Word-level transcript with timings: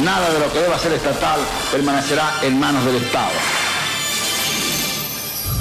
Nada 0.00 0.30
de 0.30 0.38
lo 0.40 0.52
que 0.52 0.60
deba 0.60 0.78
ser 0.78 0.92
estatal 0.92 1.40
permanecerá 1.70 2.32
en 2.42 2.58
manos 2.58 2.84
del 2.84 2.96
Estado. 2.96 3.30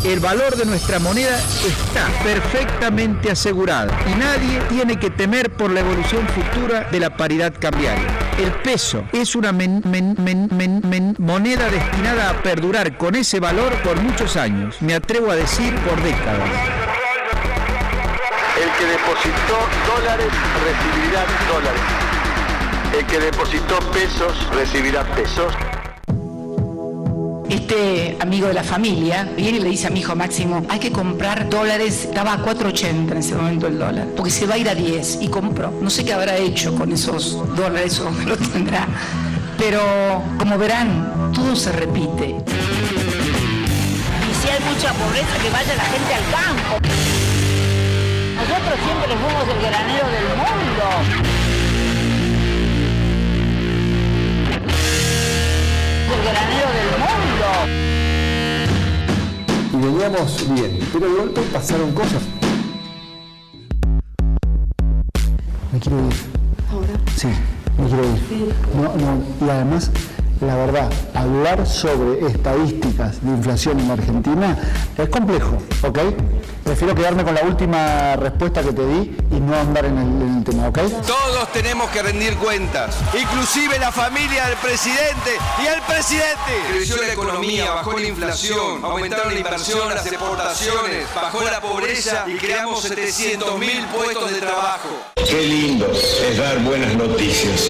El 0.04 0.19
valor 0.19 0.56
de 0.56 0.65
nuestra 0.65 0.97
moneda 0.97 1.38
está 1.63 2.07
perfectamente 2.24 3.29
asegurado 3.29 3.92
y 4.07 4.15
nadie 4.15 4.60
tiene 4.67 4.97
que 4.97 5.12
temer 5.12 5.52
por 5.52 5.70
la 5.70 5.81
evolución 5.81 6.28
futura 6.29 6.88
de 6.92 6.99
la 6.99 7.15
paridad 7.15 7.53
cambiaria. 7.60 8.07
El 8.39 8.52
peso 8.52 9.03
es 9.13 9.35
una 9.35 9.52
men- 9.52 9.83
men- 9.85 10.15
men- 10.17 10.49
men- 10.52 10.81
men- 10.85 11.16
moneda 11.20 11.70
destinada 11.70 12.31
a 12.31 12.42
perdurar 12.42 12.98
con 12.98 13.13
ese 13.16 13.39
valor 13.39 13.74
por 13.84 14.02
muchos 14.02 14.38
años, 14.38 14.75
me 14.79 14.96
atrevo 14.96 15.29
a 15.29 15.35
decir 15.35 15.75
por 15.81 16.02
décadas. 16.02 16.49
El 18.57 18.71
que 18.79 18.85
depositó 18.85 19.57
dólares 19.95 20.27
recibirá 20.66 21.25
dólares. 21.48 21.81
El 22.98 23.05
que 23.05 23.20
depositó 23.20 23.80
pesos 23.91 24.48
recibirá 24.54 25.04
pesos. 25.16 25.54
Este 27.50 28.17
amigo 28.20 28.48
de 28.48 28.54
la 28.54 28.64
familia 28.64 29.30
viene 29.36 29.58
y 29.59 29.62
le 29.62 29.70
dice 29.70 29.88
a 29.88 29.90
mi 29.90 30.02
hijo 30.02 30.16
Máximo, 30.16 30.66
hay 30.70 30.80
que 30.80 30.91
comprar 30.91 31.50
dólares, 31.50 32.05
estaba 32.05 32.34
a 32.34 32.38
4.80 32.40 33.12
en 33.12 33.17
ese 33.17 33.36
momento 33.36 33.67
el 33.67 33.80
dólar, 33.80 34.08
porque 34.16 34.31
se 34.31 34.45
va 34.45 34.55
a 34.55 34.58
ir 34.58 34.70
a 34.70 34.76
10 34.76 35.20
y 35.22 35.30
compró. 35.30 35.72
No 35.81 35.90
sé 35.90 36.04
qué 36.04 36.14
habrá 36.14 36.36
hecho 36.38 36.76
con 36.76 36.91
esos 36.91 37.38
dólares 37.55 38.00
o 38.00 38.05
dónde 38.05 38.26
lo 38.26 38.38
tendrá, 38.38 38.88
pero 39.58 39.81
como 40.38 40.58
verán, 40.58 41.31
todo 41.34 41.55
se 41.55 41.72
repite. 41.72 42.36
Y 44.30 44.34
si 44.42 44.50
hay 44.50 44.59
mucha 44.64 44.94
pobreza, 44.94 45.38
que 45.42 45.50
vaya 45.50 45.76
la 45.76 45.86
gente 45.86 46.14
al 46.14 46.23
campo. 46.31 46.88
Nosotros 48.36 48.80
siempre 48.83 49.16
fuimos 49.17 49.48
el 49.48 49.61
granero 49.61 50.08
del 50.08 50.28
mundo. 50.36 51.50
El 56.22 56.27
granero 56.27 56.69
del 56.77 56.89
mundo. 57.02 57.50
y 59.73 59.75
veníamos 59.77 60.53
bien, 60.53 60.80
pero 60.94 61.09
de 61.09 61.16
golpe 61.19 61.41
pasaron 61.52 61.91
cosas. 61.94 62.22
Me 65.72 65.80
quiero 65.80 65.97
ir. 66.05 66.14
¿Ahora? 66.72 66.99
Sí, 67.16 67.27
me 67.75 67.88
quiero 67.88 68.03
ir. 68.03 68.53
No, 68.75 68.83
no, 68.83 69.23
y 69.47 69.49
además, 69.49 69.89
la 70.42 70.55
verdad, 70.58 70.92
hablar 71.16 71.66
sobre 71.66 72.27
estadísticas 72.27 73.23
de 73.23 73.31
inflación 73.31 73.80
en 73.80 73.89
Argentina 73.89 74.58
es 74.99 75.09
complejo, 75.09 75.58
¿ok? 75.81 75.99
Prefiero 76.72 76.95
quedarme 76.95 77.25
con 77.25 77.36
la 77.36 77.41
última 77.41 78.16
respuesta 78.16 78.64
que 78.64 78.72
te 78.72 78.88
di 78.88 79.17
y 79.30 79.39
no 79.41 79.53
andar 79.59 79.83
en 79.83 79.97
el, 79.97 80.08
en 80.08 80.38
el 80.38 80.44
tema, 80.45 80.69
¿ok? 80.69 80.80
Todos 81.05 81.52
tenemos 81.52 81.89
que 81.89 82.02
rendir 82.02 82.38
cuentas, 82.38 82.95
inclusive 83.14 83.77
la 83.77 83.91
familia 83.91 84.47
del 84.47 84.55
presidente 84.55 85.31
y 85.61 85.67
el 85.67 85.81
presidente. 85.81 86.30
Creció 86.69 86.95
la 86.95 87.11
economía, 87.11 87.72
bajó 87.72 87.99
la 87.99 88.08
inflación, 88.08 88.86
aumentaron 88.86 89.33
la 89.33 89.39
inversión, 89.42 89.89
las 89.89 90.05
exportaciones, 90.05 91.08
bajó 91.14 91.44
la 91.44 91.59
pobreza 91.59 92.23
y 92.25 92.38
creamos 92.38 92.83
700 92.83 93.59
mil 93.59 93.86
puestos 93.88 94.31
de 94.31 94.39
trabajo. 94.39 95.11
Qué 95.30 95.42
lindo 95.42 95.92
es 95.92 96.38
dar 96.38 96.58
buenas 96.59 96.95
noticias. 96.95 97.67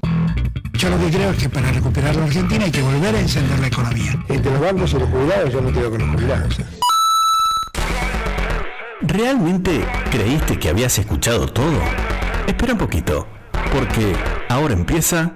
Yo 0.74 0.90
lo 0.90 1.00
que 1.00 1.10
creo 1.10 1.32
es 1.32 1.38
que 1.40 1.50
para 1.50 1.72
recuperar 1.72 2.16
la 2.16 2.26
Argentina 2.26 2.66
hay 2.66 2.72
que 2.72 2.84
volver 2.84 3.16
a 3.16 3.20
encender 3.20 3.58
la 3.58 3.66
economía. 3.66 4.14
Entre 4.30 4.52
los 4.52 4.62
bancos 4.62 4.94
y 4.94 5.00
los 5.00 5.10
jubilados, 5.10 5.52
yo 5.52 5.60
no 5.60 5.72
tengo 5.72 5.90
con 5.90 6.00
los 6.02 6.10
jubilados. 6.12 6.58
¿Realmente 9.12 9.86
creíste 10.10 10.58
que 10.58 10.70
habías 10.70 10.98
escuchado 10.98 11.46
todo? 11.46 11.78
Espera 12.48 12.72
un 12.72 12.80
poquito, 12.80 13.28
porque 13.74 14.16
ahora 14.48 14.74
empieza... 14.74 15.34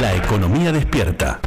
La 0.00 0.14
economía 0.14 0.70
despierta. 0.70 1.40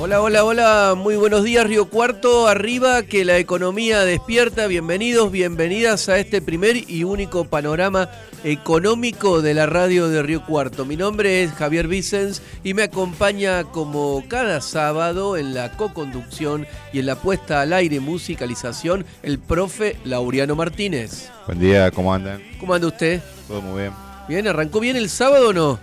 Hola, 0.00 0.22
hola, 0.22 0.44
hola, 0.44 0.94
muy 0.96 1.16
buenos 1.16 1.42
días 1.42 1.66
Río 1.66 1.90
Cuarto, 1.90 2.46
arriba 2.46 3.02
que 3.02 3.24
la 3.24 3.36
economía 3.38 4.04
despierta, 4.04 4.68
bienvenidos, 4.68 5.32
bienvenidas 5.32 6.08
a 6.08 6.20
este 6.20 6.40
primer 6.40 6.88
y 6.88 7.02
único 7.02 7.46
panorama 7.46 8.08
económico 8.44 9.42
de 9.42 9.54
la 9.54 9.66
radio 9.66 10.08
de 10.08 10.22
Río 10.22 10.46
Cuarto. 10.46 10.84
Mi 10.84 10.96
nombre 10.96 11.42
es 11.42 11.50
Javier 11.50 11.88
Vicens 11.88 12.42
y 12.62 12.74
me 12.74 12.84
acompaña 12.84 13.64
como 13.64 14.22
cada 14.28 14.60
sábado 14.60 15.36
en 15.36 15.52
la 15.52 15.72
co-conducción 15.72 16.64
y 16.92 17.00
en 17.00 17.06
la 17.06 17.16
puesta 17.16 17.60
al 17.60 17.72
aire 17.72 17.98
musicalización 17.98 19.04
el 19.24 19.40
profe 19.40 19.96
Laureano 20.04 20.54
Martínez. 20.54 21.28
Buen 21.46 21.58
día, 21.58 21.90
¿cómo 21.90 22.14
andan? 22.14 22.40
¿Cómo 22.60 22.72
anda 22.72 22.86
usted? 22.86 23.20
Todo 23.48 23.62
muy 23.62 23.80
bien. 23.80 23.92
Bien, 24.28 24.46
¿arrancó 24.46 24.78
bien 24.78 24.94
el 24.94 25.10
sábado 25.10 25.48
o 25.48 25.52
no? 25.52 25.80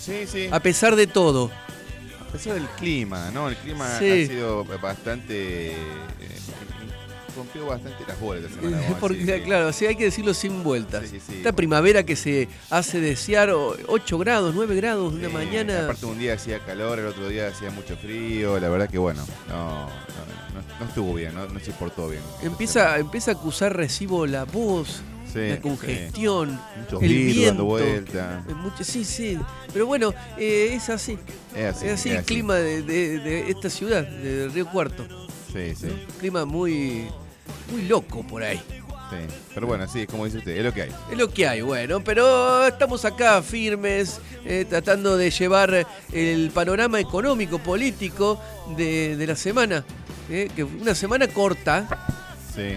Sí, 0.00 0.24
sí. 0.28 0.46
A 0.52 0.60
pesar 0.60 0.94
de 0.94 1.08
todo. 1.08 1.50
Pesar 2.34 2.54
del 2.54 2.66
clima, 2.78 3.30
¿no? 3.30 3.48
El 3.48 3.56
clima 3.56 3.88
Sí. 3.98 4.24
ha 4.24 4.26
sido 4.26 4.64
bastante. 4.82 5.72
eh, 5.72 5.76
rompió 7.36 7.66
bastante 7.66 8.04
las 8.06 8.20
bolas 8.20 8.44
esta 8.44 8.60
semana. 8.60 8.82
Porque, 9.00 9.18
decir, 9.18 9.34
sí. 9.38 9.42
claro, 9.44 9.72
sí, 9.72 9.86
hay 9.86 9.96
que 9.96 10.04
decirlo 10.04 10.34
sin 10.34 10.62
vueltas. 10.62 11.08
Sí. 11.08 11.18
Esta 11.36 11.52
primavera 11.52 12.04
que 12.04 12.14
se 12.16 12.48
hace 12.70 13.00
desear 13.00 13.50
o- 13.50 13.76
8 13.88 14.18
grados, 14.18 14.54
9 14.54 14.76
grados 14.76 15.12
de 15.14 15.26
una 15.26 15.28
mañana. 15.30 15.84
Aparte, 15.84 16.06
un 16.06 16.18
día 16.18 16.34
hacía 16.34 16.60
calor, 16.60 16.98
el 17.00 17.06
otro 17.06 17.28
día 17.28 17.48
hacía 17.48 17.70
mucho 17.70 17.96
frío. 17.96 18.58
La 18.60 18.68
verdad 18.68 18.88
que, 18.88 18.98
bueno, 18.98 19.24
no, 19.48 19.54
no, 19.86 19.86
no- 19.86 20.78
no 20.80 20.86
estuvo 20.86 21.14
bien, 21.14 21.34
no, 21.34 21.48
se 21.60 21.72
portó 21.72 22.08
bien. 22.08 22.22
Empieza, 22.42 22.98
empieza 22.98 23.32
a 23.32 23.34
acusar 23.34 23.76
recibo 23.76 24.26
la 24.26 24.44
voz, 24.44 25.02
Sí, 25.34 25.48
la 25.48 25.54
sí. 25.56 25.60
congestión, 25.60 26.60
Muchos 26.80 27.02
el 27.02 27.08
vidrios 27.08 27.34
viento. 27.36 27.48
dando 27.50 27.64
vuelta. 27.64 28.44
eh, 28.48 28.54
mucho- 28.54 28.84
sí, 28.84 29.04
sí. 29.04 29.38
Pero 29.72 29.86
bueno, 29.86 30.14
eh, 30.38 30.70
es 30.74 30.88
así. 30.88 31.18
Es 31.56 31.76
así. 31.76 31.86
es 31.86 31.92
así 31.94 32.08
es 32.10 32.16
el 32.16 32.24
clima 32.24 32.54
de, 32.54 32.82
de- 32.82 33.18
de 33.18 33.50
esta 33.50 33.68
ciudad, 33.68 34.04
de 34.06 34.48
Río 34.48 34.66
Cuarto. 34.70 35.06
Sí, 35.52 35.74
sí, 35.74 35.86
Un 35.86 36.18
clima 36.20 36.44
muy, 36.44 37.08
muy 37.72 37.82
loco 37.88 38.22
por 38.26 38.42
ahí. 38.42 38.58
sí. 39.10 39.34
Pero 39.54 39.66
bueno, 39.68 39.86
sí, 39.88 40.06
como 40.06 40.24
dice 40.24 40.38
usted, 40.38 40.56
es 40.56 40.64
lo 40.64 40.72
que 40.72 40.82
hay. 40.82 40.90
Es 41.12 41.18
lo 41.18 41.28
que 41.30 41.46
hay, 41.46 41.60
bueno, 41.60 42.02
pero 42.02 42.66
estamos 42.66 43.04
acá 43.04 43.40
firmes, 43.42 44.20
eh, 44.44 44.64
tratando 44.68 45.16
de 45.16 45.30
llevar 45.30 45.86
el 46.12 46.50
panorama 46.52 46.98
económico, 47.00 47.58
político 47.58 48.40
de, 48.76 49.16
de 49.16 49.26
la 49.26 49.36
semana. 49.36 49.84
eh, 50.30 50.48
que 50.56 50.64
una 50.64 50.94
semana 50.94 51.28
corta, 51.28 51.86
Sí. 52.54 52.76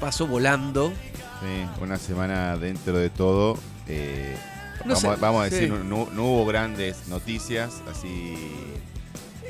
pasó 0.00 0.26
volando. 0.26 0.92
Sí, 1.40 1.66
una 1.82 1.96
semana 1.96 2.56
dentro 2.56 2.96
de 2.98 3.10
todo. 3.10 3.58
eh, 3.88 4.36
No 4.84 4.94
vamos, 4.94 5.00
sé, 5.00 5.08
vamos 5.20 5.42
a 5.46 5.48
sí. 5.48 5.54
decir, 5.54 5.70
no, 5.72 6.08
no 6.12 6.24
hubo 6.24 6.46
grandes 6.46 7.08
noticias, 7.08 7.82
así. 7.90 8.34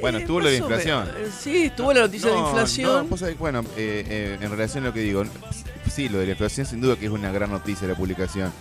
Bueno, 0.00 0.18
Eh, 0.18 0.20
estuvo 0.22 0.40
lo 0.40 0.48
de 0.48 0.54
o 0.54 0.58
inflación. 0.64 1.08
Eh, 1.08 1.28
Sí, 1.38 1.64
estuvo 1.64 1.92
la 1.92 2.00
noticia 2.02 2.30
de 2.30 2.36
No, 2.36 2.48
inflación. 2.48 3.08
bueno, 3.38 3.60
eh, 3.76 4.04
eh, 4.08 4.38
en 4.40 4.50
relación 4.50 4.84
a 4.84 4.88
lo 4.88 4.92
que 4.94 5.00
digo, 5.00 5.24
sí, 5.92 6.08
lo 6.08 6.18
de 6.18 6.26
la 6.26 6.30
inflación 6.32 6.64
sin 6.66 6.80
duda 6.80 6.96
que 6.96 7.06
es 7.06 7.12
una 7.12 7.30
gran 7.32 7.50
noticia 7.50 7.86
la 7.88 7.94
publicación. 7.94 8.52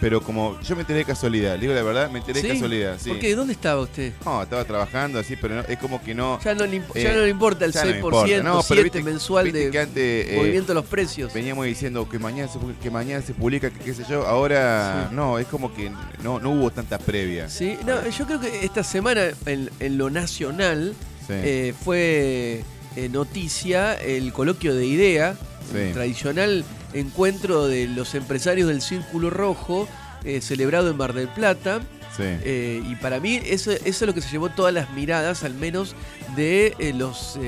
Pero 0.00 0.20
como 0.20 0.60
yo 0.60 0.74
me 0.76 0.82
enteré 0.82 0.98
de 1.00 1.04
casualidad, 1.06 1.54
le 1.54 1.62
digo 1.62 1.72
la 1.72 1.82
verdad, 1.82 2.10
me 2.10 2.18
enteré 2.18 2.42
de 2.42 2.48
¿Sí? 2.48 2.52
casualidad, 2.54 2.98
sí. 3.00 3.08
¿Por 3.08 3.18
qué? 3.18 3.34
¿Dónde 3.34 3.54
estaba 3.54 3.80
usted? 3.80 4.12
No, 4.26 4.42
estaba 4.42 4.62
trabajando 4.64 5.18
así, 5.18 5.36
pero 5.36 5.54
no- 5.54 5.62
es 5.62 5.78
como 5.78 6.02
que 6.02 6.14
no. 6.14 6.38
Ya 6.44 6.54
no 6.54 6.66
le, 6.66 6.76
Eh, 6.76 7.02
ya 7.02 7.14
no 7.14 7.20
le 7.22 7.30
importa 7.30 7.64
el 7.64 7.72
ya 7.72 7.80
no 7.84 7.90
6%, 7.90 7.92
me 7.92 7.96
importa. 7.96 8.42
No, 8.42 8.62
7 8.62 8.82
viste- 8.82 9.02
mensual 9.02 9.44
viste 9.44 9.58
de 9.66 9.70
que 9.70 9.78
antes, 9.78 10.26
eh, 10.28 10.34
movimiento 10.36 10.68
de 10.68 10.74
los 10.74 10.84
precios. 10.84 11.32
Veníamos 11.32 11.64
diciendo 11.64 12.06
que 12.08 12.18
mañana 12.18 12.52
se, 12.52 12.58
que 12.82 12.90
mañana 12.90 13.24
se 13.24 13.32
publica, 13.32 13.70
que 13.70 13.78
qué 13.78 13.94
sé 13.94 14.04
yo. 14.08 14.26
Ahora 14.26 15.08
Sí. 15.08 15.14
no, 15.16 15.38
es 15.38 15.46
como 15.46 15.72
que 15.74 15.90
no, 16.22 16.40
no 16.40 16.50
hubo 16.50 16.70
tanta 16.70 16.98
previa. 16.98 17.48
Sí, 17.48 17.78
no, 17.86 18.06
yo 18.08 18.26
creo 18.26 18.38
que 18.40 18.64
esta 18.66 18.82
semana 18.84 19.28
en, 19.46 19.70
en 19.80 19.96
lo 19.98 20.10
nacional 20.10 20.94
eh, 21.30 21.72
fue 21.84 22.62
noticia 23.10 23.94
el 23.94 24.32
coloquio 24.32 24.74
de 24.74 24.86
IDEA, 24.86 25.34
el 25.74 25.92
tradicional 25.92 26.64
encuentro 27.00 27.66
de 27.66 27.86
los 27.88 28.14
empresarios 28.14 28.68
del 28.68 28.80
Círculo 28.82 29.30
Rojo, 29.30 29.88
eh, 30.24 30.40
celebrado 30.40 30.90
en 30.90 30.96
Mar 30.96 31.12
del 31.12 31.28
Plata. 31.28 31.80
Sí. 32.16 32.22
Eh, 32.24 32.82
y 32.84 32.94
para 32.96 33.20
mí 33.20 33.40
eso, 33.44 33.70
eso 33.72 33.80
es 33.84 34.02
lo 34.02 34.14
que 34.14 34.22
se 34.22 34.30
llevó 34.30 34.48
todas 34.48 34.72
las 34.72 34.90
miradas, 34.92 35.44
al 35.44 35.54
menos 35.54 35.94
de 36.34 36.74
eh, 36.78 36.92
los, 36.94 37.38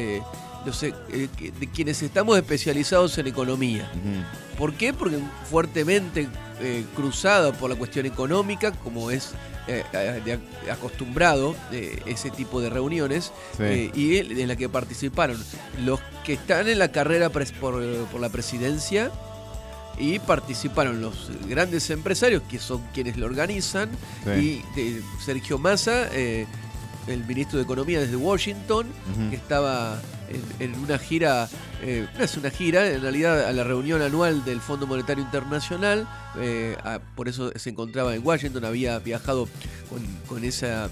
los, 0.67 0.81
de 0.81 1.69
quienes 1.75 2.03
estamos 2.03 2.37
especializados 2.37 3.17
en 3.19 3.27
economía. 3.29 3.91
¿Por 4.59 4.75
qué? 4.75 4.93
Porque 4.93 5.19
fuertemente 5.51 6.29
cruzado 6.95 7.53
por 7.55 7.71
la 7.71 7.77
cuestión 7.77 8.05
económica, 8.07 8.73
como 8.73 9.11
es 9.11 9.33
de 9.67 10.39
acostumbrado 10.71 11.55
ese 12.07 12.31
tipo 12.31 12.61
de 12.61 12.69
reuniones, 12.69 13.33
Sí. 13.57 13.91
y 13.95 14.17
en 14.19 14.49
la 14.49 14.57
que 14.57 14.69
participaron 14.69 15.43
los 15.85 16.01
que 16.25 16.35
están 16.35 16.69
en 16.69 16.79
la 16.79 16.93
carrera 16.93 17.31
por 17.31 18.21
la 18.21 18.29
presidencia 18.29 19.11
y 19.97 20.19
participaron 20.19 21.01
los 21.01 21.31
grandes 21.49 21.89
empresarios, 21.91 22.43
que 22.49 22.59
son 22.59 22.83
quienes 22.93 23.17
lo 23.17 23.27
organizan, 23.27 23.89
Sí. 24.25 24.63
y 24.77 24.81
de 24.81 25.03
Sergio 25.25 25.59
Massa, 25.59 26.09
eh, 26.13 26.47
el 27.07 27.25
ministro 27.25 27.57
de 27.59 27.65
Economía 27.65 28.01
desde 28.01 28.17
Washington, 28.17 28.87
que 29.31 29.37
estaba 29.37 30.01
en, 30.61 30.73
en 30.75 30.79
una 30.79 30.99
gira, 30.99 31.49
eh, 31.83 32.07
no 32.19 32.23
es 32.25 32.37
una 32.37 32.51
gira, 32.51 32.87
en 32.91 33.01
realidad 33.01 33.47
a 33.47 33.53
la 33.53 33.65
reunión 33.65 34.03
anual 34.03 34.45
del 34.45 34.61
Fondo 34.61 34.87
Monetario 34.87 35.25
Internacional, 35.25 36.07
eh, 36.39 36.77
a- 36.85 36.99
por 37.17 37.29
eso 37.29 37.51
se 37.57 37.71
encontraba 37.71 38.15
en 38.15 38.25
Washington, 38.27 38.67
había 38.67 38.99
viajado 38.99 39.49
con, 39.89 40.05
con 40.29 40.45
esa 40.45 40.91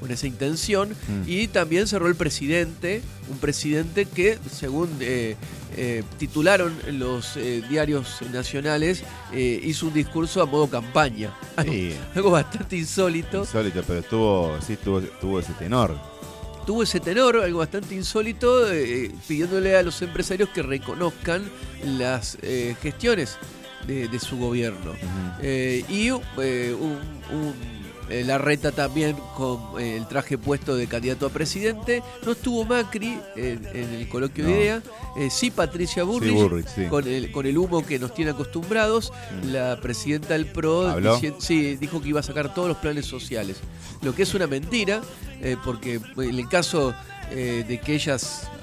con 0.00 0.10
esa 0.10 0.26
intención 0.26 0.90
Mm. 0.90 1.22
y 1.26 1.48
también 1.48 1.86
cerró 1.86 2.06
el 2.08 2.14
presidente, 2.14 3.02
un 3.30 3.38
presidente 3.38 4.04
que 4.06 4.38
según 4.50 4.88
eh, 5.00 5.36
eh, 5.76 6.02
titularon 6.18 6.74
los 6.92 7.36
eh, 7.36 7.62
diarios 7.68 8.18
nacionales 8.32 9.02
hizo 9.34 9.86
un 9.86 9.94
discurso 9.94 10.42
a 10.42 10.46
modo 10.46 10.68
campaña, 10.68 11.34
algo, 11.56 11.72
Sí. 11.72 11.94
algo 12.14 12.30
bastante 12.30 12.76
insólito. 12.76 13.40
Insólito, 13.40 13.82
pero 13.86 14.00
estuvo, 14.00 14.58
sí, 14.66 14.76
tuvo, 14.76 15.00
tuvo 15.00 15.40
ese 15.40 15.52
tenor. 15.54 15.96
tuvo 16.66 16.82
ese 16.82 16.98
tenor, 17.00 17.36
algo 17.38 17.58
bastante 17.60 17.94
insólito, 17.94 18.70
eh, 18.72 19.10
pidiéndole 19.28 19.76
a 19.76 19.82
los 19.82 20.02
empresarios 20.02 20.48
que 20.50 20.62
reconozcan 20.62 21.44
las 21.84 22.38
eh, 22.42 22.74
gestiones 22.82 23.36
de, 23.86 24.08
de 24.08 24.18
su 24.18 24.36
gobierno. 24.36 24.92
Eh, 25.42 25.84
y 25.88 26.10
un, 26.10 26.20
un- 26.36 27.75
eh, 28.08 28.24
la 28.24 28.38
reta 28.38 28.72
también 28.72 29.16
con 29.36 29.80
eh, 29.80 29.96
el 29.96 30.06
traje 30.06 30.38
puesto 30.38 30.76
de 30.76 30.86
candidato 30.86 31.26
a 31.26 31.30
presidente. 31.30 32.02
No 32.24 32.32
estuvo 32.32 32.64
Macri 32.64 33.18
en, 33.34 33.66
en 33.72 33.94
el 33.94 34.08
coloquio 34.08 34.46
de 34.46 34.50
idea. 34.52 34.82
Eh, 35.16 35.28
sí 35.30 35.50
Patricia 35.50 36.04
Burrich, 36.04 36.32
Burrich, 36.32 36.66
sí. 36.68 36.86
Con, 36.86 37.08
el, 37.08 37.32
con 37.32 37.46
el 37.46 37.56
humo 37.56 37.84
que 37.84 37.98
nos 37.98 38.14
tiene 38.14 38.32
acostumbrados. 38.32 39.12
Mm. 39.42 39.48
La 39.50 39.80
presidenta 39.80 40.34
del 40.34 40.46
PRO 40.46 40.94
sí, 41.38 41.76
dijo 41.76 42.00
que 42.00 42.10
iba 42.10 42.20
a 42.20 42.22
sacar 42.22 42.54
todos 42.54 42.68
los 42.68 42.76
planes 42.76 43.06
sociales. 43.06 43.58
Lo 44.02 44.14
que 44.14 44.22
es 44.22 44.34
una 44.34 44.46
mentira, 44.46 45.00
eh, 45.40 45.56
porque 45.64 46.00
en 46.16 46.38
el 46.38 46.48
caso 46.48 46.94
eh, 47.30 47.64
de 47.66 47.78
que 47.78 47.94
ella 47.94 48.16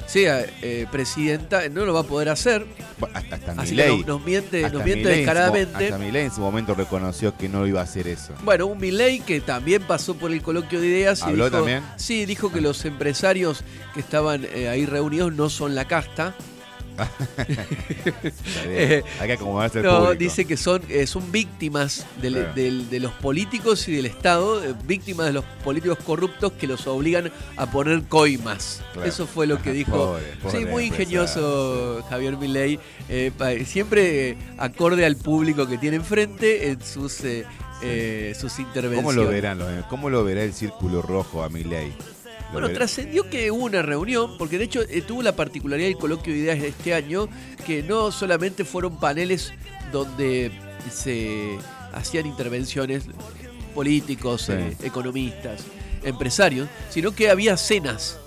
sea 0.06 0.45
eh, 0.62 0.86
presidenta, 0.92 1.68
no 1.69 1.86
lo 1.86 1.94
va 1.94 2.01
a 2.01 2.04
poder 2.04 2.30
hacer. 2.30 2.65
Hasta, 3.13 3.36
hasta 3.36 3.51
Así 3.54 3.75
que 3.75 3.83
Milei. 3.83 3.98
nos, 4.00 4.07
nos 4.07 4.25
miente, 4.25 4.65
hasta 4.65 4.77
nos 4.77 4.86
miente 4.86 5.10
descaradamente. 5.10 5.86
Hasta 5.86 5.98
Milei 5.98 6.25
en 6.25 6.31
su 6.31 6.42
momento 6.42 6.75
reconoció 6.75 7.36
que 7.38 7.50
no 7.50 7.65
iba 7.65 7.80
a 7.80 7.83
hacer 7.83 8.07
eso. 8.07 8.33
Bueno, 8.44 8.68
un 8.68 8.77
Milley 8.80 9.19
que 9.21 9.42
también 9.42 9.81
pasó 9.83 10.15
por 10.15 10.31
el 10.31 10.42
coloquio 10.42 10.80
de 10.81 10.88
ideas. 10.88 11.21
y 11.21 11.24
¿Habló 11.24 11.45
dijo- 11.45 11.57
también? 11.57 11.83
Sí, 11.98 12.25
dijo 12.25 12.51
que 12.51 12.62
los 12.62 12.83
empresarios 12.86 13.63
que 13.94 14.00
estaban 14.01 14.45
eh, 14.54 14.68
ahí 14.69 14.86
reunidos 14.86 15.33
no 15.33 15.50
son 15.50 15.74
la 15.75 15.86
casta. 15.86 16.36
Eh, 18.66 19.04
No, 19.84 20.00
público. 20.00 20.16
dice 20.16 20.45
que 20.45 20.57
son, 20.57 20.81
eh, 20.90 21.07
son 21.07 21.31
víctimas 21.31 22.06
del- 22.22 22.34
Claro. 22.34 22.54
del- 22.54 22.90
de 22.90 23.00
los 23.00 23.12
políticos 23.13 23.88
y 23.88 23.95
del 23.95 24.06
Estado, 24.06 24.63
eh, 24.63 24.74
víctimas 24.86 25.28
de 25.28 25.34
los 25.34 25.45
políticos 25.63 25.98
corruptos 26.06 26.51
que 26.54 26.68
los 26.68 26.86
obligan 26.88 27.31
a 27.57 27.66
poner 27.72 28.04
coimas. 28.04 28.81
Claro. 28.94 29.07
Eso 29.07 29.28
fue 29.28 29.48
lo 29.48 29.62
que 29.62 29.72
dijo. 29.72 29.92
Pobre, 29.92 30.24
pobre 30.42 30.60
sí, 30.60 30.66
muy 30.66 30.86
ingenioso 30.86 32.04
Javier 32.10 32.38
Milei, 32.38 32.80
eh, 33.10 33.31
siempre 33.66 34.38
acorde 34.57 35.06
al 35.06 35.16
público 35.16 35.68
que 35.68 35.78
tiene 35.78 35.98
enfrente 35.98 36.69
en 36.69 36.84
sus, 36.84 37.22
eh, 37.24 37.46
eh, 37.81 38.34
sus 38.39 38.60
intervenciones. 38.60 39.16
¿Cómo 39.16 39.24
lo 39.25 39.30
verán? 39.30 39.57
los- 39.60 39.86
¿Cómo 39.86 40.10
lo 40.10 40.24
verá 40.24 40.44
el 40.44 40.54
círculo 40.54 41.01
rojo 41.01 41.44
a 41.44 41.50
Milei? 41.50 41.92
Bueno, 42.53 42.69
trascendió 42.71 43.29
que 43.29 43.51
hubo 43.51 43.65
una 43.65 43.81
reunión, 43.81 44.38
porque 44.38 44.57
de 44.57 44.63
hecho 44.65 44.81
eh, 44.83 45.01
tuvo 45.01 45.21
la 45.23 45.35
particularidad 45.35 45.88
del 45.89 45.97
coloquio 45.97 46.33
de 46.33 46.39
ideas 46.39 46.61
de 46.61 46.67
este 46.69 46.94
año, 46.94 47.27
que 47.65 47.83
no 47.83 48.11
solamente 48.11 48.63
fueron 48.63 49.00
paneles 49.00 49.51
donde 49.91 50.51
se 50.91 51.57
hacían 51.94 52.25
intervenciones 52.25 53.03
políticos, 53.73 54.44
Sí. 54.44 54.53
eh, 54.53 54.77
economistas, 54.83 55.63
empresarios, 56.03 56.67
sino 56.89 57.11
que 57.13 57.29
había 57.29 57.57
cenas 57.57 58.19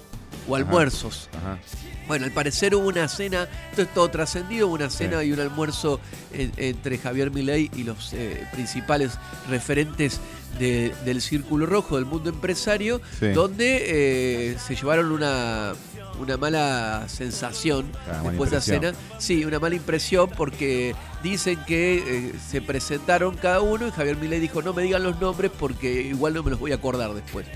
o 0.49 0.55
Ajá. 0.57 0.65
almuerzos. 0.65 1.29
Ajá. 1.37 1.59
Bueno, 2.07 2.25
al 2.25 2.31
parecer 2.33 2.75
hubo 2.75 2.87
una 2.89 3.09
cena, 3.09 3.49
esto 3.71 3.83
es 3.83 3.93
todo 3.93 4.09
trascendido, 4.11 4.69
hubo 4.69 4.75
una 4.75 4.91
cena 4.91 5.25
y 5.25 5.33
un 5.33 5.41
almuerzo 5.41 6.01
en- 6.33 6.53
entre 6.57 6.99
Javier 6.99 7.31
Milei 7.33 7.71
y 7.75 7.83
los 7.83 8.13
eh, 8.13 8.47
principales 8.53 9.13
referentes 9.51 10.21
de- 10.59 10.95
del 11.05 11.21
Círculo 11.21 11.67
Rojo, 11.67 11.97
del 11.97 12.05
mundo 12.07 12.31
empresario, 12.31 13.01
Sí. 13.19 13.29
donde 13.29 14.53
eh, 14.53 14.57
se 14.65 14.77
llevaron 14.77 15.11
una, 15.11 15.73
una 16.21 16.37
mala 16.37 17.05
sensación 17.09 17.91
Ah, 18.09 18.23
después 18.25 18.51
de 18.51 18.57
la 18.57 18.63
cena. 18.63 18.93
Sí, 19.19 19.45
una 19.45 19.59
mala 19.59 19.75
impresión 19.75 20.31
porque 20.31 20.95
dicen 21.25 21.59
que 21.67 21.97
eh, 22.29 22.33
se 22.51 22.63
presentaron 22.63 23.37
cada 23.37 23.61
uno 23.61 23.89
y 23.89 23.91
Javier 23.91 24.17
Milei 24.17 24.39
dijo 24.41 24.63
no 24.63 24.73
me 24.73 24.83
digan 24.85 25.03
los 25.03 25.21
nombres 25.21 25.51
porque 25.59 26.03
igual 26.03 26.35
no 26.35 26.43
me 26.45 26.51
los 26.53 26.61
voy 26.61 26.71
a 26.73 26.77
acordar 26.77 27.13
después. 27.15 27.47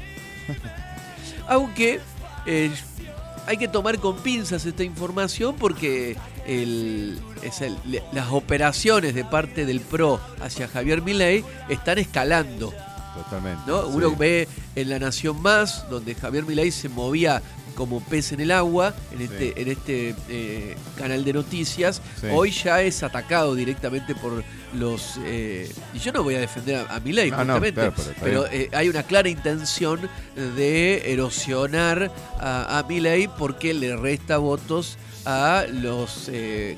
Aunque 1.49 2.01
eh, 2.47 2.71
hay 3.47 3.57
que 3.57 3.69
tomar 3.69 3.99
con 3.99 4.17
pinzas 4.19 4.65
esta 4.67 4.83
información 4.85 5.57
porque 5.57 6.17
el- 6.47 7.19
es 7.43 7.61
el- 7.61 7.77
le- 7.87 8.03
las 8.13 8.29
operaciones 8.31 9.15
de 9.15 9.25
parte 9.25 9.67
del 9.67 9.81
PRO 9.81 10.21
hacia 10.41 10.69
Javier 10.69 11.03
Milei 11.03 11.45
están 11.69 11.99
escalando. 11.99 12.73
Totalmente. 13.15 13.63
¿no? 13.67 13.87
Uno 13.89 14.11
sí. 14.11 14.15
ve 14.19 14.49
en 14.77 14.89
La 14.89 14.99
Nación 14.99 15.43
Más, 15.43 15.89
donde 15.91 16.15
Javier 16.15 16.45
Milei 16.45 16.71
se 16.71 16.89
movía 16.89 17.43
como 17.75 18.01
pez 18.01 18.33
en 18.33 18.41
el 18.41 18.51
agua, 18.51 18.95
en 19.13 19.23
este, 19.23 19.61
en 19.61 19.69
este 19.69 20.15
eh, 20.29 20.77
canal 20.99 21.25
de 21.25 21.33
noticias, 21.33 22.01
Sí. 22.21 22.27
hoy 22.33 22.51
ya 22.51 22.83
es 22.83 23.03
atacado 23.03 23.55
directamente 23.55 24.15
por 24.15 24.43
los... 24.75 25.19
eh, 25.25 25.71
y 25.95 25.99
yo 25.99 26.13
no 26.13 26.23
voy 26.23 26.35
a 26.37 26.41
defender 26.41 26.77
a, 26.77 26.95
a 26.95 27.01
No, 27.01 27.27
no, 27.27 27.37
justamente, 27.37 27.73
claro, 27.81 27.95
pero 28.23 28.47
eh, 28.47 28.69
hay 28.73 28.89
una 28.89 29.03
clara 29.03 29.29
intención 29.29 30.01
de 30.37 31.13
erosionar 31.13 32.11
a, 32.39 32.79
a 32.79 32.83
Milei 32.85 33.29
porque 33.39 33.75
le 33.75 33.97
resta 33.97 34.39
votos 34.39 34.97
a 35.27 35.65
los 35.71 36.31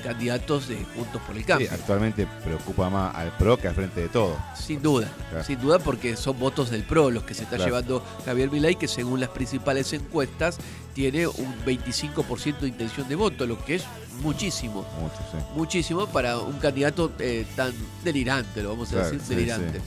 candidatos 0.02 0.66
de 0.66 0.76
Juntos 0.96 1.22
por 1.24 1.36
el 1.36 1.42
Sí, 1.42 1.46
Cambio. 1.46 1.68
actualmente 1.72 2.26
preocupa 2.44 2.90
más 2.90 3.14
al 3.14 3.30
PRO 3.36 3.56
que 3.56 3.68
al 3.68 3.74
frente 3.74 4.00
de 4.00 4.08
todo. 4.08 4.36
Sin 4.56 4.82
duda, 4.82 5.08
Claro. 5.30 5.44
sin 5.44 5.60
duda 5.60 5.78
porque 5.78 6.16
son 6.16 6.38
votos 6.40 6.68
del 6.70 6.82
PRO 6.82 7.10
los 7.12 7.22
que 7.22 7.34
se 7.34 7.44
está 7.44 7.54
Claro. 7.56 7.70
llevando 7.70 8.04
Javier 8.26 8.50
Milei, 8.50 8.74
que 8.74 8.88
según 8.88 9.20
las 9.20 9.28
principales 9.28 9.92
encuestas 9.92 10.58
tiene 10.94 11.26
un 11.26 11.54
25% 11.64 12.60
de 12.60 12.68
intención 12.68 13.08
de 13.08 13.14
voto, 13.14 13.46
lo 13.46 13.62
que 13.64 13.76
es 13.76 13.84
muchísimo, 14.22 14.86
Mucho, 15.00 15.16
sí. 15.30 15.38
muchísimo 15.56 16.06
para 16.06 16.38
un 16.38 16.58
candidato 16.58 17.12
eh, 17.18 17.46
tan 17.56 17.72
delirante, 18.04 18.62
lo 18.62 18.70
vamos 18.70 18.88
a 18.90 18.92
Claro, 18.92 19.06
decir, 19.10 19.20
sí, 19.26 19.34
delirante. 19.34 19.78
sí. 19.78 19.84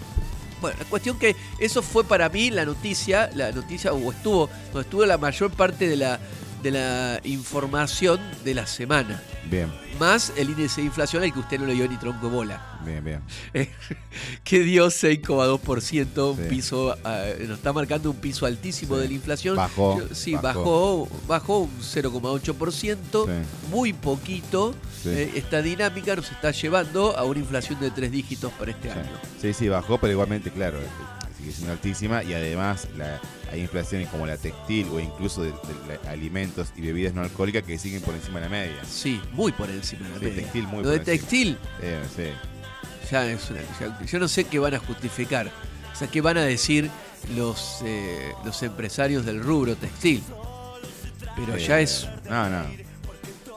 Bueno, 0.61 0.77
la 0.79 0.85
cuestión 0.85 1.19
que 1.19 1.35
eso 1.59 1.81
fue 1.81 2.03
para 2.05 2.29
mí 2.29 2.49
la 2.49 2.65
noticia, 2.65 3.29
la 3.35 3.51
noticia, 3.51 3.93
o 3.93 4.11
estuvo, 4.11 4.49
donde 4.73 4.81
estuvo 4.81 5.05
la 5.05 5.17
mayor 5.17 5.51
parte 5.51 5.87
de 5.87 5.95
la, 5.97 6.19
de 6.65 6.71
la 6.71 7.21
información 7.25 8.19
de 8.43 8.55
la 8.55 8.65
semana. 8.65 9.21
Bien, 9.51 9.71
Más 9.99 10.33
el 10.35 10.49
índice 10.49 10.81
de 10.81 10.87
inflación 10.87 11.21
al 11.21 11.31
que 11.31 11.37
usted 11.39 11.59
no 11.59 11.67
le 11.67 11.73
dio 11.75 11.87
ni 11.87 11.95
tronco 11.97 12.27
bola. 12.27 12.79
bien, 12.83 13.03
bien. 13.03 13.21
Eh, 13.53 13.69
que 14.43 14.61
dio 14.61 14.87
6,2%, 14.89 16.31
un 16.31 16.37
Sí. 16.37 16.43
piso, 16.49 16.97
ah, 17.03 17.23
nos 17.47 17.57
está 17.59 17.71
marcando 17.71 18.09
un 18.09 18.15
piso 18.17 18.47
altísimo 18.47 18.95
Sí. 18.95 19.01
de 19.03 19.07
la 19.09 19.13
inflación. 19.13 19.55
Bajó, 19.55 20.01
sí, 20.11 20.33
bajó. 20.33 21.07
bajó, 21.07 21.09
bajó 21.27 21.59
un 21.59 21.71
0,8%, 21.83 23.25
Sí. 23.27 23.31
muy 23.69 23.93
poquito. 23.93 24.73
Eh, 25.05 25.33
esta 25.35 25.61
dinámica 25.61 26.15
nos 26.15 26.31
está 26.31 26.49
llevando 26.49 27.15
a 27.15 27.23
una 27.25 27.39
inflación 27.39 27.79
de 27.79 27.91
tres 27.91 28.11
dígitos 28.11 28.51
para 28.53 28.71
este 28.71 28.91
año. 28.91 29.11
Sí, 29.39 29.53
sí, 29.53 29.69
bajó, 29.69 29.99
pero 29.99 30.11
igualmente, 30.13 30.49
claro, 30.49 30.79
sigue 31.45 31.55
siendo 31.55 31.73
altísima 31.73 32.23
y 32.23 32.33
además 32.33 32.87
la- 32.97 33.21
hay 33.51 33.61
inflaciones 33.61 34.09
como 34.09 34.25
la 34.25 34.37
textil 34.37 34.87
o 34.91 34.99
incluso 34.99 35.43
de, 35.43 35.53
alimentos 36.09 36.69
y 36.75 36.81
bebidas 36.81 37.13
no 37.13 37.21
alcohólicas 37.21 37.63
que 37.63 37.77
siguen 37.77 38.01
por 38.01 38.15
encima 38.15 38.39
de 38.39 38.45
la 38.45 38.49
media. 38.49 38.83
Sí, 38.89 39.21
muy 39.33 39.51
por 39.51 39.69
encima 39.69 40.07
de 40.07 40.13
la 40.13 40.19
Sí, 40.19 40.25
media. 40.25 40.41
textil 40.41 40.67
muy 40.67 40.83
Lo 40.83 40.89
de 40.89 40.95
encima. 40.97 41.17
textil, 41.17 41.57
Eh, 41.81 42.03
sí. 42.15 42.23
ya 43.11 43.25
es 43.29 43.49
una- 43.51 43.61
ya- 43.79 44.05
yo 44.05 44.19
no 44.19 44.27
sé 44.27 44.45
qué 44.45 44.57
van 44.59 44.73
a 44.73 44.79
justificar. 44.79 45.51
O 45.93 45.95
sea, 45.95 46.07
qué 46.09 46.19
van 46.21 46.37
a 46.37 46.43
decir 46.43 46.89
los, 47.35 47.79
eh, 47.85 48.33
los 48.43 48.61
empresarios 48.63 49.25
del 49.25 49.41
rubro 49.41 49.75
textil. 49.75 50.23
Pero 51.35 51.55
Eh, 51.57 51.65
ya 51.67 51.79
es 51.79 52.07
No, 52.29 52.49
no. 52.49 52.65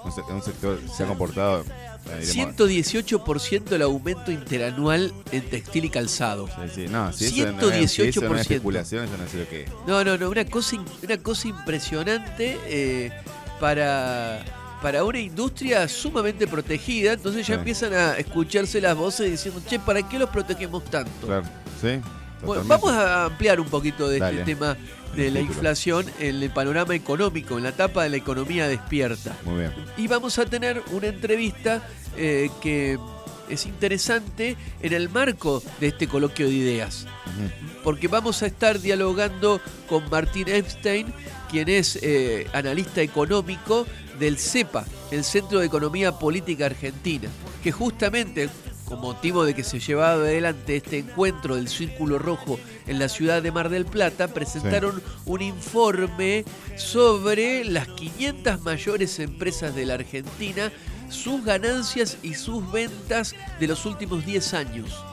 un, 0.04 0.34
un 0.36 0.42
sector 0.42 0.78
se 0.94 1.04
ha 1.04 1.06
comportado. 1.06 1.64
Eh, 2.10 2.24
diremos, 2.26 2.54
118% 2.56 3.72
el 3.72 3.82
aumento 3.82 4.30
interanual 4.30 5.12
en 5.32 5.42
textil 5.48 5.84
y 5.86 5.90
calzado. 5.90 6.46
sí, 6.48 6.52
sí, 6.74 6.86
no, 6.88 7.12
si 7.12 7.26
eso 7.42 7.52
no 7.52 7.70
es- 7.70 7.90
si 7.92 8.02
eso 8.02 8.20
no 8.22 8.34
es 8.36 8.40
118%. 8.40 8.40
especulación, 8.40 9.06
yo 9.10 9.16
no 9.16 9.28
sé 9.28 9.38
lo 9.38 9.48
que 9.48 9.62
es. 9.64 9.70
No, 9.86 10.04
no, 10.04 10.16
no, 10.18 10.28
una 10.30 10.44
cosa, 10.44 10.76
una 11.02 11.16
cosa 11.18 11.48
impresionante 11.48 12.58
eh, 12.66 13.12
para, 13.60 14.44
para 14.82 15.04
una 15.04 15.18
industria 15.20 15.88
sumamente 15.88 16.46
protegida. 16.46 17.12
Entonces 17.14 17.46
ya 17.46 17.54
Sí. 17.54 17.58
empiezan 17.58 17.92
a 17.94 18.12
escucharse 18.18 18.80
las 18.80 18.96
voces 18.96 19.30
diciendo, 19.30 19.60
che, 19.68 19.78
¿para 19.78 20.08
qué 20.08 20.18
los 20.18 20.30
protegemos 20.30 20.84
tanto? 20.84 21.26
Claro, 21.26 21.44
sí. 21.80 22.00
Bueno, 22.44 22.62
vamos 22.66 22.92
a 22.92 23.24
ampliar 23.24 23.58
un 23.60 23.66
poquito 23.68 24.08
de 24.08 24.20
Dale. 24.20 24.40
este 24.40 24.54
tema 24.54 24.76
de 25.14 25.30
la 25.30 25.40
inflación 25.40 26.06
en 26.18 26.42
el 26.42 26.50
panorama 26.50 26.94
económico, 26.94 27.56
en 27.56 27.64
la 27.64 27.70
etapa 27.70 28.02
de 28.02 28.10
la 28.10 28.16
economía 28.16 28.68
despierta. 28.68 29.36
Muy 29.44 29.60
bien. 29.60 29.72
Y 29.96 30.06
vamos 30.06 30.38
a 30.38 30.46
tener 30.46 30.82
una 30.92 31.08
entrevista 31.08 31.86
eh, 32.16 32.50
que 32.60 32.98
es 33.48 33.66
interesante 33.66 34.56
en 34.82 34.92
el 34.92 35.08
marco 35.08 35.62
de 35.80 35.88
este 35.88 36.06
coloquio 36.06 36.46
de 36.46 36.54
ideas. 36.54 37.06
Porque 37.82 38.08
vamos 38.08 38.42
a 38.42 38.46
estar 38.46 38.80
dialogando 38.80 39.60
con 39.88 40.08
Martín 40.10 40.48
Epstein, 40.48 41.12
quien 41.50 41.68
es 41.68 41.98
eh, 42.02 42.46
analista 42.52 43.00
económico 43.00 43.86
del 44.18 44.38
CEPA, 44.38 44.84
el 45.10 45.24
Centro 45.24 45.60
de 45.60 45.66
Economía 45.66 46.12
Política 46.12 46.66
Argentina, 46.66 47.28
que 47.62 47.72
justamente 47.72 48.50
con 48.88 49.00
motivo 49.00 49.44
de 49.44 49.54
que 49.54 49.64
se 49.64 49.80
llevaba 49.80 50.12
adelante 50.12 50.76
este 50.76 50.98
encuentro 50.98 51.56
del 51.56 51.68
Círculo 51.68 52.18
Rojo 52.18 52.58
en 52.86 52.98
la 52.98 53.08
ciudad 53.08 53.42
de 53.42 53.52
Mar 53.52 53.68
del 53.68 53.84
Plata, 53.84 54.28
presentaron 54.28 55.02
un 55.26 55.42
informe 55.42 56.44
sobre 56.76 57.64
las 57.64 57.86
500 57.88 58.62
mayores 58.62 59.18
empresas 59.18 59.74
de 59.74 59.84
la 59.84 59.94
Argentina, 59.94 60.72
sus 61.10 61.44
ganancias 61.44 62.18
y 62.22 62.34
sus 62.34 62.70
ventas 62.72 63.34
de 63.60 63.66
los 63.66 63.84
últimos 63.84 64.24
10 64.24 64.54
años. 64.54 65.04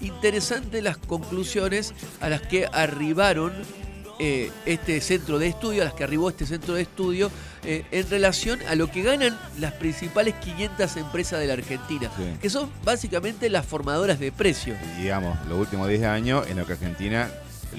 Interesantes 0.00 0.82
las 0.82 0.98
conclusiones 0.98 1.94
a 2.20 2.28
las 2.28 2.42
que 2.42 2.66
arribaron 2.66 3.52
eh, 4.18 4.50
este 4.66 5.00
centro 5.00 5.38
de 5.38 5.48
estudio, 5.48 5.82
a 5.82 5.86
las 5.86 5.94
que 5.94 6.04
arribó 6.04 6.28
este 6.30 6.46
centro 6.46 6.74
de 6.74 6.82
estudio, 6.82 7.30
eh, 7.64 7.84
en 7.90 8.08
relación 8.10 8.60
a 8.68 8.74
lo 8.74 8.90
que 8.90 9.02
ganan 9.02 9.38
las 9.58 9.72
principales 9.72 10.34
500 10.36 10.96
empresas 10.96 11.40
de 11.40 11.46
la 11.46 11.54
Argentina, 11.54 12.10
Sí. 12.16 12.24
que 12.40 12.50
son 12.50 12.70
básicamente 12.84 13.48
las 13.50 13.66
formadoras 13.66 14.18
de 14.20 14.30
precios. 14.32 14.76
Y 14.98 15.02
digamos, 15.02 15.36
los 15.48 15.58
últimos 15.58 15.88
10 15.88 16.02
años 16.04 16.46
en 16.48 16.58
lo 16.58 16.66
que 16.66 16.74
Argentina, 16.74 17.30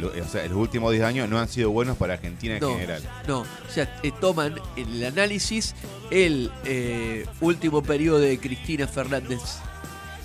o 0.02 0.28
sea, 0.30 0.46
los 0.48 0.58
últimos 0.58 0.92
10 0.92 1.04
años 1.06 1.30
no 1.30 1.40
han 1.40 1.48
sido 1.48 1.70
buenos 1.72 1.96
para 1.98 2.16
Argentina 2.16 2.56
en 2.56 2.62
No, 2.62 2.70
general. 2.74 3.02
no, 3.28 3.40
o 3.42 3.46
sea, 3.74 4.00
eh, 4.04 4.12
toman 4.20 4.56
en 4.76 4.90
el 4.90 5.06
análisis 5.06 5.74
el 6.12 6.52
eh, 6.66 7.26
último 7.40 7.82
periodo 7.82 8.20
de 8.20 8.38
Cristina 8.40 8.88
Fernández, 8.88 9.40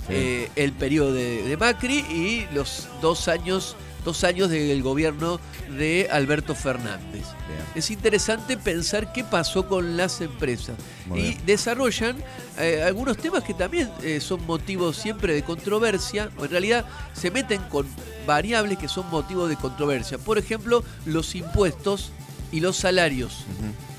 Sí. 0.08 0.14
eh, 0.16 0.50
el 0.56 0.72
periodo 0.72 1.12
de, 1.12 1.42
de 1.44 1.56
Macri 1.56 1.98
y 1.98 2.48
los 2.52 2.88
dos 3.00 3.28
años, 3.28 3.76
dos 4.04 4.24
años 4.24 4.50
del 4.50 4.82
gobierno 4.82 5.40
de 5.76 6.08
Alberto 6.10 6.54
Fernández. 6.54 7.24
Bien. 7.48 7.60
Es 7.74 7.90
interesante 7.90 8.56
pensar 8.56 9.12
qué 9.12 9.24
pasó 9.24 9.66
con 9.66 9.96
las 9.96 10.20
empresas 10.20 10.76
Muy 11.06 11.18
y 11.18 11.22
bien. 11.22 11.46
desarrollan 11.46 12.16
eh, 12.58 12.82
algunos 12.84 13.16
temas 13.16 13.44
que 13.44 13.54
también 13.54 13.90
eh, 14.02 14.20
son 14.20 14.44
motivos 14.46 14.96
siempre 14.96 15.34
de 15.34 15.42
controversia, 15.42 16.30
o 16.38 16.44
en 16.44 16.50
realidad 16.50 16.84
se 17.12 17.30
meten 17.30 17.60
con 17.64 17.86
variables 18.26 18.78
que 18.78 18.88
son 18.88 19.08
motivos 19.10 19.48
de 19.48 19.56
controversia. 19.56 20.18
Por 20.18 20.38
ejemplo, 20.38 20.82
los 21.06 21.34
impuestos 21.34 22.12
y 22.52 22.60
los 22.60 22.76
salarios. 22.76 23.44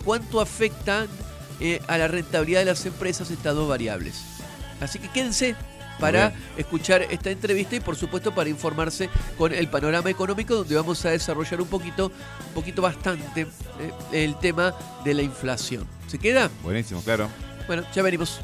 ¿Cuánto 0.03 0.41
afectan 0.41 1.07
eh, 1.59 1.79
a 1.87 1.97
la 1.97 2.07
rentabilidad 2.07 2.59
de 2.59 2.65
las 2.65 2.85
empresas 2.85 3.31
estas 3.31 3.55
dos 3.55 3.69
variables? 3.69 4.21
Así 4.79 4.99
que 4.99 5.09
quédense 5.09 5.55
para 5.99 6.33
escuchar 6.57 7.03
esta 7.03 7.29
entrevista 7.29 7.75
y 7.75 7.79
por 7.79 7.95
supuesto 7.95 8.33
para 8.33 8.49
informarse 8.49 9.09
con 9.37 9.53
el 9.53 9.67
panorama 9.67 10.09
económico 10.09 10.55
donde 10.55 10.75
vamos 10.75 11.05
a 11.05 11.11
desarrollar 11.11 11.61
un 11.61 11.67
poquito, 11.67 12.07
un 12.07 12.53
poquito 12.53 12.81
bastante 12.81 13.41
eh, 13.41 13.91
el 14.11 14.37
tema 14.39 14.73
de 15.03 15.13
la 15.13 15.21
inflación. 15.21 15.87
¿Se 16.07 16.17
queda? 16.17 16.49
Buenísimo, 16.63 17.01
claro. 17.01 17.29
Bueno, 17.67 17.83
ya 17.93 18.01
venimos. 18.01 18.41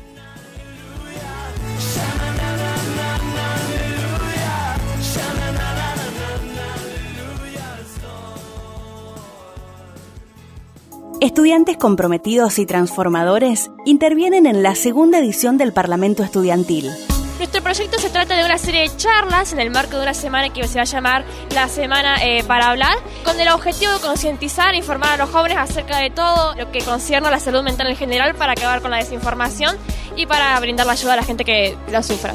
Estudiantes 11.20 11.78
comprometidos 11.78 12.60
y 12.60 12.68
transformadores 12.68 13.72
intervienen 13.86 14.46
en 14.46 14.62
la 14.62 14.76
segunda 14.76 15.18
edición 15.18 15.58
del 15.58 15.74
Parlamento 15.74 16.24
Estudiantil. 16.24 16.92
Nuestro 17.38 17.62
proyecto 17.62 18.00
se 18.00 18.10
trata 18.10 18.36
de 18.36 18.44
una 18.44 18.58
serie 18.58 18.82
de 18.82 18.98
charlas 18.98 19.54
en 19.54 19.60
el 19.60 19.70
marco 19.70 19.96
de 19.98 20.02
una 20.02 20.16
semana 20.16 20.52
que 20.52 20.68
se 20.68 20.76
va 20.76 20.82
a 20.82 20.86
llamar 20.86 21.24
la 21.54 21.68
Semana 21.68 22.16
eh, 22.24 22.44
para 22.44 22.72
Hablar, 22.72 22.98
con 23.24 23.40
el 23.40 23.48
objetivo 23.50 23.94
de 23.94 24.00
concientizar 24.00 24.74
e 24.74 24.78
informar 24.78 25.12
a 25.14 25.18
los 25.18 25.30
jóvenes 25.30 25.58
acerca 25.60 26.00
de 26.00 26.10
todo 26.10 26.56
lo 26.56 26.72
que 26.72 26.80
concierne 26.80 27.28
a 27.28 27.32
la 27.32 27.40
salud 27.40 27.62
mental 27.62 27.88
en 27.88 27.96
general 27.96 28.34
para 28.34 28.54
acabar 28.54 28.82
con 28.82 28.90
la 28.90 28.98
desinformación 28.98 29.78
y 30.16 30.26
para 30.26 30.60
brindar 30.60 30.88
la 30.88 30.94
ayuda 30.94 31.14
a 31.14 31.18
la 31.18 31.24
gente 31.24 31.46
que 31.46 31.78
la 31.92 32.02
sufra. 32.02 32.34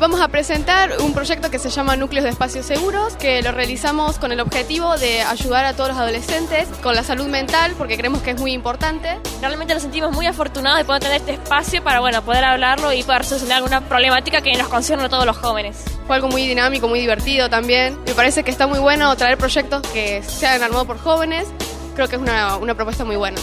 Vamos 0.00 0.22
a 0.22 0.28
presentar 0.28 0.96
un 1.02 1.12
proyecto 1.12 1.50
que 1.50 1.58
se 1.58 1.68
llama 1.68 1.94
Núcleos 1.94 2.24
de 2.24 2.30
Espacios 2.30 2.64
Seguros, 2.64 3.16
que 3.16 3.42
lo 3.42 3.52
realizamos 3.52 4.18
con 4.18 4.32
el 4.32 4.40
objetivo 4.40 4.96
de 4.96 5.20
ayudar 5.20 5.66
a 5.66 5.74
todos 5.74 5.90
los 5.90 5.98
adolescentes 5.98 6.66
con 6.82 6.94
la 6.94 7.04
salud 7.04 7.26
mental, 7.26 7.74
porque 7.76 7.98
creemos 7.98 8.22
que 8.22 8.30
es 8.30 8.40
muy 8.40 8.54
importante. 8.54 9.18
Realmente 9.42 9.74
nos 9.74 9.82
sentimos 9.82 10.12
muy 10.12 10.24
afortunados 10.24 10.78
de 10.78 10.86
poder 10.86 11.02
tener 11.02 11.18
este 11.18 11.34
espacio 11.34 11.84
para 11.84 12.00
bueno, 12.00 12.22
poder 12.22 12.44
hablarlo 12.44 12.94
y 12.94 13.02
poder 13.02 13.26
solucionar 13.26 13.58
alguna 13.58 13.82
problemática 13.82 14.40
que 14.40 14.56
nos 14.56 14.68
concierne 14.68 15.04
a 15.04 15.10
todos 15.10 15.26
los 15.26 15.36
jóvenes. 15.36 15.84
Fue 16.06 16.16
algo 16.16 16.28
muy 16.28 16.46
dinámico, 16.46 16.88
muy 16.88 17.00
divertido 17.00 17.50
también. 17.50 17.98
Me 18.06 18.14
parece 18.14 18.42
que 18.42 18.50
está 18.50 18.66
muy 18.66 18.78
bueno 18.78 19.14
traer 19.16 19.36
proyectos 19.36 19.82
que 19.88 20.22
sean 20.22 20.62
armados 20.62 20.86
por 20.86 20.98
jóvenes. 20.98 21.46
Creo 21.94 22.08
que 22.08 22.16
es 22.16 22.22
una, 22.22 22.56
una 22.56 22.74
propuesta 22.74 23.04
muy 23.04 23.16
buena. 23.16 23.38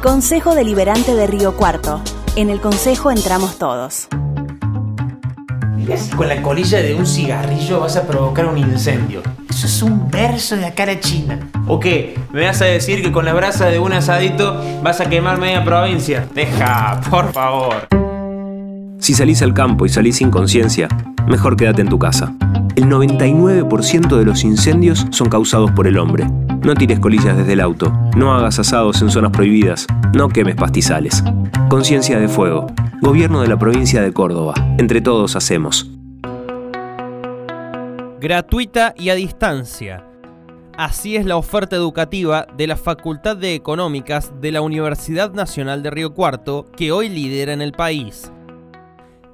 Consejo 0.00 0.54
Deliberante 0.54 1.16
de 1.16 1.26
Río 1.26 1.56
Cuarto. 1.56 2.00
En 2.36 2.50
el 2.50 2.60
Consejo 2.60 3.10
entramos 3.10 3.58
todos. 3.58 4.06
Mirá 5.82 5.96
si 5.96 6.10
con 6.10 6.28
la 6.28 6.40
colilla 6.42 6.80
de 6.80 6.94
un 6.94 7.04
cigarrillo 7.04 7.80
vas 7.80 7.96
a 7.96 8.06
provocar 8.06 8.46
un 8.46 8.56
incendio. 8.56 9.20
Eso 9.50 9.66
es 9.66 9.82
un 9.82 10.08
verso 10.08 10.54
de 10.54 10.62
la 10.62 10.74
cara 10.74 11.00
china. 11.00 11.50
¿O 11.66 11.80
qué? 11.80 12.16
¿Me 12.30 12.46
vas 12.46 12.62
a 12.62 12.66
decir 12.66 13.02
que 13.02 13.10
con 13.10 13.24
la 13.24 13.32
brasa 13.34 13.66
de 13.66 13.80
un 13.80 13.92
asadito 13.92 14.62
vas 14.80 15.00
a 15.00 15.10
quemar 15.10 15.38
media 15.38 15.64
provincia? 15.64 16.24
Deja, 16.32 17.00
por 17.10 17.32
favor. 17.32 17.88
Si 19.02 19.14
salís 19.14 19.42
al 19.42 19.52
campo 19.52 19.84
y 19.84 19.88
salís 19.88 20.18
sin 20.18 20.30
conciencia, 20.30 20.86
mejor 21.26 21.56
quédate 21.56 21.82
en 21.82 21.88
tu 21.88 21.98
casa. 21.98 22.36
El 22.76 22.84
99% 22.84 24.16
de 24.16 24.24
los 24.24 24.44
incendios 24.44 25.08
son 25.10 25.28
causados 25.28 25.72
por 25.72 25.88
el 25.88 25.98
hombre. 25.98 26.24
No 26.62 26.76
tires 26.76 27.00
colillas 27.00 27.36
desde 27.36 27.54
el 27.54 27.60
auto, 27.60 27.92
no 28.16 28.32
hagas 28.32 28.60
asados 28.60 29.02
en 29.02 29.10
zonas 29.10 29.32
prohibidas, 29.32 29.88
no 30.14 30.28
quemes 30.28 30.54
pastizales. 30.54 31.24
Conciencia 31.68 32.20
de 32.20 32.28
Fuego. 32.28 32.68
Gobierno 33.00 33.42
de 33.42 33.48
la 33.48 33.58
provincia 33.58 34.00
de 34.00 34.12
Córdoba. 34.12 34.54
Entre 34.78 35.00
todos 35.00 35.34
hacemos. 35.34 35.90
Gratuita 38.20 38.94
y 38.96 39.08
a 39.08 39.16
distancia. 39.16 40.06
Así 40.78 41.16
es 41.16 41.26
la 41.26 41.36
oferta 41.36 41.74
educativa 41.74 42.46
de 42.56 42.68
la 42.68 42.76
Facultad 42.76 43.36
de 43.36 43.56
Económicas 43.56 44.32
de 44.40 44.52
la 44.52 44.60
Universidad 44.60 45.32
Nacional 45.32 45.82
de 45.82 45.90
Río 45.90 46.14
Cuarto, 46.14 46.70
que 46.76 46.92
hoy 46.92 47.08
lidera 47.08 47.52
en 47.52 47.62
el 47.62 47.72
país. 47.72 48.30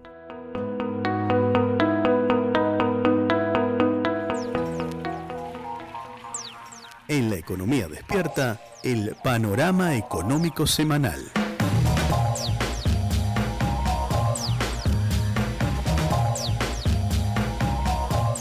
En 7.08 7.32
la 7.32 7.36
economía 7.36 7.88
despierta, 7.88 8.62
el 8.84 9.16
panorama 9.24 9.96
económico 9.96 10.68
semanal. 10.68 11.32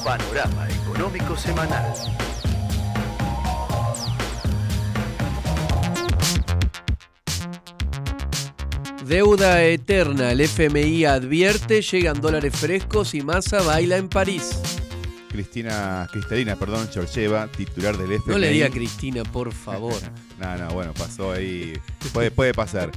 Panorama 0.05 0.67
económico 0.67 0.82
semanal. 1.37 1.93
Deuda 9.07 9.63
eterna, 9.65 10.33
el 10.33 10.41
FMI 10.41 11.05
advierte, 11.05 11.83
llegan 11.83 12.21
dólares 12.21 12.55
frescos 12.57 13.15
y 13.15 13.23
Massa 13.23 13.63
baila 13.63 13.97
en 13.97 14.09
París. 14.09 14.61
Cristina, 15.29 16.07
Cristalina, 16.13 16.57
perdón, 16.57 16.89
Georgieva, 16.93 17.49
titular 17.49 17.97
del 17.97 18.13
FMI. 18.13 18.33
No 18.33 18.39
le 18.39 18.51
diga 18.51 18.69
Cristina, 18.69 19.23
por 19.25 19.53
favor. 19.53 20.01
no, 20.39 20.57
no, 20.57 20.69
bueno, 20.71 20.93
pasó 20.95 21.33
ahí. 21.33 21.73
Puede, 22.13 22.31
puede 22.31 22.55
pasar. 22.55 22.91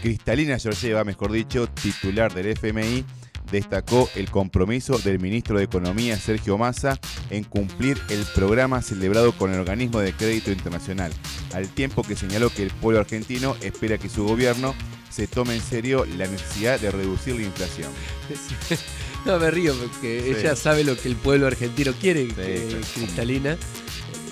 Cristalina 0.00 0.58
Georgieva, 0.58 1.04
mejor 1.04 1.30
dicho, 1.32 1.68
titular 1.68 2.32
del 2.34 2.46
FMI, 2.46 3.04
destacó 3.52 4.08
el 4.16 4.30
compromiso 4.30 4.98
del 4.98 5.20
ministro 5.20 5.58
de 5.58 5.64
Economía 5.64 6.16
Sergio 6.16 6.58
Massa 6.58 6.98
en 7.30 7.44
cumplir 7.44 8.00
el 8.08 8.24
programa 8.34 8.82
celebrado 8.82 9.32
con 9.32 9.52
el 9.52 9.60
organismo 9.60 10.00
de 10.00 10.12
crédito 10.12 10.50
internacional, 10.50 11.12
al 11.52 11.68
tiempo 11.68 12.02
que 12.02 12.16
señaló 12.16 12.50
que 12.50 12.62
el 12.64 12.70
pueblo 12.70 12.98
argentino 13.00 13.54
espera 13.60 13.98
que 13.98 14.08
su 14.08 14.24
gobierno 14.24 14.74
se 15.10 15.26
tome 15.28 15.54
en 15.54 15.60
serio 15.60 16.06
la 16.16 16.26
necesidad 16.26 16.80
de 16.80 16.90
reducir 16.90 17.36
la 17.36 17.42
inflación. 17.42 17.90
No, 19.24 19.38
me 19.38 19.52
río 19.52 19.72
porque 19.76 20.20
Sí. 20.34 20.40
ella 20.40 20.56
sabe 20.56 20.82
lo 20.82 20.96
que 20.96 21.06
el 21.08 21.14
pueblo 21.14 21.46
argentino 21.46 21.92
quiere, 22.00 22.26
eh. 22.38 22.80
Cristalina. 22.94 23.56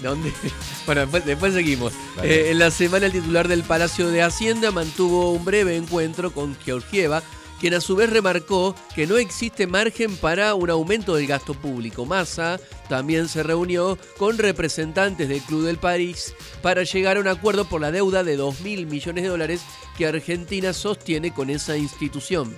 ¿Dónde? 0.02 0.32
Bueno, 0.86 1.02
después, 1.02 1.24
después 1.24 1.54
seguimos. 1.54 1.92
Eh, 2.24 2.48
en 2.50 2.58
la 2.58 2.72
semana 2.72 3.06
el 3.06 3.12
titular 3.12 3.46
del 3.46 3.62
Palacio 3.62 4.08
de 4.08 4.22
Hacienda 4.22 4.72
mantuvo 4.72 5.30
un 5.30 5.44
breve 5.44 5.76
encuentro 5.76 6.32
con 6.32 6.56
Georgieva, 6.64 7.22
quien 7.60 7.74
a 7.74 7.80
su 7.80 7.94
vez 7.94 8.10
remarcó 8.10 8.74
que 8.94 9.06
no 9.06 9.18
existe 9.18 9.66
margen 9.66 10.16
para 10.16 10.54
un 10.54 10.70
aumento 10.70 11.14
del 11.14 11.26
gasto 11.26 11.54
público. 11.54 12.06
Massa 12.06 12.58
también 12.88 13.28
se 13.28 13.42
reunió 13.42 13.98
con 14.16 14.38
representantes 14.38 15.28
del 15.28 15.42
Club 15.42 15.66
del 15.66 15.78
París 15.78 16.34
para 16.62 16.82
llegar 16.82 17.16
a 17.16 17.20
un 17.20 17.28
acuerdo 17.28 17.66
por 17.66 17.80
la 17.80 17.92
deuda 17.92 18.24
de 18.24 18.38
2.000 18.38 18.86
millones 18.86 19.22
de 19.22 19.30
dólares 19.30 19.62
que 19.96 20.06
Argentina 20.06 20.72
sostiene 20.72 21.32
con 21.32 21.50
esa 21.50 21.76
institución. 21.76 22.56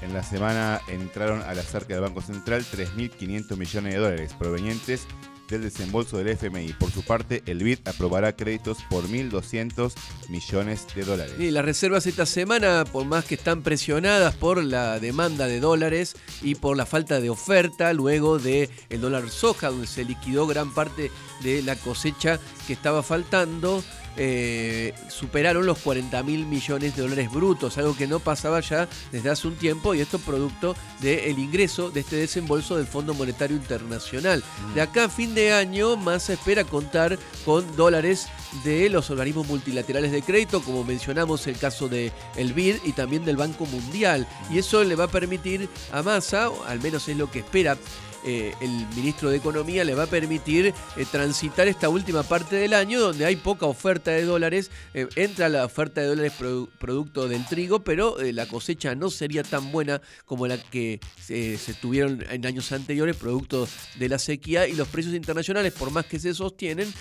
En 0.00 0.12
la 0.12 0.24
semana 0.24 0.80
entraron 0.88 1.42
a 1.42 1.54
la 1.54 1.62
cerca 1.62 1.94
del 1.94 2.02
Banco 2.02 2.22
Central 2.22 2.64
3.500 2.64 3.56
millones 3.56 3.94
de 3.94 4.00
dólares 4.00 4.34
provenientes 4.36 5.06
del 5.52 5.62
desembolso 5.62 6.18
del 6.18 6.28
FMI. 6.28 6.72
Por 6.72 6.90
su 6.90 7.02
parte, 7.02 7.42
el 7.46 7.62
BID 7.62 7.80
aprobará 7.84 8.34
créditos 8.34 8.78
por 8.90 9.04
1.200 9.04 9.92
millones 10.28 10.86
de 10.94 11.04
dólares. 11.04 11.34
Sí, 11.38 11.50
las 11.50 11.64
reservas 11.64 12.06
esta 12.06 12.26
semana, 12.26 12.84
por 12.90 13.04
más 13.04 13.24
que 13.24 13.36
están 13.36 13.62
presionadas 13.62 14.34
por 14.34 14.62
la 14.62 14.98
demanda 14.98 15.46
de 15.46 15.60
dólares 15.60 16.16
y 16.42 16.54
por 16.54 16.76
la 16.76 16.86
falta 16.86 17.20
de 17.20 17.30
oferta, 17.30 17.92
luego 17.92 18.38
de 18.38 18.70
el 18.88 19.00
dólar 19.00 19.28
soja, 19.28 19.68
donde 19.68 19.86
se 19.86 20.04
liquidó 20.04 20.46
gran 20.46 20.72
parte 20.74 21.10
de 21.42 21.62
la 21.62 21.76
cosecha 21.76 22.40
que 22.66 22.72
estaba 22.72 23.02
faltando, 23.02 23.84
eh, 24.16 24.94
superaron 25.08 25.66
los 25.66 25.78
40 25.78 26.22
mil 26.22 26.46
millones 26.46 26.96
de 26.96 27.02
dólares 27.02 27.30
brutos, 27.30 27.78
algo 27.78 27.96
que 27.96 28.06
no 28.06 28.20
pasaba 28.20 28.60
ya 28.60 28.88
desde 29.10 29.30
hace 29.30 29.48
un 29.48 29.56
tiempo, 29.56 29.94
y 29.94 30.00
esto 30.00 30.16
es 30.16 30.22
producto 30.22 30.76
del 31.00 31.38
ingreso 31.38 31.90
de 31.90 32.00
este 32.00 32.16
desembolso 32.16 32.76
del 32.76 32.86
Fondo 32.86 33.14
Monetario 33.14 33.56
Internacional. 33.56 34.42
De 34.74 34.80
acá 34.80 35.04
a 35.04 35.08
fin 35.08 35.34
de 35.34 35.52
año, 35.52 35.96
más 35.96 36.24
se 36.24 36.34
espera 36.34 36.64
contar 36.64 37.18
con 37.44 37.76
dólares 37.76 38.28
de 38.64 38.88
los 38.90 39.10
organismos 39.10 39.46
multilaterales 39.46 40.12
de 40.12 40.22
crédito, 40.22 40.62
como 40.62 40.84
mencionamos 40.84 41.46
el 41.46 41.58
caso 41.58 41.88
de 41.88 42.12
el 42.36 42.52
BID 42.52 42.76
y 42.84 42.92
también 42.92 43.24
del 43.24 43.36
Banco 43.36 43.66
Mundial. 43.66 44.26
Y 44.50 44.58
eso 44.58 44.84
le 44.84 44.94
va 44.94 45.04
a 45.04 45.08
permitir 45.08 45.68
a 45.90 46.02
Massa, 46.02 46.50
o 46.50 46.64
al 46.64 46.80
menos 46.80 47.08
es 47.08 47.16
lo 47.16 47.30
que 47.30 47.40
espera 47.40 47.76
eh, 48.24 48.54
el 48.60 48.70
ministro 48.96 49.30
de 49.30 49.36
Economía, 49.36 49.84
le 49.84 49.94
va 49.94 50.04
a 50.04 50.06
permitir 50.06 50.66
eh, 50.66 51.06
transitar 51.10 51.68
esta 51.68 51.88
última 51.88 52.22
parte 52.22 52.56
del 52.56 52.74
año 52.74 53.00
donde 53.00 53.24
hay 53.24 53.36
poca 53.36 53.66
oferta 53.66 54.10
de 54.10 54.24
dólares. 54.24 54.70
Eh, 54.94 55.06
entra 55.16 55.48
la 55.48 55.64
oferta 55.64 56.00
de 56.00 56.06
dólares 56.08 56.32
produ- 56.38 56.68
producto 56.78 57.28
del 57.28 57.46
trigo, 57.46 57.84
pero 57.84 58.16
la 58.20 58.46
cosecha 58.46 58.94
no 58.94 59.10
sería 59.10 59.42
tan 59.42 59.72
buena 59.72 60.00
como 60.24 60.46
la 60.46 60.58
que 60.58 61.00
se 61.24 61.74
tuvieron 61.80 62.24
en 62.30 62.46
años 62.46 62.72
anteriores, 62.72 63.16
producto 63.16 63.68
de 63.96 64.08
la 64.08 64.18
sequía. 64.18 64.66
Y 64.68 64.72
los 64.74 64.88
precios 64.88 65.14
internacionales, 65.14 65.72
por 65.72 65.90
más 65.90 66.06
que 66.06 66.18
se 66.18 66.34
sostienen, 66.34 66.92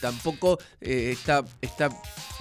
tampoco 0.00 0.58
está, 0.80 1.44
está, 1.60 1.90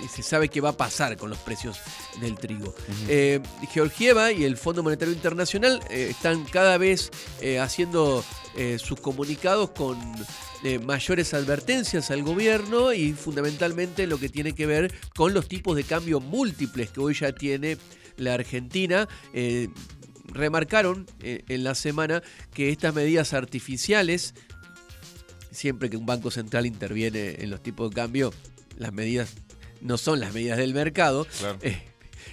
se 0.09 0.23
sabe 0.23 0.49
qué 0.49 0.61
va 0.61 0.69
a 0.69 0.77
pasar 0.77 1.17
con 1.17 1.29
los 1.29 1.39
precios 1.39 1.79
del 2.19 2.35
trigo. 2.35 2.73
Eh, 3.07 3.39
Georgieva 3.71 4.31
y 4.31 4.43
el 4.43 4.57
Fondo 4.57 4.83
Monetario 4.83 5.13
Internacional 5.13 5.81
eh, 5.89 6.07
están 6.11 6.43
cada 6.45 6.77
vez 6.77 7.11
eh, 7.41 7.59
haciendo 7.59 8.23
sus 8.79 8.99
comunicados 8.99 9.69
con 9.69 9.97
mayores 10.83 11.33
advertencias 11.33 12.11
al 12.11 12.21
gobierno 12.21 12.91
y 12.91 13.13
fundamentalmente 13.13 14.07
lo 14.07 14.19
que 14.19 14.27
tiene 14.27 14.51
que 14.51 14.65
ver 14.65 14.93
con 15.15 15.33
los 15.33 15.47
tipos 15.47 15.77
de 15.77 15.85
cambio 15.85 16.19
múltiples 16.19 16.89
que 16.89 16.99
hoy 16.99 17.13
ya 17.13 17.31
tiene 17.31 17.77
la 18.17 18.33
Argentina. 18.33 19.07
Remarcaron 20.25 21.07
en 21.21 21.63
la 21.63 21.75
semana 21.75 22.21
que 22.53 22.71
estas 22.71 22.93
medidas 22.93 23.31
artificiales, 23.31 24.33
siempre 25.49 25.89
que 25.89 25.95
un 25.95 26.05
banco 26.05 26.29
central 26.29 26.65
interviene 26.65 27.37
en 27.39 27.51
los 27.51 27.63
tipos 27.63 27.89
de 27.89 27.95
cambio, 27.95 28.33
las 28.77 28.91
medidas 28.91 29.33
no 29.81 29.97
son 29.97 30.19
las 30.19 30.33
medidas 30.33 30.57
del 30.57 30.73
mercado. 30.73 31.27
Claro. 31.39 31.57
Eh, 31.61 31.81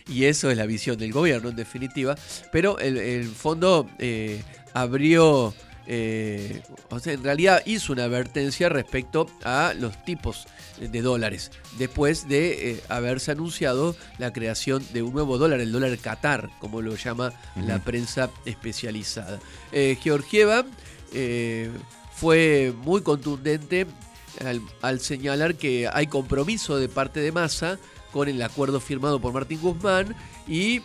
y 0.08 0.24
eso 0.24 0.50
es 0.50 0.56
la 0.56 0.66
visión 0.66 0.96
del 0.98 1.12
gobierno, 1.12 1.50
en 1.50 1.56
definitiva. 1.56 2.16
Pero 2.50 2.78
el, 2.78 2.96
el 2.96 3.28
fondo 3.28 3.88
eh, 3.98 4.42
abrió, 4.72 5.54
eh, 5.86 6.62
o 6.90 6.98
sea, 6.98 7.12
en 7.12 7.22
realidad 7.22 7.62
hizo 7.66 7.92
una 7.92 8.04
advertencia 8.04 8.68
respecto 8.68 9.26
a 9.44 9.74
los 9.78 10.02
tipos 10.04 10.46
de 10.80 11.02
dólares, 11.02 11.50
después 11.76 12.28
de 12.28 12.70
eh, 12.70 12.80
haberse 12.88 13.32
anunciado 13.32 13.96
la 14.18 14.32
creación 14.32 14.84
de 14.92 15.02
un 15.02 15.12
nuevo 15.12 15.36
dólar, 15.36 15.60
el 15.60 15.72
dólar 15.72 15.98
Qatar, 15.98 16.50
como 16.60 16.82
lo 16.82 16.94
llama 16.94 17.32
la 17.56 17.82
prensa 17.82 18.30
especializada. 18.44 19.40
Georgieva 19.72 20.64
fue 22.14 22.72
muy 22.84 23.02
contundente 23.02 23.86
al, 24.44 24.60
al 24.82 25.00
señalar 25.00 25.54
que 25.56 25.88
hay 25.92 26.06
compromiso 26.06 26.76
de 26.78 26.88
parte 26.88 27.20
de 27.20 27.32
Massa 27.32 27.78
con 28.12 28.28
el 28.28 28.40
acuerdo 28.42 28.80
firmado 28.80 29.20
por 29.20 29.32
Martín 29.32 29.60
Guzmán 29.60 30.14
y 30.46 30.80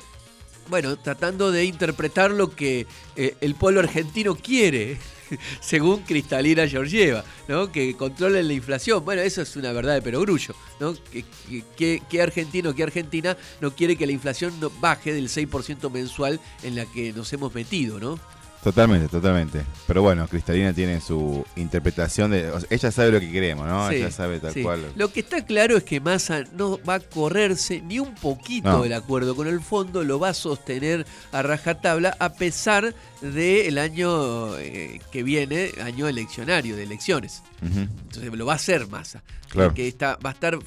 bueno, 0.70 0.96
tratando 0.98 1.52
de 1.52 1.66
interpretar 1.66 2.32
lo 2.32 2.56
que 2.56 2.88
eh, 3.18 3.36
el 3.42 3.54
pueblo 3.56 3.82
argentino 3.82 4.34
quiere, 4.36 4.98
según 5.60 6.04
Cristalina 6.04 6.66
Georgieva, 6.70 7.26
¿no? 7.50 7.70
Que 7.70 7.96
controlen 7.98 8.48
la 8.48 8.54
inflación. 8.54 9.04
Bueno, 9.04 9.22
eso 9.24 9.42
es 9.42 9.58
una 9.58 9.74
verdad 9.74 9.94
de 9.96 10.02
perogrullo, 10.02 10.56
¿no? 10.80 10.94
Que- 11.12 11.26
que- 11.76 12.02
que 12.10 12.22
argentino, 12.22 12.74
que 12.74 12.84
argentina 12.84 13.36
no 13.60 13.76
quiere 13.76 13.98
que 13.98 14.06
la 14.06 14.14
inflación 14.14 14.58
no 14.62 14.70
baje 14.80 15.14
del 15.14 15.28
6% 15.28 15.90
mensual 15.92 16.40
en 16.64 16.76
la 16.78 16.86
que 16.86 17.12
nos 17.12 17.32
hemos 17.34 17.54
metido, 17.54 18.00
¿no? 18.00 18.18
Totalmente, 18.64 19.10
totalmente. 19.10 19.66
Pero 19.86 20.02
bueno, 20.02 20.26
Cristalina 20.28 20.74
tiene 20.74 21.02
su 21.02 21.46
interpretación 21.58 22.32
de. 22.32 22.50
o 22.50 22.60
sea, 22.60 22.68
ella 22.72 22.92
sabe 22.92 23.12
lo 23.12 23.20
que 23.20 23.30
queremos, 23.32 23.68
¿no? 23.68 23.90
Sí, 23.90 23.96
ella 23.96 24.10
sabe 24.10 24.40
tal 24.40 24.54
sí. 24.54 24.64
cual. 24.64 24.92
Lo 24.96 25.12
que 25.12 25.20
está 25.20 25.46
claro 25.46 25.76
es 25.76 25.84
que 25.84 26.00
Massa 26.00 26.44
no 26.54 26.80
va 26.88 26.96
a 26.96 27.00
correrse 27.02 27.82
ni 27.82 28.00
un 28.00 28.16
poquito 28.16 28.70
No. 28.70 28.84
del 28.84 28.94
acuerdo 28.94 29.36
con 29.36 29.48
el 29.48 29.60
fondo, 29.60 30.04
lo 30.04 30.18
va 30.20 30.30
a 30.30 30.34
sostener 30.34 31.06
a 31.34 31.42
rajatabla 31.42 32.16
a 32.20 32.34
pesar 32.34 32.96
del 33.22 33.78
año 33.78 34.58
eh, 34.60 35.02
que 35.12 35.24
viene, 35.24 35.72
año 35.84 36.08
eleccionario, 36.08 36.76
de 36.78 36.84
elecciones. 36.84 37.44
Entonces 37.62 38.32
lo 38.34 38.46
va 38.46 38.54
a 38.54 38.56
hacer 38.56 38.88
Massa. 38.88 39.24
Claro. 39.50 39.74
Que 39.74 39.88
está, 39.88 40.18
va 40.26 40.32
a 40.32 40.34
estar 40.34 40.58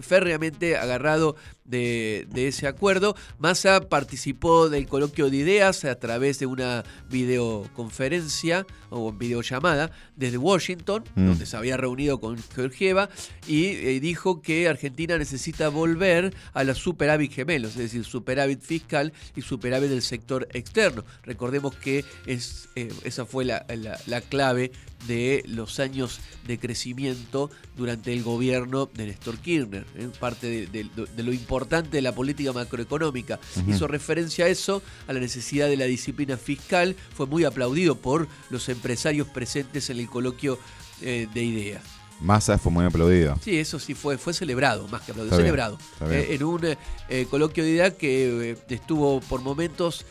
férreamente 0.00 0.76
agarrado 0.76 1.36
de, 1.70 2.26
de 2.30 2.48
ese 2.48 2.66
acuerdo. 2.66 3.14
Massa 3.38 3.80
participó 3.88 4.68
del 4.68 4.86
coloquio 4.86 5.30
de 5.30 5.36
ideas 5.38 5.84
a 5.84 5.94
través 5.94 6.38
de 6.38 6.46
una 6.46 6.84
videoconferencia 7.08 8.66
o 8.90 9.12
videollamada 9.12 9.90
desde 10.16 10.38
Washington, 10.38 11.04
Mm. 11.14 11.26
donde 11.28 11.46
se 11.46 11.56
había 11.56 11.76
reunido 11.76 12.20
con 12.20 12.36
Georgieva 12.54 13.08
y 13.46 13.66
eh, 13.66 14.00
dijo 14.00 14.42
que 14.42 14.68
Argentina 14.68 15.16
necesita 15.18 15.68
volver 15.68 16.34
a 16.52 16.64
los 16.64 16.78
superávit 16.78 17.32
gemelos, 17.32 17.72
es 17.72 17.78
decir, 17.78 18.04
superávit 18.04 18.60
fiscal 18.60 19.12
y 19.36 19.42
superávit 19.42 19.90
del 19.90 20.02
sector 20.02 20.48
externo. 20.52 21.04
Recordemos 21.22 21.74
que 21.76 22.04
es, 22.26 22.68
eh, 22.76 22.92
esa 23.04 23.24
fue 23.24 23.44
la, 23.44 23.64
la- 23.68 23.98
la 24.06 24.20
clave 24.20 24.72
de 25.06 25.42
los 25.46 25.80
años 25.80 26.20
de 26.46 26.58
crecimiento 26.58 27.50
durante 27.76 28.12
el 28.12 28.22
gobierno 28.22 28.86
de 28.94 29.06
Néstor 29.06 29.38
Kirchner, 29.38 29.86
¿eh? 29.96 30.08
parte 30.20 30.46
de, 30.46 30.66
de- 30.66 31.06
de 31.16 31.22
lo 31.22 31.32
importante 31.32 31.96
de 31.96 32.02
la 32.02 32.14
política 32.14 32.52
macroeconómica. 32.52 33.40
Hizo 33.66 33.86
referencia 33.86 34.44
a 34.44 34.48
eso, 34.48 34.82
a 35.08 35.12
la 35.12 35.20
necesidad 35.20 35.68
de 35.68 35.76
la 35.76 35.86
disciplina 35.86 36.36
fiscal, 36.36 36.94
fue 37.14 37.26
muy 37.26 37.44
aplaudido 37.44 37.96
por 37.96 38.28
los 38.50 38.68
empresarios 38.68 39.26
presentes 39.28 39.88
en 39.90 39.98
el 39.98 40.08
coloquio 40.08 40.58
eh, 41.02 41.26
de 41.32 41.42
ideas. 41.42 41.82
Massa 42.20 42.58
fue 42.58 42.70
muy 42.70 42.84
aplaudido. 42.84 43.38
Sí, 43.42 43.56
eso 43.58 43.78
sí 43.78 43.94
fue, 43.94 44.18
fue 44.18 44.34
celebrado, 44.34 44.86
más 44.88 45.00
que 45.00 45.12
aplaudido, 45.12 45.34
Está 45.36 45.42
celebrado. 45.42 45.78
bien. 46.00 46.12
Eh, 46.12 46.34
en 46.34 46.42
un 46.44 46.60
eh, 47.08 47.26
coloquio 47.30 47.64
de 47.64 47.70
idea 47.70 47.96
que 47.96 48.50
eh, 48.50 48.56
estuvo 48.68 49.20
por 49.22 49.40
momentos 49.40 50.04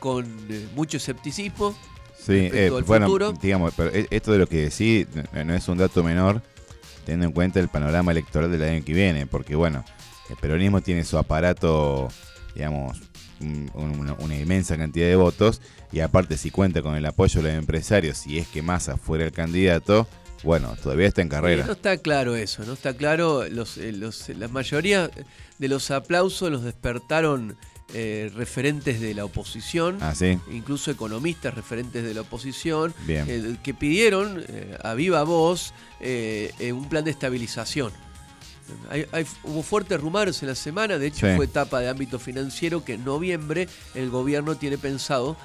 con 0.00 0.26
mucho 0.74 0.96
escepticismo 0.96 1.74
Sí, 2.24 2.48
eh, 2.52 2.70
al 2.74 2.82
bueno, 2.84 3.06
futuro. 3.06 3.32
digamos, 3.40 3.74
pero 3.76 3.90
e- 3.90 4.06
esto 4.10 4.32
de 4.32 4.38
lo 4.38 4.46
que 4.46 4.68
decís 4.70 5.06
no, 5.32 5.54
es 5.54 5.68
un 5.68 5.78
dato 5.78 6.02
menor, 6.02 6.40
teniendo 7.04 7.26
en 7.26 7.32
cuenta 7.32 7.60
el 7.60 7.68
panorama 7.68 8.12
electoral 8.12 8.50
del 8.50 8.62
año 8.62 8.84
que 8.84 8.92
viene, 8.94 9.26
porque 9.26 9.54
bueno, 9.54 9.84
el 10.30 10.36
peronismo 10.36 10.80
tiene 10.80 11.04
su 11.04 11.18
aparato, 11.18 12.08
digamos, 12.54 12.98
un- 13.40 13.70
una, 13.74 14.14
una 14.14 14.36
inmensa 14.38 14.76
cantidad 14.78 15.06
de 15.08 15.16
votos, 15.16 15.60
y 15.92 16.00
aparte 16.00 16.36
si 16.38 16.50
cuenta 16.50 16.80
con 16.82 16.94
el 16.94 17.04
apoyo 17.04 17.42
de 17.42 17.50
los 17.50 17.58
empresarios, 17.58 18.16
si 18.18 18.38
es 18.38 18.48
que 18.48 18.62
Massa 18.62 18.96
fuera 18.96 19.24
el 19.24 19.32
candidato, 19.32 20.08
bueno, 20.44 20.74
todavía 20.82 21.08
está 21.08 21.20
en 21.22 21.28
carrera. 21.28 21.64
No 21.66 21.72
está 21.72 21.96
claro 21.98 22.36
eso, 22.36 22.64
no 22.64 22.72
está 22.74 22.94
claro. 22.94 23.46
Los, 23.48 23.78
eh, 23.78 23.92
los- 23.92 24.28
la 24.30 24.48
mayoría 24.48 25.10
de 25.58 25.68
los 25.68 25.90
aplausos 25.90 26.50
los 26.50 26.62
despertaron 26.64 27.56
eh, 27.92 28.30
referentes 28.34 29.00
de 29.00 29.14
la 29.14 29.24
oposición, 29.24 29.98
Ah, 30.00 30.14
sí. 30.14 30.38
incluso 30.50 30.90
economistas 30.90 31.54
referentes 31.54 32.02
de 32.02 32.14
la 32.14 32.22
oposición, 32.22 32.94
eh, 33.08 33.56
que 33.62 33.74
pidieron 33.74 34.42
eh, 34.48 34.76
a 34.82 34.94
viva 34.94 35.22
voz 35.24 35.74
eh, 36.00 36.52
un 36.72 36.88
plan 36.88 37.04
de 37.04 37.10
estabilización. 37.10 37.92
Hay- 38.88 39.04
hay- 39.12 39.26
hubo 39.42 39.62
fuertes 39.62 40.00
rumores 40.00 40.42
en 40.42 40.48
la 40.48 40.54
semana, 40.54 40.96
de 40.96 41.08
hecho 41.08 41.28
Sí. 41.28 41.36
fue 41.36 41.44
etapa 41.44 41.80
de 41.80 41.88
ámbito 41.90 42.18
financiero 42.18 42.82
que 42.82 42.94
en 42.94 43.04
noviembre 43.04 43.68
el 43.94 44.08
gobierno 44.08 44.56
tiene 44.56 44.78
pensado 44.78 45.36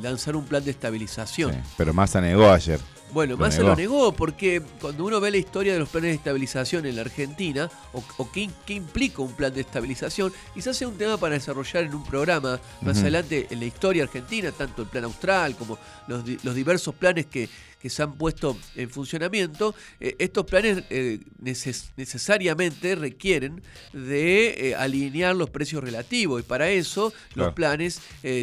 lanzar 0.00 0.36
un 0.36 0.44
plan 0.44 0.64
de 0.64 0.70
estabilización. 0.70 1.52
Sí, 1.52 1.58
Pero 1.76 1.92
Massa 1.92 2.20
negó 2.20 2.50
ayer. 2.50 2.80
Bueno, 3.12 3.32
Lo 3.32 3.38
Massa 3.38 3.58
negó. 3.58 3.68
lo 3.70 3.76
negó 3.76 4.12
porque 4.12 4.62
cuando 4.80 5.04
uno 5.04 5.20
ve 5.20 5.30
la 5.30 5.36
historia 5.36 5.72
de 5.72 5.78
los 5.78 5.88
planes 5.88 6.10
de 6.10 6.14
estabilización 6.16 6.86
en 6.86 6.96
la 6.96 7.02
Argentina, 7.02 7.70
o, 7.92 8.02
o 8.18 8.30
qué, 8.30 8.48
qué 8.66 8.74
implica 8.74 9.22
un 9.22 9.32
plan 9.32 9.52
de 9.52 9.62
estabilización, 9.62 10.32
quizás 10.54 10.76
sea 10.76 10.88
un 10.88 10.96
tema 10.96 11.16
para 11.16 11.34
desarrollar 11.34 11.84
en 11.84 11.94
un 11.94 12.04
programa 12.04 12.60
más 12.82 12.98
adelante 12.98 13.46
en 13.50 13.58
la 13.58 13.66
historia 13.66 14.04
argentina, 14.04 14.52
tanto 14.52 14.82
el 14.82 14.88
plan 14.88 15.04
austral 15.04 15.56
como 15.56 15.78
los, 16.06 16.22
los 16.44 16.54
diversos 16.54 16.94
planes 16.94 17.26
que, 17.26 17.48
que 17.80 17.88
se 17.90 18.02
han 18.02 18.14
puesto 18.16 18.56
en 18.76 18.90
funcionamiento. 18.90 19.74
Eh, 20.00 20.14
estos 20.18 20.44
planes 20.46 20.84
eh, 20.90 21.20
neces- 21.42 21.90
necesariamente 21.96 22.94
requieren 22.94 23.62
de 23.92 24.70
eh, 24.70 24.74
alinear 24.74 25.34
los 25.34 25.50
precios 25.50 25.82
relativos 25.82 26.40
y 26.40 26.44
para 26.44 26.70
eso 26.70 27.12
Claro. 27.32 27.48
los 27.48 27.54
planes 27.54 28.00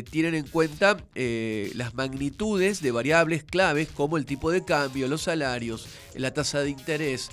tienen 0.09 0.33
en 0.35 0.47
cuenta 0.47 0.97
las 1.13 1.93
magnitudes 1.93 2.81
de 2.81 2.91
variables 2.91 3.43
claves 3.43 3.87
como 3.93 4.17
el 4.17 4.25
tipo 4.25 4.51
de 4.51 4.63
cambio, 4.65 5.07
los 5.07 5.21
salarios, 5.23 5.87
la 6.15 6.33
tasa 6.33 6.61
de 6.61 6.69
interés. 6.71 7.29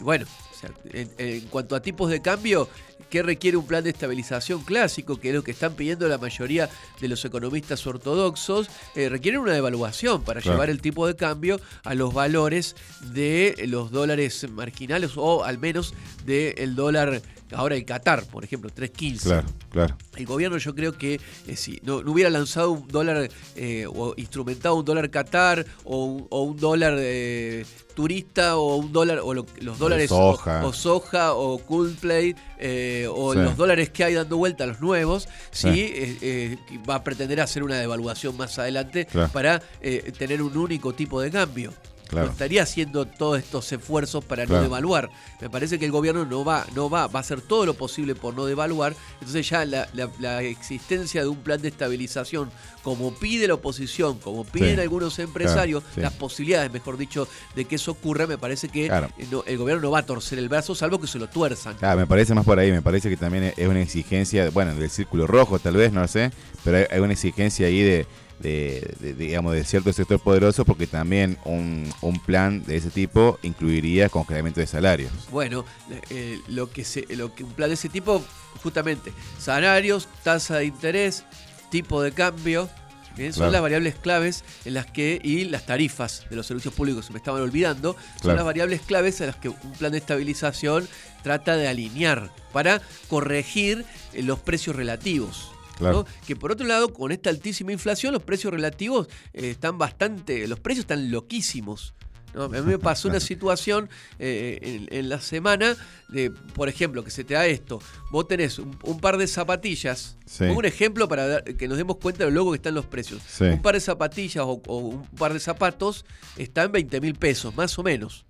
bueno, 0.00 0.26
o 0.52 0.58
sea, 0.60 0.70
en, 0.92 1.10
en 1.18 1.40
cuanto 1.48 1.74
a 1.76 1.82
tipos 1.82 2.10
de 2.10 2.20
cambio, 2.22 2.68
¿qué 3.12 3.22
requiere 3.22 3.58
un 3.58 3.66
plan 3.66 3.84
de 3.84 3.90
estabilización 3.90 4.62
clásico? 4.64 5.20
Que 5.20 5.28
es 5.28 5.34
lo 5.34 5.44
que 5.44 5.50
están 5.50 5.74
pidiendo 5.74 6.08
la 6.08 6.16
mayoría 6.16 6.70
de 6.98 7.08
los 7.08 7.22
economistas 7.26 7.86
ortodoxos. 7.86 8.68
eh, 8.94 9.10
requieren 9.10 9.40
una 9.42 9.52
devaluación 9.52 10.22
para 10.22 10.40
Claro. 10.40 10.56
llevar 10.56 10.70
el 10.70 10.80
tipo 10.80 11.06
de 11.06 11.14
cambio 11.14 11.60
a 11.84 11.94
los 11.94 12.14
valores 12.14 12.74
de 13.12 13.54
los 13.68 13.90
dólares 13.90 14.48
marginales 14.50 15.10
o 15.16 15.44
al 15.44 15.58
menos 15.58 15.92
del 16.24 16.74
dólar, 16.74 17.20
ahora 17.54 17.74
el 17.76 17.84
Qatar, 17.84 18.24
por 18.26 18.44
ejemplo, 18.44 18.70
3.15. 18.70 19.22
Claro, 19.22 19.48
claro. 19.70 19.96
El 20.16 20.26
gobierno 20.26 20.58
yo 20.58 20.74
creo 20.74 20.96
que 20.96 21.20
eh, 21.46 21.56
si 21.56 21.80
no, 21.84 22.02
no 22.02 22.12
hubiera 22.12 22.30
lanzado 22.30 22.72
un 22.72 22.88
dólar 22.88 23.28
eh, 23.56 23.86
o 23.88 24.14
instrumentado 24.16 24.74
un 24.76 24.84
dólar 24.84 25.10
Qatar 25.10 25.64
o 25.84 26.04
un, 26.04 26.26
o 26.30 26.42
un 26.42 26.56
dólar 26.58 26.94
eh, 26.98 27.64
turista 27.94 28.56
o 28.56 28.76
un 28.76 28.92
dólar 28.92 29.20
o 29.22 29.34
lo- 29.34 29.46
los 29.60 29.78
dólares 29.78 30.08
soja. 30.08 30.64
O, 30.64 30.68
o 30.68 30.72
soja 30.72 31.34
o 31.34 31.58
Coldplay 31.58 32.34
eh, 32.58 33.06
o 33.10 33.32
Sí. 33.34 33.38
los 33.40 33.56
dólares 33.56 33.90
que 33.90 34.04
hay 34.04 34.14
dando 34.14 34.36
vuelta 34.36 34.64
los 34.66 34.80
nuevos 34.80 35.28
Sí. 35.50 35.72
sí, 35.72 35.80
eh, 35.94 36.18
eh, 36.22 36.56
va 36.88 36.96
a 36.96 37.04
pretender 37.04 37.40
hacer 37.40 37.62
una 37.62 37.76
devaluación 37.78 38.36
más 38.36 38.58
adelante 38.58 39.06
Claro. 39.06 39.30
para 39.32 39.62
eh, 39.80 40.12
tener 40.16 40.42
un 40.42 40.56
único 40.56 40.92
tipo 40.94 41.20
de 41.20 41.30
cambio 41.30 41.72
Claro. 42.12 42.26
no 42.26 42.32
estaría 42.32 42.62
haciendo 42.62 43.06
todos 43.06 43.38
estos 43.38 43.72
esfuerzos 43.72 44.22
para 44.24 44.44
Claro. 44.44 44.58
no 44.60 44.68
devaluar. 44.68 45.10
Me 45.40 45.48
parece 45.48 45.78
que 45.78 45.86
el 45.86 45.90
gobierno 45.92 46.24
no 46.26 46.44
va, 46.44 46.66
no 46.74 46.90
va, 46.90 47.06
va 47.06 47.18
a 47.18 47.22
hacer 47.22 47.40
todo 47.40 47.64
lo 47.66 47.74
posible 47.74 48.14
por 48.14 48.34
no 48.34 48.44
devaluar. 48.44 48.94
Entonces 49.20 49.48
ya 49.48 49.64
la, 49.64 49.88
la- 49.94 50.10
la 50.20 50.42
existencia 50.42 51.22
de 51.22 51.28
un 51.28 51.38
plan 51.38 51.60
de 51.62 51.68
estabilización, 51.68 52.50
como 52.82 53.14
pide 53.14 53.48
la 53.48 53.54
oposición, 53.54 54.18
como 54.18 54.44
piden 54.44 54.76
Sí. 54.76 54.80
algunos 54.82 55.18
empresarios, 55.18 55.82
Claro, 55.82 55.94
sí. 55.94 56.00
las 56.02 56.12
posibilidades, 56.12 56.70
mejor 56.72 56.98
dicho, 56.98 57.26
de 57.56 57.64
que 57.64 57.76
eso 57.76 57.92
ocurra, 57.92 58.26
me 58.26 58.36
parece 58.38 58.68
que 58.68 58.86
eh, 58.86 58.90
no- 59.30 59.44
el 59.46 59.56
gobierno 59.56 59.82
no 59.82 59.90
va 59.90 60.00
a 60.00 60.06
torcer 60.06 60.38
el 60.38 60.48
brazo, 60.50 60.74
salvo 60.74 61.00
que 61.00 61.06
se 61.06 61.18
lo 61.18 61.28
tuerzan. 61.28 61.76
Claro, 61.76 61.98
me 61.98 62.06
parece 62.06 62.34
más 62.34 62.44
por 62.44 62.58
ahí, 62.58 62.70
me 62.70 62.82
parece 62.82 63.08
que 63.08 63.16
también 63.16 63.54
es 63.56 63.68
una 63.68 63.80
exigencia, 63.80 64.50
bueno, 64.50 64.74
del 64.74 64.90
círculo 64.90 65.26
rojo 65.26 65.58
tal 65.58 65.76
vez, 65.76 65.92
no 65.92 66.02
lo 66.02 66.08
sé, 66.08 66.30
pero 66.62 66.86
hay 66.90 67.00
una 67.00 67.14
exigencia 67.14 67.66
ahí 67.66 67.80
de, 67.80 68.06
de- 68.42 68.94
de- 69.00 69.14
digamos, 69.14 69.54
de 69.54 69.64
cierto 69.64 69.92
sector 69.92 70.18
poderoso 70.20 70.64
porque 70.64 70.86
también 70.86 71.38
un, 71.44 71.88
un 72.02 72.18
plan 72.20 72.62
de 72.64 72.76
ese 72.76 72.90
tipo 72.90 73.38
incluiría 73.42 74.08
congelamiento 74.08 74.60
de 74.60 74.66
salarios. 74.66 75.12
Bueno, 75.30 75.64
eh, 76.10 76.40
lo 76.48 76.70
que 76.70 76.84
se, 76.84 77.06
lo 77.16 77.34
que 77.34 77.44
un 77.44 77.52
plan 77.52 77.70
de 77.70 77.74
ese 77.74 77.88
tipo, 77.88 78.22
justamente, 78.62 79.12
salarios, 79.38 80.08
tasa 80.22 80.56
de 80.58 80.64
interés, 80.66 81.24
tipo 81.70 82.02
de 82.02 82.12
cambio, 82.12 82.68
bien, 83.16 83.32
son 83.32 83.40
Claro. 83.42 83.52
las 83.52 83.62
variables 83.62 83.94
claves 83.94 84.44
en 84.64 84.74
las 84.74 84.86
que, 84.86 85.20
y 85.22 85.44
las 85.44 85.64
tarifas 85.66 86.24
de 86.30 86.36
los 86.36 86.46
servicios 86.46 86.74
públicos, 86.74 87.06
se 87.06 87.12
me 87.12 87.18
estaban 87.18 87.40
olvidando, 87.42 87.96
son 88.22 88.34
las 88.36 88.44
variables 88.44 88.80
claves 88.82 89.20
en 89.20 89.28
las 89.28 89.36
que 89.36 89.48
un 89.50 89.72
plan 89.78 89.92
de 89.92 89.98
estabilización 89.98 90.88
trata 91.22 91.56
de 91.56 91.68
alinear 91.68 92.30
para 92.52 92.80
corregir 93.08 93.84
eh, 94.12 94.22
los 94.22 94.38
precios 94.40 94.74
relativos. 94.76 95.50
Claro. 95.78 96.04
¿no? 96.08 96.26
Que 96.26 96.36
por 96.36 96.52
otro 96.52 96.66
lado, 96.66 96.92
con 96.92 97.12
esta 97.12 97.30
altísima 97.30 97.72
inflación, 97.72 98.12
los 98.12 98.22
precios 98.22 98.52
relativos 98.52 99.08
eh, 99.32 99.50
están 99.50 99.78
bastante, 99.78 100.46
los 100.46 100.60
precios 100.60 100.84
están 100.84 101.10
loquísimos. 101.10 101.94
¿no? 102.34 102.44
A 102.44 102.48
mí 102.48 102.60
me 102.62 102.78
pasó 102.78 103.08
una 103.08 103.20
situación 103.32 103.90
eh, 104.18 104.58
en, 104.62 104.88
en 104.98 105.08
la 105.10 105.20
semana 105.20 105.76
de, 106.08 106.30
por 106.30 106.68
ejemplo, 106.70 107.04
que 107.04 107.10
se 107.10 107.24
te 107.24 107.34
da 107.34 107.46
esto. 107.46 107.80
Vos 108.10 108.26
tenés 108.28 108.58
un, 108.58 108.76
un 108.84 109.00
par 109.00 109.18
de 109.18 109.26
zapatillas. 109.26 110.16
Sí. 110.26 110.44
Pongo 110.46 110.60
un 110.60 110.64
ejemplo 110.64 111.08
para 111.08 111.26
dar- 111.26 111.44
que 111.44 111.68
nos 111.68 111.76
demos 111.76 111.96
cuenta 111.98 112.24
de 112.24 112.30
lo 112.30 112.36
loco 112.36 112.52
que 112.52 112.56
están 112.56 112.74
los 112.74 112.86
precios. 112.86 113.20
Sí. 113.28 113.44
Un 113.44 113.60
par 113.60 113.74
de 113.74 113.80
zapatillas 113.80 114.44
o, 114.46 114.62
o 114.66 114.78
un 114.78 115.06
par 115.08 115.32
de 115.34 115.40
zapatos 115.40 116.04
está 116.36 116.62
en 116.64 116.72
20 116.72 117.00
mil 117.02 117.14
pesos, 117.16 117.54
más 117.54 117.78
o 117.78 117.82
menos. 117.82 118.24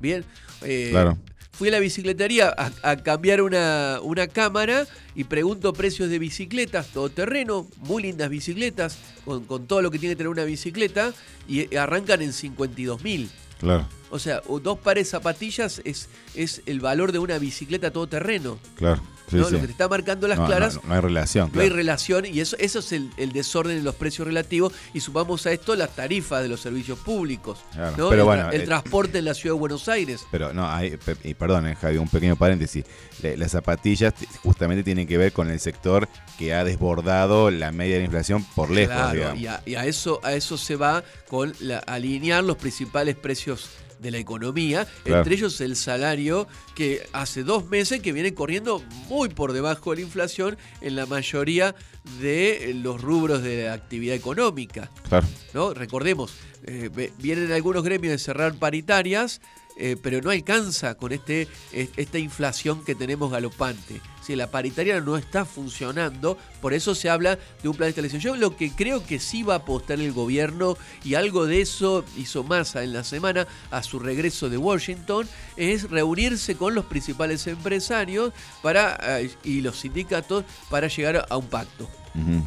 Bien. 0.00 0.24
Eh, 0.62 0.88
Claro. 0.92 1.18
Fui 1.52 1.68
a 1.68 1.72
la 1.72 1.78
bicicletería 1.78 2.48
a, 2.56 2.72
a 2.82 2.96
cambiar 2.96 3.42
una, 3.42 3.98
una 4.02 4.26
cámara 4.26 4.86
y 5.14 5.24
pregunto 5.24 5.72
precios 5.72 6.08
de 6.08 6.18
bicicletas, 6.18 6.88
todoterreno, 6.88 7.66
muy 7.78 8.02
lindas 8.02 8.30
bicicletas, 8.30 8.98
con, 9.24 9.44
con 9.44 9.66
todo 9.66 9.82
lo 9.82 9.90
que 9.90 9.98
tiene 9.98 10.14
que 10.14 10.16
tener 10.16 10.30
una 10.30 10.44
bicicleta, 10.44 11.12
y 11.46 11.74
arrancan 11.76 12.22
en 12.22 12.32
52 12.32 13.04
mil. 13.04 13.30
Claro, 13.60 13.86
O 14.10 14.18
sea, 14.18 14.42
dos 14.62 14.78
pares 14.78 15.06
de 15.06 15.10
zapatillas 15.10 15.82
es, 15.84 16.08
es 16.34 16.62
el 16.66 16.80
valor 16.80 17.12
de 17.12 17.20
una 17.20 17.38
bicicleta 17.38 17.92
todoterreno. 17.92 18.58
claro. 18.76 19.02
Sí, 19.32 19.36
¿no? 19.38 19.46
sí. 19.46 19.54
Lo 19.54 19.60
que 19.60 19.66
te 19.66 19.72
está 19.72 19.88
marcando 19.88 20.28
las 20.28 20.38
No, 20.38 20.46
claras. 20.46 20.78
no 20.84 20.94
hay 20.94 21.00
relación, 21.00 21.50
No 21.52 21.60
hay 21.60 21.68
relación 21.68 22.24
y 22.26 22.40
eso, 22.40 22.56
eso 22.58 22.78
es 22.78 22.92
el, 22.92 23.10
el 23.16 23.32
desorden 23.32 23.78
en 23.78 23.84
los 23.84 23.94
precios 23.94 24.26
relativos 24.26 24.72
y 24.94 25.00
sumamos 25.00 25.44
a 25.46 25.52
esto 25.52 25.74
las 25.74 25.90
tarifas 25.96 26.42
de 26.42 26.48
los 26.48 26.60
servicios 26.60 26.98
públicos. 26.98 27.58
Pero 27.96 28.12
el, 28.12 28.22
bueno, 28.22 28.50
el 28.50 28.60
eh, 28.62 28.64
transporte 28.64 29.18
en 29.18 29.24
la 29.24 29.34
ciudad 29.34 29.54
de 29.56 29.60
Buenos 29.60 29.88
Aires. 29.88 30.24
Pero 30.30 30.52
no, 30.52 30.68
hay, 30.70 30.98
y 31.24 31.34
perdón, 31.34 31.66
eh, 31.66 31.76
Javi, 31.76 31.96
un 31.98 32.08
pequeño 32.08 32.36
paréntesis. 32.36 32.84
Le- 33.22 33.36
Las 33.36 33.52
zapatillas 33.52 34.14
justamente 34.42 34.82
tienen 34.84 35.06
que 35.06 35.16
ver 35.18 35.32
con 35.32 35.50
el 35.50 35.58
sector 35.60 36.08
que 36.38 36.54
ha 36.54 36.64
desbordado 36.64 37.50
la 37.50 37.72
media 37.72 37.94
de 37.94 38.00
la 38.00 38.04
inflación 38.06 38.44
por 38.54 38.70
lejos, 38.70 38.94
Claro, 38.94 39.12
digamos. 39.14 39.40
y, 39.40 39.46
a, 39.46 39.62
y 39.66 39.74
a 39.74 39.84
eso, 39.86 40.20
a 40.22 40.32
eso 40.34 40.56
se 40.58 40.76
va 40.76 41.02
con 41.28 41.52
la- 41.60 41.78
alinear 41.78 42.44
los 42.44 42.56
principales 42.56 43.16
precios 43.16 43.70
de 44.02 44.10
la 44.10 44.18
economía, 44.18 44.86
Claro. 45.04 45.20
entre 45.20 45.34
ellos 45.36 45.60
el 45.60 45.76
salario 45.76 46.46
que 46.74 47.02
hace 47.12 47.44
dos 47.44 47.66
meses 47.70 48.00
que 48.00 48.12
viene 48.12 48.34
corriendo 48.34 48.82
muy 49.08 49.28
por 49.28 49.52
debajo 49.52 49.90
de 49.90 49.96
la 49.96 50.02
inflación 50.02 50.58
en 50.80 50.96
la 50.96 51.06
mayoría 51.06 51.74
de 52.20 52.72
los 52.82 53.00
rubros 53.00 53.42
de 53.42 53.64
la 53.66 53.74
actividad 53.74 54.14
económica. 54.16 54.90
Claro. 55.08 55.26
¿no? 55.54 55.72
Recordemos, 55.72 56.34
eh, 56.64 56.90
vienen 57.18 57.52
algunos 57.52 57.84
gremios 57.84 58.10
de 58.12 58.18
cerrar 58.18 58.54
paritarias, 58.54 59.40
eh, 59.76 59.96
pero 60.00 60.20
no 60.20 60.30
alcanza 60.30 60.94
con 60.96 61.12
este, 61.12 61.48
es- 61.72 61.90
esta 61.96 62.18
inflación 62.18 62.84
que 62.84 62.94
tenemos 62.94 63.30
galopante. 63.30 64.00
Si 64.22 64.36
la 64.36 64.50
paritaria 64.50 65.00
no 65.00 65.16
está 65.16 65.44
funcionando, 65.44 66.38
por 66.60 66.74
eso 66.74 66.94
se 66.94 67.10
habla 67.10 67.38
de 67.62 67.68
un 67.68 67.74
plan 67.76 67.86
de 67.86 67.90
estabilización. 67.90 68.34
Yo 68.34 68.36
lo 68.40 68.56
que 68.56 68.70
creo 68.70 69.04
que 69.04 69.18
sí 69.18 69.42
va 69.42 69.54
a 69.54 69.56
apostar 69.58 69.98
el 70.00 70.12
gobierno, 70.12 70.76
y 71.02 71.14
algo 71.14 71.46
de 71.46 71.60
eso 71.60 72.04
hizo 72.16 72.44
Massa 72.44 72.84
en 72.84 72.92
la 72.92 73.02
semana 73.02 73.48
a 73.72 73.82
su 73.82 73.98
regreso 73.98 74.48
de 74.48 74.58
Washington, 74.58 75.28
es 75.56 75.90
reunirse 75.90 76.54
con 76.56 76.74
los 76.74 76.84
principales 76.84 77.46
empresarios 77.48 78.32
para, 78.62 78.96
eh, 79.20 79.30
y 79.42 79.60
los 79.60 79.80
sindicatos 79.80 80.44
para 80.70 80.86
llegar 80.88 81.26
a 81.28 81.36
un 81.36 81.46
pacto 81.48 81.88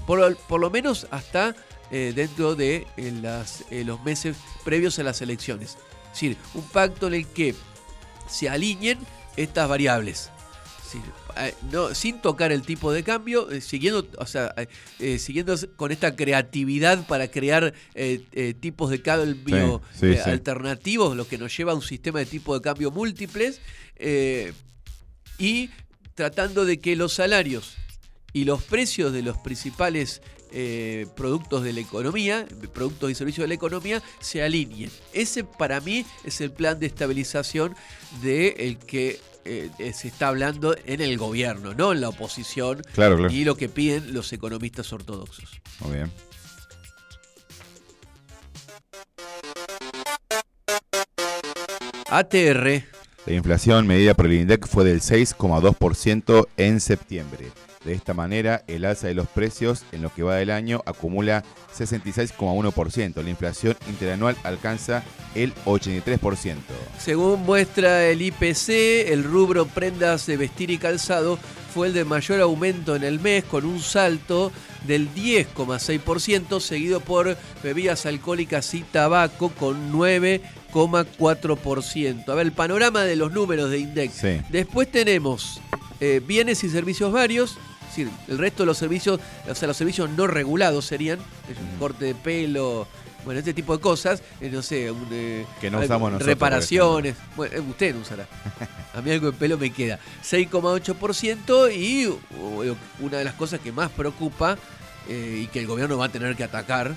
por, 0.05 0.37
por 0.37 0.61
lo 0.61 0.69
menos 0.69 1.07
hasta 1.11 1.55
eh, 1.91 2.13
dentro 2.15 2.55
de 2.55 2.85
eh, 2.97 3.11
las, 3.21 3.63
eh, 3.71 3.83
los 3.83 4.01
meses 4.03 4.37
previos 4.63 4.97
a 4.99 5.03
las 5.03 5.21
elecciones. 5.21 5.77
Es 6.15 6.21
decir, 6.21 6.37
un 6.53 6.63
pacto 6.69 7.07
en 7.07 7.15
el 7.15 7.27
que 7.27 7.53
se 8.29 8.47
alineen 8.47 8.97
estas 9.35 9.67
variables. 9.67 10.31
Es 10.77 10.93
decir, 10.93 11.01
eh, 11.35 11.53
no, 11.73 11.93
sin 11.93 12.21
tocar 12.21 12.53
el 12.53 12.61
tipo 12.61 12.93
de 12.93 13.03
cambio, 13.03 13.51
eh, 13.51 13.59
siguiendo, 13.59 14.07
o 14.17 14.25
sea, 14.25 14.55
eh, 14.99 15.19
siguiendo 15.19 15.53
con 15.75 15.91
esta 15.91 16.15
creatividad 16.15 17.05
para 17.05 17.27
crear 17.27 17.73
eh, 17.95 18.53
tipos 18.61 18.91
de 18.91 19.01
cambio 19.01 19.81
Sí, 19.91 20.13
sí, 20.13 20.19
sí. 20.23 20.29
alternativos, 20.29 21.17
lo 21.17 21.27
que 21.27 21.37
nos 21.37 21.55
lleva 21.57 21.73
a 21.73 21.75
un 21.75 21.81
sistema 21.81 22.19
de 22.19 22.27
tipo 22.27 22.53
de 22.53 22.61
cambio 22.61 22.91
múltiples, 22.91 23.59
y 25.37 25.69
tratando 26.13 26.63
de 26.63 26.79
que 26.79 26.95
los 26.95 27.11
salarios 27.11 27.75
y 28.31 28.45
los 28.45 28.63
precios 28.63 29.11
de 29.11 29.21
los 29.21 29.37
principales 29.37 30.21
eh, 30.57 31.05
productos 31.17 31.63
de 31.63 31.73
la 31.73 31.81
economía, 31.81 32.47
productos 32.73 33.11
y 33.11 33.15
servicios 33.15 33.43
de 33.43 33.49
la 33.49 33.55
economía, 33.55 34.01
se 34.21 34.41
alineen. 34.41 34.89
Ese 35.11 35.43
para 35.43 35.81
mí 35.81 36.05
es 36.23 36.39
el 36.39 36.51
plan 36.51 36.79
de 36.79 36.85
estabilización 36.85 37.75
de 38.21 38.55
el 38.59 38.77
que 38.77 39.19
eh, 39.43 39.69
se 39.93 40.07
está 40.07 40.29
hablando 40.29 40.73
en 40.85 41.01
el 41.01 41.17
gobierno, 41.17 41.73
no 41.73 41.91
en 41.91 41.99
la 41.99 42.07
oposición. 42.07 42.81
Claro, 42.93 43.17
claro. 43.17 43.33
Y 43.33 43.43
lo 43.43 43.57
que 43.57 43.67
piden 43.67 44.13
los 44.13 44.31
economistas 44.31 44.93
ortodoxos. 44.93 45.61
Muy 45.81 45.97
bien. 45.97 46.11
ATR. 52.09 52.85
La 53.25 53.33
inflación 53.33 53.87
medida 53.87 54.13
por 54.13 54.27
el 54.27 54.33
INDEC 54.33 54.67
fue 54.67 54.83
del 54.83 55.01
6,2% 55.01 56.47
en 56.57 56.79
septiembre. 56.79 57.47
De 57.83 57.93
esta 57.93 58.13
manera, 58.13 58.63
el 58.67 58.85
alza 58.85 59.07
de 59.07 59.15
los 59.15 59.27
precios 59.27 59.83
en 59.91 60.03
lo 60.03 60.13
que 60.13 60.21
va 60.21 60.35
del 60.35 60.51
año 60.51 60.83
acumula 60.85 61.43
66,1%. 61.75 63.23
La 63.23 63.29
inflación 63.29 63.75
interanual 63.87 64.35
alcanza 64.43 65.03
el 65.33 65.55
83%. 65.65 66.55
Según 66.99 67.43
muestra 67.43 68.05
el 68.05 68.21
IPC, 68.21 69.09
el 69.11 69.23
rubro 69.23 69.65
prendas 69.65 70.27
de 70.27 70.37
vestir 70.37 70.69
y 70.69 70.77
calzado 70.77 71.39
fue 71.73 71.87
el 71.87 71.93
de 71.93 72.05
mayor 72.05 72.41
aumento 72.41 72.95
en 72.95 73.03
el 73.03 73.19
mes, 73.19 73.43
con 73.43 73.65
un 73.65 73.79
salto 73.79 74.51
del 74.87 75.13
10,6%, 75.13 76.59
seguido 76.59 76.99
por 77.01 77.35
bebidas 77.63 78.05
alcohólicas 78.05 78.73
y 78.75 78.81
tabaco 78.81 79.49
con 79.49 79.91
9,4%. 80.75 82.29
A 82.29 82.35
ver, 82.35 82.45
el 82.45 82.51
panorama 82.51 83.03
de 83.03 83.15
los 83.15 83.31
números 83.31 83.69
de 83.69 83.79
Index. 83.79 84.13
Sí. 84.13 84.41
Después 84.49 84.91
tenemos 84.91 85.61
eh, 85.99 86.21
bienes 86.25 86.63
y 86.63 86.69
servicios 86.69 87.11
varios. 87.11 87.51
Es 87.51 87.97
decir, 87.97 88.09
el 88.27 88.37
resto 88.37 88.63
de 88.63 88.67
los 88.67 88.77
servicios, 88.77 89.19
o 89.49 89.55
sea, 89.55 89.67
los 89.67 89.77
servicios 89.77 90.09
no 90.09 90.27
regulados 90.27 90.85
serían, 90.85 91.17
es 91.49 91.57
un 91.57 91.79
corte 91.79 92.05
de 92.05 92.15
pelo, 92.15 92.87
bueno, 93.25 93.39
este 93.39 93.55
tipo 93.55 93.75
de 93.75 93.81
cosas, 93.81 94.21
eh, 94.39 94.49
no 94.49 94.61
sé, 94.61 94.91
un, 94.91 95.07
eh, 95.11 95.45
Que 95.59 95.71
no 95.71 95.79
usamos 95.79 96.11
nosotros, 96.11 96.27
reparaciones, 96.27 97.15
bueno, 97.35 97.55
eh, 97.55 97.59
usted 97.59 97.95
no 97.95 98.01
usará. 98.01 98.27
A 98.93 99.01
mí 99.01 99.11
algo 99.11 99.31
de 99.31 99.37
pelo 99.37 99.57
me 99.57 99.71
queda. 99.71 99.99
6,8% 100.23 101.71
y 101.75 102.07
una 102.99 103.17
de 103.17 103.23
las 103.23 103.33
cosas 103.33 103.59
que 103.59 103.71
más 103.71 103.89
preocupa 103.89 104.57
y 105.09 105.47
que 105.47 105.59
el 105.59 105.67
gobierno 105.67 105.97
va 105.97 106.05
a 106.05 106.09
tener 106.09 106.35
que 106.35 106.43
atacar, 106.43 106.95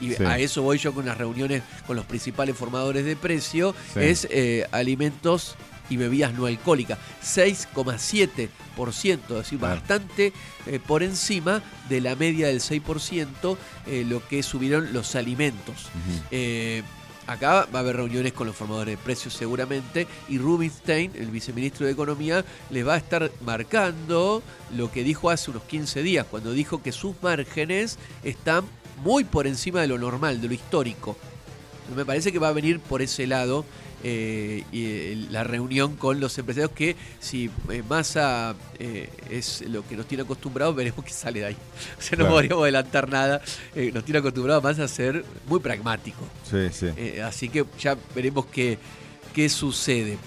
y 0.00 0.14
Sí. 0.14 0.24
a 0.24 0.38
eso 0.38 0.62
voy 0.62 0.78
yo 0.78 0.92
con 0.94 1.04
las 1.06 1.18
reuniones 1.18 1.62
con 1.86 1.96
los 1.96 2.04
principales 2.06 2.56
formadores 2.56 3.04
de 3.04 3.16
precio, 3.16 3.74
Sí. 3.94 4.00
es 4.00 4.26
eh, 4.30 4.66
alimentos 4.72 5.56
y 5.90 5.96
bebidas 5.96 6.34
no 6.34 6.44
alcohólicas. 6.46 6.98
6,7%, 7.22 9.30
es 9.30 9.36
decir, 9.44 9.58
Claro. 9.58 9.76
bastante 9.76 10.32
eh, 10.66 10.78
por 10.86 11.02
encima 11.02 11.62
de 11.88 12.00
la 12.02 12.14
media 12.14 12.48
del 12.48 12.60
6%, 12.60 13.56
eh, 13.86 14.04
lo 14.06 14.26
que 14.26 14.42
subieron 14.42 14.92
los 14.92 15.14
alimentos. 15.14 15.86
Eh, 16.30 16.82
acá 17.26 17.66
va 17.74 17.78
a 17.78 17.82
haber 17.82 17.96
reuniones 17.96 18.32
con 18.34 18.46
los 18.46 18.54
formadores 18.56 18.96
de 18.98 19.02
precios 19.02 19.32
seguramente 19.34 20.06
y 20.28 20.36
Rubinstein, 20.38 21.12
el 21.14 21.30
viceministro 21.30 21.86
de 21.86 21.92
Economía, 21.92 22.44
les 22.70 22.86
va 22.86 22.94
a 22.94 22.96
estar 22.98 23.30
marcando 23.44 24.42
lo 24.76 24.90
que 24.92 25.02
dijo 25.04 25.28
hace 25.30 25.50
unos 25.50 25.62
15 25.64 26.02
días, 26.02 26.26
cuando 26.30 26.52
dijo 26.52 26.82
que 26.82 26.92
sus 26.92 27.14
márgenes 27.22 27.98
están 28.24 28.64
muy 29.02 29.24
por 29.24 29.46
encima 29.46 29.80
de 29.80 29.88
lo 29.88 29.98
normal, 29.98 30.40
de 30.40 30.48
lo 30.48 30.54
histórico. 30.54 31.16
Me 31.96 32.04
parece 32.04 32.32
que 32.32 32.38
va 32.38 32.48
a 32.48 32.52
venir 32.52 32.80
por 32.80 33.00
ese 33.00 33.26
lado 33.26 33.64
eh, 34.04 34.62
y, 34.70 34.84
eh, 34.84 35.26
la 35.30 35.42
reunión 35.42 35.96
con 35.96 36.20
los 36.20 36.36
empresarios 36.38 36.70
que 36.72 36.94
si 37.18 37.50
eh, 37.70 37.82
Massa 37.88 38.54
eh, 38.78 39.08
es 39.30 39.62
lo 39.62 39.86
que 39.88 39.96
nos 39.96 40.06
tiene 40.06 40.22
acostumbrados, 40.22 40.76
veremos 40.76 41.04
qué 41.04 41.10
sale 41.12 41.40
de 41.40 41.46
ahí. 41.46 41.56
O 41.98 42.02
sea, 42.02 42.18
no 42.18 42.24
Claro. 42.24 42.34
podríamos 42.34 42.62
adelantar 42.62 43.08
nada. 43.08 43.40
Nos 43.92 44.04
tiene 44.04 44.18
acostumbrados 44.18 44.62
más 44.62 44.78
a 44.78 44.86
ser 44.86 45.24
muy 45.46 45.60
pragmático. 45.60 46.20
Sí, 46.48 46.68
sí. 46.72 47.20
Así 47.20 47.48
que 47.48 47.64
ya 47.80 47.96
veremos 48.14 48.46
qué, 48.46 48.78
qué 49.34 49.48
sucede. 49.48 50.18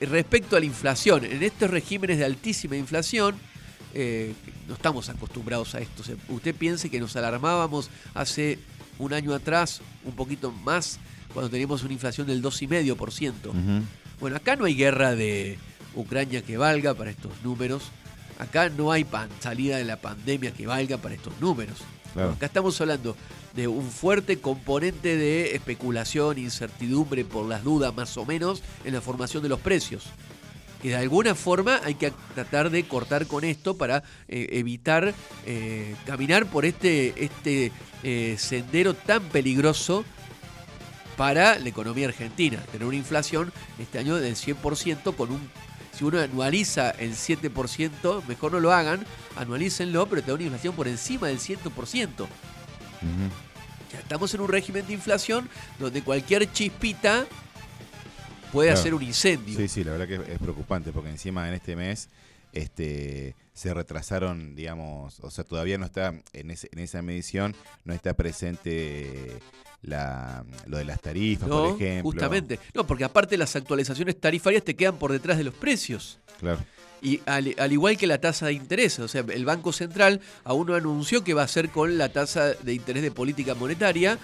Respecto 0.00 0.56
a 0.56 0.60
la 0.60 0.66
inflación, 0.66 1.24
en 1.24 1.42
estos 1.42 1.70
regímenes 1.70 2.18
de 2.18 2.24
altísima 2.26 2.76
inflación, 2.76 3.34
eh, 3.94 4.34
no 4.66 4.74
estamos 4.74 5.08
acostumbrados 5.08 5.74
a 5.74 5.80
esto. 5.80 6.02
Usted 6.28 6.54
piense 6.54 6.90
que 6.90 7.00
nos 7.00 7.16
alarmábamos 7.16 7.90
hace 8.14 8.58
un 8.98 9.12
año 9.12 9.34
atrás, 9.34 9.80
un 10.04 10.12
poquito 10.14 10.50
más, 10.50 10.98
cuando 11.32 11.50
teníamos 11.50 11.82
una 11.82 11.92
inflación 11.92 12.26
del 12.26 12.42
2,5%. 12.42 13.32
Ujú. 13.48 13.84
Bueno, 14.20 14.36
acá 14.36 14.56
no 14.56 14.64
hay 14.64 14.74
guerra 14.74 15.14
de 15.14 15.58
Ucrania 15.94 16.42
que 16.42 16.56
valga 16.56 16.94
para 16.94 17.10
estos 17.10 17.32
números. 17.44 17.84
Acá 18.38 18.68
no 18.68 18.92
hay 18.92 19.04
pan- 19.04 19.28
salida 19.40 19.76
de 19.78 19.84
la 19.84 20.00
pandemia 20.00 20.52
que 20.52 20.66
valga 20.66 20.96
para 20.98 21.14
estos 21.14 21.32
números. 21.40 21.78
Claro. 22.14 22.32
Acá 22.32 22.46
estamos 22.46 22.80
hablando 22.80 23.16
de 23.54 23.68
un 23.68 23.88
fuerte 23.90 24.38
componente 24.40 25.16
de 25.16 25.54
especulación, 25.54 26.38
incertidumbre 26.38 27.24
por 27.24 27.46
las 27.48 27.62
dudas 27.64 27.94
más 27.94 28.16
o 28.16 28.24
menos 28.24 28.62
en 28.84 28.94
la 28.94 29.00
formación 29.00 29.42
de 29.42 29.48
los 29.48 29.60
precios. 29.60 30.04
Que 30.82 30.90
de 30.90 30.96
alguna 30.96 31.34
forma 31.34 31.80
hay 31.84 31.94
que 31.94 32.12
tratar 32.34 32.70
de 32.70 32.86
cortar 32.86 33.26
con 33.26 33.44
esto 33.44 33.76
para 33.76 34.04
eh, 34.28 34.48
evitar 34.52 35.14
eh, 35.44 35.96
caminar 36.06 36.46
por 36.46 36.64
este, 36.64 37.14
este 37.24 37.72
eh, 38.04 38.36
sendero 38.38 38.94
tan 38.94 39.22
peligroso 39.24 40.04
para 41.16 41.58
la 41.58 41.68
economía 41.68 42.06
argentina. 42.06 42.58
Tener 42.70 42.86
una 42.86 42.96
inflación 42.96 43.52
este 43.78 43.98
año 43.98 44.16
del 44.16 44.36
100% 44.36 45.16
con 45.16 45.32
un... 45.32 45.50
Si 45.92 46.04
uno 46.04 46.20
anualiza 46.20 46.90
el 46.90 47.14
7%, 47.14 48.22
mejor 48.28 48.52
no 48.52 48.60
lo 48.60 48.72
hagan, 48.72 49.04
anualícenlo, 49.36 50.06
pero 50.06 50.22
tener 50.22 50.36
una 50.36 50.44
inflación 50.44 50.76
por 50.76 50.86
encima 50.86 51.26
del 51.26 51.40
100%. 51.40 51.58
Ujú. 52.20 52.28
Ya 53.92 53.98
estamos 53.98 54.32
en 54.34 54.40
un 54.42 54.48
régimen 54.48 54.86
de 54.86 54.92
inflación 54.92 55.48
donde 55.80 56.02
cualquier 56.02 56.52
chispita 56.52 57.26
puede 58.52 58.68
Claro. 58.68 58.80
hacer 58.80 58.94
un 58.94 59.02
incendio. 59.02 59.56
Sí, 59.58 59.68
sí, 59.68 59.84
la 59.84 59.92
verdad 59.92 60.06
que 60.08 60.32
es 60.32 60.38
preocupante 60.38 60.92
porque 60.92 61.10
encima 61.10 61.46
en 61.48 61.54
este 61.54 61.76
mes 61.76 62.08
este, 62.52 63.34
se 63.52 63.74
retrasaron, 63.74 64.54
digamos, 64.56 65.20
o 65.20 65.30
sea, 65.30 65.44
todavía 65.44 65.76
no 65.78 65.84
está 65.86 66.14
en, 66.32 66.50
ese- 66.50 66.68
en 66.72 66.78
esa 66.78 67.02
medición, 67.02 67.54
no 67.84 67.92
está 67.92 68.14
presente 68.14 69.38
la, 69.82 70.44
lo 70.66 70.78
de 70.78 70.84
las 70.84 71.00
tarifas, 71.00 71.48
No, 71.48 71.64
por 71.70 71.74
ejemplo. 71.80 72.10
justamente. 72.10 72.58
No, 72.74 72.86
porque 72.86 73.04
aparte 73.04 73.36
las 73.36 73.54
actualizaciones 73.54 74.18
tarifarias 74.20 74.62
te 74.64 74.74
quedan 74.74 74.96
por 74.98 75.12
detrás 75.12 75.36
de 75.38 75.44
los 75.44 75.54
precios. 75.54 76.18
Claro. 76.40 76.58
Y 77.00 77.20
al, 77.26 77.54
al 77.58 77.72
igual 77.72 77.96
que 77.96 78.08
la 78.08 78.18
tasa 78.20 78.46
de 78.46 78.54
interés, 78.54 78.98
o 78.98 79.06
sea, 79.06 79.24
el 79.28 79.44
Banco 79.44 79.72
Central 79.72 80.20
aún 80.42 80.66
no 80.66 80.74
anunció 80.74 81.22
qué 81.22 81.32
va 81.32 81.42
a 81.42 81.44
hacer 81.44 81.68
con 81.68 81.96
la 81.96 82.08
tasa 82.12 82.54
de 82.54 82.74
interés 82.74 83.02
de 83.04 83.10
política 83.12 83.54
monetaria. 83.54 84.18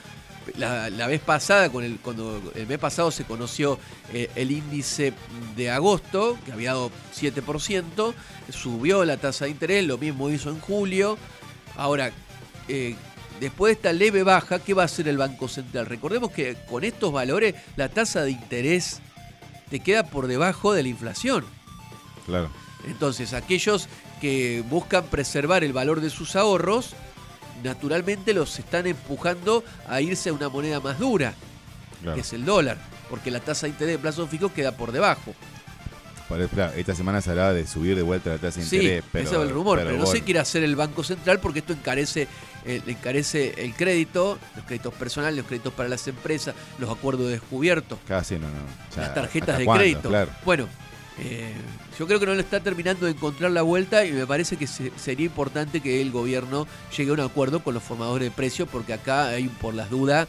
La, 0.57 0.91
la 0.91 1.07
vez 1.07 1.21
pasada, 1.21 1.71
con 1.71 1.85
el, 1.85 1.99
cuando 1.99 2.41
el 2.55 2.67
mes 2.67 2.79
pasado 2.79 3.11
se 3.11 3.25
conoció 3.25 3.79
eh, 4.13 4.31
el 4.35 4.51
índice 4.51 5.13
de 5.57 5.71
agosto, 5.71 6.39
que 6.45 6.53
había 6.53 6.73
dado 6.73 6.91
7%, 7.15 8.15
subió 8.51 9.05
la 9.05 9.17
tasa 9.17 9.47
de 9.47 9.53
interés, 9.53 9.85
lo 9.85 9.99
mismo 9.99 10.31
hizo 10.31 10.51
en 10.51 10.61
julio. 10.61 11.19
Ahora, 11.77 12.13
eh, 12.69 12.97
después 13.41 13.71
de 13.71 13.75
esta 13.75 13.93
leve 13.93 14.23
baja, 14.23 14.59
¿qué 14.59 14.75
va 14.75 14.83
a 14.83 14.87
hacer 14.87 15.09
el 15.09 15.19
Banco 15.19 15.49
Central? 15.49 15.87
Recordemos 15.87 16.31
que 16.31 16.57
con 16.69 16.85
estos 16.85 17.13
valores 17.13 17.55
la 17.77 17.89
tasa 17.89 18.23
de 18.23 18.31
interés 18.31 19.01
te 19.71 19.81
queda 19.81 20.05
por 20.05 20.27
debajo 20.27 20.73
de 20.73 20.83
la 20.83 20.89
inflación. 20.89 21.45
Claro. 22.27 22.51
Entonces, 22.87 23.33
aquellos 23.33 23.89
que 24.21 24.63
buscan 24.69 25.05
preservar 25.07 25.65
el 25.65 25.73
valor 25.73 26.01
de 26.01 26.11
sus 26.11 26.37
ahorros, 26.37 26.95
naturalmente 27.65 28.33
los 28.35 28.57
están 28.59 28.87
empujando 28.87 29.65
a 29.89 30.01
irse 30.01 30.29
a 30.29 30.33
una 30.33 30.49
moneda 30.49 30.79
más 30.81 30.99
dura, 30.99 31.35
Claro. 32.03 32.15
que 32.15 32.21
es 32.21 32.33
el 32.35 32.45
dólar, 32.45 32.77
porque 33.11 33.31
la 33.31 33.41
tasa 33.41 33.67
de 33.67 33.71
interés 33.71 33.95
de 33.95 33.99
plazo 33.99 34.27
fijo 34.29 34.53
queda 34.53 34.73
por 34.77 34.93
debajo. 34.93 35.35
Esta 36.77 36.95
semana 36.95 37.21
se 37.21 37.31
hablaba 37.31 37.53
de 37.53 37.67
subir 37.67 37.95
de 37.95 38.03
vuelta 38.03 38.31
la 38.31 38.39
tasa 38.39 38.59
de 38.61 38.67
Sí, 38.67 38.77
interés. 38.77 39.05
Pero, 39.13 39.25
ese 39.27 39.37
es 39.37 39.43
el 39.43 39.51
rumor, 39.51 39.79
pero, 39.79 39.97
no 39.97 40.07
sé 40.07 40.19
qué 40.19 40.25
quiere 40.25 40.41
hacer 40.41 40.65
el 40.65 40.75
Banco 40.75 41.05
Central 41.05 41.39
porque 41.39 41.61
esto 41.61 41.73
encarece, 41.75 42.27
eh, 42.65 42.81
encarece 42.87 43.55
el 43.63 43.75
crédito, 43.75 44.39
los 44.57 44.65
créditos 44.65 44.93
personales, 44.95 45.37
los 45.37 45.47
créditos 45.47 45.73
para 45.75 45.89
las 45.89 46.09
empresas, 46.09 46.55
los 46.79 46.91
acuerdos 46.91 47.29
descubiertos. 47.29 47.99
Casi 48.09 48.35
no, 48.37 48.49
no. 48.49 49.01
las 49.01 49.15
tarjetas 49.15 49.61
¿hasta 49.61 49.71
de 49.73 49.79
crédito. 49.79 50.09
Claro. 50.09 50.31
Bueno, 50.45 50.67
eh, 51.19 51.53
yo 51.99 52.07
creo 52.07 52.19
que 52.19 52.27
no 52.27 52.35
le 52.35 52.41
está 52.41 52.61
terminando 52.61 53.07
de 53.07 53.13
encontrar 53.13 53.51
la 53.53 53.63
vuelta 53.63 54.05
y 54.05 54.13
me 54.13 54.27
parece 54.27 54.57
que 54.57 54.67
se- 54.67 54.93
sería 54.97 55.27
importante 55.27 55.81
que 55.81 56.01
el 56.03 56.11
gobierno 56.11 56.67
llegue 56.97 57.11
a 57.11 57.15
un 57.15 57.21
acuerdo 57.21 57.63
con 57.63 57.75
los 57.75 57.83
formadores 57.83 58.29
de 58.29 58.31
precios 58.35 58.69
porque 58.71 58.93
acá 58.95 59.29
hay 59.29 59.45
un 59.45 59.55
por 59.55 59.75
las 59.75 59.91
dudas, 59.91 60.27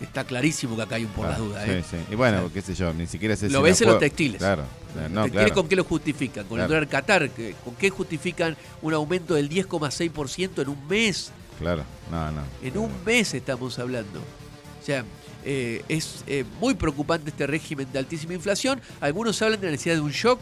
está 0.00 0.24
clarísimo 0.24 0.76
que 0.76 0.82
acá 0.82 0.96
hay 0.96 1.04
un 1.04 1.10
por 1.12 1.24
las 1.26 1.36
Claro, 1.36 1.48
dudas. 1.50 1.64
sí, 1.64 1.70
¿eh? 1.70 1.84
sí. 1.90 1.96
Y 2.12 2.14
bueno, 2.16 2.38
O 2.38 2.40
sea, 2.42 2.50
qué 2.52 2.60
sé 2.62 2.74
yo, 2.74 2.92
ni 2.92 3.06
siquiera 3.06 3.34
sé 3.34 3.48
Lo 3.48 3.60
si 3.60 3.64
ves 3.64 3.80
en 3.80 3.88
los 3.88 3.98
textiles. 3.98 4.38
Claro. 4.38 4.64
No, 4.94 5.22
¿Textiles 5.22 5.30
claro. 5.32 5.54
con 5.54 5.68
qué 5.68 5.76
lo 5.76 5.84
justifican? 5.84 6.44
Con 6.46 6.60
el 6.60 6.66
Claro. 6.66 6.80
dólar 6.84 6.88
Qatar. 6.88 7.30
¿Con 7.64 7.74
qué 7.76 7.90
justifican 7.90 8.56
un 8.82 8.92
aumento 8.94 9.34
del 9.34 9.48
10,6% 9.48 10.60
en 10.62 10.68
un 10.68 10.86
mes? 10.88 11.32
Claro, 11.58 11.82
no, 12.10 12.30
no. 12.32 12.42
En 12.62 12.76
un 12.76 12.90
mes 13.06 13.32
estamos 13.34 13.78
hablando. 13.78 14.20
O 14.20 14.84
sea, 14.84 15.04
eh, 15.46 15.82
es 15.88 16.24
eh, 16.26 16.44
muy 16.60 16.74
preocupante 16.74 17.30
este 17.30 17.46
régimen 17.46 17.86
de 17.92 17.98
altísima 18.00 18.34
inflación. 18.34 18.80
Algunos 19.00 19.40
hablan 19.40 19.60
de 19.60 19.66
la 19.68 19.70
necesidad 19.72 19.94
de 19.94 20.00
un 20.02 20.10
shock. 20.12 20.40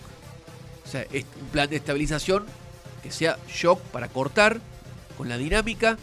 O 0.84 0.88
sea, 0.90 1.06
un 1.12 1.48
plan 1.52 1.68
de 1.70 1.76
estabilización 1.76 2.44
que 3.02 3.10
sea 3.12 3.38
shock 3.48 3.80
para 3.92 4.08
cortar 4.08 4.60
con 5.16 5.28
la 5.28 5.36
dinámica. 5.38 5.98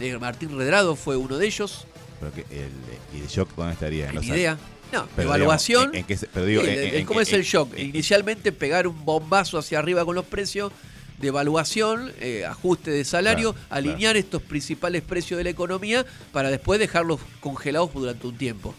Eh, 0.00 0.16
Martín 0.18 0.56
Redrado 0.56 0.96
fue 0.96 1.16
uno 1.16 1.38
de 1.38 1.46
ellos. 1.46 1.86
Pero 2.20 2.32
que 2.32 2.40
el, 2.50 2.70
¿Y 3.18 3.22
el 3.22 3.26
shock 3.28 3.48
dónde 3.56 3.72
estaría? 3.72 4.08
En 4.10 4.22
idea. 4.22 4.58
No, 4.92 5.06
Pero, 5.16 5.28
evaluación. 5.30 5.90
digamos, 5.90 5.94
en- 5.94 6.00
en 6.00 6.06
qué 6.06 6.16
se- 6.18 6.26
pero 6.26 6.44
digo, 6.44 6.62
Sí, 6.62 6.68
en- 6.70 7.06
¿Cómo 7.06 7.20
es 7.22 7.32
el 7.32 7.42
shock? 7.44 7.76
Inicialmente 7.78 8.52
pegar 8.52 8.86
un 8.86 9.04
bombazo 9.04 9.56
hacia 9.58 9.78
arriba 9.78 10.04
con 10.04 10.14
los 10.14 10.26
precios, 10.26 10.70
de 11.18 11.28
evaluación, 11.28 12.12
eh, 12.20 12.44
ajuste 12.44 12.90
de 12.90 13.04
salario, 13.04 13.52
Claro, 13.52 13.66
alinear 13.70 14.16
estos 14.16 14.42
principales 14.42 15.02
precios 15.02 15.38
de 15.38 15.44
la 15.44 15.50
economía 15.50 16.04
para 16.32 16.50
después 16.50 16.80
dejarlos 16.80 17.20
congelados 17.40 17.92
durante 17.94 18.26
un 18.26 18.36
tiempo. 18.36 18.74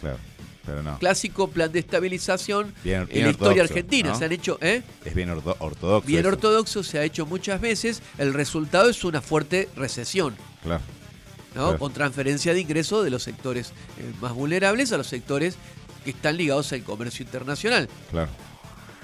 Claro, 0.00 0.18
pero 0.64 0.82
no. 0.82 0.98
Clásico 0.98 1.48
plan 1.48 1.72
de 1.72 1.80
estabilización 1.80 2.72
Bien- 2.84 3.08
en 3.10 3.24
la 3.24 3.30
historia 3.30 3.62
argentina. 3.64 4.10
¿no? 4.10 4.18
Se 4.18 4.24
han 4.24 4.32
hecho, 4.32 4.58
¿eh? 4.60 4.82
Es 5.04 5.14
bien 5.14 5.30
orto- 5.30 5.56
ortodoxo. 5.58 6.06
Bien 6.06 6.20
eso. 6.20 6.28
ortodoxo, 6.28 6.82
se 6.84 6.98
ha 6.98 7.04
hecho 7.04 7.26
muchas 7.26 7.60
veces. 7.60 8.02
El 8.18 8.34
resultado 8.34 8.88
es 8.88 9.02
una 9.04 9.20
fuerte 9.20 9.68
recesión. 9.76 10.36
Claro. 10.62 10.82
¿no? 11.54 11.62
Claro. 11.64 11.78
Con 11.80 11.92
transferencia 11.92 12.54
de 12.54 12.60
ingresos 12.60 13.02
de 13.04 13.10
los 13.10 13.24
sectores 13.24 13.70
eh, 13.98 14.12
más 14.20 14.32
vulnerables 14.32 14.92
a 14.92 14.96
los 14.96 15.08
sectores 15.08 15.56
que 16.04 16.10
están 16.10 16.36
ligados 16.36 16.72
al 16.72 16.84
comercio 16.84 17.24
internacional. 17.24 17.88
Claro. 18.12 18.30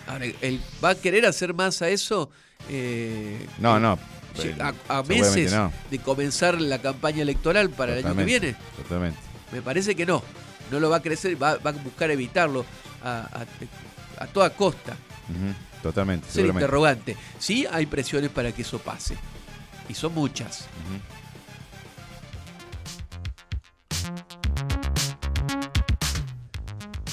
Ahora, 0.07 0.27
¿él 0.41 0.61
va 0.85 0.91
a 0.91 0.95
querer 0.95 1.27
hacer 1.27 1.53
más 1.53 1.83
a 1.83 1.89
eso? 1.89 2.31
Eh, 2.69 3.47
No, 3.59 3.79
no. 3.79 3.99
sí, 4.35 4.49
eh, 4.49 4.73
a, 4.89 5.03
meses 5.05 5.53
no. 5.53 5.73
de 5.91 5.99
comenzar 5.99 6.61
la 6.61 6.79
campaña 6.81 7.23
electoral 7.23 7.71
para 7.71 7.97
el 7.97 8.05
año 8.05 8.17
que 8.17 8.25
viene. 8.25 8.57
Totalmente. 8.77 9.19
Me 9.53 9.63
parece 9.63 9.95
que 9.95 10.05
no. 10.07 10.23
No 10.71 10.81
lo 10.81 10.91
va 10.91 10.97
a 10.97 11.03
crecer, 11.03 11.41
va, 11.41 11.57
va 11.59 11.71
a 11.71 11.75
buscar 11.75 12.11
evitarlo 12.11 12.65
a, 13.05 13.21
a- 13.21 14.23
a 14.25 14.27
toda 14.27 14.51
costa. 14.51 14.97
Totalmente. 15.83 16.27
Seguramente. 16.31 16.65
interrogante. 16.65 17.17
Sí 17.39 17.67
hay 17.71 17.87
presiones 17.87 18.31
para 18.31 18.51
que 18.53 18.63
eso 18.63 18.79
pase. 18.81 19.17
Y 19.89 19.95
son 19.95 20.15
muchas. 20.15 20.67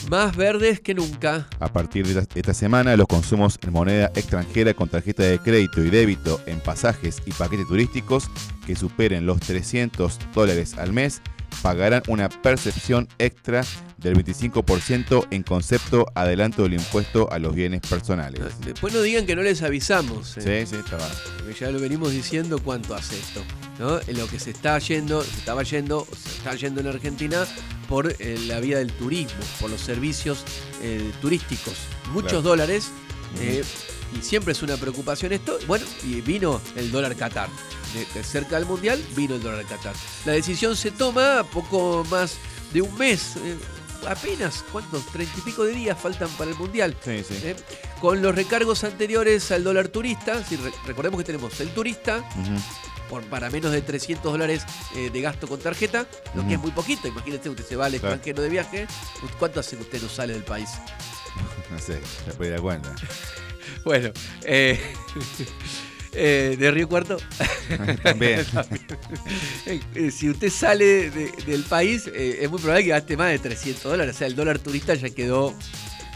Más 0.09 0.35
verdes 0.35 0.79
que 0.81 0.93
nunca. 0.93 1.47
A 1.59 1.71
partir 1.71 2.05
de 2.05 2.25
esta- 2.35 2.53
semana, 2.53 2.95
los 2.97 3.07
consumos 3.07 3.57
en 3.65 3.71
moneda 3.73 4.11
extranjera 4.15 4.73
con 4.73 4.89
tarjeta 4.89 5.23
de 5.23 5.39
crédito 5.39 5.83
y 5.83 5.89
débito 5.89 6.39
en 6.45 6.59
pasajes 6.59 7.21
y 7.25 7.31
paquetes 7.31 7.67
turísticos 7.67 8.29
que 8.67 8.75
superen 8.75 9.25
los 9.25 9.39
300 9.39 10.19
dólares 10.35 10.75
al 10.77 10.93
mes 10.93 11.21
pagarán 11.61 12.03
una 12.07 12.29
percepción 12.29 13.07
extra 13.19 13.63
del 13.97 14.15
25% 14.17 15.27
en 15.31 15.43
concepto 15.43 16.05
adelanto 16.15 16.63
del 16.63 16.73
impuesto 16.73 17.31
a 17.31 17.39
los 17.39 17.55
bienes 17.55 17.81
personales. 17.81 18.41
Después 18.65 18.93
no 18.93 19.01
digan 19.01 19.25
que 19.25 19.35
no 19.35 19.41
les 19.41 19.61
avisamos. 19.61 20.37
eh. 20.37 20.65
Sí, 20.65 20.75
sí, 20.75 20.81
está 20.83 20.97
mal. 20.97 21.11
Porque 21.37 21.53
ya 21.59 21.71
lo 21.71 21.79
venimos 21.79 22.11
diciendo 22.11 22.59
cuánto 22.63 22.95
hace 22.95 23.17
esto. 23.17 23.41
¿no? 23.79 23.99
En 24.07 24.17
Lo 24.17 24.27
que 24.27 24.39
se 24.39 24.51
está 24.51 24.77
yendo, 24.79 25.21
se 25.23 25.37
estaba 25.37 25.63
yendo, 25.63 26.05
se 26.21 26.29
está 26.37 26.55
yendo 26.55 26.81
en 26.81 26.87
Argentina 26.87 27.45
por 27.87 28.15
eh, 28.19 28.37
la 28.47 28.59
vía 28.59 28.77
del 28.79 28.91
turismo, 28.91 29.39
por 29.59 29.69
los 29.69 29.81
servicios 29.81 30.43
eh, 30.81 31.11
turísticos. 31.21 31.73
Muchos 32.11 32.29
Claro. 32.31 32.41
dólares. 32.41 32.91
Y 34.17 34.21
siempre 34.21 34.53
es 34.53 34.61
una 34.61 34.77
preocupación 34.77 35.33
esto. 35.33 35.57
Bueno, 35.67 35.85
y 36.03 36.21
vino 36.21 36.61
el 36.75 36.91
dólar 36.91 37.15
Qatar. 37.15 37.49
De, 37.93 38.05
de 38.13 38.23
cerca 38.23 38.55
del 38.57 38.65
Mundial 38.65 39.03
vino 39.15 39.35
el 39.35 39.43
dólar 39.43 39.65
Qatar. 39.65 39.93
La 40.25 40.31
decisión 40.33 40.75
se 40.75 40.91
toma 40.91 41.43
poco 41.51 42.03
más 42.09 42.35
de 42.73 42.81
un 42.81 42.95
mes. 42.97 43.35
eh, 43.37 43.55
apenas, 44.07 44.65
¿cuántos? 44.71 45.05
Treinta 45.07 45.33
y 45.37 45.41
pico 45.41 45.63
de 45.63 45.73
días 45.73 45.97
faltan 45.99 46.27
para 46.31 46.51
el 46.51 46.57
Mundial. 46.57 46.95
Sí, 47.05 47.23
sí. 47.27 47.35
Eh, 47.43 47.55
Con 48.01 48.21
los 48.21 48.33
recargos 48.35 48.83
anteriores 48.83 49.49
al 49.51 49.63
dólar 49.63 49.87
turista, 49.89 50.43
si 50.43 50.55
re- 50.57 50.73
recordemos 50.85 51.19
que 51.19 51.23
tenemos 51.23 51.57
el 51.61 51.69
turista, 51.69 52.21
por, 53.09 53.23
para 53.25 53.49
menos 53.49 53.71
de 53.71 53.81
300 53.81 54.31
dólares 54.31 54.63
eh, 54.95 55.09
de 55.11 55.21
gasto 55.21 55.47
con 55.47 55.59
tarjeta, 55.59 56.07
lo 56.35 56.45
que 56.47 56.55
es 56.55 56.59
muy 56.59 56.71
poquito. 56.71 57.07
Imagínate, 57.07 57.47
usted 57.49 57.65
se 57.65 57.75
va 57.75 57.85
al 57.85 57.91
Claro. 57.91 58.15
extranjero 58.15 58.41
de 58.43 58.49
viaje, 58.49 58.87
¿cuánto 59.39 59.59
hace 59.59 59.77
que 59.77 59.83
usted 59.83 60.01
no 60.01 60.09
sale 60.09 60.33
del 60.33 60.43
país? 60.43 60.69
No 61.71 61.79
sé, 61.79 61.99
se 62.25 62.31
puede 62.33 62.51
dar 62.51 62.61
cuenta. 62.61 62.93
Bueno, 63.85 64.11
eh, 64.43 64.79
eh, 66.13 66.55
de 66.59 66.71
Río 66.71 66.87
Cuarto. 66.87 67.17
También. 68.03 68.45
Eh, 69.65 70.11
si 70.11 70.29
usted 70.29 70.49
sale 70.49 71.09
de- 71.09 71.31
del 71.45 71.63
país, 71.63 72.07
eh, 72.07 72.39
es 72.41 72.49
muy 72.49 72.59
probable 72.59 72.83
que 72.83 72.89
gaste 72.91 73.17
más 73.17 73.29
de 73.31 73.39
300 73.39 73.83
dólares. 73.83 74.15
O 74.15 74.17
sea, 74.19 74.27
el 74.27 74.35
dólar 74.35 74.59
turista 74.59 74.93
ya 74.93 75.09
quedó 75.09 75.53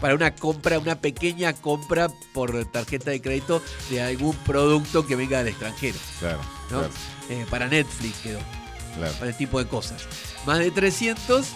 para 0.00 0.14
una 0.14 0.34
compra, 0.34 0.78
una 0.78 1.00
pequeña 1.00 1.52
compra 1.54 2.08
por 2.32 2.64
tarjeta 2.70 3.10
de 3.10 3.20
crédito 3.20 3.62
de 3.90 4.00
algún 4.02 4.36
producto 4.38 5.06
que 5.06 5.16
venga 5.16 5.38
del 5.38 5.48
extranjero. 5.48 5.98
Claro. 6.20 6.38
¿no? 6.70 6.78
claro, 6.80 6.92
Eh, 7.30 7.44
para 7.50 7.66
Netflix 7.66 8.18
quedó. 8.18 8.38
claro. 8.96 9.12
para 9.14 9.30
el 9.30 9.36
tipo 9.36 9.58
de 9.58 9.66
cosas. 9.68 10.06
Más 10.46 10.60
de 10.60 10.70
300 10.70 11.46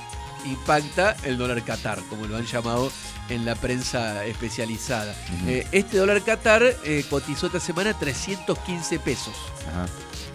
impacta 0.45 1.17
el 1.23 1.39
dólar 1.39 1.63
Qatar, 1.65 2.01
como 2.11 2.27
lo 2.27 2.37
han 2.37 2.45
llamado 2.47 2.91
en 3.33 3.45
la 3.45 3.55
prensa 3.55 4.25
especializada. 4.27 5.15
Eh, 5.47 5.67
este 5.73 5.99
dólar 5.99 6.23
Qatar 6.23 6.63
eh, 6.85 7.05
cotizó 7.09 7.47
esta 7.47 7.61
semana 7.61 7.99
315 7.99 8.99
pesos. 8.99 9.35
Ajá. 9.69 9.87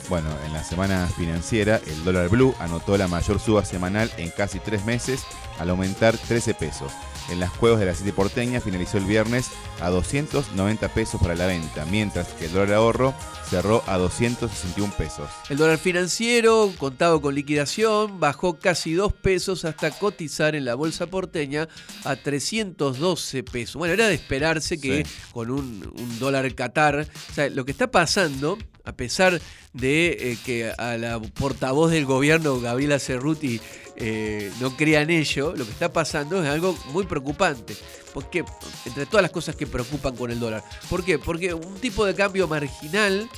Bueno, 0.10 0.30
en 0.46 0.54
la 0.54 0.64
semana 0.64 1.08
financiera, 1.18 1.82
el 1.86 2.06
dólar 2.06 2.30
blue 2.30 2.56
anotó 2.60 2.98
la 2.98 3.10
mayor 3.10 3.40
suba 3.40 3.66
semanal 3.66 4.10
en 4.18 4.30
casi 4.30 4.60
tres 4.60 4.86
meses 4.86 5.24
al 5.60 5.70
aumentar 5.70 6.18
13 6.18 6.54
pesos. 6.54 6.94
En 7.30 7.42
las 7.42 7.52
cuevas 7.52 7.80
de 7.80 7.86
la 7.88 7.94
City 7.94 8.14
porteña 8.14 8.62
finalizó 8.62 8.98
el 8.98 9.04
viernes 9.04 9.50
a 9.82 9.90
290 9.90 10.88
pesos 10.90 11.22
para 11.22 11.36
la 11.36 11.46
venta, 11.46 11.86
mientras 11.86 12.28
que 12.30 12.46
el 12.46 12.54
dólar 12.54 12.76
ahorro 12.76 13.14
cerró 13.50 13.84
a 13.88 13.98
261 13.98 14.94
pesos. 14.98 15.30
El 15.50 15.58
dólar 15.58 15.78
financiero, 15.78 16.72
contado 16.78 17.22
con 17.22 17.34
liquidación, 17.36 18.20
bajó 18.20 18.60
casi 18.60 18.94
2 18.94 19.14
pesos 19.14 19.66
hasta 19.66 19.92
cotizar 19.92 20.56
en 20.56 20.66
la 20.66 20.76
bolsa 20.76 21.08
porteña 21.08 21.68
a 22.04 22.16
312 22.16 23.44
pesos. 23.44 23.76
Bueno, 23.76 23.94
era 23.94 24.08
de 24.08 24.16
esperarse 24.16 24.80
que 24.80 25.06
Sí. 25.06 25.12
con 25.32 25.52
un, 25.52 25.92
un 25.98 26.20
dólar 26.20 26.54
Qatar, 26.56 27.08
o 27.30 27.34
sea, 27.34 27.50
lo 27.50 27.66
que 27.66 27.72
está 27.72 27.90
pasando, 27.92 28.58
a 28.84 28.94
pesar 28.94 29.40
de 29.74 30.08
eh, 30.32 30.38
que 30.46 30.72
a 30.72 30.98
la 30.98 31.20
portavoz 31.20 31.92
del 31.92 32.06
gobierno, 32.06 32.60
Gabriela 32.60 33.00
Cerruti, 33.00 33.60
eh, 33.98 34.52
no 34.60 34.76
crea 34.78 35.02
en 35.02 35.10
ello, 35.10 35.54
lo 35.56 35.66
que 35.66 35.72
está 35.72 35.92
pasando 35.92 36.42
es 36.42 36.50
algo 36.50 36.78
muy 36.94 37.06
preocupante. 37.06 37.76
Porque, 38.18 38.44
entre 38.86 39.06
todas 39.06 39.22
las 39.22 39.30
cosas 39.30 39.56
que 39.56 39.68
preocupan 39.68 40.16
con 40.16 40.32
el 40.32 40.40
dólar. 40.40 40.64
¿Por 40.90 41.04
qué? 41.06 41.20
Porque 41.20 41.54
un 41.54 41.76
tipo 41.76 42.04
de 42.04 42.16
cambio 42.16 42.48
marginal 42.48 43.30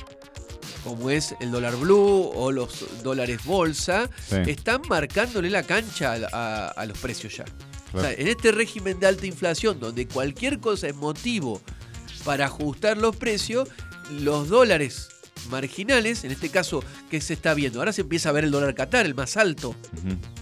como 0.84 1.10
es 1.10 1.34
el 1.40 1.50
dólar 1.50 1.76
blue 1.76 2.30
o 2.34 2.50
los 2.50 3.02
dólares 3.02 3.44
bolsa, 3.44 4.08
Sí. 4.26 4.36
están 4.46 4.80
marcándole 4.88 5.50
la 5.50 5.62
cancha 5.64 6.14
a, 6.14 6.28
a- 6.32 6.68
a 6.68 6.86
los 6.86 6.96
precios 6.96 7.36
ya. 7.36 7.44
O 7.92 8.00
sea, 8.00 8.08
Claro. 8.08 8.14
en 8.18 8.28
este 8.28 8.52
régimen 8.52 8.98
de 8.98 9.06
alta 9.06 9.26
inflación, 9.26 9.78
donde 9.80 10.08
cualquier 10.08 10.58
cosa 10.60 10.88
es 10.88 10.94
motivo 10.96 11.60
para 12.24 12.46
ajustar 12.46 12.96
los 12.96 13.14
precios, 13.16 13.68
los 14.10 14.48
dólares 14.48 15.08
marginales, 15.48 16.24
en 16.24 16.32
este 16.32 16.48
caso, 16.48 16.82
¿qué 17.10 17.20
se 17.20 17.34
está 17.34 17.54
viendo? 17.54 17.78
Ahora 17.78 17.92
se 17.92 18.02
empieza 18.02 18.28
a 18.28 18.32
ver 18.32 18.44
el 18.44 18.50
dólar 18.50 18.74
Qatar, 18.74 19.06
el 19.06 19.14
más 19.14 19.36
alto. 19.36 19.74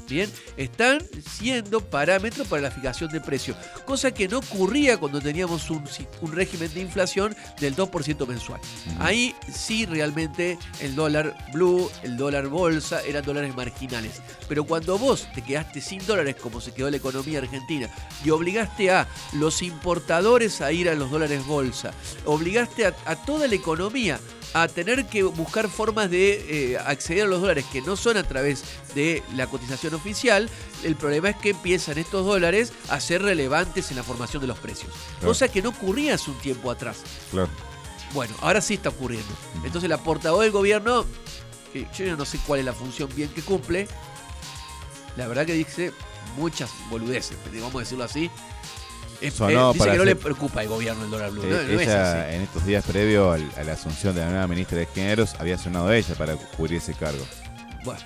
Bien, 0.09 0.31
están 0.57 1.03
siendo 1.31 1.81
parámetros 1.81 2.47
para 2.49 2.63
la 2.63 2.71
fijación 2.71 3.11
de 3.11 3.21
precios, 3.21 3.57
cosa 3.85 4.11
que 4.11 4.27
no 4.27 4.39
ocurría 4.39 4.97
cuando 4.97 5.21
teníamos 5.21 5.71
un, 5.71 5.85
un 6.23 6.33
régimen 6.33 6.73
de 6.73 6.81
inflación 6.81 7.37
del 7.61 7.77
2% 7.77 8.27
mensual. 8.27 8.61
Ahí 8.99 9.35
sí 9.53 9.85
realmente 9.85 10.59
el 10.81 10.95
dólar 10.95 11.37
blue, 11.53 11.91
el 12.03 12.17
dólar 12.17 12.49
bolsa 12.49 13.03
eran 13.03 13.25
dólares 13.25 13.55
marginales. 13.55 14.23
Pero 14.49 14.65
cuando 14.65 14.99
vos 14.99 15.29
te 15.35 15.43
quedaste 15.43 15.81
sin 15.81 16.05
dólares, 16.07 16.37
como 16.41 16.61
se 16.61 16.73
quedó 16.73 16.91
la 16.91 16.97
economía 16.97 17.41
argentina, 17.41 17.91
y 18.25 18.31
obligaste 18.31 18.91
a 18.91 19.07
los 19.35 19.63
importadores 19.63 20.61
a 20.61 20.73
ir 20.73 20.89
a 20.89 20.95
los 20.95 21.11
dólares 21.11 21.47
bolsa, 21.47 21.93
obligaste 22.25 22.87
a, 22.87 22.95
a 23.05 23.17
toda 23.17 23.47
la 23.47 23.55
economía 23.55 24.19
a 24.55 24.69
tener 24.69 25.07
que 25.07 25.23
buscar 25.23 25.69
formas 25.69 26.11
de 26.11 26.73
eh, 26.73 26.79
acceder 26.79 27.25
a 27.25 27.27
los 27.27 27.41
dólares 27.41 27.65
que 27.73 27.83
no 27.83 27.97
son 27.97 28.17
a 28.17 28.23
través 28.23 28.65
de 28.95 29.23
la 29.35 29.47
cotización 29.47 29.95
oficial, 29.95 30.49
el 30.85 30.97
problema 30.97 31.31
es 31.31 31.37
que 31.37 31.51
empiezan 31.51 31.99
estos 31.99 32.25
dólares 32.25 32.73
a 32.89 33.01
ser 33.01 33.23
relevantes 33.23 33.91
en 33.91 33.97
la 33.97 34.03
formación 34.03 34.41
de 34.41 34.49
los 34.49 34.59
precios. 34.59 34.93
Claro. 35.19 35.29
Cosa 35.29 35.49
que 35.49 35.63
no 35.63 35.71
ocurría 35.71 36.15
hace 36.15 36.31
un 36.31 36.39
tiempo 36.39 36.71
atrás. 36.71 36.99
Claro. 37.31 37.49
Bueno, 38.15 38.35
ahora 38.41 38.61
sí 38.61 38.75
está 38.75 38.89
ocurriendo. 38.89 39.29
Entonces 39.65 39.91
la 39.91 39.99
portavoz 39.99 40.43
del 40.43 40.53
gobierno, 40.53 41.05
que 41.73 41.87
yo 41.97 42.17
no 42.17 42.25
sé 42.25 42.39
cuál 42.47 42.61
es 42.61 42.67
la 42.67 42.73
función 42.73 43.11
bien 43.15 43.29
que 43.29 43.43
cumple, 43.43 43.87
la 45.17 45.27
verdad 45.27 45.45
que 45.45 45.53
dice 45.53 45.93
muchas 46.37 46.71
boludeces, 46.91 47.37
vamos 47.55 47.75
a 47.75 47.81
decirlo 47.81 48.05
así. 48.05 48.31
Es- 49.21 49.35
Sonó 49.35 49.71
eh, 49.71 49.73
dice 49.73 49.79
para 49.81 49.93
que 49.93 49.99
no 49.99 50.05
le 50.05 50.17
preocupa 50.17 50.63
el 50.63 50.69
gobierno 50.69 51.05
el 51.05 51.11
dólar 51.11 51.31
blue. 51.31 51.43
Eh, 51.45 51.49
no, 51.51 51.57
no 51.75 51.81
es 51.81 51.87
ella, 51.89 52.23
así. 52.25 52.35
en 52.37 52.43
estos 52.43 52.65
días 52.67 52.85
previo 52.85 53.33
al- 53.33 53.51
a 53.57 53.65
la 53.65 53.73
asunción 53.73 54.15
de 54.15 54.21
la 54.23 54.31
nueva 54.31 54.47
ministra 54.47 54.79
de 54.79 54.87
Géneros, 54.87 55.35
había 55.39 55.59
sonado 55.59 55.93
ella 55.93 56.15
para 56.15 56.37
cubrir 56.37 56.79
ese 56.79 56.95
cargo. 56.95 57.25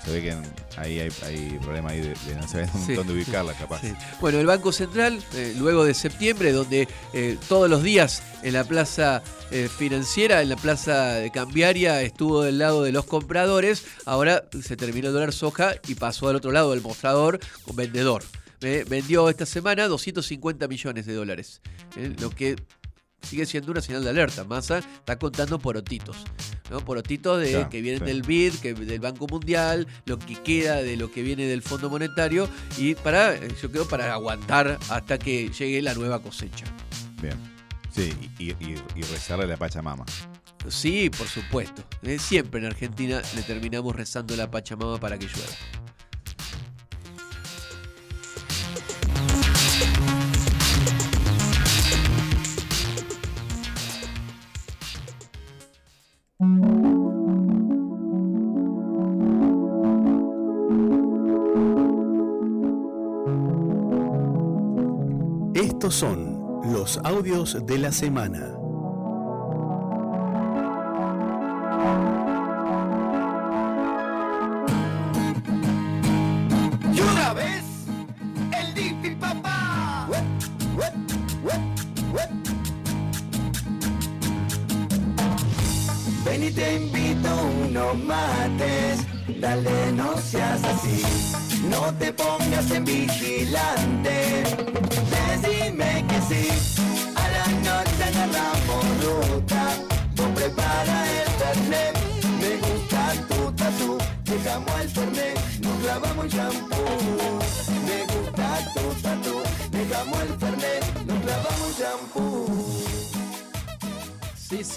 Se 0.04 0.12
ve 0.12 0.22
que 0.22 0.30
en- 0.30 0.42
ahí 0.76 1.00
hay, 1.00 1.08
hay 1.24 1.58
problema 1.60 1.90
ahí 1.90 2.00
de, 2.00 2.08
de 2.10 2.34
no 2.36 2.46
saber 2.46 2.68
Sí. 2.86 2.94
dónde 2.94 3.14
ubicarla, 3.14 3.52
capaz. 3.54 3.80
Sí. 3.80 3.92
Bueno, 4.20 4.38
el 4.38 4.46
Banco 4.46 4.70
Central, 4.70 5.20
eh, 5.34 5.54
luego 5.58 5.84
de 5.84 5.92
septiembre, 5.94 6.52
donde 6.52 6.86
eh, 7.12 7.36
todos 7.48 7.68
los 7.68 7.82
días 7.82 8.22
en 8.44 8.52
la 8.52 8.62
plaza 8.62 9.22
eh, 9.50 9.68
financiera, 9.76 10.40
en 10.40 10.50
la 10.50 10.56
plaza 10.56 11.14
de 11.14 11.32
cambiaria, 11.32 12.00
estuvo 12.02 12.42
del 12.42 12.58
lado 12.58 12.84
de 12.84 12.92
los 12.92 13.06
compradores, 13.06 13.84
ahora 14.06 14.44
se 14.62 14.76
terminó 14.76 15.08
el 15.08 15.14
dólar 15.14 15.32
soja 15.32 15.74
y 15.88 15.96
pasó 15.96 16.28
al 16.28 16.36
otro 16.36 16.52
lado 16.52 16.70
del 16.70 16.80
mostrador 16.80 17.40
con 17.64 17.74
vendedor. 17.74 18.22
Eh, 18.62 18.84
vendió 18.88 19.28
esta 19.28 19.46
semana 19.46 19.88
250 19.88 20.68
millones 20.68 21.06
de 21.06 21.14
dólares, 21.14 21.60
eh, 21.96 22.14
lo 22.20 22.30
que 22.30 22.56
sigue 23.22 23.46
siendo 23.46 23.72
una 23.72 23.80
señal 23.80 24.04
de 24.04 24.10
alerta. 24.10 24.44
Massa 24.44 24.78
está 24.78 25.18
contando 25.18 25.58
porotitos, 25.58 26.16
¿no? 26.70 26.80
Porotitos 26.84 27.40
de, 27.40 27.66
que 27.70 27.80
vienen 27.80 28.00
sí. 28.00 28.06
del 28.06 28.22
BID, 28.22 28.54
que, 28.54 28.74
del 28.74 29.00
Banco 29.00 29.26
Mundial, 29.26 29.86
lo 30.04 30.18
que 30.18 30.34
queda 30.42 30.76
de 30.76 30.96
lo 30.96 31.10
que 31.10 31.22
viene 31.22 31.44
del 31.46 31.62
Fondo 31.62 31.90
Monetario 31.90 32.48
y 32.78 32.94
para, 32.94 33.34
eh, 33.34 33.48
yo 33.60 33.70
creo, 33.70 33.88
para 33.88 34.12
aguantar 34.12 34.78
hasta 34.88 35.18
que 35.18 35.48
llegue 35.50 35.82
la 35.82 35.94
nueva 35.94 36.20
cosecha. 36.20 36.64
Bien. 37.20 37.36
Sí, 37.90 38.12
y, 38.38 38.50
y, 38.52 38.82
y 38.96 39.02
rezarle 39.02 39.44
a 39.44 39.48
la 39.48 39.56
Pachamama. 39.56 40.06
Sí, 40.68 41.10
por 41.10 41.26
supuesto. 41.26 41.82
Siempre 42.18 42.60
en 42.60 42.66
Argentina 42.66 43.20
le 43.34 43.42
terminamos 43.42 43.94
rezando 43.94 44.34
a 44.34 44.36
la 44.36 44.50
Pachamama 44.50 44.98
para 44.98 45.18
que 45.18 45.26
llueva. 45.26 45.52
Audios 66.98 67.66
de 67.66 67.78
la 67.78 67.92
semana. 67.92 68.61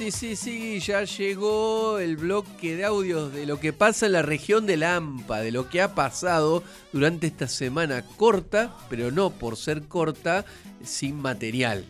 Sí, 0.06 0.12
sí, 0.12 0.36
sí, 0.36 0.80
ya 0.82 1.04
llegó 1.04 1.98
el 1.98 2.16
bloque 2.16 2.76
de 2.76 2.86
audios 2.86 3.34
de 3.34 3.48
lo 3.48 3.60
que 3.60 3.74
pasa 3.74 4.06
en 4.06 4.12
la 4.12 4.22
región 4.22 4.68
de 4.68 4.78
la 4.78 4.98
AMPA, 4.98 5.40
de 5.40 5.52
lo 5.52 5.68
que 5.68 5.82
ha 5.82 5.96
pasado 5.96 6.62
durante 6.94 7.26
esta 7.26 7.48
semana 7.48 8.06
corta, 8.16 8.76
pero 8.88 9.10
no 9.10 9.32
por 9.32 9.58
ser 9.58 9.88
corta, 9.88 10.46
sin 10.84 11.20
material. 11.20 11.86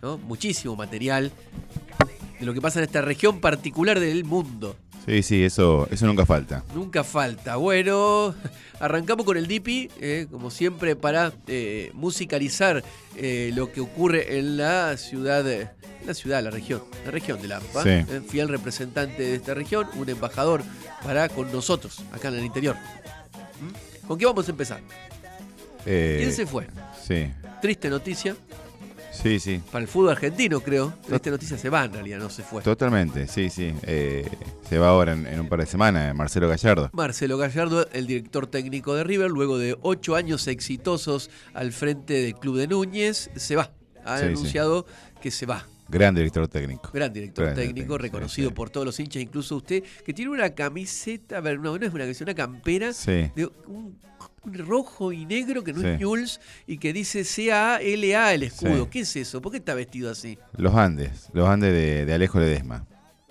¿no? 0.00 0.16
Muchísimo 0.16 0.76
material 0.76 1.30
de 2.40 2.46
lo 2.46 2.54
que 2.54 2.62
pasa 2.62 2.78
en 2.78 2.86
esta 2.86 3.02
región 3.02 3.38
particular 3.38 4.00
del 4.00 4.24
mundo. 4.24 4.74
Sí, 5.06 5.22
sí, 5.22 5.42
eso, 5.44 5.88
eso 5.90 6.06
nunca 6.06 6.24
falta. 6.24 6.62
Nunca 6.74 7.02
falta. 7.02 7.56
Bueno, 7.56 8.34
arrancamos 8.80 9.26
con 9.26 9.36
el 9.36 9.46
Dipi, 9.48 9.90
eh, 10.00 10.26
como 10.30 10.50
siempre, 10.50 10.94
para 10.94 11.32
eh, 11.48 11.90
musicalizar 11.94 12.84
eh, 13.16 13.50
lo 13.54 13.72
que 13.72 13.80
ocurre 13.80 14.38
en 14.38 14.56
la 14.56 14.96
ciudad, 14.96 15.44
la 16.06 16.14
ciudad, 16.14 16.42
la 16.42 16.50
región, 16.50 16.82
la 17.04 17.10
región 17.10 17.42
de 17.42 17.48
Lampa. 17.48 17.82
Sí. 17.82 17.88
eh, 17.88 18.22
fiel 18.28 18.48
representante 18.48 19.22
de 19.22 19.34
esta 19.34 19.54
región, 19.54 19.88
un 19.96 20.08
embajador 20.08 20.62
para 21.02 21.28
con 21.28 21.50
nosotros, 21.50 22.00
acá 22.12 22.28
en 22.28 22.34
el 22.34 22.44
interior. 22.44 22.76
¿Mm? 23.60 24.06
¿Con 24.06 24.18
qué 24.18 24.26
vamos 24.26 24.46
a 24.46 24.50
empezar? 24.52 24.80
¿Quién 25.84 26.32
se 26.32 26.46
fue? 26.46 26.68
Sí, 27.04 27.28
Triste 27.60 27.90
noticia 27.90 28.36
sí, 29.12 29.38
sí. 29.38 29.60
para 29.70 29.82
el 29.82 29.88
fútbol 29.88 30.10
argentino, 30.10 30.60
creo. 30.60 30.92
Triste 31.06 31.30
noticia 31.30 31.58
se 31.58 31.68
va 31.70 31.84
en 31.84 31.92
realidad, 31.92 32.18
no 32.18 32.30
se 32.30 32.42
fue. 32.42 32.62
Totalmente, 32.62 33.26
sí, 33.28 33.50
sí. 33.50 33.72
Eh, 33.82 34.28
se 34.68 34.78
va 34.78 34.88
ahora 34.88 35.12
en, 35.12 35.26
en 35.26 35.40
un 35.40 35.48
par 35.48 35.60
de 35.60 35.66
semanas, 35.66 36.14
Marcelo 36.14 36.48
Gallardo. 36.48 36.90
Marcelo 36.92 37.38
Gallardo, 37.38 37.86
el 37.92 38.06
director 38.06 38.46
técnico 38.46 38.94
de 38.94 39.04
River, 39.04 39.30
luego 39.30 39.58
de 39.58 39.76
ocho 39.82 40.16
años 40.16 40.46
exitosos 40.48 41.30
al 41.54 41.72
frente 41.72 42.14
del 42.14 42.34
club 42.34 42.56
de 42.56 42.66
Núñez, 42.68 43.30
se 43.36 43.56
va. 43.56 43.70
Ha 44.04 44.18
Sí, 44.18 44.24
sí. 44.24 44.30
anunciado 44.30 44.86
que 45.20 45.30
se 45.30 45.46
va. 45.46 45.66
Gran 45.88 46.14
director 46.14 46.48
técnico. 46.48 46.90
Gran 46.92 47.12
director 47.12 47.44
Gran 47.44 47.54
técnico, 47.56 47.98
reconocido 47.98 48.48
sí. 48.48 48.54
por 48.54 48.70
todos 48.70 48.86
los 48.86 48.98
hinchas, 48.98 49.22
incluso 49.22 49.56
usted, 49.56 49.84
que 50.04 50.14
tiene 50.14 50.30
una 50.30 50.50
camiseta, 50.50 51.36
a 51.36 51.40
ver, 51.40 51.60
no, 51.60 51.76
no 51.78 51.86
es 51.86 51.92
una 51.92 52.04
camiseta, 52.04 52.30
una 52.30 52.34
campera 52.34 52.92
Sí. 52.94 53.30
de 53.36 53.50
un 53.66 53.98
rojo 54.44 55.12
y 55.12 55.24
negro 55.26 55.62
que 55.64 55.72
no 55.72 55.86
es. 55.86 55.98
Newell's 55.98 56.40
y 56.66 56.78
que 56.78 56.92
dice 56.92 57.24
C-A-L-A 57.24 58.34
el 58.34 58.42
escudo. 58.42 58.84
Sí. 58.84 58.90
¿Qué 58.90 59.00
es 59.00 59.16
eso? 59.16 59.40
¿Por 59.40 59.52
qué 59.52 59.58
está 59.58 59.74
vestido 59.74 60.10
así? 60.10 60.38
Los 60.56 60.74
Andes, 60.74 61.28
los 61.32 61.48
Andes 61.48 61.72
de, 61.72 62.04
de 62.06 62.14
Alejo 62.14 62.38
Ledesma. 62.40 62.84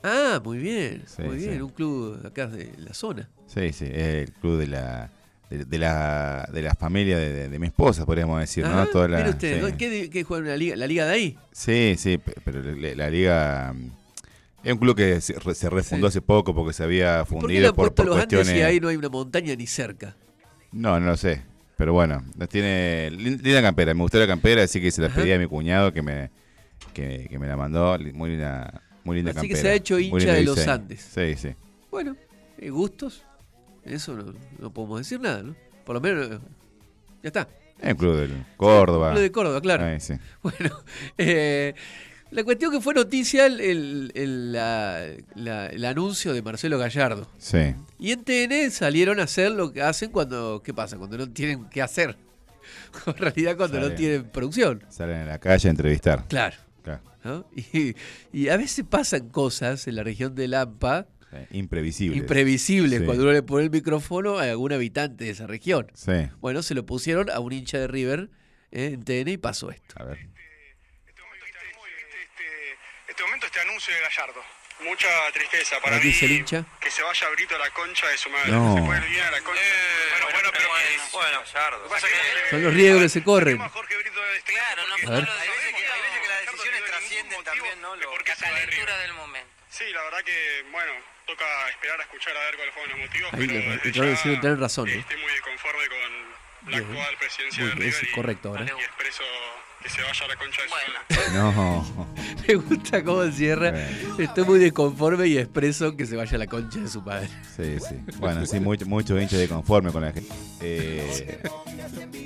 Ah, 0.03 0.41
muy 0.43 0.57
bien, 0.57 1.03
Sí, 1.05 1.21
muy 1.21 1.37
bien, 1.37 1.61
un 1.61 1.69
club 1.69 2.25
acá 2.25 2.47
de 2.47 2.71
la 2.77 2.93
zona. 2.93 3.29
Sí, 3.45 3.71
sí, 3.71 3.85
es 3.85 4.27
el 4.27 4.31
club 4.33 4.57
de 4.57 4.67
la 4.67 5.11
de, 5.49 5.65
de 5.65 5.77
la 5.77 6.49
de 6.51 6.61
la 6.61 6.73
familia 6.75 7.17
de, 7.19 7.59
mi 7.59 7.67
esposa, 7.67 8.05
podríamos 8.05 8.39
decir, 8.39 8.63
¿no? 8.63 8.79
Ah, 8.79 8.87
Toda 8.91 9.07
la, 9.09 9.17
mire 9.17 9.29
usted, 9.31 9.63
sí. 9.69 9.73
¿qué, 9.77 10.09
qué 10.09 10.23
juega 10.23 10.45
en 10.45 10.49
la 10.49 10.57
liga, 10.57 10.75
la 10.77 10.87
liga 10.87 11.05
de 11.05 11.11
ahí? 11.13 11.37
Sí, 11.51 11.95
sí, 11.99 12.17
pe- 12.17 12.33
pero 12.43 12.63
la, 12.63 12.95
la 12.95 13.09
liga 13.11 13.73
mm, 13.75 13.91
es 14.63 14.73
un 14.73 14.79
club 14.79 14.95
que 14.95 15.19
se, 15.21 15.37
re- 15.37 15.53
se 15.53 15.69
refundó 15.69 16.07
Sí. 16.07 16.13
hace 16.17 16.21
poco 16.21 16.55
porque 16.55 16.73
se 16.73 16.83
había 16.83 17.25
¿Por 17.25 17.27
qué 17.27 17.35
le 17.35 17.41
fundido 17.41 17.69
han 17.69 17.75
por, 17.93 18.05
los 18.05 18.17
Andes 18.17 18.47
ahí 18.63 18.79
no 18.79 18.87
hay 18.87 18.95
una 18.95 19.09
montaña 19.09 19.53
ni 19.55 19.67
cerca? 19.67 20.15
No, 20.71 20.99
no 20.99 21.05
lo 21.07 21.17
sé. 21.17 21.41
Pero 21.77 21.93
bueno, 21.93 22.23
la 22.37 22.47
tiene 22.47 23.09
lin- 23.11 23.41
linda 23.41 23.61
campera. 23.61 23.93
Me 23.93 24.01
gustó 24.01 24.19
la 24.19 24.27
campera, 24.27 24.63
así 24.63 24.79
que 24.81 24.91
se 24.91 25.01
la 25.01 25.09
pedí 25.09 25.31
a 25.31 25.39
mi 25.39 25.47
cuñado 25.47 25.91
que 25.91 26.01
me, 26.01 26.29
que, 26.93 27.27
que 27.29 27.39
me 27.39 27.47
la 27.47 27.57
mandó. 27.57 27.97
Muy 28.13 28.29
linda, 28.31 28.81
muy 29.03 29.15
linda 29.17 29.31
Así 29.31 29.41
que 29.47 29.53
campera. 29.55 29.61
se 29.61 29.69
ha 29.69 29.73
hecho 29.73 29.99
hincha 29.99 30.33
de 30.33 30.43
los 30.43 30.55
diseño. 30.57 30.73
Andes. 30.73 31.01
Sí, 31.13 31.35
sí. 31.35 31.55
Bueno, 31.89 32.15
eh, 32.59 32.69
gustos, 32.69 33.23
eso 33.83 34.13
no, 34.15 34.33
no 34.59 34.71
podemos 34.71 34.99
decir 34.99 35.19
nada, 35.19 35.41
¿no? 35.43 35.55
Por 35.83 35.95
lo 35.95 36.01
menos, 36.01 36.29
ya 36.29 36.39
está. 37.23 37.47
Es 37.81 37.93
un 37.93 37.97
club 37.97 38.15
del 38.15 38.45
Córdoba. 38.57 39.13
Lo 39.15 39.19
de 39.19 39.31
Córdoba, 39.31 39.59
claro. 39.59 39.83
Ahí, 39.85 39.99
sí. 39.99 40.13
Bueno, 40.43 40.69
eh, 41.17 41.73
la 42.31 42.43
cuestión 42.43 42.71
que 42.71 42.81
fue 42.81 42.93
noticia 42.93 43.45
el, 43.45 43.59
el- 43.61 44.11
el- 44.15 44.51
la- 44.53 45.05
la- 45.35 45.67
el 45.67 45.85
anuncio 45.85 46.33
de 46.33 46.41
Marcelo 46.41 46.77
Gallardo. 46.77 47.27
Sí. 47.37 47.75
Y 47.99 48.11
en 48.11 48.23
TN 48.23 48.71
salieron 48.71 49.19
a 49.19 49.23
hacer 49.23 49.51
lo 49.51 49.71
que 49.71 49.81
hacen 49.81 50.11
cuando, 50.11 50.61
¿qué 50.63 50.73
pasa? 50.73 50.97
Cuando 50.97 51.17
no 51.17 51.29
tienen 51.29 51.65
qué 51.69 51.81
hacer. 51.81 52.15
en 53.05 53.15
realidad 53.17 53.57
cuando 53.57 53.79
no 53.79 53.91
tienen 53.91 54.23
producción. 54.25 54.83
Salen 54.89 55.17
a 55.21 55.25
la 55.25 55.39
calle 55.39 55.67
a 55.67 55.71
entrevistar. 55.71 56.25
Claro. 56.27 56.55
Claro. 56.83 57.01
¿no? 57.23 57.45
Y, 57.55 57.95
y 58.33 58.47
a 58.49 58.57
veces 58.57 58.83
pasan 58.89 59.29
cosas 59.29 59.87
en 59.87 59.95
la 59.95 60.03
región 60.03 60.33
de 60.33 60.47
Lampa 60.47 61.07
Imprevisible. 61.51 62.17
imprevisibles 62.17 62.99
Sí. 62.99 63.05
cuando 63.05 63.23
uno 63.23 63.31
le 63.31 63.43
pone 63.43 63.63
el 63.65 63.69
micrófono 63.71 64.37
a 64.39 64.43
algún 64.43 64.73
habitante 64.73 65.25
de 65.25 65.29
esa 65.29 65.47
región. 65.47 65.87
Sí. 65.93 66.11
Bueno, 66.41 66.61
se 66.63 66.73
lo 66.75 66.85
pusieron 66.85 67.29
a 67.29 67.39
un 67.39 67.53
hincha 67.53 67.77
de 67.77 67.87
River 67.87 68.29
eh, 68.71 68.91
en 68.93 69.03
TN 69.03 69.29
y 69.31 69.37
pasó 69.37 69.69
esto. 69.71 69.95
A 69.97 70.03
ver. 70.03 70.17
Este 73.21 73.29
momento 73.29 73.45
este 73.45 73.59
anuncio 73.59 73.93
de 73.93 74.01
Gallardo. 74.01 74.43
Mucha 74.79 75.31
tristeza 75.31 75.79
para 75.79 75.97
mí. 75.97 76.01
dice 76.01 76.25
el 76.25 76.31
hincha. 76.31 76.65
Que 76.79 76.89
se 76.89 77.03
vaya 77.03 77.29
Brito 77.29 77.55
a 77.55 77.59
la 77.59 77.69
concha 77.69 78.07
de 78.07 78.17
su 78.17 78.31
madre. 78.31 78.51
No. 78.51 78.75
Se 78.75 78.81
puede 78.81 79.07
bien 79.09 79.23
a 79.23 79.31
la 79.31 79.41
concha. 79.41 79.61
bueno, 80.09 80.27
bueno, 80.31 80.49
pero 80.51 80.69
bueno, 81.11 81.43
Gallardo. 81.43 81.89
Son 82.49 82.63
los 82.63 82.73
riesgos 82.73 83.03
que 83.03 83.09
se 83.09 83.23
corren. 83.23 83.57
Claro, 83.57 84.87
no, 84.87 84.95
A 84.95 85.19
ver. 85.19 85.29
hay 85.29 85.49
veces 85.49 85.75
que, 85.75 85.85
hay 85.85 86.01
veces 86.01 86.19
que 86.21 86.27
las 86.27 86.45
decisiones 86.45 86.85
trascienden 86.85 87.43
también, 87.43 87.81
¿no? 87.81 87.95
Lo, 87.95 88.17
la 88.17 88.35
calentura 88.35 88.97
del 88.97 89.13
momento. 89.13 89.49
Sí, 89.69 89.83
la 89.93 90.01
verdad 90.01 90.23
que, 90.23 90.65
bueno, 90.71 90.91
toca 91.27 91.69
esperar 91.69 91.99
a 91.99 92.03
escuchar 92.03 92.35
a 92.35 92.39
ver 92.45 92.55
cuáles 92.55 92.73
fueron 92.73 92.91
los 92.91 93.07
motivos. 93.07 93.33
Ahí 93.33 93.47
pero 93.83 94.03
le 94.03 94.15
ya 94.15 94.41
tener 94.41 94.59
razón, 94.59 94.89
¿no? 94.91 94.99
Estoy 94.99 95.17
muy 95.17 95.39
conforme 95.41 95.87
con, 95.87 96.71
la 96.71 96.77
actual 96.77 97.17
presidencia 97.17 97.65
de 97.65 97.71
River. 97.71 98.03
Es 98.03 98.11
correcto 98.15 98.49
ahora. 98.49 98.65
Y 98.65 98.83
expreso 98.83 99.23
que 99.81 99.89
se 99.89 100.01
vaya 100.01 100.25
a 100.25 100.27
la 100.27 100.35
concha 100.35 100.61
de 100.61 101.15
su 101.25 101.33
No. 101.33 102.07
Me 102.47 102.55
gusta 102.55 103.03
cómo 103.03 103.25
cierra. 103.31 103.73
Estoy 104.17 104.43
muy 104.45 104.59
desconforme 104.59 105.27
y 105.27 105.37
expreso 105.37 105.95
que 105.95 106.05
se 106.05 106.15
vaya 106.15 106.35
a 106.35 106.39
la 106.39 106.47
concha 106.47 106.79
de 106.79 106.87
su 106.87 107.03
padre. 107.03 107.27
Sí, 107.55 107.77
sí. 107.79 107.95
Bueno, 108.19 108.45
sí, 108.45 108.59
mucho, 108.59 108.85
mucho 108.85 109.19
hincha 109.19 109.37
de 109.37 109.47
conforme 109.47 109.91
con 109.91 110.01
la 110.03 110.11
gente. 110.11 110.29
Eh, 110.61 111.39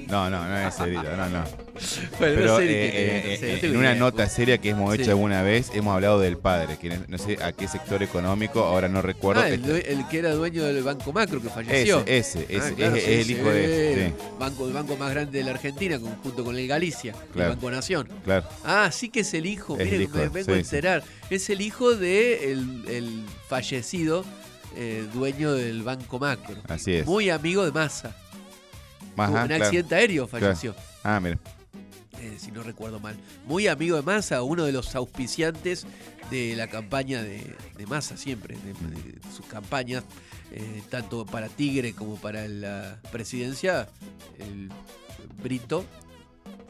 no, 0.09 0.29
no, 0.29 0.45
no 0.47 0.57
es 0.67 0.73
serio, 0.75 1.01
no, 1.03 1.29
no. 1.29 1.43
Bueno, 2.19 2.35
Pero 2.35 2.45
no 2.45 2.57
sé 2.57 2.65
ni 2.65 2.71
eh, 2.71 2.91
eh, 2.93 3.29
no 3.31 3.37
sé, 3.39 3.53
eh, 3.53 3.59
en 3.63 3.77
una 3.77 3.89
idea. 3.91 3.99
nota 3.99 4.29
seria 4.29 4.57
que 4.59 4.69
hemos 4.69 4.93
Sí. 4.95 5.01
hecho 5.01 5.11
alguna 5.11 5.41
vez, 5.41 5.71
hemos 5.73 5.93
hablado 5.95 6.19
del 6.19 6.37
padre, 6.37 6.77
que 6.77 6.97
no, 7.07 7.17
sé 7.17 7.37
a 7.43 7.51
qué 7.51 7.67
sector 7.67 8.01
económico, 8.03 8.63
ahora 8.63 8.87
no 8.87 9.01
recuerdo. 9.01 9.41
Ah, 9.41 9.49
el, 9.49 9.61
que 10.09 10.19
era 10.19 10.31
dueño 10.31 10.63
del 10.63 10.83
Banco 10.83 11.11
Macro 11.11 11.41
que 11.41 11.49
falleció. 11.49 12.03
Ese, 12.05 12.45
ese, 12.47 12.57
Ah, 12.59 12.65
ese, 12.67 12.73
claro, 12.75 12.95
es- 12.95 13.03
sí, 13.03 13.11
es 13.11 13.19
el 13.19 13.25
sí, 13.25 13.33
hijo 13.33 13.49
de- 13.49 14.13
sí. 14.17 14.23
Banco, 14.39 14.67
el 14.67 14.73
banco 14.73 14.95
más 14.97 15.11
grande 15.11 15.39
de 15.39 15.43
la 15.43 15.51
Argentina, 15.51 15.99
junto 16.23 16.43
con 16.45 16.55
el 16.57 16.67
Galicia, 16.67 17.13
Claro. 17.33 17.44
El 17.45 17.55
Banco 17.55 17.71
Nación. 17.71 18.09
Claro. 18.23 18.47
Ah, 18.63 18.89
sí 18.91 19.09
que 19.09 19.21
es 19.21 19.33
el 19.33 19.45
hijo, 19.45 19.75
Es 19.75 19.81
el 19.81 19.85
miren, 19.91 20.01
hijo, 20.03 20.17
me 20.17 20.27
vengo 20.29 20.51
a 20.51 20.55
sí, 20.55 20.59
enterar. 20.61 21.03
Es 21.29 21.49
el 21.49 21.61
hijo 21.61 21.95
de 21.95 22.51
el, 22.51 22.83
el 22.87 23.25
fallecido 23.47 24.25
eh, 24.75 25.07
dueño 25.13 25.53
del 25.53 25.83
Banco 25.83 26.19
Macro. 26.19 26.55
Así 26.67 26.93
es. 26.95 27.05
Muy 27.05 27.29
amigo 27.29 27.63
de 27.65 27.71
Massa. 27.71 28.15
Tuvo 29.15 29.25
un 29.27 29.47
claro. 29.47 29.63
accidente 29.63 29.95
aéreo 29.95 30.27
Claro. 30.27 30.45
falleció. 30.47 30.75
Ah, 31.03 31.19
mira. 31.21 31.37
eh, 32.19 32.35
si 32.39 32.51
no 32.51 32.63
recuerdo 32.63 32.99
mal. 32.99 33.15
Muy 33.47 33.67
amigo 33.67 33.95
de 33.95 34.01
Massa, 34.01 34.41
uno 34.43 34.65
de 34.65 34.71
los 34.73 34.95
auspiciantes 34.95 35.85
de 36.31 36.55
la 36.55 36.67
campaña 36.67 37.21
de, 37.23 37.55
de 37.77 37.85
Massa 37.85 38.17
siempre, 38.17 38.55
de, 38.57 38.73
de 38.73 39.19
sus 39.35 39.45
campañas, 39.45 40.03
eh, 40.51 40.81
tanto 40.89 41.25
para 41.25 41.47
Tigre 41.49 41.93
como 41.93 42.15
para 42.15 42.47
la 42.47 42.99
presidencia, 43.11 43.87
el 44.39 44.69
Brito 45.43 45.85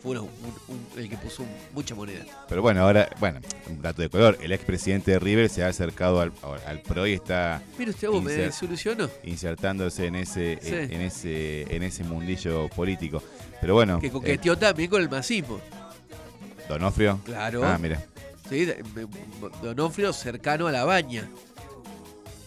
uno- 0.05 0.23
un- 0.23 0.75
un- 0.75 0.99
el 0.99 1.09
que 1.09 1.17
puso 1.17 1.43
mucha 1.73 1.93
moneda. 1.95 2.23
Pero 2.47 2.61
bueno, 2.61 2.81
ahora, 2.81 3.09
bueno, 3.19 3.39
un 3.69 3.81
dato 3.81 4.01
de 4.01 4.09
color. 4.09 4.37
El 4.41 4.51
expresidente 4.51 5.11
de 5.11 5.19
River 5.19 5.49
se 5.49 5.63
ha 5.63 5.67
acercado 5.67 6.21
al, 6.21 6.31
al 6.65 6.81
PRO 6.81 7.05
y 7.07 7.13
está 7.13 7.61
Mire 7.77 7.91
usted, 7.91 8.07
vos, 8.09 8.23
me 8.23 8.31
desilusionó. 8.33 9.09
insertándose 9.23 10.05
en 10.07 10.15
ese, 10.15 10.59
Sí. 10.61 10.73
en, 10.73 11.01
ese, 11.01 11.75
en 11.75 11.83
ese 11.83 12.03
mundillo 12.03 12.69
político. 12.69 13.21
Pero 13.59 13.73
bueno, 13.73 13.99
Que 13.99 14.07
eh, 14.07 14.11
coqueteó 14.11 14.57
también 14.57 14.89
con 14.89 15.01
el 15.01 15.09
masismo. 15.09 15.59
Donofrio. 16.69 17.19
Claro. 17.25 17.63
Ah, 17.63 17.77
mira, 17.77 18.01
Sí, 18.49 18.67
Donofrio 19.63 20.13
cercano 20.13 20.67
a 20.67 20.71
la 20.71 20.85
baña. 20.85 21.27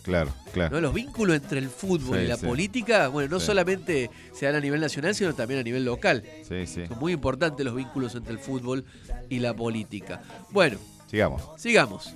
Claro, 0.09 0.32
claro. 0.52 0.74
¿no? 0.74 0.80
Los 0.80 0.94
vínculos 0.94 1.36
entre 1.36 1.59
el 1.61 1.68
fútbol 1.68 2.18
Sí, 2.18 2.24
y 2.24 2.28
la 2.28 2.36
sí. 2.36 2.46
política, 2.46 3.09
bueno, 3.09 3.28
no 3.30 3.38
Sí. 3.40 3.46
solamente 3.46 4.11
se 4.32 4.46
dan 4.46 4.56
a 4.56 4.61
nivel 4.61 4.80
nacional, 4.80 5.14
sino 5.14 5.34
también 5.34 5.61
a 5.61 5.62
nivel 5.62 5.84
local. 5.84 6.24
Sí, 6.48 6.66
sí. 6.66 6.86
Son 6.86 6.98
muy 6.98 7.12
importantes 7.12 7.64
los 7.64 7.74
vínculos 7.74 8.14
entre 8.14 8.32
el 8.32 8.38
fútbol 8.38 8.84
y 9.28 9.38
la 9.38 9.54
política. 9.54 10.22
Bueno, 10.50 10.78
Sigamos. 11.11 11.42
sigamos. 11.56 12.14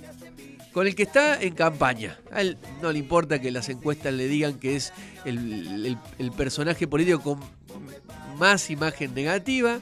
Con 0.73 0.87
el 0.87 0.95
que 0.95 1.03
está 1.03 1.39
en 1.41 1.53
campaña. 1.53 2.17
A 2.31 2.41
él 2.41 2.57
no 2.81 2.91
le 2.91 2.97
importa 2.97 3.39
que 3.39 3.51
las 3.51 3.69
encuestas 3.69 4.11
le 4.13 4.27
digan 4.27 4.55
que 4.55 4.75
es 4.75 4.91
el, 5.23 5.37
el- 5.85 5.97
el 6.17 6.31
personaje 6.31 6.87
político 6.87 7.21
con 7.21 7.39
más 8.39 8.69
imagen 8.71 9.13
negativa. 9.13 9.79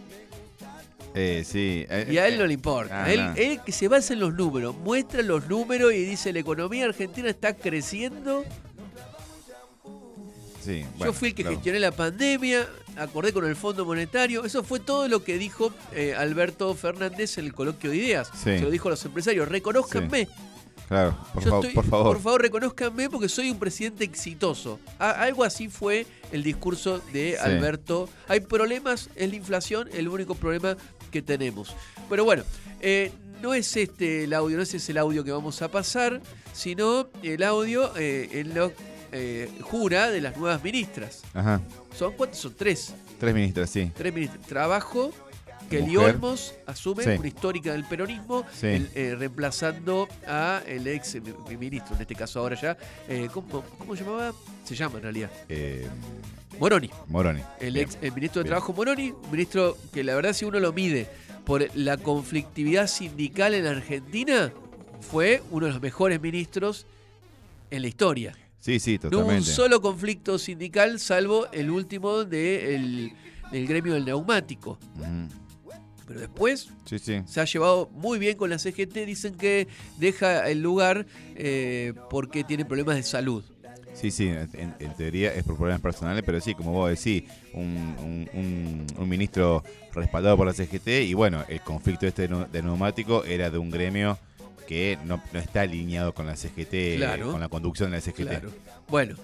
Eh, 1.14 1.44
sí. 1.46 1.86
eh, 1.90 2.08
Y 2.10 2.18
a 2.18 2.28
él 2.28 2.36
eh, 2.36 2.38
no 2.38 2.48
le 2.48 2.54
importa. 2.54 3.04
ah, 3.04 3.12
él, 3.12 3.20
no. 3.26 3.34
él 3.36 3.60
que 3.66 3.72
se 3.72 3.88
basa 3.88 4.14
en 4.14 4.20
los 4.22 4.34
números, 4.34 4.76
muestra 4.78 5.22
los 5.22 5.48
números 5.48 5.94
y 5.94 6.06
dice 6.06 6.32
la 6.32 6.40
economía 6.40 6.86
argentina 6.86 7.30
está 7.30 7.54
creciendo. 7.56 8.44
Sí, 10.64 10.82
Yo 10.82 10.88
bueno, 10.98 11.14
fui 11.14 11.30
el 11.30 11.36
que 11.36 11.42
claro. 11.42 11.56
gestioné 11.58 11.80
la 11.80 11.92
pandemia, 11.92 12.68
acordé 12.96 13.34
con 13.34 13.46
el 13.46 13.56
Fondo 13.56 13.84
Monetario. 13.84 14.46
Eso 14.46 14.64
fue 14.64 14.80
todo 14.80 15.08
lo 15.08 15.24
que 15.24 15.38
dijo 15.40 15.74
eh, 15.92 16.14
Alberto 16.16 16.74
Fernández 16.76 17.38
en 17.40 17.46
el 17.46 17.54
coloquio 17.54 17.90
de 17.90 17.98
ideas. 17.98 18.30
Sí. 18.36 18.44
Se 18.58 18.60
lo 18.62 18.70
dijo 18.70 18.88
a 18.88 18.92
los 18.92 19.04
empresarios, 19.04 19.48
reconózcanme. 19.50 20.28
Claro, 20.88 21.18
por, 21.34 21.44
Yo 21.44 21.50
favor, 21.50 21.66
estoy- 21.66 21.74
por 21.76 21.86
favor. 21.90 22.14
Por 22.14 22.22
favor, 22.22 22.42
reconózcanme 22.42 23.10
porque 23.10 23.28
soy 23.30 23.50
un 23.50 23.58
presidente 23.58 24.04
exitoso. 24.04 24.80
A- 25.00 25.24
algo 25.24 25.44
así 25.44 25.68
fue 25.68 26.06
el 26.32 26.44
discurso 26.44 27.00
de 27.12 27.32
Sí. 27.32 27.38
Alberto. 27.44 28.08
Hay 28.28 28.42
problemas, 28.42 29.10
es 29.16 29.30
la 29.30 29.36
inflación 29.38 29.90
el 29.94 30.10
único 30.10 30.36
problema 30.36 30.78
que 31.12 31.22
tenemos. 31.22 31.76
Pero 32.10 32.24
bueno, 32.26 32.44
eh, 32.80 33.12
no 33.42 33.54
es 33.54 33.76
este 33.78 34.24
el 34.24 34.34
audio, 34.34 34.58
no 34.58 34.64
es 34.64 34.90
el 34.90 34.98
audio 34.98 35.24
que 35.24 35.32
vamos 35.32 35.62
a 35.62 35.70
pasar, 35.70 36.22
sino 36.54 37.10
el 37.24 37.44
audio 37.44 37.92
eh, 37.98 38.30
en 38.32 38.54
lo 38.56 38.72
eh, 39.12 39.50
jura 39.62 40.10
de 40.10 40.22
las 40.22 40.38
nuevas 40.38 40.64
ministras. 40.64 41.22
Ajá. 41.34 41.62
¿Son 41.96 42.14
cuántos? 42.14 42.40
Son 42.40 42.54
tres. 42.56 42.94
Tres 43.20 43.34
ministras, 43.34 43.70
sí. 43.70 43.92
Tres 43.96 44.14
ministras. 44.14 44.46
Trabajo, 44.48 45.12
Kelly. 45.70 45.96
Olmos 45.98 46.54
asume, 46.66 47.04
Sí. 47.04 47.10
una 47.12 47.28
histórica 47.28 47.72
del 47.74 47.84
peronismo, 47.86 48.46
Sí. 48.60 48.68
el, 48.68 48.90
eh, 48.96 49.16
reemplazando 49.18 50.08
a 50.28 50.62
el 50.66 50.88
ex 50.88 51.16
eh, 51.16 51.22
mi- 51.22 51.58
ministro, 51.58 51.96
en 51.96 52.02
este 52.02 52.16
caso 52.16 52.40
ahora 52.40 52.60
ya. 52.60 52.78
eh, 53.10 53.28
¿cómo, 53.34 53.64
cómo 53.78 53.96
se 53.96 54.04
llamaba? 54.04 54.34
Se 54.64 54.76
llama 54.76 54.98
en 54.98 55.04
realidad. 55.04 55.32
Moroni. 56.62 56.90
Moroni. 57.08 57.42
El 57.60 57.74
Bien. 57.74 57.86
ex 57.88 57.98
el 58.02 58.12
ministro 58.14 58.40
de 58.40 58.44
Bien. 58.44 58.52
Trabajo 58.52 58.72
Moroni, 58.74 59.10
un 59.12 59.32
ministro 59.32 59.78
que 59.92 60.04
la 60.04 60.14
verdad 60.16 60.32
si 60.34 60.46
uno 60.46 60.60
lo 60.60 60.72
mide 60.72 61.08
por 61.44 61.66
la 61.76 61.98
conflictividad 61.98 62.86
sindical 62.88 63.56
en 63.56 63.66
Argentina, 63.66 64.54
fue 65.02 65.42
uno 65.50 65.66
de 65.66 65.72
los 65.74 65.82
mejores 65.82 66.22
ministros 66.22 66.86
en 67.72 67.82
la 67.82 67.88
historia. 67.88 68.38
Sí, 68.60 68.80
sí, 68.80 69.00
No 69.02 69.10
hubo 69.10 69.18
un 69.18 69.22
totalmente. 69.24 69.52
solo 69.52 69.82
conflicto 69.82 70.38
sindical, 70.38 71.00
salvo 71.00 71.48
el 71.52 71.72
último 71.72 72.26
del 72.26 73.12
del 73.52 73.68
gremio 73.68 73.96
del 73.96 74.06
neumático. 74.06 74.78
Pero 76.08 76.20
después 76.22 76.70
Sí, 76.86 77.00
sí. 77.00 77.22
se 77.26 77.42
ha 77.42 77.46
llevado 77.46 77.90
muy 77.92 78.20
bien 78.20 78.38
con 78.38 78.50
la 78.52 78.60
CGT. 78.60 79.06
Dicen 79.06 79.34
que 79.36 79.68
deja 79.98 80.48
el 80.50 80.62
lugar 80.62 81.06
eh, 81.36 81.94
porque 82.10 82.44
tiene 82.44 82.66
problemas 82.66 82.96
de 82.98 83.04
salud. 83.04 83.44
Sí, 83.94 84.10
sí, 84.10 84.30
en, 84.30 84.74
en 84.80 84.94
teoría 84.96 85.34
es 85.34 85.44
por 85.44 85.58
problemas 85.58 85.82
personales, 85.82 86.24
pero 86.26 86.40
sí, 86.42 86.56
como 86.56 86.72
vos 86.72 86.90
decís, 86.90 87.24
un, 87.54 87.96
un- 88.00 88.30
un- 88.34 88.88
un 88.98 89.10
ministro 89.10 89.64
respaldado 89.94 90.38
por 90.38 90.48
la 90.48 90.54
CGT 90.54 90.88
y 91.06 91.14
bueno, 91.14 91.44
el 91.50 91.62
conflicto 91.62 92.08
este 92.08 92.24
de, 92.28 92.30
neu- 92.34 92.48
de 92.50 92.64
neumático 92.64 93.24
era 93.26 93.50
de 93.52 93.58
un 93.58 93.70
gremio 93.70 94.18
que 94.68 94.98
no, 95.04 95.22
no 95.34 95.40
está 95.40 95.62
alineado 95.62 96.14
con 96.14 96.26
la 96.26 96.36
CGT, 96.36 96.96
Claro. 96.98 97.32
con 97.32 97.42
la 97.42 97.50
conducción 97.50 97.92
de 97.92 97.98
la 97.98 98.02
CGT. 98.02 98.28
Claro. 98.28 98.52
Bueno, 98.88 99.18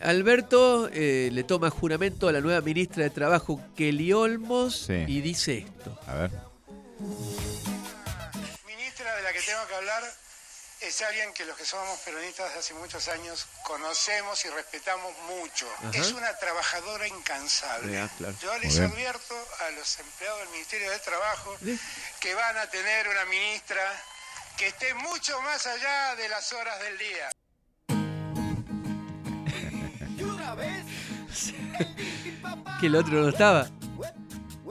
Alberto 0.00 0.88
eh, 0.92 1.28
le 1.32 1.44
toma 1.44 1.68
juramento 1.70 2.28
a 2.28 2.32
la 2.32 2.40
nueva 2.40 2.60
ministra 2.60 3.02
de 3.04 3.10
Trabajo, 3.10 3.60
Kelly 3.76 4.12
Olmos, 4.12 4.76
Sí. 4.86 5.04
y 5.08 5.20
dice 5.20 5.58
esto. 5.58 5.98
A 6.06 6.14
ver. 6.14 6.30
ministra 8.66 9.16
de 9.16 9.22
la 9.22 9.32
que 9.32 9.40
tengo 9.44 9.60
que 9.68 9.74
hablar 9.74 10.02
es 10.82 11.00
alguien 11.02 11.32
que 11.32 11.44
los 11.44 11.56
que 11.56 11.64
somos 11.64 11.98
peronistas 12.00 12.52
de 12.52 12.58
hace 12.58 12.74
muchos 12.74 13.06
años 13.08 13.46
conocemos 13.62 14.44
y 14.44 14.48
respetamos 14.50 15.16
mucho. 15.28 15.68
Ajá. 15.78 15.90
Es 15.94 16.12
una 16.12 16.36
trabajadora 16.38 17.06
incansable. 17.06 18.08
Claro. 18.18 18.34
Yo 18.40 18.58
les 18.58 18.78
advierto 18.78 19.34
a 19.60 19.70
los 19.70 19.98
empleados 19.98 20.40
del 20.40 20.48
Ministerio 20.50 20.90
de 20.90 20.98
Trabajo 20.98 21.56
que 22.20 22.34
van 22.34 22.58
a 22.58 22.66
tener 22.66 23.08
una 23.08 23.24
ministra 23.26 23.82
que 24.56 24.68
esté 24.68 24.92
mucho 24.94 25.40
más 25.42 25.66
allá 25.66 26.16
de 26.16 26.28
las 26.28 26.52
horas 26.52 26.80
del 26.80 26.98
día. 26.98 27.30
Que 32.80 32.88
el 32.88 32.96
otro 32.96 33.12
no 33.12 33.28
estaba. 33.28 33.68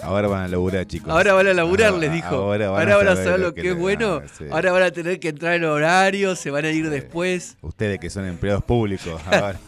Ahora 0.03 0.27
van 0.27 0.43
a 0.43 0.47
laburar, 0.47 0.85
chicos. 0.87 1.09
Ahora 1.09 1.33
van 1.33 1.47
a 1.47 1.53
laburar, 1.53 1.87
Ahora- 1.89 1.99
les 2.01 2.11
dijo. 2.13 2.27
Ahora 2.35 2.69
van, 2.69 2.81
Ahora 2.81 2.97
van 2.97 3.07
a 3.07 3.11
a 3.11 3.15
saber 3.23 3.39
lo 3.39 3.53
que 3.53 3.69
es 3.69 3.75
bueno. 3.77 4.21
ah, 4.23 4.27
sí. 4.37 4.45
Ahora 4.51 4.71
van 4.71 4.83
a 4.83 4.91
tener 4.91 5.19
que 5.19 5.29
entrar 5.29 5.53
en 5.53 5.63
horario, 5.65 6.35
se 6.35 6.49
van 6.51 6.65
a 6.65 6.71
ir 6.71 6.89
después. 6.89 7.57
Ustedes 7.61 7.99
que 7.99 8.09
son 8.09 8.25
empleados 8.25 8.63
públicos, 8.63 9.21
ahora. 9.25 9.59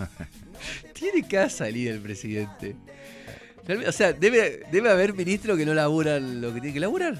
Tiene 0.94 1.28
que 1.28 1.50
salir 1.50 1.90
el 1.92 2.00
presidente. 2.00 2.76
O 3.88 3.92
sea, 3.92 4.12
debe, 4.14 4.64
debe 4.72 4.90
haber 4.90 5.14
ministros 5.14 5.58
que 5.58 5.66
no 5.66 5.74
laburan 5.74 6.42
lo 6.42 6.48
que 6.50 6.56
tienen 6.56 6.74
que 6.74 6.80
laburar. 6.80 7.16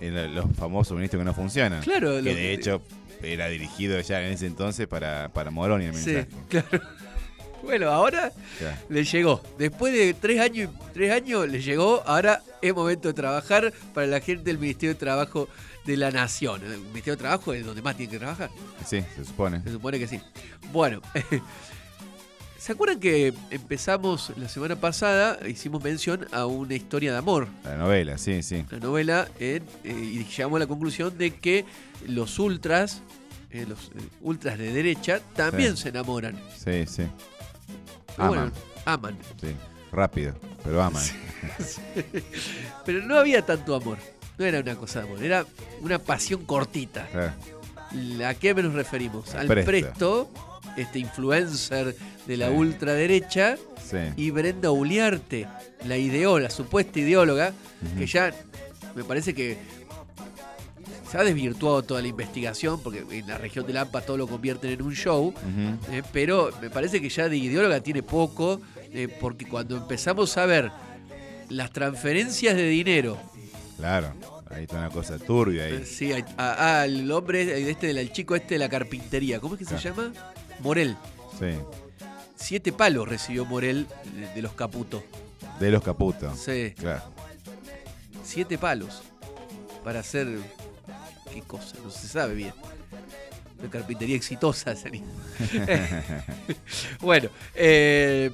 Los 0.00 0.46
famosos 0.56 0.96
ministros 0.96 1.20
que 1.20 1.24
no 1.24 1.34
funcionan. 1.34 1.82
Claro, 1.82 2.16
Que 2.16 2.22
lo 2.22 2.30
de 2.30 2.34
que- 2.34 2.52
hecho 2.52 2.82
era 3.22 3.48
dirigido 3.48 3.98
ya 4.00 4.20
en 4.24 4.32
ese 4.32 4.46
entonces 4.46 4.86
para, 4.86 5.28
para 5.30 5.50
Moroni 5.50 5.86
el 5.86 5.94
Sí, 5.94 6.12
mensaje. 6.12 6.28
claro. 6.48 6.84
Bueno, 7.62 7.90
ahora 7.90 8.32
Ya. 8.60 8.80
le 8.88 9.04
llegó. 9.04 9.42
Después 9.58 9.92
de 9.92 10.14
tres 10.14 10.40
años, 10.40 10.70
tres 10.94 11.12
años 11.12 11.48
le 11.48 11.60
llegó. 11.60 12.02
Ahora 12.06 12.42
es 12.62 12.74
momento 12.74 13.08
de 13.08 13.14
trabajar 13.14 13.72
para 13.94 14.06
la 14.06 14.20
gente 14.20 14.44
del 14.44 14.58
Ministerio 14.58 14.94
de 14.94 14.98
Trabajo 15.00 15.48
de 15.84 15.96
la 15.96 16.10
Nación. 16.10 16.62
El 16.64 16.78
Ministerio 16.78 17.14
de 17.14 17.18
Trabajo 17.18 17.52
es 17.52 17.64
donde 17.66 17.82
más 17.82 17.96
tiene 17.96 18.12
que 18.12 18.18
trabajar. 18.18 18.50
Sí, 18.86 19.02
se 19.16 19.24
supone. 19.24 19.62
Se 19.62 19.72
supone 19.72 19.98
que 19.98 20.06
sí. 20.06 20.20
Bueno, 20.72 21.00
¿se 22.58 22.72
acuerdan 22.72 23.00
que 23.00 23.32
empezamos 23.50 24.32
la 24.36 24.48
semana 24.48 24.76
pasada? 24.76 25.38
Hicimos 25.46 25.82
mención 25.82 26.26
a 26.32 26.46
una 26.46 26.74
historia 26.74 27.12
de 27.12 27.18
amor. 27.18 27.48
La 27.64 27.76
novela, 27.76 28.18
sí, 28.18 28.42
sí. 28.42 28.64
La 28.70 28.78
novela 28.78 29.28
en- 29.38 29.64
eh, 29.84 29.92
y 29.92 30.24
llegamos 30.24 30.56
a 30.56 30.60
la 30.60 30.66
conclusión 30.66 31.16
de 31.16 31.32
que 31.34 31.64
los 32.06 32.38
ultras, 32.38 33.02
eh, 33.50 33.64
los 33.68 33.86
eh, 33.96 34.08
ultras 34.20 34.58
de 34.58 34.72
derecha, 34.72 35.20
también 35.34 35.76
Sí. 35.76 35.84
se 35.84 35.88
enamoran. 35.90 36.38
Sí, 36.56 36.84
sí. 36.86 37.04
Pero 38.18 38.28
bueno, 38.28 38.42
Aman. 38.42 38.52
aman. 38.84 39.18
Sí, 39.40 39.48
rápido. 39.92 40.34
pero 40.64 40.82
aman. 40.82 41.02
Pero 42.84 43.02
no 43.02 43.16
había 43.18 43.44
tanto 43.44 43.74
amor. 43.74 43.98
No 44.38 44.44
era 44.44 44.60
una 44.60 44.76
cosa 44.76 45.00
de 45.02 45.06
amor, 45.08 45.22
era 45.24 45.46
una 45.80 45.98
pasión 45.98 46.44
cortita. 46.44 47.06
Claro. 47.10 47.32
¿A 48.26 48.34
qué 48.34 48.54
nos 48.54 48.74
referimos? 48.74 49.34
Al 49.34 49.46
Presto. 49.46 49.66
Presto, 49.70 50.30
este 50.76 50.98
influencer 51.00 51.96
de 52.26 52.36
la 52.36 52.48
Sí. 52.48 52.54
ultraderecha, 52.54 53.56
Sí. 53.88 53.96
y 54.16 54.30
Brenda 54.30 54.70
Uliarte, 54.70 55.46
la 55.86 55.96
ideóloga, 55.96 56.40
la 56.44 56.50
supuesta 56.50 56.98
ideóloga, 57.00 57.52
que 57.96 58.06
ya 58.06 58.32
me 58.94 59.02
parece 59.04 59.34
que 59.34 59.56
se 61.10 61.18
ha 61.18 61.24
desvirtuado 61.24 61.82
toda 61.82 62.02
la 62.02 62.08
investigación, 62.08 62.80
porque 62.82 63.04
en 63.10 63.26
la 63.26 63.38
región 63.38 63.66
de 63.66 63.72
Lampa 63.72 64.00
todo 64.02 64.16
lo 64.16 64.26
convierten 64.26 64.70
en 64.70 64.82
un 64.82 64.94
show, 64.94 65.32
eh, 65.90 66.02
pero 66.12 66.50
me 66.60 66.70
parece 66.70 67.00
que 67.00 67.08
ya 67.08 67.28
de 67.28 67.36
ideóloga 67.36 67.80
tiene 67.80 68.02
poco, 68.02 68.60
eh, 68.92 69.08
porque 69.20 69.46
cuando 69.46 69.76
empezamos 69.76 70.36
a 70.36 70.46
ver 70.46 70.70
las 71.48 71.72
transferencias 71.72 72.54
de 72.56 72.68
dinero 72.68 73.16
Claro. 73.78 74.12
Ahí 74.50 74.64
está 74.64 74.78
una 74.78 74.90
cosa 74.90 75.18
turbia 75.18 75.64
ahí. 75.64 75.84
Sí, 75.84 76.10
hay- 76.12 76.24
a- 76.38 76.80
al 76.82 77.10
hombre, 77.12 77.70
este, 77.70 77.92
del 77.92 78.10
chico 78.12 78.34
este 78.34 78.54
de 78.54 78.58
la 78.58 78.68
carpintería, 78.68 79.40
¿cómo 79.40 79.54
es 79.54 79.58
que 79.60 79.64
se 79.66 79.78
llama? 79.78 80.10
Morel. 80.60 80.96
Sí. 81.38 81.50
Siete 82.34 82.72
palos 82.72 83.06
recibió 83.08 83.44
Morel 83.44 83.86
de, 84.34 84.40
los 84.42 84.52
Caputos. 84.54 85.02
De 85.60 85.70
los 85.70 85.82
caputos. 85.82 86.38
Sí. 86.38 86.72
Claro. 86.78 87.02
Siete 88.24 88.56
palos. 88.58 89.02
Para 89.84 90.00
hacer. 90.00 90.28
¿Qué 91.40 91.46
cosa? 91.46 91.76
No 91.84 91.90
se 91.90 92.08
sabe 92.08 92.34
bien. 92.34 92.52
Una 93.60 93.70
carpintería 93.70 94.16
exitosa 94.16 94.74
sería. 94.74 95.02
bueno, 97.00 97.28
eh, 97.54 98.30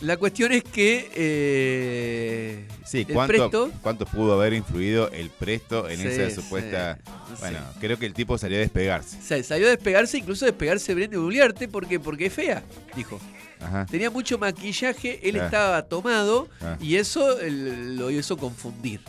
la 0.00 0.16
cuestión 0.16 0.52
es 0.52 0.64
que. 0.64 1.10
eh, 1.14 2.68
Sí, 2.84 3.04
el 3.06 3.14
¿cuánto, 3.14 3.32
Presto- 3.50 3.70
¿cuánto 3.82 4.06
pudo 4.06 4.32
haber 4.34 4.54
influido 4.54 5.10
el 5.10 5.30
presto 5.30 5.88
en 5.88 5.98
Sí, 6.00 6.06
esa 6.08 6.34
supuesta... 6.34 6.98
sí. 7.04 7.34
Bueno, 7.40 7.58
creo 7.80 7.98
que 7.98 8.06
el 8.06 8.14
tipo 8.14 8.38
salió 8.38 8.56
a 8.56 8.60
despegarse. 8.60 9.20
sa- 9.20 9.42
salió 9.42 9.66
a 9.66 9.70
despegarse, 9.70 10.18
incluso 10.18 10.46
a 10.46 10.48
despegarse 10.48 10.94
Brenda 10.94 11.18
Uliarte, 11.20 11.68
porque, 11.68 12.00
porque 12.00 12.26
es 12.26 12.32
fea, 12.32 12.62
dijo. 12.96 13.20
Ajá. 13.60 13.86
Tenía 13.86 14.08
mucho 14.10 14.38
maquillaje, 14.38 15.20
él 15.28 15.38
Ah. 15.40 15.44
estaba 15.44 15.82
tomado 15.82 16.48
Ah. 16.60 16.76
y 16.80 16.96
eso 16.96 17.38
el- 17.40 17.96
lo 17.96 18.10
hizo 18.10 18.36
confundir. 18.36 19.00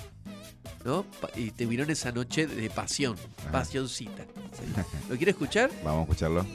¿No? 0.86 1.06
Y 1.36 1.52
terminó 1.52 1.84
esa 1.84 2.12
noche 2.12 2.48
de 2.48 2.70
pasión, 2.70 3.18
pasioncita. 3.52 4.24
Sí. 4.54 4.64
¿Lo 5.10 5.18
quiere 5.18 5.32
escuchar? 5.32 5.70
Vamos 5.84 6.00
a 6.00 6.04
escucharlo. 6.04 6.46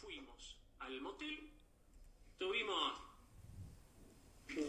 Fuimos 0.00 0.58
al 0.78 1.00
motel, 1.02 1.52
tuvimos 2.38 2.92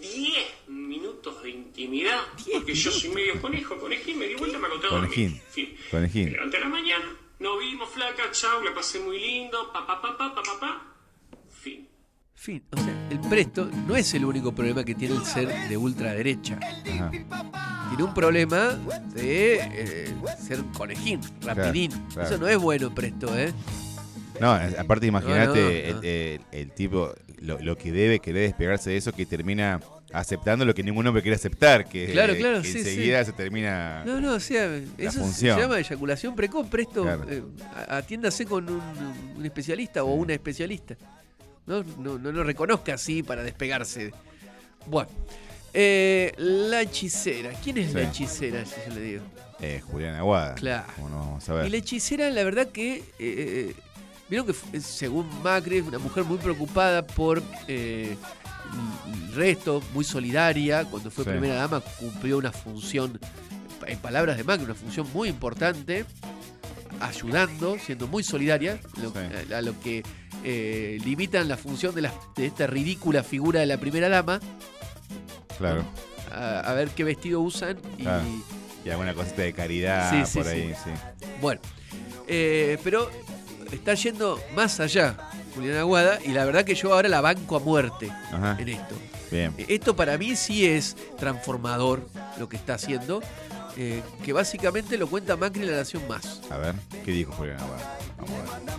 10 0.02 0.68
minutos 0.68 1.42
de 1.44 1.50
intimidad, 1.50 2.20
porque 2.52 2.74
yo 2.74 2.92
soy 2.92 3.10
medio 3.10 3.42
conejo, 3.42 3.80
conejín, 3.80 4.20
me 4.20 4.28
di 4.28 4.36
vuelta, 4.36 4.60
me 4.60 4.68
acosté 4.68 4.88
a. 4.88 4.90
Conejín. 4.90 5.42
Fin. 5.50 5.78
Conejín. 5.90 6.26
Me 6.26 6.32
levanté 6.32 6.58
a 6.58 6.60
la 6.60 6.68
mañana, 6.70 7.06
nos 7.40 7.60
vimos, 7.60 7.90
flaca, 7.90 8.32
chau, 8.32 8.62
la 8.64 8.74
pasé 8.74 9.00
muy 9.00 9.18
lindo, 9.20 9.72
pa, 9.72 9.88
pa, 9.88 10.02
pa, 10.02 10.18
pa, 10.18 10.36
pa, 10.36 10.44
pa, 10.44 10.60
pa. 10.60 10.91
Fin. 12.42 12.64
O 12.72 12.78
sea, 12.78 13.08
el 13.12 13.20
presto 13.20 13.70
no 13.88 13.96
es 13.96 14.12
el 14.16 14.26
único 14.26 14.52
problema 14.52 14.84
que 14.84 14.96
tiene 14.96 15.16
el 15.16 15.24
ser 15.24 15.48
de 15.70 15.78
ultraderecha. 15.78 16.58
Ajá. 16.92 17.12
Tiene 17.90 18.04
un 18.04 18.14
problema 18.16 18.80
de 19.14 19.60
eh, 19.62 20.16
ser 20.44 20.64
conejín, 20.76 21.20
rapidín. 21.44 21.92
claro. 22.12 22.28
Eso 22.28 22.38
no 22.40 22.48
es 22.48 22.58
bueno, 22.58 22.96
presto, 22.96 23.38
¿eh? 23.38 23.54
No, 24.40 24.54
aparte 24.54 25.06
imagínate 25.06 25.84
No, 25.90 25.96
no, 25.98 26.02
no. 26.02 26.02
El, 26.02 26.06
el- 26.06 26.42
el 26.52 26.72
tipo, 26.72 27.14
lo, 27.42 27.60
lo 27.60 27.78
que 27.78 27.92
debe 27.92 28.18
querer 28.20 28.42
despegarse 28.48 28.90
de 28.90 28.98
eso, 28.98 29.12
que 29.12 29.28
termina 29.28 29.80
aceptando 30.12 30.66
lo 30.66 30.74
que 30.74 30.82
ningún 30.82 31.06
hombre 31.06 31.22
quiere 31.22 31.36
aceptar, 31.36 31.88
que, 31.88 32.08
Claro, 32.12 32.36
claro, 32.36 32.64
que 32.64 32.68
sí, 32.72 32.80
enseguida 32.80 33.20
sí. 33.24 33.30
se 33.32 33.38
termina... 33.38 34.04
No, 34.04 34.20
no, 34.20 34.34
o 34.34 34.40
sea, 34.40 34.66
eso 34.98 35.20
función. 35.20 35.58
se 35.58 35.62
llama 35.62 35.78
eyaculación 35.78 36.36
precoz, 36.36 36.68
presto. 36.68 37.04
Claro. 37.04 37.24
eh, 37.30 37.44
atiéndase 37.88 38.46
con 38.48 38.68
un, 38.68 38.82
un 39.38 39.46
especialista 39.46 40.04
o 40.04 40.16
una 40.16 40.34
especialista. 40.34 40.96
No, 41.72 41.84
no, 41.98 42.18
no 42.20 42.32
lo 42.34 42.44
reconozca 42.44 42.96
así 42.96 43.24
para 43.24 43.44
despegarse. 43.44 44.12
Bueno, 44.88 45.10
eh, 45.74 46.34
la 46.38 46.82
hechicera. 46.82 47.52
¿Quién 47.64 47.78
es 47.78 47.94
la 47.94 48.02
hechicera, 48.04 48.66
si 48.66 48.76
yo 48.90 48.94
le 48.96 49.02
digo? 49.02 49.24
Eh, 49.62 49.82
Julián 49.86 50.16
Aguada. 50.16 50.56
Claro. 50.56 50.88
¿Cómo 50.98 51.10
no 51.10 51.18
vamos 51.20 51.48
a 51.50 51.54
ver? 51.54 51.68
Y 51.68 51.70
la 51.70 51.78
hechicera, 51.78 52.30
la 52.30 52.44
verdad 52.44 52.68
que. 52.68 52.98
eh, 52.98 53.04
eh, 53.20 53.76
Vieron 54.30 54.48
que, 54.48 54.54
fu- 54.54 54.68
según 54.82 55.28
Macri, 55.44 55.78
es 55.78 55.84
una 55.86 56.00
mujer 56.00 56.24
muy 56.24 56.38
preocupada 56.38 57.06
por 57.06 57.44
eh, 57.68 58.16
el 59.28 59.34
resto, 59.36 59.82
muy 59.94 60.04
solidaria. 60.06 60.86
Cuando 60.86 61.12
fue 61.12 61.26
Sí. 61.26 61.30
primera 61.32 61.56
dama, 61.56 61.82
cumplió 62.00 62.38
una 62.38 62.52
función, 62.54 63.20
en 63.86 64.00
palabras 64.00 64.38
de 64.38 64.44
Macri, 64.46 64.64
una 64.66 64.74
función 64.76 65.06
muy 65.14 65.28
importante, 65.28 66.06
ayudando, 67.00 67.78
siendo 67.80 68.08
muy 68.08 68.24
solidaria, 68.24 68.80
lo- 69.02 69.14
a, 69.54 69.58
a 69.58 69.62
lo 69.62 69.78
que 69.82 70.04
eh, 70.44 70.98
limitan 71.06 71.48
la 71.48 71.58
función 71.58 71.94
de, 71.96 72.02
la- 72.02 72.14
de 72.36 72.46
esta 72.48 72.68
ridícula 72.68 73.24
figura 73.24 73.60
de 73.60 73.66
la 73.66 73.78
primera 73.78 74.10
dama. 74.10 74.40
Claro. 75.58 75.84
A, 76.34 76.60
a 76.62 76.74
ver 76.74 76.90
qué 76.90 77.04
vestido 77.04 77.42
usan 77.42 77.78
y. 77.98 78.04
Claro. 78.04 78.24
Y 78.84 78.90
alguna 78.90 79.14
cosita 79.14 79.44
de 79.44 79.54
caridad 79.54 80.10
Sí, 80.10 80.26
sí, 80.26 80.40
por 80.40 80.48
ahí, 80.48 80.74
sí. 80.84 80.90
Bueno, 81.40 81.62
eh, 82.28 82.80
pero 82.84 83.12
está 83.72 83.94
yendo 83.94 84.40
más 84.56 84.80
allá 84.80 85.18
Julián 85.54 85.78
Aguada 85.78 86.18
y 86.26 86.30
la 86.30 86.46
verdad 86.46 86.64
que 86.66 86.74
yo 86.74 86.92
ahora 86.94 87.08
la 87.08 87.22
banco 87.22 87.58
a 87.58 87.60
muerte 87.60 88.10
Ajá. 88.32 88.58
en 88.60 88.70
esto. 88.70 88.96
Bien. 89.30 89.54
Esto 89.68 89.96
para 89.96 90.18
mí 90.18 90.36
sí 90.36 90.66
es 90.66 90.98
transformador 91.20 92.08
lo 92.40 92.50
que 92.50 92.58
está 92.58 92.74
haciendo, 92.74 93.22
eh, 93.78 94.04
que 94.24 94.34
básicamente 94.34 94.98
lo 94.98 95.08
cuenta 95.10 95.36
Macri 95.36 95.62
en 95.62 95.72
La 95.72 95.78
Nación 95.78 96.08
Más. 96.08 96.42
A 96.52 96.58
ver, 96.58 96.76
¿qué 97.04 97.12
dijo 97.12 97.32
Julián 97.34 97.60
Aguada? 97.62 97.98
Vamos 98.18 98.32
a 98.32 98.60
ver. 98.60 98.78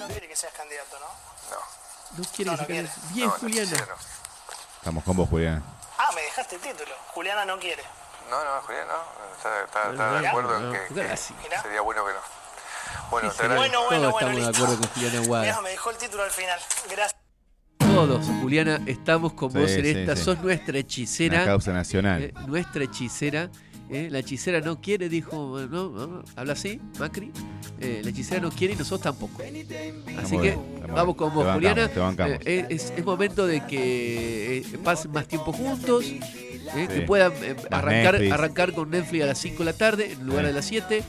No 0.00 0.06
quiere 0.08 0.28
que 0.28 0.36
seas 0.36 0.52
candidato, 0.52 0.98
¿no? 1.00 1.06
No 2.18 2.24
quiere 2.34 2.50
No, 2.50 2.56
no 2.56 2.66
quiere. 2.66 2.88
caiga- 2.88 3.12
Bien, 3.14 3.30
Juliana. 3.30 3.86
Estamos 4.78 5.04
con 5.04 5.16
vos, 5.16 5.28
Julián. 5.28 5.62
Ah, 5.98 6.10
me 6.14 6.22
dejaste 6.22 6.54
el 6.56 6.60
título. 6.62 6.94
Juliana 7.08 7.44
no 7.44 7.58
quiere. 7.58 7.82
No, 8.30 8.44
no, 8.44 8.60
Julián, 8.62 8.86
no. 8.88 9.36
Está, 9.36 9.64
está- 9.64 9.84
No, 9.86 9.92
está 9.92 10.06
no, 10.10 10.20
de 10.20 10.28
acuerdo 10.28 10.58
no, 10.60 10.66
en 10.66 10.72
que, 10.72 10.94
no, 10.94 11.62
sería 11.62 11.80
bueno 11.82 12.04
que 12.06 12.12
no. 12.12 12.20
Bueno, 13.10 13.30
Sí. 13.30 13.38
Bueno, 13.38 13.54
bueno, 13.56 13.72
Todos 13.80 14.12
bueno, 14.12 14.28
estamos 14.28 14.40
de 14.40 14.46
acuerdo 14.62 14.78
con 14.78 14.88
Julián 14.94 15.16
Aguada. 15.24 15.44
Mirá, 15.44 15.60
me 15.62 15.70
dejó 15.70 15.90
el 15.90 15.96
título 15.96 16.22
al 16.22 16.30
final. 16.30 16.60
Gracias. 16.90 17.17
Todos, 18.06 18.26
Juliana, 18.40 18.80
estamos 18.86 19.32
con 19.32 19.50
Sí, 19.50 19.58
vos 19.58 19.70
en 19.72 19.84
sí, 19.84 19.90
esta. 19.90 20.16
sí. 20.16 20.22
Sos 20.24 20.40
nuestra 20.42 20.78
hechicera. 20.78 21.36
Una 21.38 21.44
causa 21.46 21.72
nacional. 21.72 22.22
Eh, 22.22 22.34
nuestra 22.46 22.84
hechicera. 22.84 23.50
eh, 23.90 24.08
la 24.10 24.18
hechicera 24.18 24.60
no 24.60 24.80
quiere, 24.80 25.08
dijo. 25.08 25.58
No, 25.70 25.88
no, 25.90 26.22
habla 26.36 26.52
así, 26.52 26.80
Macri. 26.98 27.32
Eh, 27.80 28.00
la 28.04 28.10
hechicera 28.10 28.40
no 28.40 28.50
quiere 28.50 28.74
y 28.74 28.76
nosotros 28.76 29.00
tampoco. 29.02 29.42
Así 29.42 30.36
que 30.38 30.58
vamos 30.88 31.06
bien. 31.06 31.16
con 31.16 31.30
Te 31.30 31.34
vos, 31.36 31.44
bancamos, 31.46 31.54
Juliana. 31.54 31.88
te 31.88 32.00
bancamos. 32.00 32.38
Eh, 32.44 32.66
es, 32.68 32.92
es 32.96 33.04
momento 33.04 33.46
de 33.46 33.64
que 33.66 34.58
eh, 34.58 34.78
pasen 34.84 35.10
más 35.12 35.26
tiempo 35.26 35.52
juntos. 35.52 36.04
eh, 36.04 36.86
Que 36.92 37.00
puedan 37.02 37.32
eh, 37.42 37.56
arrancar, 37.70 38.14
Netflix. 38.14 38.32
arrancar 38.32 38.72
con 38.74 38.90
Netflix 38.90 39.22
a 39.24 39.26
las 39.26 39.38
5 39.38 39.58
de 39.60 39.64
la 39.64 39.72
tarde 39.72 40.12
en 40.12 40.26
lugar 40.26 40.42
Sí. 40.42 40.46
de 40.48 40.52
las 40.52 40.64
7. 40.66 41.02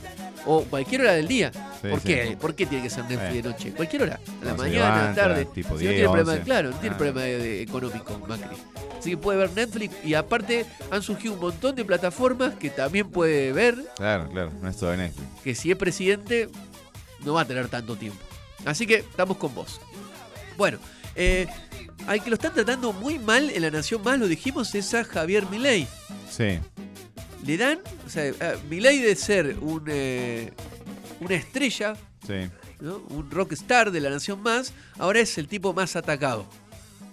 O 0.46 0.64
cualquier 0.64 1.02
hora 1.02 1.14
del 1.14 1.28
día. 1.28 1.52
Sí, 1.82 1.88
¿Por 1.90 2.00
sí. 2.02 2.08
qué? 2.08 2.38
¿Por 2.40 2.56
qué 2.56 2.66
tiene 2.66 2.84
que 2.84 2.90
ser 2.90 3.04
Netflix 3.06 3.34
de 3.44 3.50
noche? 3.50 3.72
Cualquier 3.72 4.04
hora. 4.04 4.20
A 4.42 4.46
la 4.46 4.54
mañana, 4.56 5.04
a 5.06 5.10
la 5.10 5.16
tarde. 5.16 5.46
tipo 5.46 5.70
Si 5.78 5.86
no 5.86 5.92
10, 5.92 5.92
tiene 5.92 6.04
problema, 6.08 6.32
11. 6.34 6.44
claro, 6.44 6.70
no 6.72 6.78
tiene 6.78 6.96
Ah. 6.96 6.98
problema 6.98 7.22
de- 7.22 7.38
de 7.38 7.62
económico 7.62 8.20
Macri. 8.28 8.58
Así 8.98 9.12
que 9.12 9.18
puede 9.18 9.38
ver 9.38 9.52
Netflix 9.54 9.96
y 10.04 10.14
aparte 10.14 10.66
han 10.92 11.02
surgido 11.02 11.34
un 11.36 11.40
montón 11.40 11.76
de 11.76 11.86
plataformas 11.86 12.56
que 12.56 12.70
también 12.70 13.10
puede 13.10 13.54
ver 13.54 13.76
Claro, 13.96 14.30
claro, 14.30 14.52
no 14.62 14.70
es 14.70 14.76
todo 14.78 14.96
Netflix. 14.96 15.26
que 15.44 15.56
si 15.56 15.72
es 15.72 15.78
presidente 15.78 16.50
no 17.24 17.34
va 17.34 17.42
a 17.42 17.46
tener 17.46 17.70
tanto 17.70 17.96
tiempo. 17.96 18.20
Así 18.66 18.86
que 18.86 18.96
estamos 18.96 19.38
con 19.38 19.56
vos. 19.56 19.80
Bueno, 20.58 20.80
eh, 21.16 21.48
al 22.08 22.22
que 22.22 22.30
lo 22.30 22.36
están 22.36 22.54
tratando 22.54 22.92
muy 22.92 23.20
mal 23.20 23.50
en 23.50 23.62
la 23.62 23.72
Nación 23.72 24.02
Más, 24.04 24.20
lo 24.20 24.28
dijimos, 24.28 24.74
es 24.76 24.94
a 24.94 25.04
Javier 25.06 25.46
Milei. 25.50 25.88
Sí. 26.30 26.60
Le 27.46 27.58
dan, 27.58 27.80
o 28.06 28.10
sea, 28.10 28.32
Milei 28.70 29.00
de 29.00 29.16
ser 29.16 29.58
un, 29.60 29.86
eh, 29.88 30.52
una 31.22 31.36
estrella, 31.36 31.96
Sí. 32.28 32.50
¿no? 32.82 32.98
un 33.10 33.32
rockstar 33.32 33.92
de 33.92 34.00
la 34.02 34.10
Nación 34.10 34.42
Más, 34.42 34.74
ahora 34.98 35.20
es 35.22 35.38
el 35.38 35.48
tipo 35.48 35.74
más 35.74 35.96
atacado 35.96 36.46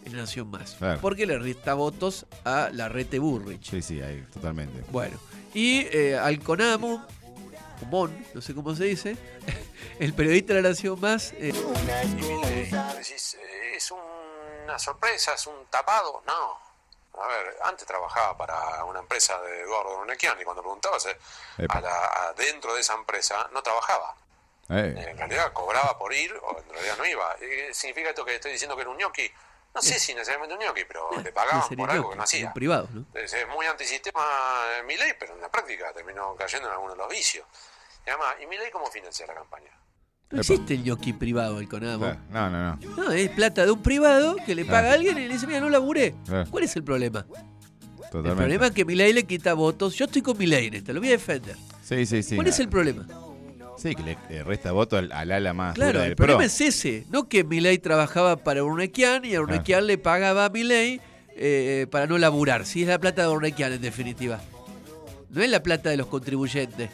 en 0.04 0.12
la 0.16 0.22
Nación 0.22 0.48
Más. 0.50 0.72
Claro. 0.74 1.00
Porque 1.00 1.26
le 1.26 1.38
resta 1.38 1.74
votos 1.74 2.26
a 2.44 2.70
la 2.72 2.88
Rete 2.88 3.18
Burrich. 3.18 3.70
Sí, 3.70 3.82
sí, 3.82 4.00
ahí, 4.00 4.24
totalmente. 4.32 4.82
Bueno, 4.90 5.16
y 5.54 5.86
eh, 5.92 6.16
al 6.20 6.40
Conamu, 6.40 7.00
Comón, 7.80 8.16
no 8.34 8.40
sé 8.40 8.54
cómo 8.54 8.74
se 8.74 8.84
dice, 8.84 9.16
el 10.00 10.12
periodista 10.12 10.54
de 10.54 10.62
la 10.62 10.70
Nación 10.70 11.00
Más. 11.00 11.32
eh, 11.38 11.52
Decís, 12.98 13.34
eh, 13.40 13.76
es 13.76 13.90
una 13.92 14.78
sorpresa, 14.78 15.34
es 15.34 15.46
un 15.46 15.54
tapado. 15.70 16.22
No. 16.26 16.65
A 17.20 17.26
ver, 17.26 17.56
antes 17.64 17.86
trabajaba 17.86 18.36
para 18.36 18.84
una 18.84 19.00
empresa 19.00 19.40
de 19.42 19.60
Eduardo 19.62 19.96
Brunequian 19.98 20.40
y 20.40 20.44
cuando 20.44 20.62
preguntabas 20.62 21.06
eh, 21.06 21.18
a 21.68 21.80
la, 21.80 22.28
a- 22.28 22.32
dentro 22.34 22.74
de 22.74 22.80
esa 22.80 22.94
empresa 22.94 23.48
no 23.52 23.62
trabajaba. 23.62 24.14
Eh, 24.68 25.10
En 25.10 25.16
realidad 25.18 25.52
cobraba 25.52 25.96
por 25.98 26.12
ir 26.12 26.32
o 26.42 26.58
en 26.58 26.68
realidad 26.70 26.96
no 26.98 27.06
iba. 27.06 27.34
Eh, 27.40 27.70
¿Significa 27.72 28.10
esto 28.10 28.24
que 28.24 28.34
estoy 28.34 28.52
diciendo 28.52 28.74
que 28.76 28.82
era 28.82 28.90
un 28.90 28.96
ñoqui? 28.98 29.32
No 29.74 29.82
sé 29.82 29.98
si 30.00 30.14
necesariamente 30.14 30.54
un 30.54 30.60
ñoqui, 30.60 30.84
pero 30.86 31.10
le 31.22 31.32
pagaban 31.32 31.60
no 31.76 31.76
por 31.76 31.90
algo 31.90 32.02
ñoqui, 32.04 32.10
que 32.12 32.16
no 32.16 32.22
hacía. 32.24 32.52
Entonces, 32.98 33.32
es 33.34 33.48
muy 33.48 33.66
antisistema 33.66 34.64
mi 34.84 34.96
ley, 34.96 35.12
pero 35.18 35.34
en 35.34 35.40
la 35.42 35.50
práctica 35.50 35.92
terminó 35.92 36.34
cayendo 36.36 36.68
en 36.68 36.72
algunos 36.74 36.96
de 36.96 37.02
los 37.02 37.08
vicios. 37.10 37.46
Y 38.06 38.10
además, 38.10 38.36
¿y 38.40 38.46
mi 38.46 38.56
ley 38.56 38.70
cómo 38.70 38.86
financia 38.90 39.26
la 39.26 39.34
campaña? 39.34 39.70
No 40.30 40.40
existe 40.40 40.74
el 40.74 40.82
ñoqui 40.82 41.12
privado, 41.12 41.60
el 41.60 41.68
Conamo. 41.68 42.00
Claro, 42.04 42.20
No, 42.32 42.50
no, 42.50 42.76
no. 42.96 42.96
No, 43.04 43.12
es 43.12 43.28
plata 43.30 43.64
de 43.64 43.70
un 43.70 43.80
privado 43.82 44.36
que 44.44 44.54
le 44.54 44.64
paga 44.64 44.80
Claro. 44.80 44.88
a 44.88 44.94
alguien 44.94 45.18
y 45.18 45.28
le 45.28 45.34
dice, 45.34 45.46
mira, 45.46 45.60
no 45.60 45.70
laburé. 45.70 46.14
Claro. 46.26 46.50
¿Cuál 46.50 46.64
es 46.64 46.74
el 46.76 46.82
problema? 46.82 47.24
Totalmente. 48.10 48.28
El 48.30 48.36
problema 48.36 48.66
es 48.66 48.72
que 48.72 48.84
Milei 48.84 49.12
le 49.12 49.24
quita 49.24 49.54
votos. 49.54 49.94
Yo 49.94 50.06
estoy 50.06 50.22
con 50.22 50.36
Milei 50.36 50.66
en 50.66 50.74
esta, 50.74 50.92
lo 50.92 51.00
voy 51.00 51.08
a 51.08 51.12
defender. 51.12 51.56
Sí, 51.82 52.04
sí, 52.06 52.22
sí. 52.22 52.34
¿Cuál 52.34 52.48
es 52.48 52.58
el 52.58 52.68
problema? 52.68 53.06
Sí, 53.78 53.94
que 53.94 54.02
le, 54.02 54.18
le 54.30 54.42
resta 54.42 54.72
voto 54.72 54.96
al, 54.96 55.12
al 55.12 55.30
ala 55.30 55.52
más 55.52 55.74
Claro, 55.74 55.92
dura 55.98 56.06
el 56.06 56.16
problema 56.16 56.38
PRO. 56.38 56.46
es 56.46 56.60
ese. 56.60 57.04
No 57.10 57.28
que 57.28 57.44
Milei 57.44 57.78
trabajaba 57.78 58.36
para 58.38 58.64
Urnequian 58.64 59.24
y 59.24 59.34
a 59.34 59.40
Urnequian 59.40 59.86
le 59.86 59.98
pagaba 59.98 60.46
a 60.46 60.48
Milei 60.48 61.00
eh, 61.36 61.86
para 61.90 62.06
no 62.06 62.16
laburar. 62.18 62.64
Si 62.66 62.82
es 62.82 62.88
la 62.88 62.98
plata 62.98 63.22
de 63.22 63.28
Urnequian, 63.28 63.72
en 63.74 63.82
definitiva. 63.82 64.40
No 65.30 65.42
es 65.42 65.50
la 65.50 65.62
plata 65.62 65.90
de 65.90 65.96
los 65.98 66.06
contribuyentes. 66.06 66.88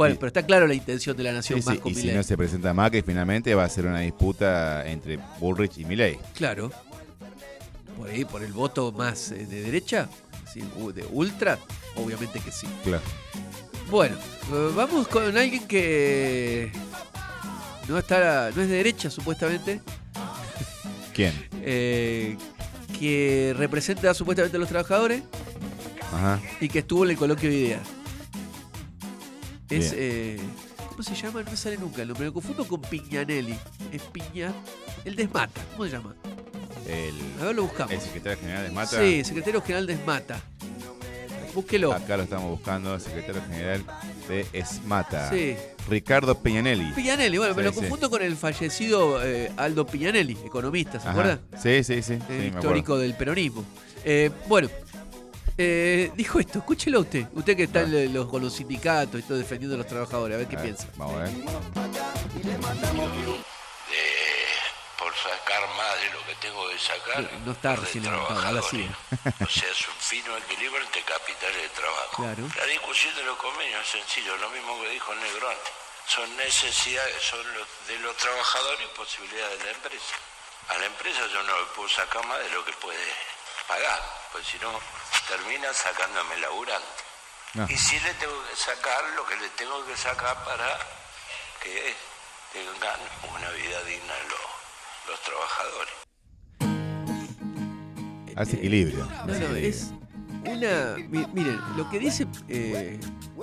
Bueno, 0.00 0.16
pero 0.18 0.28
está 0.28 0.46
claro 0.46 0.66
la 0.66 0.72
intención 0.72 1.14
de 1.14 1.22
la 1.24 1.32
nación 1.32 1.60
Sí, 1.60 1.66
más 1.66 1.74
sí, 1.74 1.80
con 1.82 1.92
Y 1.92 1.94
si 1.94 2.08
no 2.10 2.22
se 2.22 2.34
presenta 2.34 2.72
Macri, 2.72 3.02
finalmente 3.02 3.54
va 3.54 3.64
a 3.64 3.68
ser 3.68 3.84
una 3.84 4.00
disputa 4.00 4.88
entre 4.88 5.18
Bullrich 5.38 5.76
y 5.76 5.84
Milei. 5.84 6.18
Claro. 6.34 6.72
Por 7.98 8.08
ahí, 8.08 8.24
por 8.24 8.42
el 8.42 8.50
voto 8.54 8.92
más 8.92 9.30
eh, 9.30 9.44
de 9.44 9.60
derecha, 9.60 10.08
sí, 10.50 10.62
de 10.94 11.04
ultra, 11.12 11.58
obviamente 11.96 12.40
que 12.40 12.50
sí. 12.50 12.66
Claro. 12.82 13.02
Bueno, 13.90 14.16
eh, 14.50 14.72
vamos 14.74 15.06
con 15.06 15.36
alguien 15.36 15.68
que 15.68 16.72
no 17.86 17.98
está, 17.98 18.50
no 18.56 18.62
es 18.62 18.68
de 18.70 18.76
derecha 18.76 19.10
supuestamente, 19.10 19.82
¿Quién? 21.12 21.34
eh, 21.60 22.38
que 22.98 23.52
representa 23.54 24.14
supuestamente 24.14 24.56
a 24.56 24.60
los 24.60 24.68
trabajadores 24.70 25.24
Ajá. 26.10 26.40
y 26.58 26.70
que 26.70 26.78
estuvo 26.78 27.04
en 27.04 27.10
el 27.10 27.16
coloquio 27.18 27.50
de 27.50 27.56
ideas. 27.56 27.99
Es, 29.70 29.92
eh, 29.96 30.38
¿cómo 30.88 31.02
se 31.02 31.14
llama? 31.14 31.42
No 31.42 31.50
me 31.50 31.56
sale 31.56 31.76
nunca 31.78 32.02
el 32.02 32.08
nombre, 32.08 32.26
lo 32.26 32.32
confundo 32.32 32.66
con 32.66 32.80
Piñanelli. 32.80 33.56
Es 33.92 34.02
Piña, 34.02 34.52
el 35.04 35.14
Desmata, 35.16 35.60
¿cómo 35.72 35.84
se 35.84 35.92
llama? 35.92 36.14
El, 36.86 37.14
A 37.40 37.46
ver, 37.46 37.54
lo 37.54 37.62
buscamos. 37.62 37.92
el 37.92 38.00
secretario 38.00 38.38
general 38.40 38.64
de 38.64 38.70
Mata. 38.72 39.00
Sí, 39.00 39.24
secretario 39.24 39.62
general 39.62 39.86
de 39.86 39.92
Esmata. 39.94 40.40
Búsquelo. 41.54 41.92
Acá 41.92 42.16
lo 42.16 42.22
estamos 42.24 42.50
buscando, 42.50 42.98
secretario 43.00 43.42
general 43.48 43.84
de 44.28 44.46
Esmata. 44.52 45.30
Sí. 45.30 45.56
Ricardo 45.88 46.36
Peñanelli. 46.38 46.92
Piñanelli, 46.92 47.38
bueno, 47.38 47.54
me 47.54 47.62
lo 47.64 47.70
sí. 47.72 47.76
confundo 47.80 48.08
con 48.10 48.22
el 48.22 48.36
fallecido 48.36 49.24
eh, 49.24 49.50
Aldo 49.56 49.84
Piñanelli, 49.86 50.36
economista, 50.44 50.92
¿se 51.00 51.08
Ajá. 51.08 51.10
acuerdan? 51.10 51.40
Sí, 51.60 51.82
sí, 51.82 52.02
sí. 52.02 52.18
El 52.28 52.46
histórico 52.54 52.98
del 52.98 53.14
peronismo. 53.14 53.64
Eh, 54.04 54.30
bueno, 54.48 54.68
eh, 55.62 56.10
dijo 56.14 56.40
esto, 56.40 56.58
escúchelo 56.60 57.00
usted, 57.00 57.26
usted 57.34 57.54
que 57.54 57.64
está 57.64 57.80
en 57.82 58.14
los- 58.14 58.26
con 58.28 58.40
los 58.42 58.54
sindicatos 58.54 59.20
y 59.20 59.22
todo 59.22 59.36
defendiendo 59.36 59.74
a 59.74 59.78
los 59.78 59.86
trabajadores, 59.86 60.34
a 60.36 60.38
ver 60.38 60.48
qué 60.48 60.56
piensa. 60.56 60.86
Vamos 60.96 61.16
a 61.20 61.24
ver. 61.24 61.32
por 64.98 65.14
sacar 65.16 65.62
más 65.76 66.00
de 66.00 66.10
lo 66.10 66.24
que 66.26 66.34
tengo 66.40 66.68
que 66.68 66.78
sacar. 66.78 67.30
No 67.44 67.52
está 67.52 67.76
recién 67.76 68.04
levantado, 68.04 68.40
ahora 68.46 68.62
sí. 68.62 68.88
O 69.40 69.46
sea, 69.48 69.70
es 69.70 69.88
un 69.88 69.94
fino 69.98 70.36
equilibrio 70.36 70.80
entre 70.82 71.02
capital 71.02 71.52
y 71.56 71.68
trabajo. 71.76 72.16
Claro. 72.22 72.48
La 72.56 72.66
discusión 72.66 73.14
de 73.16 73.22
los 73.24 73.36
convenios 73.38 73.80
es 73.82 73.88
sencillo, 74.00 74.36
lo 74.38 74.50
mismo 74.50 74.80
que 74.82 74.90
dijo 74.90 75.12
el 75.12 75.20
negro 75.20 75.48
antes. 75.48 75.72
Son 76.06 76.36
necesidades 76.36 77.14
son 77.22 77.40
los- 77.54 77.68
de 77.88 77.98
los 78.00 78.16
trabajadores 78.16 78.80
y 78.92 78.96
posibilidades 78.96 79.58
de 79.58 79.64
la 79.64 79.70
empresa. 79.72 80.14
A 80.68 80.78
la 80.78 80.86
empresa 80.86 81.20
yo 81.32 81.42
no 81.44 81.58
le 81.60 81.66
puedo 81.74 81.88
sacar 81.88 82.24
más 82.26 82.38
de 82.40 82.50
lo 82.50 82.64
que 82.64 82.72
puede 82.74 82.98
pagar, 83.68 84.00
pues 84.32 84.46
si 84.46 84.58
no 84.58 84.70
termina 85.28 85.72
sacándome 85.72 86.34
el 86.36 86.40
laburante. 86.42 86.86
No. 87.54 87.66
Y 87.68 87.76
si 87.76 87.98
le 88.00 88.14
tengo 88.14 88.34
que 88.48 88.56
sacar 88.56 89.02
lo 89.16 89.26
que 89.26 89.36
le 89.36 89.48
tengo 89.50 89.84
que 89.86 89.96
sacar 89.96 90.36
para 90.44 90.78
que 91.62 91.94
tengan 92.52 93.00
una 93.34 93.50
vida 93.50 93.82
digna 93.84 94.14
los, 94.28 95.10
los 95.10 95.20
trabajadores. 95.22 95.94
Hace 98.36 98.56
equilibrio. 98.56 99.04
No, 99.26 99.26
no, 99.26 99.56
es 99.56 99.90
una... 100.46 100.94
mi- 101.08 101.26
miren, 101.34 101.60
lo 101.76 101.90
que 101.90 101.98
dice 101.98 102.26
eh, 102.48 102.98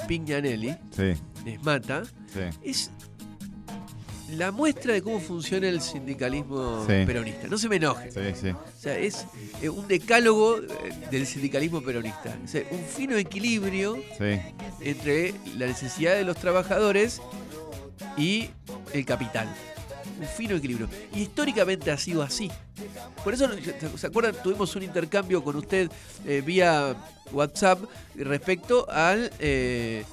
Piñanelli, 0.08 0.78
Sí, 0.96 1.14
Esmata, 1.46 2.04
sí. 2.34 2.50
es 2.64 2.90
la 4.32 4.52
muestra 4.52 4.94
de 4.94 5.02
cómo 5.02 5.20
funciona 5.20 5.68
el 5.70 5.82
sindicalismo 5.82 6.86
Sí. 6.86 7.06
peronista. 7.06 7.48
No 7.48 7.58
se 7.58 7.70
me 7.70 7.78
enoje. 7.78 8.12
Sí, 8.12 8.20
sí. 8.42 8.50
O 8.50 8.60
sea, 8.80 8.98
es 8.98 9.26
eh, 9.62 9.70
un 9.70 9.88
decálogo 9.88 10.58
eh, 10.60 10.64
del 11.12 11.26
sindicalismo 11.26 11.82
peronista. 11.82 12.36
O 12.44 12.48
sea, 12.48 12.64
un 12.72 12.84
fino 12.84 13.16
equilibrio 13.18 13.98
entre 14.82 15.34
la 15.58 15.68
necesidad 15.68 16.16
de 16.16 16.24
los 16.24 16.36
trabajadores 16.38 17.22
y 18.18 18.50
el 18.94 19.06
capital. 19.06 19.48
Un 20.20 20.28
fino 20.28 20.56
equilibrio. 20.56 20.90
Y 21.14 21.22
históricamente 21.22 21.92
ha 21.92 21.98
sido 21.98 22.24
así. 22.24 22.50
Por 23.24 23.34
eso, 23.34 23.48
¿se 23.98 24.08
acuerdan? 24.08 24.36
Tuvimos 24.42 24.76
un 24.76 24.84
intercambio 24.84 25.44
con 25.44 25.56
usted 25.56 25.90
eh, 26.26 26.42
vía 26.46 26.96
WhatsApp 27.32 27.80
respecto 28.16 28.90
al, 28.90 29.32
eh, 29.40 30.04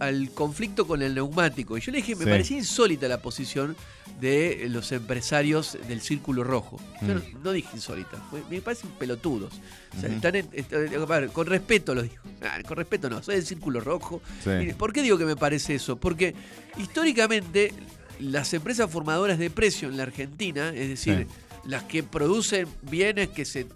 al 0.00 0.30
conflicto 0.32 0.86
con 0.86 1.02
el 1.02 1.14
neumático. 1.14 1.76
Y 1.76 1.80
yo 1.80 1.92
le 1.92 1.98
dije, 1.98 2.16
me 2.16 2.24
Sí. 2.24 2.30
parecía 2.30 2.56
insólita 2.58 3.06
la 3.08 3.20
posición 3.22 3.76
de 4.20 4.66
los 4.70 4.90
empresarios 4.92 5.78
del 5.86 6.00
Círculo 6.00 6.42
Rojo. 6.42 6.80
Yo 7.02 7.14
no, 7.14 7.20
Mm. 7.20 7.42
no 7.44 7.52
dije 7.52 7.68
insólita, 7.74 8.20
me 8.50 8.60
parecen 8.60 8.90
pelotudos. 8.98 9.52
O 9.96 10.00
sea, 10.00 10.08
están 10.08 10.34
en- 10.34 10.48
est- 10.52 10.72
a 10.72 10.78
ver, 11.06 11.28
con 11.28 11.46
respeto 11.46 11.94
lo 11.94 12.02
digo. 12.02 12.16
Ah, 12.42 12.58
con 12.66 12.76
respeto 12.76 13.08
no, 13.08 13.22
soy 13.22 13.36
del 13.36 13.46
Círculo 13.46 13.80
Rojo. 13.80 14.20
Sí. 14.42 14.50
Mire, 14.50 14.74
¿Por 14.74 14.92
qué 14.92 15.02
digo 15.02 15.18
que 15.18 15.24
me 15.24 15.36
parece 15.36 15.74
eso? 15.76 15.96
Porque 15.96 16.34
históricamente 16.78 17.72
las 18.20 18.52
empresas 18.54 18.90
formadoras 18.90 19.38
de 19.38 19.50
precio 19.50 19.88
en 19.88 19.96
la 19.96 20.02
Argentina, 20.04 20.70
es 20.74 20.88
decir, 20.88 21.26
las 21.64 21.84
que 21.84 22.02
producen 22.02 22.66
bienes 22.82 23.28
que 23.28 23.44
se 23.44 23.66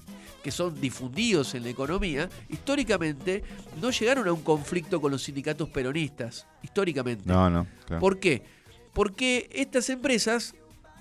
que 0.43 0.51
son 0.51 0.81
difundidos 0.81 1.55
en 1.55 1.63
la 1.65 1.71
economía, 1.71 2.29
históricamente 2.49 3.43
no 3.81 3.91
llegaron 3.91 4.27
a 4.29 4.33
un 4.33 4.43
conflicto 4.43 5.01
con 5.01 5.13
los 5.13 5.23
sindicatos 5.23 5.69
peronistas, 5.69 6.47
históricamente. 6.63 7.25
No, 7.27 7.49
no. 7.49 7.67
claro. 7.87 8.01
¿Por 8.01 8.19
qué? 8.19 8.43
Porque 8.93 9.49
estas 9.53 9.89
empresas 9.89 10.55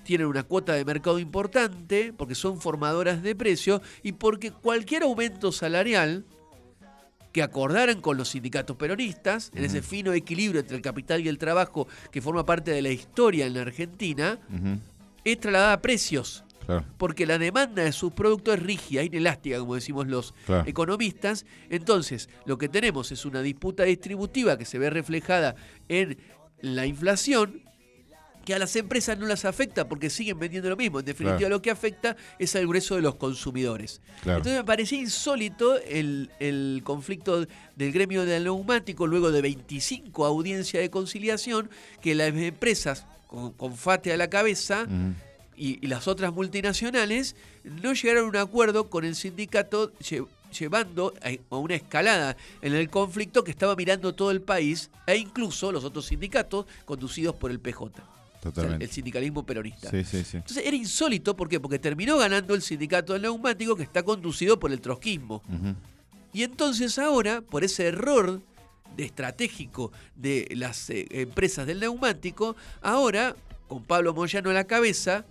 tienen 0.04 0.26
una 0.26 0.42
cuota 0.42 0.74
de 0.74 0.84
mercado 0.84 1.18
importante, 1.18 2.12
porque 2.16 2.34
son 2.34 2.60
formadoras 2.60 3.22
de 3.22 3.34
precio 3.34 3.82
y 4.02 4.12
porque 4.12 4.50
cualquier 4.50 5.02
aumento 5.02 5.52
salarial 5.52 6.24
que 7.32 7.42
acordaran 7.42 8.00
con 8.00 8.18
los 8.18 8.28
sindicatos 8.28 8.76
peronistas, 8.76 9.50
en 9.54 9.64
ese 9.64 9.80
fino 9.80 10.12
equilibrio 10.12 10.60
entre 10.60 10.76
el 10.76 10.82
capital 10.82 11.22
y 11.22 11.28
el 11.28 11.38
trabajo 11.38 11.88
que 12.10 12.20
forma 12.20 12.44
parte 12.44 12.70
de 12.70 12.82
la 12.82 12.90
historia 12.90 13.46
en 13.46 13.54
la 13.54 13.62
Argentina, 13.62 14.38
es 15.24 15.40
trasladada 15.40 15.72
a 15.72 15.82
precios. 15.82 16.44
Claro. 16.66 16.84
Porque 16.98 17.26
la 17.26 17.38
demanda 17.38 17.82
de 17.82 17.92
sus 17.92 18.12
productos 18.12 18.54
es 18.56 18.62
rígida, 18.62 19.02
inelástica, 19.02 19.58
como 19.58 19.74
decimos 19.74 20.06
los 20.06 20.34
Claro. 20.46 20.68
economistas. 20.68 21.44
Entonces, 21.70 22.28
lo 22.46 22.58
que 22.58 22.68
tenemos 22.68 23.12
es 23.12 23.24
una 23.24 23.42
disputa 23.42 23.84
distributiva 23.84 24.56
que 24.58 24.64
se 24.64 24.78
ve 24.78 24.90
reflejada 24.90 25.54
en 25.88 26.18
la 26.60 26.86
inflación, 26.86 27.62
que 28.44 28.54
a 28.54 28.58
las 28.58 28.74
empresas 28.74 29.16
no 29.18 29.26
las 29.26 29.44
afecta 29.44 29.88
porque 29.88 30.10
siguen 30.10 30.36
vendiendo 30.38 30.68
lo 30.68 30.76
mismo. 30.76 30.98
En 30.98 31.04
definitiva, 31.04 31.38
Claro. 31.38 31.54
lo 31.56 31.62
que 31.62 31.70
afecta 31.70 32.16
es 32.40 32.56
al 32.56 32.66
grueso 32.66 32.96
de 32.96 33.02
los 33.02 33.14
consumidores. 33.14 34.00
Claro. 34.22 34.38
Entonces 34.38 34.58
me 34.60 34.64
parecía 34.64 34.98
insólito 34.98 35.78
el, 35.78 36.28
el 36.40 36.80
conflicto 36.82 37.46
del 37.76 37.92
gremio 37.92 38.24
del 38.24 38.42
neumático 38.44 39.06
luego 39.06 39.30
de 39.30 39.42
25 39.42 40.24
audiencias 40.26 40.82
de 40.82 40.90
conciliación 40.90 41.70
que 42.00 42.16
las 42.16 42.34
empresas 42.34 43.06
con, 43.28 43.52
con 43.52 43.76
FATE 43.76 44.12
a 44.12 44.16
la 44.16 44.28
cabeza. 44.28 44.86
Y, 45.62 45.78
y 45.80 45.86
las 45.88 46.08
otras 46.08 46.32
multinacionales 46.32 47.36
no 47.64 47.92
llegaron 47.92 48.24
a 48.24 48.28
un 48.28 48.36
acuerdo 48.36 48.90
con 48.90 49.04
el 49.04 49.14
sindicato 49.14 49.92
lle- 50.00 50.26
llevando 50.58 51.14
a, 51.50 51.56
una 51.56 51.74
escalada 51.76 52.36
en 52.62 52.74
el 52.74 52.90
conflicto 52.90 53.44
que 53.44 53.50
estaba 53.52 53.76
mirando 53.76 54.14
todo 54.14 54.30
el 54.30 54.40
país 54.42 54.90
e 55.06 55.16
incluso 55.16 55.70
los 55.70 55.84
otros 55.84 56.06
sindicatos 56.06 56.66
conducidos 56.84 57.34
por 57.36 57.50
el 57.50 57.60
PJ. 57.60 57.84
O 57.84 57.90
sea, 57.92 58.50
Totalmente. 58.50 58.84
el 58.86 58.90
sindicalismo 58.90 59.46
peronista. 59.46 59.88
Sí, 59.90 60.02
sí, 60.02 60.24
sí. 60.24 60.38
Entonces 60.38 60.64
era 60.66 60.76
insólito, 60.76 61.36
¿por 61.36 61.48
qué? 61.48 61.60
Porque 61.60 61.78
terminó 61.78 62.18
ganando 62.18 62.54
el 62.56 62.62
sindicato 62.62 63.12
del 63.12 63.22
neumático 63.22 63.76
que 63.76 63.84
está 63.84 64.02
conducido 64.02 64.58
por 64.58 64.72
el 64.72 64.80
trotskismo. 64.80 65.42
Y 66.32 66.42
entonces 66.42 66.98
ahora, 66.98 67.40
por 67.40 67.62
ese 67.62 67.86
error 67.86 68.40
de 68.96 69.04
estratégico 69.04 69.92
de 70.16 70.48
las 70.56 70.90
eh, 70.90 71.06
empresas 71.10 71.66
del 71.68 71.78
neumático, 71.80 72.56
ahora, 72.80 73.36
con 73.68 73.84
Pablo 73.84 74.12
Moyano 74.12 74.50
a 74.50 74.52
la 74.54 74.64
cabeza, 74.64 75.24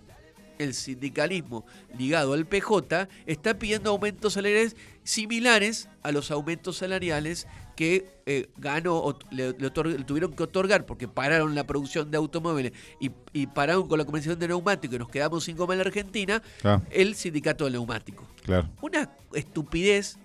el 0.62 0.74
sindicalismo 0.74 1.64
ligado 1.98 2.32
al 2.32 2.46
PJ 2.46 3.08
está 3.26 3.58
pidiendo 3.58 3.90
aumentos 3.90 4.32
salariales 4.34 4.76
similares 5.04 5.88
a 6.02 6.12
los 6.12 6.30
aumentos 6.30 6.76
salariales 6.78 7.46
que 7.76 8.06
eh, 8.26 8.48
ganó 8.58 8.96
o 8.98 9.18
le, 9.30 9.52
le 9.58 9.70
tuvieron 9.70 10.32
que 10.34 10.42
otorgar 10.42 10.84
porque 10.86 11.08
pararon 11.08 11.54
la 11.54 11.64
producción 11.66 12.10
de 12.10 12.18
automóviles 12.18 12.72
y, 13.00 13.10
y 13.32 13.46
pararon 13.46 13.88
con 13.88 13.98
la 13.98 14.04
comercialización 14.04 14.38
de 14.40 14.48
neumáticos 14.48 14.94
y 14.96 14.98
nos 14.98 15.08
quedamos 15.08 15.44
sin 15.44 15.56
goma 15.56 15.74
en 15.74 15.78
la 15.78 15.84
Argentina, 15.86 16.42
Claro. 16.60 16.82
el 16.90 17.14
sindicato 17.14 17.64
del 17.64 17.72
neumático. 17.74 18.26
Claro, 18.44 18.68
Una 18.82 19.10
estupidez 19.34 20.18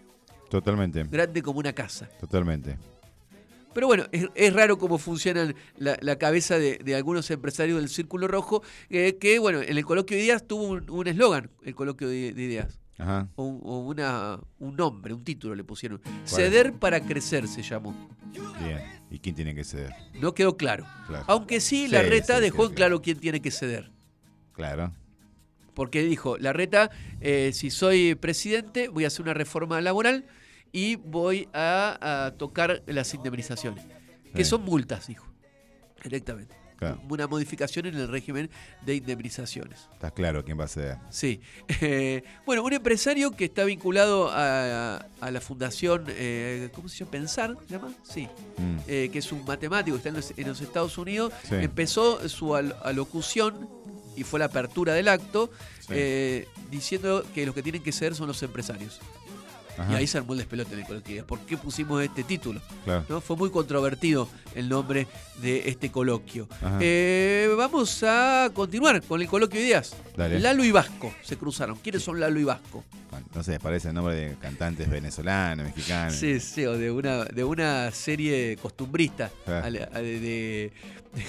totalmente. 0.50 1.04
grande 1.06 1.42
como 1.42 1.60
una 1.60 1.74
casa. 1.74 2.08
Totalmente. 2.20 2.78
Pero 3.78 3.86
bueno, 3.86 4.06
es, 4.12 4.26
es 4.34 4.54
raro 4.54 4.80
cómo 4.80 4.98
funciona 4.98 5.54
la, 5.78 6.00
la 6.02 6.16
cabeza 6.18 6.58
de, 6.58 6.80
de 6.84 6.96
algunos 6.96 7.30
empresarios 7.30 7.80
del 7.80 7.90
Círculo 7.90 8.28
Rojo, 8.28 8.64
eh, 8.90 9.18
que 9.22 9.38
bueno, 9.38 9.62
en 9.62 9.78
el 9.78 9.86
coloquio 9.86 10.18
de 10.18 10.24
ideas 10.24 10.48
tuvo 10.48 10.64
un 10.92 11.08
eslogan, 11.08 11.52
el 11.64 11.76
coloquio 11.76 12.10
de, 12.10 12.34
de 12.34 12.42
ideas. 12.42 12.80
Ajá. 12.98 13.30
O, 13.36 13.44
un- 13.44 13.60
o 13.64 13.78
una, 13.82 14.40
un 14.58 14.76
nombre, 14.76 15.14
un 15.14 15.24
título 15.24 15.54
le 15.54 15.64
pusieron. 15.64 16.02
Ceder 16.26 16.74
para 16.74 17.02
crecer 17.02 17.48
se 17.48 17.62
llamó. 17.62 18.10
Bien. 18.64 18.82
¿Y 19.12 19.20
quién 19.20 19.36
tiene 19.36 19.54
que 19.54 19.64
ceder? 19.64 19.92
No 20.20 20.34
quedó 20.34 20.58
claro. 20.58 20.84
Claro. 21.06 21.26
Aunque 21.28 21.60
sí, 21.60 21.86
Sí, 21.86 21.88
la 21.90 22.02
reta 22.02 22.38
sí, 22.38 22.42
dejó 22.42 22.64
sí, 22.64 22.70
en 22.70 22.76
claro 22.76 23.02
quién 23.04 23.20
tiene 23.20 23.44
que 23.44 23.52
ceder. 23.52 23.92
Claro. 24.54 24.92
Porque 25.76 26.02
dijo, 26.02 26.40
la 26.40 26.52
reta, 26.52 26.90
eh, 27.22 27.52
si 27.54 27.70
soy 27.70 28.16
presidente, 28.16 28.88
voy 28.88 29.04
a 29.04 29.08
hacer 29.08 29.22
una 29.22 29.36
reforma 29.36 29.80
laboral 29.82 30.26
y 30.72 30.96
voy 30.96 31.48
a, 31.54 32.26
a 32.28 32.32
tocar 32.32 32.84
las 32.88 33.14
indemnizaciones. 33.14 33.86
Que 34.36 34.44
Sí. 34.44 34.50
son 34.52 34.64
multas, 34.64 35.08
dijo. 35.08 35.26
Directamente. 36.04 36.56
Claro. 36.78 37.02
Una 37.10 37.26
modificación 37.26 37.88
en 37.88 37.96
el 37.96 38.08
régimen 38.08 38.52
de 38.86 38.94
indemnizaciones. 38.96 39.88
Está 39.94 40.12
claro 40.12 40.46
quién 40.46 40.60
va 40.60 40.66
a 40.66 40.68
ceder. 40.68 40.98
Sí. 41.10 41.42
Eh, 41.82 42.22
bueno, 42.46 42.64
un 42.64 42.72
empresario 42.72 43.32
que 43.32 43.46
está 43.46 43.64
vinculado 43.64 44.30
a, 44.32 44.98
a 45.20 45.32
la 45.32 45.42
fundación, 45.42 46.04
eh, 46.10 46.70
¿cómo 46.76 46.88
se 46.88 47.00
llama? 47.00 47.12
Pensar, 47.12 47.58
¿se 47.68 47.74
llama? 47.74 47.92
Sí. 48.04 48.30
Mm. 48.58 48.78
Eh, 48.88 49.10
que 49.12 49.18
es 49.20 49.32
un 49.32 49.44
matemático, 49.44 49.98
está 49.98 50.10
en 50.10 50.16
los, 50.16 50.32
en 50.38 50.48
los 50.48 50.62
Estados 50.62 50.96
Unidos, 51.00 51.34
Sí. 51.50 51.56
empezó 51.56 52.30
su 52.30 52.56
al- 52.56 52.76
alocución 52.84 53.68
y 54.16 54.24
fue 54.24 54.38
la 54.40 54.46
apertura 54.46 54.94
del 54.94 55.08
acto 55.08 55.50
Sí. 55.80 55.88
eh, 55.96 56.48
diciendo 56.70 57.26
que 57.34 57.44
los 57.48 57.56
que 57.56 57.64
tienen 57.64 57.82
que 57.82 57.92
ser 57.92 58.14
son 58.14 58.28
los 58.28 58.44
empresarios. 58.44 59.00
Ajá. 59.78 59.94
Y 59.94 59.96
ahí 59.96 60.08
se 60.08 60.18
armó 60.18 60.34
el 60.34 60.40
despelote 60.40 60.74
en 60.74 60.80
el 60.80 60.86
coloquio. 60.86 61.26
¿Por 61.28 61.40
qué 61.42 61.56
pusimos 61.58 62.04
este 62.04 62.24
título? 62.24 62.62
Claro. 62.84 63.06
¿No? 63.10 63.22
Fue 63.22 63.36
muy 63.36 63.50
controvertido 63.52 64.28
el 64.56 64.68
nombre 64.70 65.08
de 65.42 65.70
este 65.70 65.92
coloquio. 65.92 66.48
Eh, 66.82 67.50
vamos 67.58 68.04
a 68.04 68.50
continuar 68.54 69.02
con 69.04 69.22
el 69.22 69.28
coloquio 69.28 69.60
de 69.60 69.66
ideas. 69.68 69.96
Dale. 70.16 70.40
Lalo 70.40 70.64
y 70.64 70.72
Vasco 70.72 71.14
se 71.24 71.38
cruzaron. 71.38 71.78
¿Quiénes 71.78 72.02
son 72.04 72.20
Lalo 72.20 72.40
y 72.40 72.44
Vasco? 72.44 72.84
Bueno, 73.12 73.26
No 73.36 73.44
sé, 73.44 73.60
parece 73.60 73.90
el 73.90 73.94
nombre 73.94 74.16
de 74.16 74.36
cantantes 74.36 74.90
venezolanos, 74.90 75.66
mexicanos. 75.68 76.16
Sí, 76.16 76.40
sí, 76.40 76.66
o 76.66 76.78
de 76.78 76.92
una, 76.92 77.24
de 77.26 77.44
una 77.44 77.92
serie 77.92 78.58
costumbrista 78.62 79.32
de, 79.46 79.72
de, 80.02 80.20
de- 80.20 80.74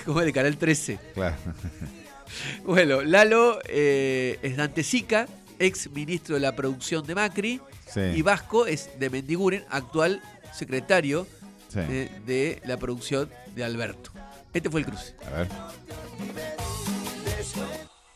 ¿cómo 0.05 0.21
es? 0.21 0.27
de 0.27 0.33
Canal 0.33 0.57
13. 0.57 0.99
Claro. 1.15 1.37
Bueno, 2.65 3.03
Lalo 3.03 3.59
eh, 3.69 4.39
es 4.43 4.57
Dante 4.57 4.83
Sica, 4.83 5.27
ex 5.59 5.91
ministro 5.91 6.35
de 6.35 6.41
la 6.43 6.55
producción 6.55 7.07
de 7.07 7.15
Macri, 7.15 7.61
Sí. 7.93 8.01
y 8.01 8.23
Vasco 8.23 8.67
es 8.67 8.99
de 8.99 9.11
Mendiguren, 9.11 9.65
actual 9.71 10.23
secretario 10.53 11.27
Sí. 11.69 11.81
de 11.81 12.61
la 12.65 12.77
producción 12.79 13.31
de 13.55 13.63
Alberto. 13.65 14.11
Este 14.55 14.71
fue 14.71 14.81
el 14.81 14.87
cruce. 14.87 15.15
A 15.27 15.31
ver. 15.31 15.49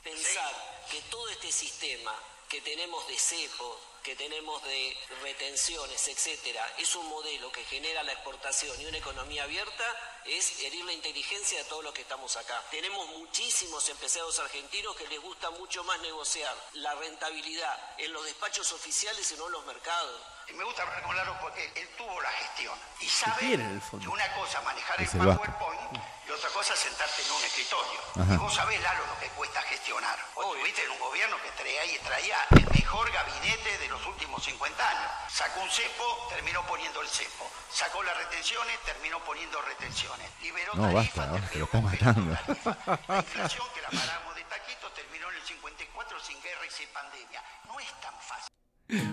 Pensar 0.02 0.52
que 0.90 0.98
todo 1.10 1.28
este 1.30 1.52
sistema 1.52 2.12
que 2.48 2.60
tenemos 2.62 3.06
de 3.08 3.14
cepos, 3.18 3.76
que 4.02 4.16
tenemos 4.16 4.62
de 4.64 4.96
retenciones, 5.22 6.08
etcétera, 6.08 6.66
es 6.78 6.94
un 6.96 7.08
modelo 7.08 7.50
que 7.52 7.64
genera 7.64 8.02
la 8.02 8.12
exportación 8.12 8.80
y 8.80 8.86
una 8.86 8.98
economía 8.98 9.44
abierta, 9.44 9.84
es 10.24 10.60
herir 10.60 10.84
la 10.84 10.92
inteligencia 10.92 11.58
de 11.58 11.64
todos 11.64 11.84
los 11.84 11.92
que 11.94 12.02
estamos 12.02 12.36
acá. 12.36 12.62
Tenemos 12.70 13.06
muchísimos 13.18 13.88
empresarios 13.88 14.38
argentinos 14.38 14.96
que 14.96 15.08
les 15.08 15.20
gusta 15.20 15.50
mucho 15.50 15.82
más 15.84 16.00
negociar 16.00 16.54
la 16.74 16.94
rentabilidad 16.94 17.76
en 17.98 18.12
los 18.12 18.24
despachos 18.24 18.72
oficiales 18.72 19.30
y 19.32 19.36
no 19.36 19.46
en 19.46 19.52
los 19.52 19.66
mercados. 19.66 20.20
Y 20.48 20.52
me 20.54 20.64
gusta 20.64 20.82
hablar 20.82 21.02
con 21.02 21.16
Lalo 21.16 21.36
porque 21.40 21.64
él 21.76 21.88
tuvo 21.96 22.20
la 22.20 22.30
gestión. 22.30 22.78
Y 23.00 23.08
sabe 23.08 23.54
el 23.54 23.80
fondo. 23.80 24.04
que 24.04 24.12
una 24.12 24.34
cosa 24.34 24.58
es 24.58 24.64
manejar 24.64 25.00
Es 25.00 25.14
el. 25.14 25.20
PowerPoint 25.20 25.80
y 26.26 26.30
otra 26.30 26.50
cosa 26.50 26.74
es 26.74 26.80
sentarte 26.80 27.22
en 27.22 27.32
un 27.32 27.44
escritorio. 27.44 28.00
Ajá. 28.20 28.34
Y 28.34 28.36
vos 28.36 28.54
sabés, 28.54 28.80
Lalo, 28.80 29.06
lo 29.06 29.18
que 29.18 29.28
cuesta 29.30 29.62
gestionar. 29.62 30.18
Vos 30.34 30.46
estuviste 30.54 30.84
en 30.84 30.90
un 30.90 30.98
gobierno 31.00 31.36
que 31.42 31.50
traía 31.52 31.84
y 31.84 31.98
traía 31.98 32.36
el 32.50 32.66
mejor 32.70 33.10
gabinete 33.10 33.78
de 33.78 33.88
los 33.92 34.06
últimos 34.06 34.42
50 34.42 34.88
años. 34.88 35.10
Sacó 35.30 35.60
un 35.62 35.70
cepo, 35.70 36.04
terminó 36.34 36.64
poniendo 36.66 37.00
el 37.02 37.08
cepo. 37.08 37.44
Sacó 37.70 38.02
las 38.02 38.16
retenciones, 38.18 38.74
terminó 38.84 39.18
poniendo 39.24 39.60
retenciones. 39.62 40.26
Liberó 40.42 40.74
No, 40.74 40.92
basta, 40.92 41.26
basta, 41.30 41.58
lo 41.58 41.64
está 41.64 41.80
matando. 41.80 42.30
la 42.32 43.16
inflación 43.18 43.66
que 43.74 43.80
la 43.82 43.90
paramos 43.92 44.34
de 44.36 44.42
taquito 44.44 44.88
terminó 44.96 45.30
en 45.30 45.36
el 45.36 45.42
54 45.42 46.16
sin 46.20 46.36
guerra 46.42 46.64
y 46.66 46.70
sin 46.72 46.88
pandemia. 46.92 47.40
No 47.68 47.78
es 47.80 47.88
tan 48.00 48.14
fácil. 48.20 48.50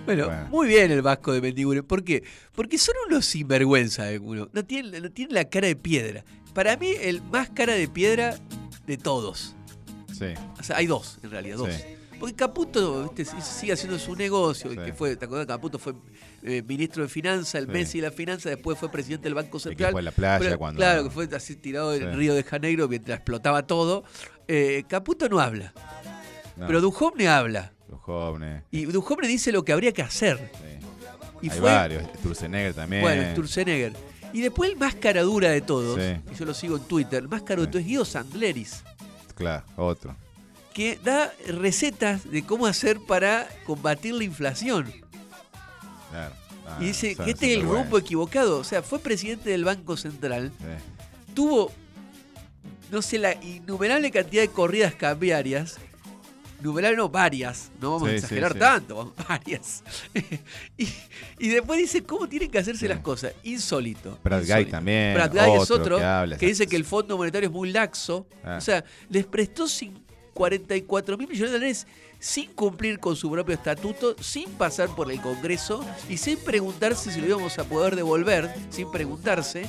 Bueno, 0.05 0.25
Bueno. 0.27 0.45
muy 0.49 0.67
bien 0.67 0.91
el 0.91 1.01
Vasco 1.01 1.31
de 1.31 1.41
Mendiguren. 1.41 1.85
¿Por 1.85 2.03
qué? 2.03 2.23
Porque 2.53 2.77
son 2.77 2.95
unos 3.07 3.25
sinvergüenza 3.25 4.03
algunos. 4.07 4.49
No 4.53 4.65
tienen, 4.65 5.01
no 5.03 5.11
tienen 5.11 5.35
la 5.35 5.45
cara 5.49 5.67
de 5.67 5.75
piedra. 5.75 6.23
Para 6.53 6.75
mí, 6.75 6.91
el 6.99 7.21
más 7.21 7.49
cara 7.51 7.73
de 7.73 7.87
piedra 7.87 8.35
de 8.85 8.97
todos. 8.97 9.55
Sí. 10.17 10.33
O 10.59 10.63
sea, 10.63 10.77
hay 10.77 10.87
dos, 10.87 11.19
en 11.23 11.31
realidad, 11.31 11.57
dos. 11.57 11.73
Sí. 11.73 11.95
Porque 12.19 12.35
Caputo 12.35 13.13
sí- 13.15 13.25
sigue 13.41 13.73
haciendo 13.73 13.97
su 13.97 14.15
negocio. 14.15 14.69
que 14.71 14.93
fue, 14.93 15.15
¿Te 15.15 15.25
acuerdas? 15.25 15.47
Caputo 15.47 15.79
fue 15.79 15.93
eh, 16.43 16.61
ministro 16.67 17.03
de 17.03 17.09
Finanzas, 17.09 17.55
el 17.55 17.65
Sí. 17.65 17.71
Messi 17.71 18.01
de 18.01 18.07
la 18.07 18.11
Finanza, 18.11 18.49
después 18.49 18.77
fue 18.77 18.89
presidente 18.91 19.23
del 19.25 19.33
Banco 19.35 19.57
que 19.57 19.63
Central. 19.63 19.91
fue 19.91 20.01
a 20.01 20.03
la 20.03 20.11
playa 20.11 20.39
Pero, 20.39 20.57
cuando- 20.57 20.77
Claro, 20.79 21.03
que 21.05 21.09
fue 21.09 21.29
así 21.35 21.55
tirado 21.55 21.93
en 21.93 22.01
Sí. 22.01 22.05
Río 22.17 22.33
de 22.35 22.43
Janeiro 22.43 22.87
mientras 22.87 23.17
explotaba 23.17 23.65
todo. 23.65 24.03
Eh, 24.47 24.83
Caputo 24.87 25.27
no 25.29 25.39
habla. 25.39 25.73
No. 26.57 26.67
Pero 26.67 26.81
Duhovne 26.81 27.27
habla. 27.29 27.73
Jóvenes. 28.01 28.63
Y 28.71 28.85
Duhovne 28.85 29.27
dice 29.27 29.51
lo 29.51 29.63
que 29.63 29.71
habría 29.71 29.91
que 29.93 30.01
hacer. 30.01 30.51
Y 31.41 31.49
Hay 31.49 31.57
fue- 31.57 31.71
varios. 31.71 32.03
Sturzenegger 32.17 32.73
también. 32.73 33.01
Bueno, 33.01 33.31
Sturzenegger. 33.31 33.93
Y 34.33 34.41
después 34.41 34.69
el 34.71 34.77
más 34.77 34.93
cara 34.95 35.21
dura 35.23 35.49
de 35.51 35.61
todos, 35.61 35.99
Sí. 35.99 36.21
y 36.31 36.35
yo 36.35 36.45
lo 36.45 36.53
sigo 36.53 36.77
en 36.77 36.83
Twitter, 36.83 37.19
el 37.23 37.29
más 37.29 37.41
caro 37.43 37.61
de 37.61 37.67
todos 37.67 37.81
es 37.81 37.87
Guido 37.87 38.05
Sandleris, 38.05 38.83
Claro, 39.35 39.63
otro. 39.77 40.15
Que 40.73 40.99
da 41.03 41.33
recetas 41.47 42.29
de 42.29 42.43
cómo 42.45 42.65
hacer 42.67 42.99
para 43.07 43.47
combatir 43.65 44.13
la 44.13 44.23
inflación. 44.23 44.91
Claro. 46.11 46.33
Ah, 46.67 46.77
y 46.79 46.85
dice 46.85 47.15
que 47.15 47.31
este 47.31 47.51
es 47.53 47.59
el 47.59 47.63
rumbo 47.67 47.97
equivocado. 47.97 48.59
O 48.59 48.63
sea, 48.63 48.81
fue 48.83 48.99
presidente 48.99 49.49
del 49.49 49.63
Banco 49.65 49.97
Central, 49.97 50.51
Sí. 50.59 51.33
tuvo, 51.33 51.71
no 52.91 53.01
sé, 53.01 53.17
la 53.17 53.33
innumerable 53.43 54.11
cantidad 54.11 54.41
de 54.43 54.49
corridas 54.49 54.93
cambiarias. 54.95 55.77
Numerable 56.61 56.97
no, 56.97 57.07
varias. 57.07 57.71
No 57.79 57.91
vamos 57.93 58.09
a 58.09 58.13
exagerar 58.15 58.51
sí, 58.51 58.59
tanto, 58.59 59.13
varias. 59.29 59.81
y, 60.77 60.89
y 61.39 61.47
después 61.47 61.79
dice 61.79 62.03
cómo 62.03 62.27
tienen 62.27 62.51
que 62.51 62.59
hacerse 62.59 62.85
las 62.87 62.99
cosas. 62.99 63.31
Insólito. 63.43 64.19
Brad 64.23 64.43
Guy 64.45 64.65
también, 64.65 65.13
Brad 65.13 65.31
Guy 65.31 65.61
es 65.61 65.71
otro 65.71 65.97
que 66.37 66.45
dice 66.47 66.67
que 66.67 66.75
el 66.75 66.83
Fondo 66.83 67.15
Monetario 67.17 67.47
es 67.47 67.53
muy 67.53 67.71
laxo. 67.71 68.27
Ah. 68.43 68.57
O 68.57 68.61
sea, 68.61 68.83
les 69.09 69.25
prestó 69.25 69.65
cin- 69.67 70.03
44 70.33 71.17
mil 71.17 71.27
millones 71.27 71.51
de 71.51 71.57
dólares 71.57 71.87
sin 72.19 72.51
cumplir 72.51 72.99
con 72.99 73.15
su 73.15 73.31
propio 73.31 73.55
estatuto, 73.55 74.15
sin 74.21 74.49
pasar 74.51 74.89
por 74.95 75.09
el 75.11 75.21
Congreso 75.21 75.85
y 76.09 76.17
sin 76.17 76.37
preguntarse 76.37 77.11
si 77.11 77.21
lo 77.21 77.27
íbamos 77.27 77.57
a 77.59 77.63
poder 77.63 77.95
devolver, 77.95 78.53
sin 78.69 78.91
preguntarse. 78.91 79.65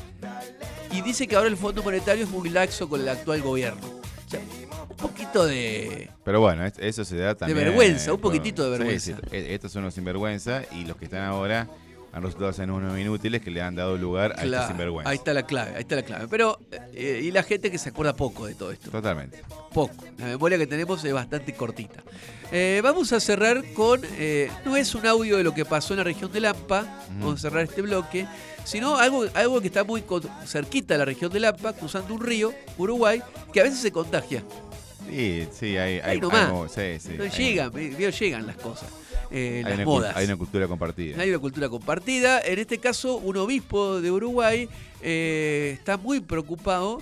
Y 0.92 1.02
dice 1.02 1.28
que 1.28 1.36
ahora 1.36 1.48
el 1.48 1.56
Fondo 1.56 1.82
Monetario 1.82 2.24
es 2.24 2.30
muy 2.30 2.48
laxo 2.50 2.88
con 2.88 3.00
el 3.00 3.08
actual 3.08 3.40
gobierno. 3.42 3.80
O 3.86 4.30
sea, 4.30 4.40
un 4.88 4.96
poquito 4.96 5.46
de... 5.46 6.10
Pero 6.24 6.40
bueno, 6.40 6.66
es- 6.66 6.74
eso 6.78 7.04
se 7.04 7.16
da 7.16 7.34
también. 7.36 7.58
vergüenza, 7.58 8.12
un 8.12 8.20
por- 8.20 8.32
poquitito 8.32 8.64
de 8.64 8.70
vergüenza. 8.78 9.16
sí, 9.16 9.22
e- 9.30 9.54
estos 9.54 9.70
son 9.70 9.84
los 9.84 9.94
sinvergüenza 9.94 10.62
y 10.72 10.84
los 10.84 10.96
que 10.96 11.04
están 11.04 11.22
ahora 11.24 11.68
han 12.12 12.22
resultado 12.22 12.52
ser 12.52 12.70
unos 12.70 12.98
inútiles 12.98 13.40
que 13.40 13.50
le 13.50 13.62
han 13.62 13.74
dado 13.74 13.96
lugar 13.96 14.34
a 14.36 14.44
estos 14.44 14.66
sinvergüenza. 14.66 15.10
ahí 15.10 15.16
está 15.16 15.32
la 15.32 15.44
clave, 15.44 15.72
ahí 15.76 15.82
está 15.82 15.96
la 15.96 16.02
clave. 16.02 16.26
Pero, 16.28 16.58
eh, 16.92 17.20
y 17.22 17.30
la 17.30 17.42
gente 17.42 17.70
que 17.70 17.78
se 17.78 17.90
acuerda 17.90 18.14
poco 18.14 18.46
de 18.46 18.54
todo 18.54 18.72
esto. 18.72 18.90
Totalmente. 18.90 19.42
Poco. 19.72 20.04
La 20.18 20.26
memoria 20.26 20.58
que 20.58 20.66
tenemos 20.66 21.04
es 21.04 21.12
bastante 21.12 21.54
cortita. 21.54 22.02
Eh, 22.50 22.80
vamos 22.82 23.12
a 23.12 23.20
cerrar 23.20 23.62
con. 23.74 24.00
eh, 24.18 24.50
no 24.64 24.76
es 24.76 24.94
un 24.94 25.06
audio 25.06 25.36
de 25.36 25.44
lo 25.44 25.54
que 25.54 25.64
pasó 25.64 25.92
en 25.94 25.98
la 25.98 26.04
región 26.04 26.32
de 26.32 26.40
Lampa. 26.40 26.84
Vamos 27.20 27.36
a 27.36 27.42
cerrar 27.42 27.62
este 27.64 27.82
bloque. 27.82 28.26
Sino 28.64 28.98
algo, 28.98 29.24
algo 29.34 29.60
que 29.60 29.68
está 29.68 29.84
muy 29.84 30.04
cerquita 30.46 30.94
de 30.94 30.98
la 30.98 31.04
región 31.04 31.32
de 31.32 31.40
Lampa, 31.40 31.72
cruzando 31.72 32.12
un 32.12 32.20
río, 32.20 32.52
Uruguay, 32.76 33.22
que 33.52 33.60
a 33.60 33.64
veces 33.64 33.78
se 33.80 33.90
contagia. 33.90 34.44
Sí, 35.08 35.48
sí, 35.52 35.76
hay. 35.76 35.98
hay, 36.00 36.20
sí, 36.20 36.98
sí, 37.00 37.14
No 37.16 37.24
hay- 37.24 37.30
llegan, 37.30 37.72
llegan 37.72 38.46
las 38.46 38.56
cosas. 38.56 38.88
eh, 39.30 39.56
hay 39.58 39.62
las 39.64 39.74
una, 39.74 39.84
modas. 39.84 40.14
cul- 40.14 40.18
hay 40.18 40.24
una 40.26 40.36
cultura 40.36 40.68
compartida. 40.68 41.22
Hay 41.22 41.30
una 41.30 41.38
cultura 41.38 41.68
compartida. 41.68 42.40
En 42.40 42.58
este 42.58 42.78
caso, 42.78 43.16
un 43.16 43.36
obispo 43.36 44.00
de 44.00 44.10
Uruguay 44.10 44.68
eh, 45.02 45.74
está 45.78 45.96
muy 45.96 46.20
preocupado 46.20 47.00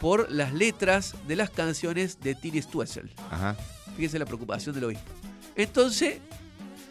por 0.00 0.30
las 0.30 0.52
letras 0.54 1.14
de 1.28 1.36
las 1.36 1.50
canciones 1.50 2.20
de 2.20 2.34
Tini 2.34 2.62
Stuessel. 2.62 3.10
Ajá. 3.30 3.56
fíjese 3.96 4.18
la 4.18 4.24
preocupación 4.26 4.74
del 4.74 4.84
obispo. 4.84 5.04
Entonces, 5.56 6.18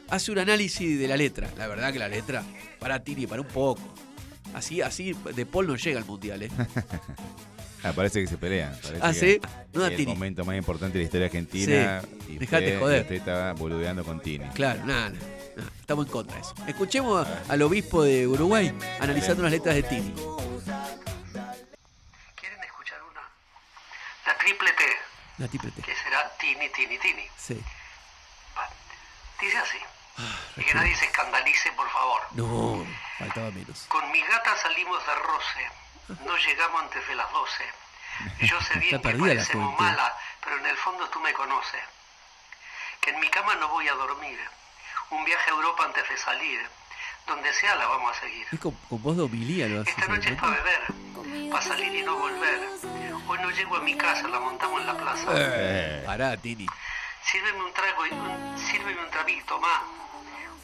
hace 0.09 0.31
un 0.31 0.37
análisis 0.39 0.99
de 0.99 1.07
la 1.07 1.17
letra. 1.17 1.49
La 1.57 1.67
verdad 1.67 1.91
que 1.93 1.97
la 1.99 2.07
letra, 2.09 2.43
para 2.79 3.03
Tini, 3.03 3.25
para 3.25 3.41
un 3.41 3.47
poco. 3.47 3.81
Así, 4.53 4.81
así, 4.81 5.15
De 5.35 5.45
Paul 5.45 5.67
no 5.67 5.75
llega 5.75 5.99
al 5.99 6.05
mundial, 6.05 6.43
¿eh? 6.43 6.49
Ah, 7.83 7.93
parece 7.95 8.21
que 8.21 8.27
se 8.27 8.37
pelean. 8.37 8.73
Parece 8.81 8.99
Ah, 9.01 9.13
¿sí? 9.13 9.39
No 9.73 9.81
da 9.81 9.87
es 9.87 9.91
el 9.91 9.97
Tini. 9.97 10.13
momento 10.13 10.43
más 10.45 10.55
importante 10.57 10.97
de 10.97 11.03
la 11.03 11.05
historia 11.05 11.25
argentina. 11.27 12.01
Sí. 12.01 12.33
Y 12.33 12.37
Dejate 12.37 12.65
usted- 12.67 12.79
joder. 12.79 13.01
Usted 13.03 13.15
estaba 13.15 13.53
boludeando 13.53 14.03
con 14.03 14.19
Tini. 14.21 14.47
Claro, 14.49 14.85
nada, 14.85 15.09
nada, 15.09 15.25
nada. 15.55 15.71
Estamos 15.79 16.05
en 16.05 16.11
contra 16.11 16.35
de 16.35 16.41
eso. 16.41 16.53
Escuchemos 16.67 17.25
a- 17.27 17.43
al 17.53 17.61
obispo 17.61 18.03
de 18.03 18.27
Uruguay 18.27 18.73
analizando 18.99 19.41
unas 19.41 19.51
letras 19.51 19.75
de 19.75 19.83
Tini. 19.83 20.13
La 24.25 24.37
triple 24.37 24.71
T, 24.73 24.83
La 25.37 25.47
triple 25.47 25.71
T. 25.71 25.81
que 25.81 25.95
será 25.95 26.31
Tini, 26.39 26.69
Tini, 26.69 26.97
Tini. 26.99 27.27
Sí. 27.37 27.61
Dice 29.41 29.57
así. 29.57 29.77
Ah, 30.17 30.37
y 30.57 30.63
que 30.63 30.73
nadie 30.73 30.93
se 30.97 31.05
escandalice, 31.05 31.71
por 31.77 31.89
favor. 31.89 32.21
No, 32.33 32.85
faltaba 33.17 33.51
menos. 33.51 33.85
Con 33.87 34.11
mi 34.11 34.19
gata 34.21 34.55
salimos 34.57 34.99
de 35.05 35.15
roce. 35.15 35.71
No 36.25 36.37
llegamos 36.37 36.81
antes 36.83 37.07
de 37.07 37.15
las 37.15 37.31
12. 37.31 37.63
Yo 38.47 38.61
sé 38.61 38.79
bien 38.79 38.91
que 38.91 38.99
parecemos 38.99 39.75
juventud. 39.75 39.83
mala, 39.83 40.17
pero 40.43 40.57
en 40.57 40.65
el 40.65 40.77
fondo 40.77 41.07
tú 41.09 41.19
me 41.19 41.33
conoces. 41.33 41.81
Que 43.01 43.11
en 43.11 43.19
mi 43.19 43.29
cama 43.29 43.55
no 43.55 43.69
voy 43.69 43.87
a 43.87 43.93
dormir. 43.93 44.39
Un 45.11 45.23
viaje 45.25 45.49
a 45.49 45.53
Europa 45.53 45.85
antes 45.85 46.07
de 46.09 46.17
salir. 46.17 46.59
Donde 47.27 47.53
sea 47.53 47.75
la 47.75 47.85
vamos 47.87 48.17
a 48.17 48.19
seguir. 48.21 48.47
Es 48.51 48.59
con, 48.59 48.73
con 48.89 49.01
voz 49.03 49.15
de 49.15 49.23
homilía 49.23 49.67
lo 49.67 49.81
hace. 49.81 49.91
Esta 49.91 50.07
noche 50.07 50.31
es 50.31 50.39
para 50.39 50.57
beber, 50.57 51.51
para 51.51 51.63
salir 51.63 51.93
y 51.93 52.01
no 52.01 52.15
volver. 52.15 52.59
Hoy 53.27 53.37
no 53.39 53.51
llego 53.51 53.75
a 53.75 53.81
mi 53.81 53.95
casa, 53.95 54.27
la 54.27 54.39
montamos 54.39 54.81
en 54.81 54.87
la 54.87 54.97
plaza. 54.97 55.27
Eh, 55.35 56.03
pará, 56.05 56.35
Tini. 56.37 56.65
Sírveme 57.23 57.63
un 57.63 57.73
trago 57.73 58.07
y 58.07 58.11
un, 58.11 58.57
sírveme 58.57 58.99
un 59.03 59.11
trabito 59.11 59.59
más. 59.59 59.81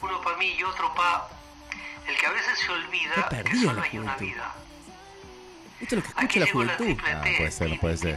Uno 0.00 0.20
para 0.20 0.36
mí 0.38 0.56
y 0.58 0.62
otro 0.64 0.92
para 0.94 1.28
el 2.08 2.16
que 2.16 2.26
a 2.26 2.30
veces 2.30 2.58
se 2.58 2.72
olvida 2.72 3.28
que 3.44 3.56
solo 3.56 3.82
hay 3.82 3.98
una 3.98 4.16
vida. 4.16 4.52
Esto 5.80 5.96
es 5.96 5.96
lo 5.96 6.02
que 6.02 6.08
escucha 6.08 6.40
la 6.40 6.46
juventud. 6.52 6.96
Ah, 7.06 7.20
puede 7.22 7.50
ser, 7.50 7.68
no 7.70 7.76
puede 7.80 7.96
ser. 7.96 8.16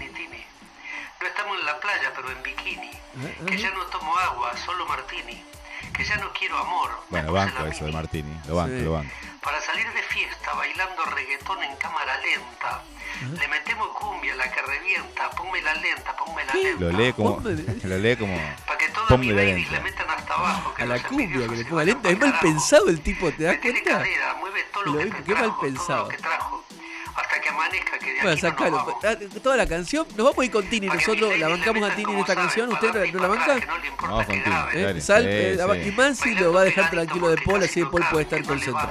No 1.22 1.28
estamos 1.28 1.60
en 1.60 1.66
la 1.66 1.80
playa, 1.80 2.14
pero 2.16 2.32
en 2.32 2.43
bikini. 2.43 2.91
Ah, 2.91 3.45
Que 3.45 3.57
ya 3.57 3.72
no 3.72 3.82
tomo 3.88 4.18
agua, 4.18 4.55
solo 4.57 4.86
martini. 4.86 5.43
Que 5.93 6.03
ya 6.05 6.16
no 6.18 6.32
quiero 6.34 6.57
amor. 6.57 6.91
Bueno, 7.10 7.34
banco 7.34 7.66
eso 7.66 7.86
de 7.86 7.91
Martini. 7.91 8.34
Lo 8.47 8.55
banco, 8.55 8.76
Sí. 8.78 8.84
lo 8.84 8.91
banco. 8.93 9.12
Para 9.41 9.60
salir 9.62 9.86
de 9.93 10.01
fiesta 10.03 10.53
bailando 10.53 11.03
reggaetón 11.05 11.64
en 11.64 11.76
cámara 11.78 12.18
lenta. 12.22 12.82
Le 13.38 13.47
metemos 13.47 13.88
cumbia, 13.97 14.36
la 14.36 14.49
que 14.51 14.62
revienta. 14.62 15.30
Ponme 15.32 15.62
la 15.62 15.74
lenta, 15.76 16.16
ponme 16.16 16.43
la 16.45 16.53
lenta. 16.53 16.80
Lo 16.86 16.91
lee 16.91 17.14
como. 17.14 17.39
Lo 17.84 17.97
lee 17.97 18.16
como. 18.18 18.38
Para 18.66 18.78
que 18.78 18.89
todas 18.89 19.20
mis 19.20 19.30
la 19.30 19.36
babies 19.36 19.55
lenta. 19.57 19.72
le 19.72 19.80
metan 19.82 20.10
hasta 20.10 20.34
abajo. 20.34 20.74
Que 20.76 20.84
A 20.84 20.86
la 20.86 21.03
cumbia 21.03 21.47
que 21.47 21.55
le 21.55 21.66
ponga 21.66 21.84
lenta. 21.86 22.10
Es 22.10 22.20
mal 22.20 22.39
pensado 22.39 22.89
el 22.89 23.01
tipo, 23.01 23.32
¿te 23.32 23.43
das 23.43 23.57
cuenta? 23.57 23.84
cadera, 23.84 24.36
mueve 24.39 24.64
todo 24.72 24.84
lo 24.84 24.91
Lo 24.93 24.97
que 24.99 25.05
mismo, 25.05 25.18
te 25.20 25.24
qué 25.26 25.34
mal 25.34 25.43
todo 25.49 25.60
pensado. 25.62 26.03
lo 26.03 26.10
que 26.10 26.18
trajo. 26.18 26.66
Hasta 27.22 27.41
que 27.41 27.49
amanezca, 27.49 27.99
que 27.99 28.13
de 28.13 28.22
Bueno, 28.22 28.22
aquí 28.22 28.24
no 28.24 28.30
nos 28.30 28.39
sacalo. 28.39 28.78
vamos. 28.78 28.95
Ah, 29.03 29.39
Toda 29.43 29.57
la 29.57 29.67
canción. 29.67 30.07
Nos 30.15 30.26
vamos 30.26 30.39
a 30.39 30.45
ir 30.45 30.51
con 30.51 30.70
Tini. 30.70 30.88
Nosotros 30.88 31.38
la 31.38 31.47
bancamos 31.47 31.89
a 31.89 31.95
Tini 31.95 32.13
en 32.13 32.20
esta 32.20 32.36
canción. 32.36 32.72
¿Usted 32.72 33.13
no 33.13 33.20
la 33.20 33.28
banca? 33.28 33.59
Vamos 34.01 34.26
con 34.26 34.43
Tini. 34.43 34.55
¿Eh? 34.74 35.01
Sal, 35.01 35.26
eh, 35.28 35.57
sí. 35.57 35.89
y 35.89 35.91
Mansi 35.91 36.36
lo 36.36 36.53
va 36.53 36.61
a 36.61 36.63
dejar 36.65 36.89
tranquilo 36.89 37.30
de 37.30 37.38
Paul, 37.38 37.63
así 37.63 37.82
de 37.82 37.86
Paul 37.88 38.05
puede 38.11 38.24
estar 38.24 38.43
concentrado. 38.43 38.89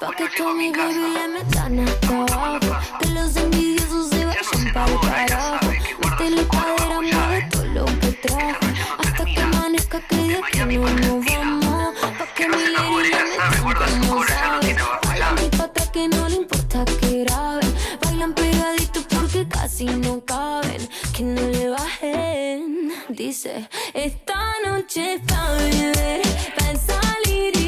Para 0.00 0.16
que 0.16 0.28
tú 0.36 0.48
mi 0.54 0.70
baby 0.70 1.14
le 1.14 1.28
metan 1.28 1.78
hasta 1.80 2.08
abajo 2.08 2.58
Que 3.00 3.08
los 3.10 3.36
envidiosos 3.36 4.10
se 4.10 4.24
vayan 4.24 4.72
para 4.72 4.92
el 4.92 5.00
carajo 5.00 5.66
Métele 6.02 6.48
cadera, 6.48 7.00
mueve 7.00 7.48
todo 7.50 7.64
lo 7.64 7.84
que 7.84 8.12
trajo 8.12 8.66
Hasta 8.98 9.24
que 9.24 9.40
amanezca 9.40 10.00
que 10.00 10.16
de 10.16 10.36
aquí 10.36 10.58
no 10.76 10.88
nos 10.88 11.24
vamos 11.24 11.63
Pa' 12.04 12.26
que 12.34 12.46
mi 12.48 12.64
lady 12.74 13.12
sabe. 13.36 14.76
Bailan 15.04 15.38
y 15.42 15.48
pa' 15.56 15.64
atrás 15.64 15.88
que 15.90 16.06
no 16.06 16.28
le 16.28 16.36
importa 16.36 16.84
que 17.00 17.24
graben. 17.24 17.74
Bailan 18.02 18.34
pegaditos 18.34 19.04
porque 19.04 19.48
casi 19.48 19.86
no 19.86 20.22
caben. 20.24 20.86
Que 21.14 21.22
no 21.22 21.40
le 21.48 21.70
bajen. 21.70 22.92
Dice, 23.08 23.68
esta 23.94 24.38
noche 24.66 25.20
pa' 25.26 25.52
beber 25.52 26.22
Pa' 26.56 26.76
salir 26.88 27.56
y 27.56 27.63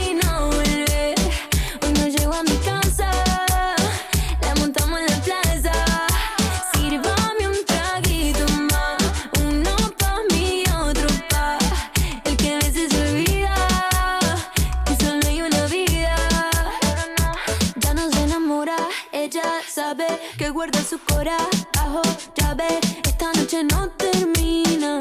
que 20.36 20.50
guarda 20.50 20.80
su 20.82 20.98
corazón. 20.98 21.48
Bajo 21.74 22.02
llave 22.34 22.66
Esta 23.04 23.32
noche 23.32 23.64
no 23.64 23.88
termina. 23.90 24.98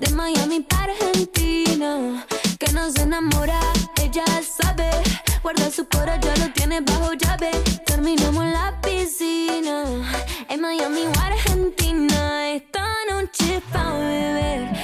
De 0.00 0.10
Miami 0.14 0.60
para 0.60 0.92
Argentina. 0.92 2.24
Que 2.58 2.72
no 2.72 2.90
se 2.90 3.02
enamora 3.02 3.60
Ella 4.02 4.24
sabe. 4.42 4.90
Guarda 5.42 5.70
su 5.70 5.86
corazón, 5.86 6.20
ya 6.22 6.46
lo 6.46 6.52
tiene 6.52 6.80
bajo 6.80 7.12
llave. 7.14 7.50
Terminamos 7.84 8.44
en 8.44 8.52
la 8.52 8.80
piscina. 8.80 9.84
En 10.48 10.60
Miami 10.60 11.02
o 11.02 11.20
Argentina. 11.20 12.50
Esta 12.50 12.86
noche 13.10 13.62
pa' 13.72 13.92
beber 13.94 14.75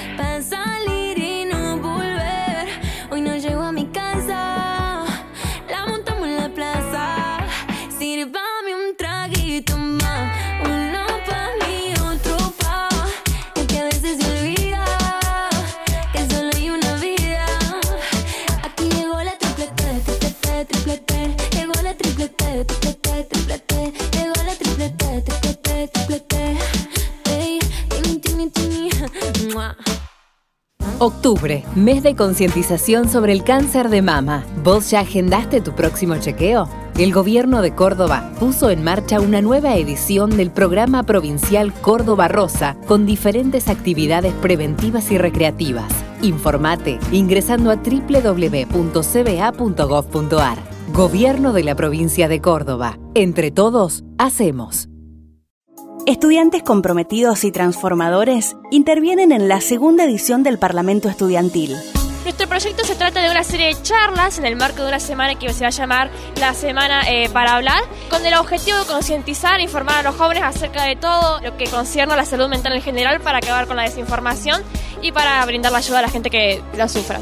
Octubre, 31.04 31.64
mes 31.74 32.04
de 32.04 32.14
concientización 32.14 33.08
sobre 33.08 33.32
el 33.32 33.42
cáncer 33.42 33.88
de 33.88 34.02
mama. 34.02 34.44
¿Vos 34.62 34.92
ya 34.92 35.00
agendaste 35.00 35.60
tu 35.60 35.72
próximo 35.72 36.16
chequeo? 36.18 36.68
El 36.96 37.12
gobierno 37.12 37.60
de 37.60 37.74
Córdoba 37.74 38.30
puso 38.38 38.70
en 38.70 38.84
marcha 38.84 39.18
una 39.18 39.42
nueva 39.42 39.74
edición 39.74 40.36
del 40.36 40.52
programa 40.52 41.02
provincial 41.02 41.74
Córdoba 41.74 42.28
Rosa 42.28 42.76
con 42.86 43.04
diferentes 43.04 43.66
actividades 43.66 44.32
preventivas 44.34 45.10
y 45.10 45.18
recreativas. 45.18 45.92
Informate 46.22 47.00
ingresando 47.10 47.72
a 47.72 47.80
www.cba.gov.ar. 47.82 48.72
Gobierno 50.92 51.52
de 51.52 51.64
la 51.64 51.74
provincia 51.74 52.28
de 52.28 52.40
Córdoba. 52.40 52.96
Entre 53.16 53.50
todos, 53.50 54.04
hacemos. 54.18 54.91
Estudiantes 56.04 56.64
comprometidos 56.64 57.44
y 57.44 57.52
transformadores 57.52 58.56
intervienen 58.72 59.30
en 59.30 59.46
la 59.46 59.60
segunda 59.60 60.02
edición 60.02 60.42
del 60.42 60.58
Parlamento 60.58 61.08
Estudiantil. 61.08 61.76
Nuestro 62.24 62.48
proyecto 62.48 62.84
se 62.84 62.96
trata 62.96 63.22
de 63.22 63.30
una 63.30 63.44
serie 63.44 63.68
de 63.68 63.80
charlas 63.82 64.36
en 64.38 64.44
el 64.44 64.56
marco 64.56 64.82
de 64.82 64.88
una 64.88 64.98
semana 64.98 65.38
que 65.38 65.52
se 65.52 65.60
va 65.60 65.68
a 65.68 65.70
llamar 65.70 66.10
la 66.40 66.54
Semana 66.54 67.02
eh, 67.08 67.30
para 67.32 67.54
Hablar, 67.54 67.84
con 68.10 68.26
el 68.26 68.34
objetivo 68.34 68.78
de 68.78 68.86
concientizar 68.86 69.60
e 69.60 69.62
informar 69.62 69.98
a 70.00 70.02
los 70.02 70.16
jóvenes 70.16 70.42
acerca 70.42 70.82
de 70.82 70.96
todo 70.96 71.40
lo 71.40 71.56
que 71.56 71.66
concierne 71.66 72.14
a 72.14 72.16
la 72.16 72.24
salud 72.24 72.48
mental 72.48 72.72
en 72.72 72.82
general 72.82 73.20
para 73.20 73.38
acabar 73.38 73.68
con 73.68 73.76
la 73.76 73.84
desinformación 73.84 74.60
y 75.02 75.12
para 75.12 75.44
brindar 75.46 75.70
la 75.70 75.78
ayuda 75.78 76.00
a 76.00 76.02
la 76.02 76.08
gente 76.08 76.30
que 76.30 76.60
la 76.76 76.88
sufra. 76.88 77.20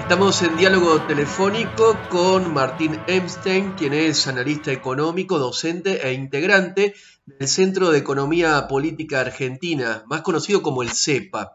Estamos 0.00 0.42
en 0.42 0.56
diálogo 0.56 1.00
telefónico 1.02 1.96
con 2.08 2.52
Martín 2.52 2.98
Emstein, 3.06 3.74
quien 3.74 3.92
es 3.92 4.26
analista 4.26 4.72
económico, 4.72 5.38
docente 5.38 6.08
e 6.08 6.12
integrante 6.12 6.92
del 7.24 7.46
Centro 7.46 7.92
de 7.92 7.98
Economía 7.98 8.66
Política 8.66 9.20
Argentina, 9.20 10.02
más 10.08 10.22
conocido 10.22 10.60
como 10.60 10.82
el 10.82 10.90
CEPA. 10.90 11.52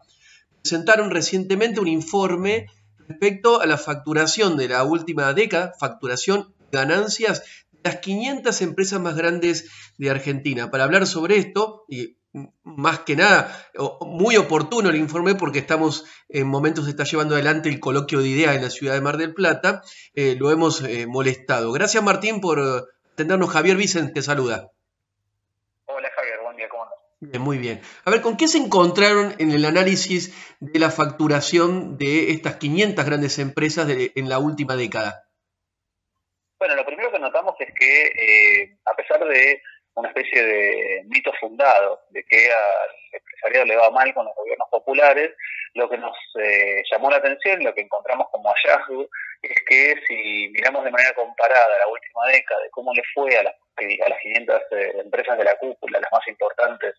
Presentaron 0.62 1.10
recientemente 1.10 1.78
un 1.78 1.88
informe 1.88 2.68
respecto 3.08 3.60
a 3.60 3.66
la 3.66 3.78
facturación 3.78 4.56
de 4.56 4.68
la 4.68 4.84
última 4.84 5.32
década, 5.34 5.72
facturación 5.78 6.54
ganancias 6.70 7.42
de 7.70 7.80
las 7.84 7.96
500 7.96 8.62
empresas 8.62 9.00
más 9.00 9.16
grandes 9.16 9.70
de 9.98 10.10
Argentina. 10.10 10.70
Para 10.70 10.84
hablar 10.84 11.06
sobre 11.06 11.36
esto, 11.36 11.84
y 11.88 12.16
más 12.62 13.00
que 13.00 13.14
nada, 13.14 13.54
muy 14.00 14.36
oportuno 14.36 14.88
el 14.88 14.96
informe 14.96 15.34
porque 15.34 15.58
estamos 15.58 16.04
en 16.28 16.46
momentos, 16.46 16.84
se 16.86 16.90
está 16.90 17.04
llevando 17.04 17.34
adelante 17.34 17.68
el 17.68 17.80
coloquio 17.80 18.20
de 18.20 18.28
ideas 18.28 18.56
en 18.56 18.62
la 18.62 18.70
ciudad 18.70 18.94
de 18.94 19.00
Mar 19.02 19.18
del 19.18 19.34
Plata, 19.34 19.82
eh, 20.14 20.34
lo 20.38 20.50
hemos 20.50 20.82
eh, 20.82 21.06
molestado. 21.06 21.72
Gracias 21.72 22.02
Martín 22.02 22.40
por 22.40 22.88
atendernos. 23.12 23.50
Javier 23.50 23.76
Vicente 23.76 24.14
te 24.14 24.22
saluda. 24.22 24.70
Hola 25.86 26.08
Javier, 26.16 26.40
buen 26.42 26.56
día, 26.56 26.68
¿cómo 26.70 26.84
andas? 26.84 26.98
Muy 27.38 27.58
bien. 27.58 27.80
A 28.04 28.10
ver, 28.10 28.20
¿con 28.20 28.36
qué 28.36 28.48
se 28.48 28.58
encontraron 28.58 29.34
en 29.38 29.52
el 29.52 29.64
análisis 29.64 30.34
de 30.60 30.78
la 30.78 30.90
facturación 30.90 31.96
de 31.96 32.30
estas 32.30 32.56
500 32.56 33.04
grandes 33.04 33.38
empresas 33.38 33.88
en 33.88 34.28
la 34.28 34.38
última 34.38 34.76
década? 34.76 35.24
Bueno, 36.58 36.76
lo 36.76 36.84
primero 36.84 37.10
que 37.10 37.18
notamos 37.18 37.54
es 37.60 37.72
que 37.78 38.06
eh, 38.06 38.76
a 38.84 38.94
pesar 38.94 39.24
de 39.26 39.62
una 39.94 40.08
especie 40.08 40.42
de 40.42 41.02
mito 41.06 41.32
fundado 41.40 42.00
de 42.10 42.24
que 42.24 42.50
al 42.50 42.90
empresariado 43.12 43.66
le 43.66 43.76
va 43.76 43.90
mal 43.90 44.12
con 44.14 44.24
los 44.24 44.34
gobiernos 44.34 44.68
populares, 44.70 45.32
lo 45.74 45.88
que 45.88 45.98
nos 45.98 46.16
eh, 46.40 46.82
llamó 46.90 47.10
la 47.10 47.16
atención, 47.16 47.62
lo 47.62 47.74
que 47.74 47.82
encontramos 47.82 48.28
como 48.30 48.52
hallazgo, 48.52 49.08
es 49.42 49.56
que 49.66 49.94
si 50.06 50.48
miramos 50.50 50.84
de 50.84 50.90
manera 50.90 51.14
comparada 51.14 51.78
la 51.78 51.88
última 51.88 52.26
década 52.32 52.62
de 52.62 52.70
cómo 52.70 52.92
le 52.94 53.02
fue 53.14 53.36
a 53.36 53.42
las, 53.42 53.54
a 53.76 54.08
las 54.08 54.18
500 54.20 54.62
eh, 54.70 54.92
empresas 55.04 55.38
de 55.38 55.44
la 55.44 55.56
cúpula, 55.56 56.00
las 56.00 56.12
más 56.12 56.26
importantes 56.28 56.94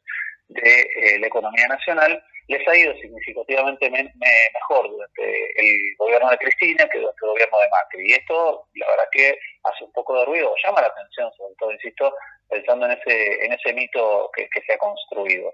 de 0.50 0.82
eh, 0.82 1.20
la 1.20 1.28
economía 1.28 1.68
nacional, 1.68 2.24
les 2.48 2.68
ha 2.68 2.78
ido 2.78 2.94
significativamente 2.96 3.90
mejor 3.90 4.90
durante 4.90 5.62
el 5.62 5.96
gobierno 5.98 6.30
de 6.30 6.38
Cristina 6.38 6.88
que 6.90 7.00
durante 7.00 7.26
el 7.26 7.32
gobierno 7.32 7.58
de 7.60 7.70
Macri. 7.70 8.10
Y 8.10 8.14
esto, 8.14 8.68
la 8.76 8.88
verdad 8.88 9.10
que 9.12 9.38
hace 9.64 9.84
un 9.84 9.94
poco 9.94 10.20
de 10.20 10.26
ruido, 10.26 10.54
llama 10.64 10.82
la 10.82 10.88
atención, 10.88 11.32
sobre 11.38 11.56
todo, 11.58 11.72
insisto, 11.72 12.14
pensando 12.50 12.86
en 12.86 12.92
ese, 12.94 13.46
en 13.46 13.54
ese 13.54 13.74
mito 13.74 14.30
que, 14.36 14.48
se 14.62 14.74
ha 14.74 14.78
construido. 14.78 15.54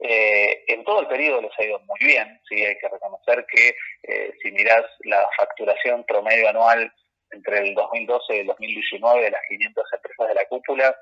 Eh, 0.00 0.64
en 0.66 0.84
todo 0.84 1.00
el 1.00 1.06
periodo 1.06 1.40
les 1.40 1.58
ha 1.58 1.64
ido 1.64 1.78
muy 1.80 1.98
bien, 2.00 2.38
sí 2.46 2.62
hay 2.62 2.76
que 2.78 2.88
reconocer 2.88 3.46
que 3.46 3.74
eh, 4.02 4.30
si 4.42 4.52
mirás 4.52 4.84
la 5.04 5.26
facturación 5.38 6.04
promedio 6.04 6.50
anual 6.50 6.92
entre 7.30 7.58
el 7.58 7.74
2012 7.74 8.36
y 8.36 8.40
el 8.40 8.46
2019 8.46 9.24
de 9.24 9.30
las 9.30 9.40
500 9.48 9.84
empresas 9.92 10.28
de 10.28 10.34
la 10.34 10.44
cúpula, 10.48 10.96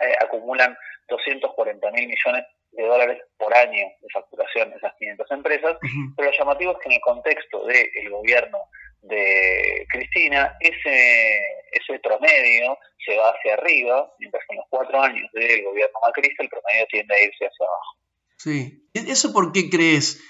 eh, 0.00 0.14
acumulan 0.20 0.76
240 1.08 1.90
mil 1.92 2.08
millones 2.08 2.44
de 2.72 2.82
dólares 2.84 3.22
por 3.38 3.54
año 3.56 3.86
de 4.00 4.08
facturación 4.12 4.70
de 4.70 4.76
esas 4.76 4.92
500 4.98 5.30
empresas, 5.30 5.76
pero 6.16 6.30
lo 6.30 6.38
llamativo 6.38 6.72
es 6.72 6.78
que 6.78 6.88
en 6.88 6.94
el 6.94 7.00
contexto 7.00 7.64
del 7.64 8.10
gobierno 8.10 8.58
de 9.02 9.86
Cristina, 9.88 10.56
ese, 10.60 11.38
ese 11.72 11.98
promedio 12.00 12.78
se 13.04 13.16
va 13.16 13.30
hacia 13.30 13.54
arriba, 13.54 14.12
mientras 14.18 14.42
que 14.46 14.54
en 14.54 14.58
los 14.58 14.66
cuatro 14.68 15.00
años 15.00 15.30
del 15.32 15.62
gobierno 15.62 15.98
macrista 16.02 16.42
el 16.42 16.48
promedio 16.48 16.86
tiende 16.90 17.14
a 17.14 17.22
irse 17.22 17.46
hacia 17.46 17.66
abajo. 17.66 17.96
Sí, 18.36 18.88
¿eso 18.92 19.32
por 19.32 19.52
qué 19.52 19.70
crees 19.70 20.22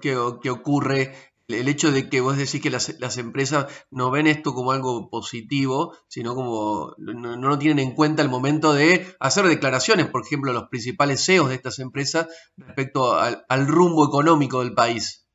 que, 0.00 0.16
que 0.42 0.50
ocurre? 0.50 1.12
El 1.48 1.68
hecho 1.68 1.92
de 1.92 2.08
que 2.08 2.22
vos 2.22 2.38
decís 2.38 2.62
que 2.62 2.70
las, 2.70 2.98
las, 3.00 3.18
empresas 3.18 3.86
no 3.90 4.10
ven 4.10 4.26
esto 4.26 4.54
como 4.54 4.72
algo 4.72 5.10
positivo, 5.10 5.94
sino 6.08 6.34
como 6.34 6.94
no, 6.96 7.36
no 7.36 7.48
lo 7.48 7.58
tienen 7.58 7.80
en 7.80 7.94
cuenta 7.94 8.22
al 8.22 8.30
momento 8.30 8.72
de 8.72 9.04
hacer 9.20 9.44
declaraciones, 9.44 10.06
por 10.06 10.22
ejemplo, 10.22 10.54
los 10.54 10.68
principales 10.70 11.24
CEOs 11.24 11.50
de 11.50 11.56
estas 11.56 11.78
empresas 11.80 12.28
respecto 12.56 13.14
al, 13.18 13.66
rumbo 13.66 14.06
económico 14.06 14.60
del 14.60 14.74
país. 14.74 15.28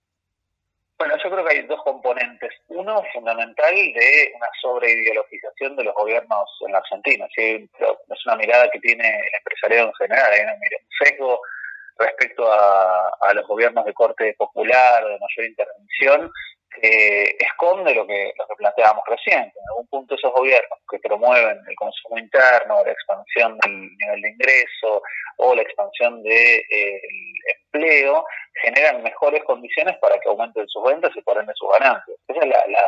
Bueno, 0.97 1.13
yo 1.23 1.29
creo 1.29 1.45
que 1.45 1.55
hay 1.55 1.67
dos 1.67 1.79
componentes. 1.83 2.53
Uno 2.67 3.03
fundamental 3.13 3.73
de 3.73 4.33
una 4.35 4.47
sobreideologización 4.61 5.75
de 5.75 5.83
los 5.83 5.93
gobiernos 5.93 6.49
en 6.65 6.73
la 6.73 6.79
Argentina. 6.79 7.27
¿sí? 7.35 7.69
Es 7.79 8.25
una 8.25 8.35
mirada 8.35 8.67
que 8.71 8.79
tiene 8.79 9.07
el 9.07 9.35
empresariado 9.37 9.87
en 9.87 9.93
general, 9.93 10.33
hay 10.33 10.41
un 10.41 11.07
sesgo 11.07 11.39
respecto 11.99 12.51
a, 12.51 13.09
a 13.21 13.33
los 13.33 13.45
gobiernos 13.47 13.85
de 13.85 13.93
corte 13.93 14.33
popular, 14.37 15.03
de 15.03 15.19
mayor 15.19 15.45
intervención, 15.45 16.31
que 16.69 17.35
esconde 17.39 17.93
lo 17.93 18.05
que, 18.05 18.31
lo 18.37 18.47
que 18.47 18.55
planteábamos 18.57 19.03
recién. 19.07 19.41
En 19.41 19.69
algún 19.69 19.87
punto 19.87 20.15
esos 20.15 20.31
gobiernos 20.31 20.79
que 20.89 20.99
promueven 20.99 21.57
el 21.67 21.75
consumo 21.75 22.17
interno, 22.17 22.83
la 22.83 22.91
expansión 22.91 23.57
del 23.59 23.97
nivel 23.97 24.21
de 24.21 24.29
ingreso 24.29 25.01
o 25.37 25.55
la 25.55 25.61
expansión 25.61 26.23
del 26.23 26.31
de, 26.33 27.01
empleo, 27.65 28.25
generan 28.63 29.03
mejores 29.03 29.43
condiciones 29.43 29.97
para 29.97 30.19
que 30.19 30.29
aumenten 30.29 30.67
sus 30.67 30.83
ventas 30.83 31.11
y 31.15 31.21
por 31.21 31.37
ende 31.37 31.53
sus 31.55 31.69
ganancias. 31.79 32.17
Esa 32.27 32.39
es 32.39 32.47
la, 32.47 32.63
la, 32.67 32.85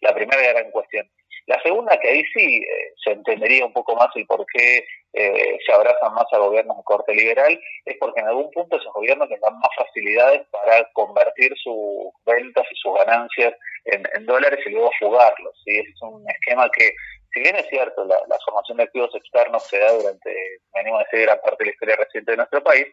la 0.00 0.14
primera 0.14 0.52
gran 0.52 0.70
cuestión. 0.70 1.08
La 1.46 1.60
segunda, 1.62 1.98
que 1.98 2.08
ahí 2.08 2.24
sí 2.32 2.56
eh, 2.58 2.92
se 3.02 3.12
entendería 3.12 3.66
un 3.66 3.72
poco 3.72 3.96
más 3.96 4.08
el 4.14 4.26
por 4.26 4.44
qué 4.46 4.84
eh, 5.14 5.58
se 5.66 5.72
abrazan 5.72 6.14
más 6.14 6.26
a 6.32 6.38
gobiernos 6.38 6.76
de 6.76 6.84
corte 6.84 7.14
liberal, 7.14 7.58
es 7.84 7.96
porque 7.98 8.20
en 8.20 8.28
algún 8.28 8.50
punto 8.52 8.76
esos 8.76 8.92
gobiernos 8.92 9.28
les 9.28 9.40
dan 9.40 9.58
más 9.58 9.70
facilidades 9.76 10.42
para 10.50 10.88
convertir 10.92 11.52
sus 11.62 12.12
ventas 12.24 12.64
y 12.70 12.76
sus 12.76 12.94
ganancias 12.94 13.54
en, 13.84 14.26
dólares 14.26 14.60
y 14.64 14.70
luego 14.70 14.90
fugarlos. 14.98 15.60
¿sí? 15.64 15.78
es 15.78 16.02
un 16.02 16.24
esquema 16.30 16.70
que, 16.70 16.92
si 17.34 17.40
bien 17.40 17.56
es 17.56 17.66
cierto, 17.68 18.04
la, 18.04 18.16
formación 18.44 18.78
de 18.78 18.84
activos 18.84 19.14
externos 19.14 19.66
se 19.66 19.78
da 19.78 19.92
durante, 19.92 20.34
me 20.74 20.80
animo 20.80 20.98
a 20.98 21.04
decir, 21.04 21.22
gran 21.22 21.40
parte 21.40 21.64
de 21.64 21.66
la 21.66 21.72
historia 21.72 21.96
reciente 21.96 22.30
de 22.30 22.36
nuestro 22.36 22.62
país, 22.62 22.86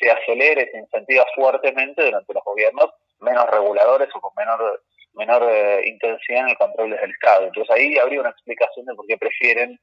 se 0.00 0.10
acelera 0.10 0.62
y 0.62 0.68
se 0.68 0.78
incentiva 0.78 1.26
fuertemente 1.34 2.02
durante 2.02 2.32
los 2.32 2.42
gobiernos 2.44 2.90
menos 3.20 3.48
reguladores 3.50 4.08
o 4.14 4.20
con 4.20 4.32
menor 4.36 4.82
menor 5.14 5.42
eh, 5.50 5.88
intensidad 5.88 6.40
en 6.40 6.48
el 6.50 6.56
control 6.56 6.90
del 6.90 7.10
Estado. 7.10 7.46
Entonces 7.46 7.74
ahí 7.74 7.98
habría 7.98 8.20
una 8.20 8.30
explicación 8.30 8.86
de 8.86 8.94
por 8.94 9.06
qué 9.06 9.16
prefieren 9.16 9.78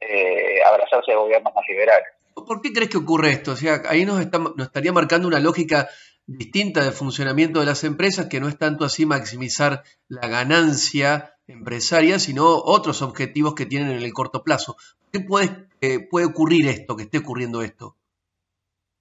eh, 0.00 0.60
abrazarse 0.64 1.12
a 1.12 1.16
gobiernos 1.16 1.54
más 1.54 1.64
liberales. 1.68 2.06
¿Por 2.34 2.60
qué 2.60 2.72
crees 2.72 2.90
que 2.90 2.98
ocurre 2.98 3.30
esto? 3.30 3.52
O 3.52 3.56
sea, 3.56 3.82
ahí 3.88 4.04
nos, 4.04 4.20
está, 4.20 4.38
nos 4.38 4.66
estaría 4.66 4.92
marcando 4.92 5.28
una 5.28 5.40
lógica 5.40 5.88
distinta 6.26 6.82
de 6.82 6.90
funcionamiento 6.90 7.60
de 7.60 7.66
las 7.66 7.84
empresas, 7.84 8.26
que 8.26 8.40
no 8.40 8.48
es 8.48 8.58
tanto 8.58 8.84
así 8.84 9.06
maximizar 9.06 9.82
la 10.08 10.26
ganancia 10.26 11.36
empresaria, 11.46 12.18
sino 12.18 12.46
otros 12.46 13.02
objetivos 13.02 13.54
que 13.54 13.66
tienen 13.66 13.90
en 13.90 14.02
el 14.02 14.12
corto 14.12 14.42
plazo. 14.42 14.76
¿Por 15.00 15.10
qué 15.12 15.20
puede, 15.20 15.48
eh, 15.80 16.00
puede 16.00 16.26
ocurrir 16.26 16.68
esto, 16.68 16.96
que 16.96 17.04
esté 17.04 17.18
ocurriendo 17.18 17.62
esto? 17.62 17.96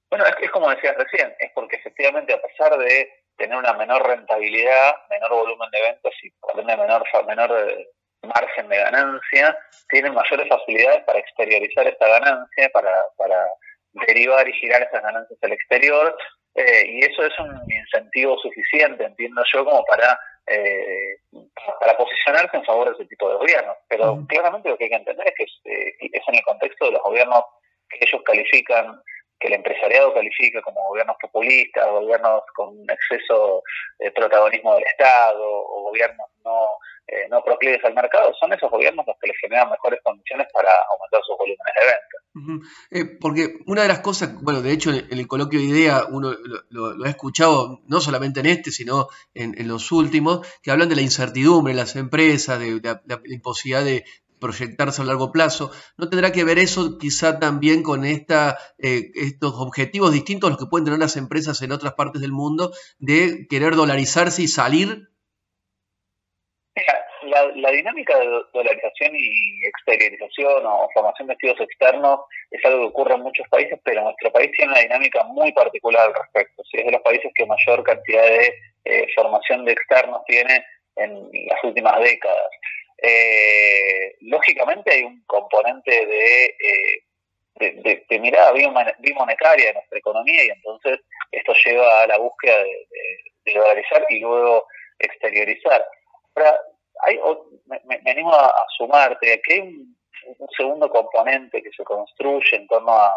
Bueno, 0.10 0.26
es, 0.26 0.36
es 0.44 0.52
como 0.52 0.70
decías 0.70 0.96
recién, 0.98 1.34
es 1.40 1.52
porque 1.56 1.78
efectivamente 1.78 2.34
a 2.34 2.42
pesar 2.42 2.78
de 2.78 3.23
tener 3.38 3.58
una 3.58 3.74
menor 3.74 4.06
rentabilidad, 4.08 4.96
menor 5.10 5.32
volumen 5.32 5.70
de 5.72 5.82
ventas 5.82 6.14
y 6.22 6.30
por 6.40 6.60
ende 6.60 6.78
menor, 6.78 7.04
menor 7.28 7.70
eh, 7.70 7.88
margen 8.24 8.70
de 8.70 8.78
ganancia, 8.78 9.58
tienen 9.90 10.14
mayores 10.14 10.48
facilidades 10.48 11.04
para 11.04 11.20
exteriorizar 11.20 11.88
esta 11.88 12.08
ganancia, 12.08 12.70
para, 12.74 13.06
para 13.18 13.48
derivar 14.08 14.48
y 14.48 14.54
girar 14.54 14.82
esas 14.84 15.04
ganancias 15.04 15.40
al 15.42 15.52
exterior, 15.52 16.16
eh, 16.56 16.84
y 16.88 17.00
eso 17.00 17.26
es 17.26 17.38
un 17.40 17.60
incentivo 17.72 18.38
suficiente, 18.38 19.04
entiendo 19.04 19.42
yo, 19.52 19.66
como 19.66 19.84
para, 19.86 20.20
eh, 20.48 21.18
para 21.80 21.98
posicionarse 21.98 22.58
en 22.58 22.66
favor 22.66 22.90
de 22.90 22.96
ese 22.96 23.10
tipo 23.10 23.28
de 23.30 23.36
gobiernos. 23.36 23.76
Pero 23.88 24.20
claramente 24.28 24.70
lo 24.70 24.78
que 24.78 24.86
hay 24.86 24.90
que 24.92 24.96
entender 24.98 25.28
es 25.28 25.34
que 25.36 25.44
es 25.44 26.24
en 26.28 26.36
el 26.36 26.44
contexto 26.44 26.86
de 26.86 26.92
los 26.92 27.02
gobiernos 27.02 27.44
que 27.90 28.00
ellos 28.02 28.22
califican 28.24 29.02
que 29.40 29.48
el 29.48 29.56
empresariado 29.56 30.14
califica 30.14 30.62
como 30.62 30.88
gobiernos 30.88 31.18
populistas, 31.22 31.90
gobiernos 31.90 32.44
con 32.56 32.76
exceso 32.90 33.64
de 34.00 34.12
protagonismo 34.12 34.76
del 34.76 34.86
Estado, 34.86 35.44
o 35.44 35.84
gobiernos 35.84 36.28
no, 36.46 36.68
eh, 37.08 37.28
no 37.30 37.44
proclives 37.44 37.84
al 37.84 37.94
mercado, 37.94 38.34
son 38.40 38.54
esos 38.54 38.72
gobiernos 38.72 39.06
los 39.06 39.18
que 39.20 39.28
les 39.28 39.38
generan 39.38 39.70
mejores 39.70 40.00
condiciones 40.04 40.48
para 40.54 40.70
aumentar 40.92 41.22
sus 41.26 41.38
volúmenes 41.38 41.74
de 41.80 41.86
venta. 41.86 42.24
Eh, 42.92 43.18
porque 43.20 43.58
una 43.68 43.84
de 43.84 43.88
las 43.90 44.00
cosas, 44.00 44.42
bueno, 44.42 44.62
de 44.62 44.72
hecho 44.72 44.90
en 44.90 45.06
el, 45.12 45.28
coloquio 45.28 45.60
de 45.60 45.66
idea 45.66 46.06
uno 46.10 46.34
lo, 46.70 47.06
ha 47.06 47.10
escuchado 47.10 47.82
no 47.88 48.00
solamente 48.00 48.40
en 48.40 48.48
este, 48.48 48.72
sino 48.72 49.08
en, 49.34 49.68
los 49.68 49.92
últimos, 49.92 50.48
que 50.62 50.72
hablan 50.72 50.90
de 50.90 50.96
la 50.96 51.02
incertidumbre 51.02 51.72
en 51.72 51.78
las 51.78 51.96
empresas, 51.96 52.60
de, 52.60 52.80
la, 52.82 53.02
imposibilidad 53.26 53.84
de 53.84 54.06
proyectarse 54.44 55.02
a 55.02 55.06
largo 55.06 55.32
plazo. 55.32 55.72
¿No 55.98 56.10
tendrá 56.10 56.32
que 56.32 56.44
ver 56.44 56.60
eso 56.60 56.98
quizá 57.00 57.40
también 57.40 57.82
con 57.82 58.06
esta, 58.06 58.58
eh, 58.78 59.12
estos 59.16 59.54
objetivos 59.56 60.12
distintos 60.12 60.48
a 60.48 60.52
los 60.52 60.60
que 60.60 60.70
pueden 60.70 60.86
tener 60.86 61.00
las 61.00 61.18
empresas 61.18 61.62
en 61.62 61.72
otras 61.72 61.94
partes 61.94 62.22
del 62.22 62.32
mundo 62.32 62.72
de 63.00 63.48
querer 63.50 63.76
dolarizarse 63.76 64.44
y 64.44 64.48
salir 64.48 65.08
la, 67.56 67.72
dinámica 67.72 68.18
de 68.18 68.28
dolarización 68.54 69.16
y 69.16 69.66
exteriorización 69.66 70.66
o 70.66 70.90
formación 70.94 71.28
de 71.28 71.34
activos 71.34 71.60
externos 71.62 72.20
es 72.52 72.64
algo 72.66 72.80
que 72.82 72.88
ocurre 72.88 73.16
en 73.16 73.22
muchos 73.22 73.48
países, 73.50 73.80
pero 73.84 74.04
nuestro 74.04 74.32
país 74.32 74.52
tiene 74.52 74.72
una 74.72 74.82
dinámica 74.82 75.24
muy 75.26 75.52
particular 75.54 76.08
al 76.08 76.14
respecto. 76.14 76.64
es 76.72 76.86
de 76.86 76.92
los 76.92 77.02
países 77.02 77.32
que 77.34 77.46
mayor 77.46 77.84
cantidad 77.84 78.24
de 78.24 78.54
eh, 78.86 79.08
formación 79.16 79.66
de 79.66 79.72
externos 79.72 80.22
tiene 80.28 80.66
en 80.98 81.30
las 81.48 81.64
últimas 81.64 82.00
décadas. 82.02 82.50
Eh, 83.06 84.16
lógicamente 84.22 84.94
hay 84.94 85.04
un 85.04 85.22
componente 85.26 85.92
de, 85.92 86.46
eh, 87.60 88.04
de, 88.10 88.20
mirada 88.20 88.54
bimonetaria 89.00 89.68
de 89.68 89.74
nuestra 89.74 90.00
economía 90.00 90.46
y 90.46 90.50
entonces 90.50 91.00
esto 91.32 91.54
lleva 91.66 92.04
a 92.04 92.08
la 92.08 92.18
búsqueda 92.18 92.64
de, 92.64 92.88
de 93.46 93.54
dolarizar 93.54 94.06
y 94.10 94.20
luego 94.20 94.66
exteriorizar. 95.00 95.86
Ahora, 96.36 96.58
hay, 97.02 97.20
me, 97.86 98.12
animo 98.12 98.34
a, 98.34 98.52
sumarte, 98.78 99.42
que 99.42 99.54
hay 99.54 99.60
un, 99.60 99.96
segundo 100.56 100.90
componente 100.90 101.62
que 101.62 101.72
se 101.76 101.84
construye 101.84 102.56
en 102.56 102.68
torno 102.68 102.92
a, 102.92 103.12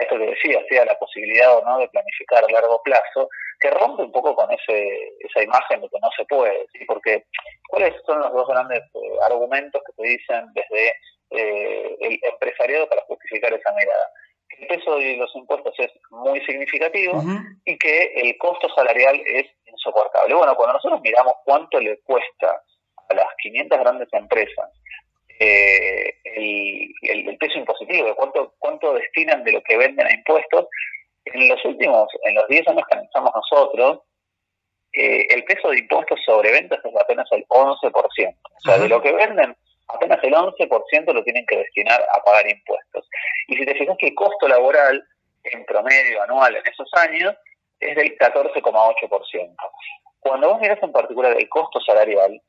esto 0.00 0.18
que 0.18 0.26
decía, 0.26 0.60
sea 0.68 0.84
la 0.84 0.98
posibilidad 0.98 1.56
o 1.56 1.64
no 1.64 1.78
de 1.78 1.88
planificar 1.88 2.44
a 2.44 2.52
largo 2.52 2.82
plazo, 2.82 3.28
que 3.60 3.70
rompe 3.70 4.02
un 4.02 4.12
poco 4.12 4.34
con 4.34 4.50
ese, 4.52 4.88
esa 5.20 5.42
imagen 5.42 5.80
de 5.80 5.88
que 5.88 5.98
no 6.00 6.10
se 6.16 6.24
puede, 6.26 6.66
porque 6.86 7.24
¿cuáles 7.68 7.94
son 8.06 8.20
los 8.20 8.32
dos 8.32 8.48
grandes 8.48 8.80
eh, 8.80 9.18
argumentos 9.26 9.82
que 9.84 10.02
te 10.02 10.08
dicen 10.08 10.46
desde 10.54 10.88
eh, 11.30 11.96
el 12.00 12.20
empresariado 12.22 12.88
para 12.88 13.02
justificar 13.02 13.52
esa 13.52 13.72
mirada? 13.72 14.10
Que 14.48 14.62
el 14.62 14.68
peso 14.68 14.96
de 14.96 15.16
los 15.16 15.34
impuestos 15.34 15.74
es 15.78 15.90
muy 16.10 16.40
significativo 16.44 17.22
y 17.64 17.76
que 17.78 18.12
el 18.14 18.36
costo 18.38 18.68
salarial 18.74 19.20
es 19.26 19.46
insoportable. 19.66 20.34
Bueno, 20.34 20.54
cuando 20.54 20.74
nosotros 20.74 21.00
miramos 21.02 21.34
cuánto 21.44 21.80
le 21.80 21.98
cuesta 22.00 22.62
a 23.10 23.14
las 23.14 23.26
500 23.42 23.78
grandes 23.78 24.08
empresas 24.12 24.70
eh, 25.38 26.14
el, 26.24 27.36
peso 27.38 27.58
impositivo, 27.58 28.06
de 28.06 28.14
cuánto, 28.14 28.54
cuánto 28.58 28.94
destinan 28.94 29.44
de 29.44 29.52
lo 29.52 29.62
que 29.62 29.76
venden 29.76 30.06
a 30.06 30.12
impuestos, 30.12 30.66
en 31.24 31.48
los 31.48 31.64
últimos, 31.64 32.08
en 32.24 32.34
los 32.34 32.48
10 32.48 32.68
años 32.68 32.82
que 32.88 32.94
analizamos 32.94 33.32
nosotros, 33.34 34.00
eh, 34.92 35.26
el 35.30 35.44
peso 35.44 35.68
de 35.70 35.80
impuestos 35.80 36.18
sobre 36.24 36.50
ventas 36.50 36.80
es 36.84 36.96
apenas 36.96 37.28
el 37.32 37.44
11%. 37.48 37.92
O 37.92 38.60
sea, 38.64 38.78
de 38.78 38.88
lo 38.88 39.00
que 39.02 39.12
venden, 39.12 39.54
apenas 39.88 40.18
el 40.22 40.32
11% 40.32 41.12
lo 41.12 41.22
tienen 41.22 41.44
que 41.46 41.58
destinar 41.58 42.02
a 42.12 42.22
pagar 42.22 42.50
impuestos. 42.50 43.08
Y 43.48 43.56
si 43.56 43.66
te 43.66 43.74
fijas 43.74 43.96
que 43.98 44.08
el 44.08 44.14
costo 44.14 44.48
laboral 44.48 45.04
en 45.44 45.64
promedio 45.66 46.22
anual 46.22 46.56
en 46.56 46.66
esos 46.66 46.90
años 46.94 47.34
es 47.80 47.96
del 47.96 48.16
14,8%. 48.18 49.54
Cuando 50.20 50.48
vos 50.48 50.60
miras 50.60 50.82
en 50.82 50.92
particular 50.92 51.36
el 51.38 51.48
costo 51.48 51.80
salarial, 51.80 52.40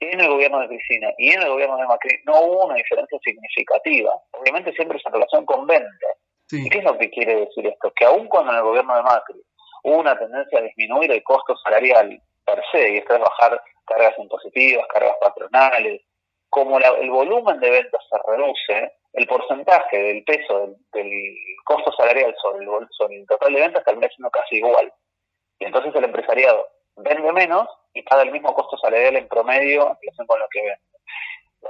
en 0.00 0.20
el 0.20 0.28
gobierno 0.28 0.60
de 0.60 0.68
Cristina 0.68 1.12
y 1.18 1.32
en 1.32 1.42
el 1.42 1.50
gobierno 1.50 1.76
de 1.76 1.86
Macri 1.86 2.16
no 2.24 2.40
hubo 2.40 2.66
una 2.66 2.74
diferencia 2.74 3.18
significativa. 3.22 4.12
Obviamente 4.32 4.72
siempre 4.72 4.98
es 4.98 5.06
en 5.06 5.12
relación 5.12 5.44
con 5.44 5.66
ventas. 5.66 6.16
¿Y 6.52 6.68
qué 6.68 6.78
es 6.78 6.84
lo 6.84 6.98
que 6.98 7.10
quiere 7.10 7.36
decir 7.36 7.66
esto? 7.66 7.92
Que 7.94 8.06
aún 8.06 8.26
cuando 8.26 8.50
en 8.50 8.58
el 8.58 8.64
gobierno 8.64 8.96
de 8.96 9.02
Macri 9.02 9.40
hubo 9.84 9.98
una 9.98 10.18
tendencia 10.18 10.58
a 10.58 10.62
disminuir 10.62 11.12
el 11.12 11.22
costo 11.22 11.56
salarial 11.58 12.20
per 12.44 12.62
se, 12.72 12.90
y 12.90 12.96
esto 12.96 13.14
es 13.14 13.20
bajar 13.20 13.62
cargas 13.86 14.18
impositivas, 14.18 14.86
cargas 14.88 15.14
patronales, 15.20 16.02
como 16.48 16.78
el 16.78 17.10
volumen 17.10 17.60
de 17.60 17.70
ventas 17.70 18.02
se 18.10 18.18
reduce, 18.28 18.92
el 19.12 19.26
porcentaje 19.26 19.96
del 19.96 20.24
peso 20.24 20.74
del, 20.92 21.34
costo 21.64 21.92
salarial 21.92 22.34
sobre 22.42 22.64
el, 22.64 22.70
sobre 22.90 23.16
el 23.16 23.26
total 23.26 23.52
de 23.52 23.60
ventas 23.60 23.84
termina 23.84 24.08
siendo 24.08 24.30
casi 24.30 24.56
igual. 24.56 24.92
Y 25.60 25.66
entonces 25.66 25.94
el 25.94 26.04
empresariado 26.04 26.66
vende 26.96 27.32
menos 27.32 27.68
y 27.94 28.02
paga 28.02 28.22
el 28.22 28.32
mismo 28.32 28.54
costo 28.54 28.76
salarial 28.78 29.16
en 29.16 29.28
promedio 29.28 29.88
en 29.88 29.96
relación 30.00 30.26
con 30.26 30.38
lo 30.38 30.46
que 30.50 30.60
vende. 30.60 30.90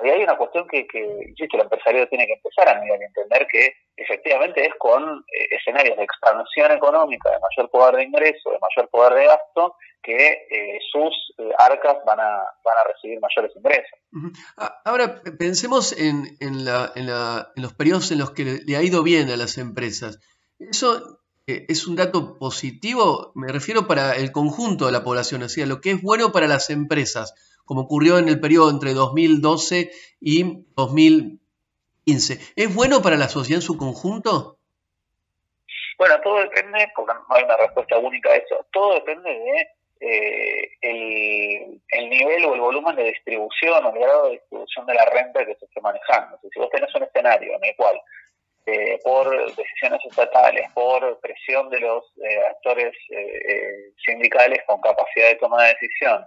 Y 0.03 0.09
hay 0.09 0.23
una 0.23 0.37
cuestión 0.37 0.69
que, 0.69 0.87
que, 0.87 1.01
insisto, 1.29 1.57
el 1.57 1.65
empresario 1.65 2.09
tiene 2.09 2.25
que 2.27 2.35
empezar 2.35 2.69
a 2.69 2.81
mirar 2.81 3.01
y 3.01 3.05
entender 3.05 3.47
que 3.51 3.75
efectivamente 3.97 4.65
es 4.65 4.73
con 4.79 5.03
eh, 5.03 5.49
escenarios 5.51 5.97
de 5.97 6.05
expansión 6.05 6.71
económica, 6.71 7.29
de 7.29 7.39
mayor 7.41 7.71
poder 7.71 7.97
de 7.97 8.05
ingreso, 8.05 8.51
de 8.51 8.59
mayor 8.61 8.89
poder 8.89 9.15
de 9.15 9.27
gasto, 9.27 9.75
que 10.01 10.47
eh, 10.49 10.79
sus 10.93 11.35
eh, 11.39 11.51
arcas 11.59 11.97
van 12.07 12.21
a, 12.21 12.39
van 12.65 12.79
a 12.79 12.89
recibir 12.93 13.19
mayores 13.21 13.55
ingresos. 13.57 13.99
Ahora, 14.85 15.21
pensemos 15.39 15.93
en, 15.99 16.37
en, 16.41 16.65
la, 16.65 16.93
en, 16.95 17.09
la, 17.09 17.51
en 17.57 17.63
los 17.63 17.75
periodos 17.75 18.13
en 18.13 18.21
los 18.21 18.31
que 18.31 18.61
le 18.65 18.77
ha 18.77 18.83
ido 18.83 19.03
bien 19.03 19.29
a 19.29 19.37
las 19.37 19.59
empresas. 19.59 20.21
Eso 20.61 21.20
es 21.69 21.87
un 21.87 21.97
dato 21.97 22.39
positivo, 22.39 23.33
me 23.35 23.49
refiero 23.49 23.87
para 23.87 24.17
el 24.17 24.33
conjunto 24.33 24.87
de 24.87 24.93
la 24.93 25.05
población, 25.05 25.43
o 25.43 25.49
sea, 25.49 25.67
lo 25.67 25.81
que 25.81 25.93
es 25.93 26.03
bueno 26.03 26.33
para 26.33 26.47
las 26.47 26.71
empresas, 26.71 27.35
como 27.65 27.83
ocurrió 27.83 28.19
en 28.19 28.29
el 28.29 28.41
periodo 28.41 28.71
entre 28.71 28.95
2012 28.95 29.91
y 30.21 30.65
2015. 30.77 32.39
¿Es 32.57 32.75
bueno 32.75 33.03
para 33.03 33.17
la 33.17 33.29
sociedad 33.29 33.59
en 33.59 33.67
su 33.67 33.77
conjunto? 33.77 34.59
Bueno, 35.99 36.21
todo 36.23 36.41
depende, 36.41 36.91
porque 36.97 37.13
no 37.13 37.37
hay 37.37 37.45
una 37.45 37.57
respuesta 37.59 37.99
única 37.99 38.31
a 38.31 38.37
eso, 38.37 38.67
todo 38.73 38.95
depende 38.95 39.31
de 39.31 39.69
eh, 40.01 40.71
el, 40.81 42.09
nivel 42.09 42.45
o 42.47 42.55
el 42.55 42.61
volumen 42.61 42.97
de 42.97 43.05
distribución 43.05 43.85
o 43.85 43.95
el 43.95 44.01
grado 44.01 44.25
de 44.25 44.33
distribución 44.33 44.87
de 44.87 44.95
la 44.95 45.05
renta 45.05 45.45
que 45.45 45.55
se 45.57 45.67
esté 45.67 45.81
manejando. 45.81 46.39
si 46.43 46.59
vos 46.59 46.71
tenés 46.71 46.95
un 46.95 47.03
escenario 47.03 47.55
en 47.55 47.65
el 47.65 47.77
cual 47.77 48.01
eh, 48.73 49.01
por 49.03 49.29
decisiones 49.57 50.01
estatales, 50.09 50.71
por 50.75 51.19
presión 51.19 51.69
de 51.71 51.81
los 51.81 52.05
eh, 52.23 52.41
actores 52.51 52.95
eh, 53.11 53.93
sindicales 54.05 54.63
con 54.65 54.81
capacidad 54.81 55.29
de 55.29 55.35
toma 55.37 55.65
de 55.65 55.75
decisión, 55.81 56.25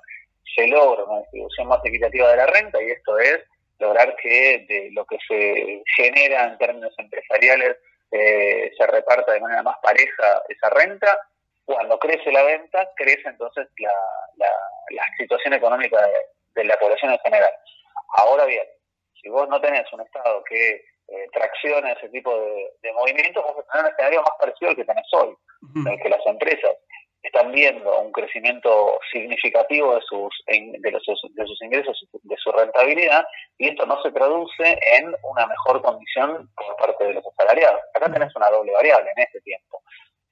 se 0.54 0.68
logra 0.68 1.06
una 1.06 1.22
distribución 1.22 1.68
más 1.68 1.80
equitativa 1.86 2.32
de 2.32 2.38
la 2.38 2.48
renta 2.48 2.84
y 2.84 2.92
esto 2.92 3.18
es 3.18 3.40
lograr 3.80 4.14
que 4.18 4.66
de 4.68 4.90
lo 4.92 5.06
que 5.06 5.18
se 5.26 5.84
genera 5.96 6.48
en 6.48 6.58
términos 6.58 6.94
empresariales 6.98 7.78
se 8.12 8.88
reparta 8.88 9.32
de 9.32 9.40
manera 9.40 9.64
más 9.64 9.78
pareja 9.82 10.44
esa 10.48 10.70
renta. 10.70 11.18
Cuando 11.66 11.98
crece 11.98 12.32
la 12.32 12.44
venta, 12.44 12.88
crece 12.96 13.28
entonces 13.28 13.68
la, 13.78 13.92
la, 14.92 15.04
situación 15.18 15.54
económica 15.54 15.98
de 16.54 16.64
la 16.66 16.78
población 16.78 17.14
en 17.14 17.20
general. 17.20 17.52
Ahora 18.20 18.46
bien, 18.46 18.68
si 19.20 19.30
vos 19.30 19.50
no 19.50 19.60
tenés 19.60 19.92
un 19.92 20.02
Estado 20.02 20.44
que 20.44 20.84
eh, 21.14 21.96
ese 21.98 22.10
tipo 22.10 22.32
de, 22.82 22.94
movimientos, 22.94 23.44
vamos 23.44 23.64
a 23.64 23.72
tener 23.72 23.86
un 23.86 23.92
escenario 23.92 24.22
más 24.22 24.32
parecido 24.40 24.70
al 24.70 24.76
que 24.76 24.86
tenés 24.86 25.14
hoy, 25.14 25.36
en 25.76 25.88
el 25.88 26.00
que 26.02 26.10
las 26.10 26.26
empresas 26.26 26.72
están 27.24 27.52
viendo 27.54 28.02
un 28.02 28.12
crecimiento 28.12 29.00
significativo 29.12 29.96
de 29.96 30.02
sus, 30.02 30.30
de, 30.48 30.92
los, 30.92 31.04
de 31.06 31.46
sus 31.48 31.62
ingresos, 31.62 32.06
de 32.12 32.36
su 32.38 32.52
rentabilidad, 32.52 33.26
y 33.58 33.70
esto 33.70 33.86
no 33.86 34.02
se 34.02 34.12
traduce 34.12 34.80
en 34.98 35.16
una 35.24 35.48
mejor 35.48 35.82
condición 35.82 36.50
por 36.56 36.76
parte 36.76 37.06
de 37.06 37.14
los 37.14 37.24
asalariados. 37.26 37.80
Acá 37.94 38.12
tenés 38.12 38.36
una 38.36 38.50
doble 38.50 38.74
variable 38.74 39.12
en 39.16 39.24
este 39.24 39.40
tiempo. 39.42 39.82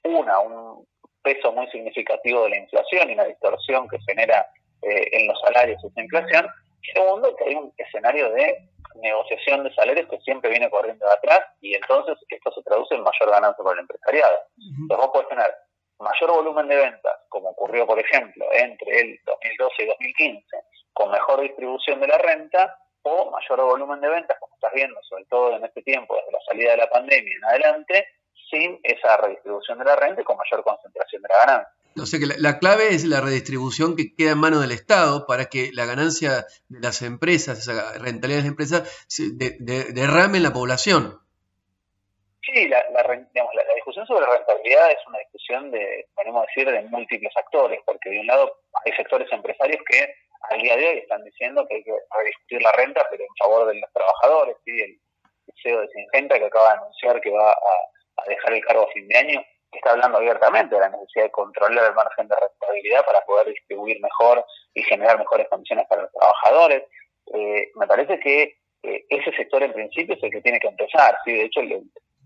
Una, 0.04 0.40
un 0.40 0.86
peso 1.24 1.52
muy 1.54 1.68
significativo 1.70 2.44
de 2.44 2.50
la 2.50 2.58
inflación 2.58 3.10
y 3.10 3.16
la 3.16 3.26
distorsión 3.26 3.88
que 3.88 3.98
genera 4.08 4.46
eh, 4.82 5.08
en 5.12 5.28
los 5.28 5.40
salarios 5.42 5.82
esa 5.84 6.02
inflación. 6.02 6.48
Segundo, 6.94 7.36
que 7.38 7.46
hay 7.46 7.56
un 7.56 7.72
escenario 7.78 8.32
de 8.32 8.68
negociación 8.96 9.64
de 9.64 9.74
salarios 9.74 10.10
que 10.10 10.20
siempre 10.20 10.50
viene 10.50 10.70
corriendo 10.70 11.06
de 11.06 11.14
atrás 11.14 11.42
y 11.62 11.76
entonces 11.76 12.18
esto 12.28 12.52
se 12.52 12.64
traduce 12.64 12.96
en 12.96 13.04
mayor 13.04 13.30
ganancia 13.30 13.64
para 13.64 13.74
el 13.74 13.80
empresariado. 13.82 14.38
Entonces 14.58 14.98
vos 14.98 15.10
podés 15.14 15.30
tener 15.30 15.54
mayor 16.00 16.32
volumen 16.32 16.68
de 16.68 16.76
ventas, 16.76 17.14
como 17.30 17.50
ocurrió 17.50 17.86
por 17.86 18.00
ejemplo 18.00 18.46
entre 18.54 19.00
el 19.00 19.20
2012 19.26 19.84
y 19.84 19.86
2015, 19.86 20.58
con 20.94 21.12
mejor 21.12 21.42
distribución 21.42 22.00
de 22.00 22.08
la 22.08 22.18
renta, 22.18 22.78
o 23.04 23.32
mayor 23.32 23.62
volumen 23.66 24.02
de 24.02 24.10
ventas, 24.10 24.38
como 24.40 24.54
estás 24.56 24.74
viendo, 24.74 25.00
sobre 25.04 25.26
todo 25.26 25.56
en 25.56 25.66
este 25.66 25.82
tiempo, 25.82 26.16
desde 26.16 26.32
la 26.32 26.40
salida 26.48 26.72
de 26.72 26.78
la 26.78 26.90
pandemia 26.90 27.34
en 27.36 27.46
adelante, 27.46 28.08
sin 28.50 28.80
esa 28.84 29.18
redistribución 29.18 29.80
de 29.80 29.86
la 29.86 29.96
renta 29.96 30.22
y 30.22 30.24
con 30.24 30.38
mayor 30.38 30.64
concentración 30.64 31.22
de 31.22 31.30
la 31.30 31.46
ganancia. 31.46 31.81
O 31.98 32.06
sea 32.06 32.20
que 32.20 32.26
la, 32.26 32.60
clave 32.60 32.90
es 32.90 33.04
la 33.04 33.22
redistribución 33.22 33.96
que 33.96 34.16
queda 34.16 34.32
en 34.32 34.38
manos 34.38 34.62
del 34.62 34.72
Estado 34.72 35.26
para 35.28 35.46
que 35.46 35.72
la 35.74 35.86
ganancia 35.86 36.46
de 36.70 36.80
las 36.80 37.02
empresas, 37.02 37.60
esa 37.60 37.98
rentabilidad 38.00 38.40
de 38.40 38.44
las 38.44 38.46
empresas, 38.46 39.06
se 39.08 39.24
derrame 39.34 40.38
en 40.38 40.44
la 40.44 40.54
población. 40.54 41.20
Sí, 42.42 42.68
la, 42.68 42.84
discusión 43.76 44.06
sobre 44.08 44.26
rentabilidad 44.26 44.92
es 44.92 45.08
una 45.08 45.20
discusión 45.20 45.72
de, 45.72 46.08
podemos 46.16 46.46
decir, 46.48 46.72
de 46.72 46.82
múltiples 46.84 47.32
actores, 47.36 47.80
porque 47.86 48.10
de 48.10 48.20
un 48.20 48.28
lado 48.28 48.60
hay 48.86 48.94
sectores 48.94 49.28
empresarios 49.32 49.82
que 49.90 50.14
al 50.50 50.62
día 50.62 50.76
de 50.78 50.88
hoy 50.88 50.98
están 51.00 51.24
diciendo 51.24 51.66
que 51.68 51.76
hay 51.76 51.84
que 51.84 51.94
rediscutir 52.18 52.62
la 52.62 52.72
renta, 52.72 53.06
pero 53.10 53.24
en 53.24 53.36
favor 53.38 53.68
de 53.68 53.80
los 53.80 53.94
trabajadores. 53.94 54.56
¿sí? 54.66 54.72
El, 54.72 55.00
CEO 55.62 55.82
de 55.82 55.90
Singenta, 55.90 56.40
que 56.40 56.46
acaba 56.46 56.70
de 56.70 56.80
anunciar 56.80 57.22
que 57.22 57.30
va 57.30 57.52
a, 57.52 58.28
dejar 58.28 58.54
el 58.54 58.66
cargo 58.66 58.88
a 58.88 58.92
fin 58.94 59.08
de 59.08 59.18
año, 59.18 59.44
está 59.78 59.92
hablando 59.92 60.18
abiertamente 60.18 60.76
de 60.76 60.82
la 60.82 60.90
necesidad 60.90 61.26
de 61.26 61.32
controlar 61.32 61.86
el 61.86 61.96
margen 61.96 62.28
de 62.28 62.36
rentabilidad 62.36 63.06
para 63.06 63.22
poder 63.22 63.48
distribuir 63.48 64.00
mejor 64.02 64.46
y 64.74 64.84
generar 64.84 65.18
mejores 65.18 65.48
condiciones 65.50 65.86
para 65.88 66.04
los 66.04 66.12
trabajadores. 66.12 66.84
Eh, 67.34 67.72
me 67.76 67.88
parece 67.88 68.20
que 68.20 68.58
eh, 68.84 69.06
ese 69.10 69.32
sector 69.32 69.64
en 69.64 69.74
principio 69.74 70.16
es 70.16 70.24
el 70.24 70.32
que 70.32 70.42
tiene 70.42 70.60
que 70.60 70.68
empezar. 70.68 71.18
¿sí? 71.26 71.34
De 71.34 71.44
hecho, 71.44 71.62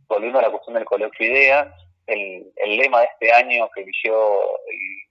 volviendo 0.07 0.39
a 0.39 0.43
la 0.43 0.51
cuestión 0.51 0.75
del 0.75 0.85
coloquio 0.85 1.27
IDEA, 1.27 1.73
el, 2.07 2.51
lema 2.65 3.01
de 3.01 3.05
este 3.05 3.33
año 3.33 3.69
que 3.73 3.81
eligió 3.81 4.39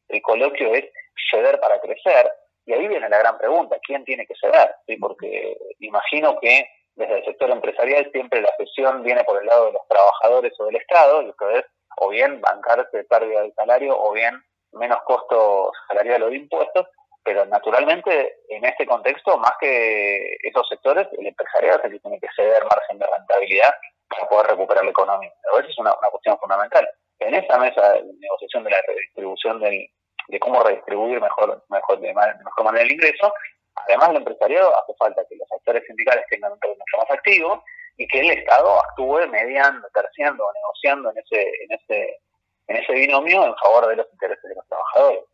el, 0.08 0.22
coloquio 0.22 0.74
es 0.74 0.84
ceder 1.30 1.60
para 1.60 1.80
crecer. 1.80 2.30
Y 2.66 2.72
ahí 2.72 2.88
viene 2.88 3.08
la 3.08 3.18
gran 3.18 3.36
pregunta, 3.36 3.76
¿quién 3.86 4.04
tiene 4.04 4.26
que 4.26 4.34
ceder? 4.40 4.74
¿Sí? 4.86 4.96
Porque 4.96 5.56
imagino 5.80 6.38
que 6.40 6.66
desde 6.96 7.18
el 7.18 7.24
sector 7.24 7.50
empresarial 7.50 8.08
siempre 8.12 8.40
la 8.40 8.54
cesión 8.56 9.02
viene 9.02 9.24
por 9.24 9.40
el 9.40 9.46
lado 9.46 9.66
de 9.66 9.72
los 9.72 9.88
trabajadores 9.88 10.52
o 10.58 10.66
del 10.66 10.76
Estado, 10.76 11.22
y 11.22 11.28
es 11.58 11.64
o 11.96 12.08
bien 12.08 12.40
bancarse 12.40 13.04
pérdida 13.04 13.42
del 13.42 13.54
salario 13.54 13.96
o 13.98 14.12
bien 14.12 14.42
menos 14.72 14.98
costo 15.04 15.72
salarial 15.88 16.24
o 16.24 16.30
de 16.30 16.36
impuestos, 16.36 16.86
pero 17.24 17.46
naturalmente 17.46 18.36
en 18.48 18.64
este 18.64 18.86
contexto, 18.86 19.38
más 19.38 19.52
que 19.60 20.36
esos 20.42 20.68
sectores, 20.68 21.08
el 21.18 21.26
empresariado 21.26 21.78
es 21.78 21.84
el 21.86 21.92
que 21.92 22.00
tiene 22.00 22.20
que 22.20 22.28
ceder 22.36 22.62
margen 22.64 22.98
de 22.98 23.06
rentabilidad 23.06 23.74
para 24.08 24.28
poder 24.28 24.46
recuperar 24.48 24.84
la 24.84 24.90
economía. 24.90 25.32
A 25.52 25.56
veces 25.56 25.70
es 25.70 25.78
una, 25.78 25.92
cuestión 26.10 26.38
fundamental. 26.38 26.88
En 27.20 27.34
esa 27.34 27.58
mesa 27.58 27.94
de 27.94 28.04
negociación 28.18 28.64
de 28.64 28.70
la 28.70 28.76
redistribución 28.86 29.60
del, 29.60 29.88
de 30.28 30.40
cómo 30.40 30.62
redistribuir 30.62 31.20
mejor, 31.20 31.64
mejor 31.70 32.00
de, 32.00 32.12
mejor 32.12 32.64
manera 32.64 32.84
el 32.84 32.92
ingreso, 32.92 33.32
además 33.76 34.08
del 34.08 34.18
empresariado 34.18 34.76
hace 34.76 34.94
falta 34.98 35.24
que 35.28 35.36
los 35.36 35.50
actores 35.50 35.84
sindicales 35.86 36.26
tengan 36.28 36.52
un 36.52 36.60
rol 36.60 36.76
mucho 36.76 36.96
más 36.98 37.10
activo 37.10 37.64
y 37.96 38.06
que 38.06 38.20
el 38.20 38.30
Estado 38.30 38.80
actúe 38.80 39.28
mediando, 39.30 39.86
terciando, 39.94 40.44
negociando 40.54 41.10
en 41.10 41.18
ese, 41.18 41.42
en 41.42 41.72
ese, 41.72 42.20
en 42.68 42.76
ese 42.76 42.92
binomio 42.92 43.46
en 43.46 43.54
favor 43.56 43.88
de 43.88 43.96
los 43.96 44.06
intereses 44.12 44.42
de 44.42 44.54
los 44.54 44.66
trabajadores. 44.66 45.24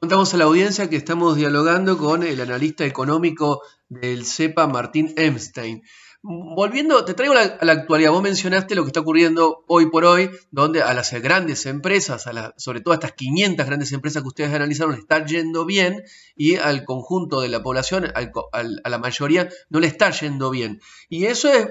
Contamos 0.00 0.32
a 0.34 0.36
la 0.36 0.44
audiencia 0.44 0.88
que 0.88 0.96
estamos 0.96 1.36
dialogando 1.36 1.96
con 1.96 2.22
el 2.22 2.40
analista 2.40 2.84
económico 2.84 3.62
del 3.88 4.26
CEPA, 4.26 4.66
Martín 4.66 5.14
Emstein. 5.16 5.82
Volviendo, 6.30 7.06
te 7.06 7.14
traigo 7.14 7.32
a 7.32 7.64
la 7.64 7.72
actualidad. 7.72 8.10
Vos 8.10 8.22
mencionaste 8.22 8.74
lo 8.74 8.82
que 8.82 8.88
está 8.88 9.00
ocurriendo 9.00 9.64
hoy 9.66 9.86
por 9.86 10.04
hoy, 10.04 10.28
donde 10.50 10.82
a 10.82 10.92
las 10.92 11.14
grandes 11.22 11.64
empresas, 11.64 12.26
a 12.26 12.52
sobre 12.58 12.82
todo 12.82 12.92
a 12.92 12.96
estas 12.96 13.12
500 13.12 13.64
grandes 13.64 13.92
empresas 13.92 14.20
que 14.20 14.28
ustedes 14.28 14.52
analizaron, 14.52 14.92
está 14.94 15.24
yendo 15.24 15.64
bien 15.64 16.02
y 16.36 16.56
al 16.56 16.84
conjunto 16.84 17.40
de 17.40 17.48
la 17.48 17.62
población, 17.62 18.12
a 18.14 18.88
la 18.90 18.98
mayoría, 18.98 19.48
no 19.70 19.80
le 19.80 19.86
está 19.86 20.10
yendo 20.10 20.50
bien. 20.50 20.82
Y 21.08 21.24
eso 21.24 21.50
es 21.50 21.68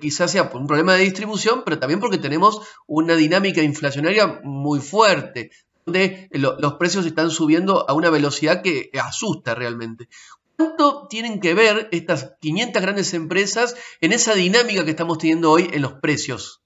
quizás 0.00 0.30
sea 0.30 0.48
por 0.48 0.62
un 0.62 0.66
problema 0.66 0.94
de 0.94 1.04
distribución, 1.04 1.60
pero 1.62 1.78
también 1.78 2.00
porque 2.00 2.16
tenemos 2.16 2.62
una 2.86 3.14
dinámica 3.14 3.62
inflacionaria 3.62 4.40
muy 4.42 4.80
fuerte 4.80 5.50
donde 5.84 6.28
los 6.32 6.74
precios 6.74 7.04
están 7.04 7.30
subiendo 7.30 7.88
a 7.90 7.92
una 7.92 8.08
velocidad 8.08 8.62
que 8.62 8.90
asusta 9.02 9.54
realmente. 9.54 10.08
¿Cuánto 10.56 11.08
tienen 11.08 11.40
que 11.40 11.54
ver 11.54 11.88
estas 11.92 12.36
500 12.40 12.82
grandes 12.82 13.14
empresas 13.14 13.76
en 14.00 14.12
esa 14.12 14.34
dinámica 14.34 14.84
que 14.84 14.90
estamos 14.90 15.18
teniendo 15.18 15.50
hoy 15.50 15.68
en 15.72 15.82
los 15.82 15.94
precios? 15.94 16.62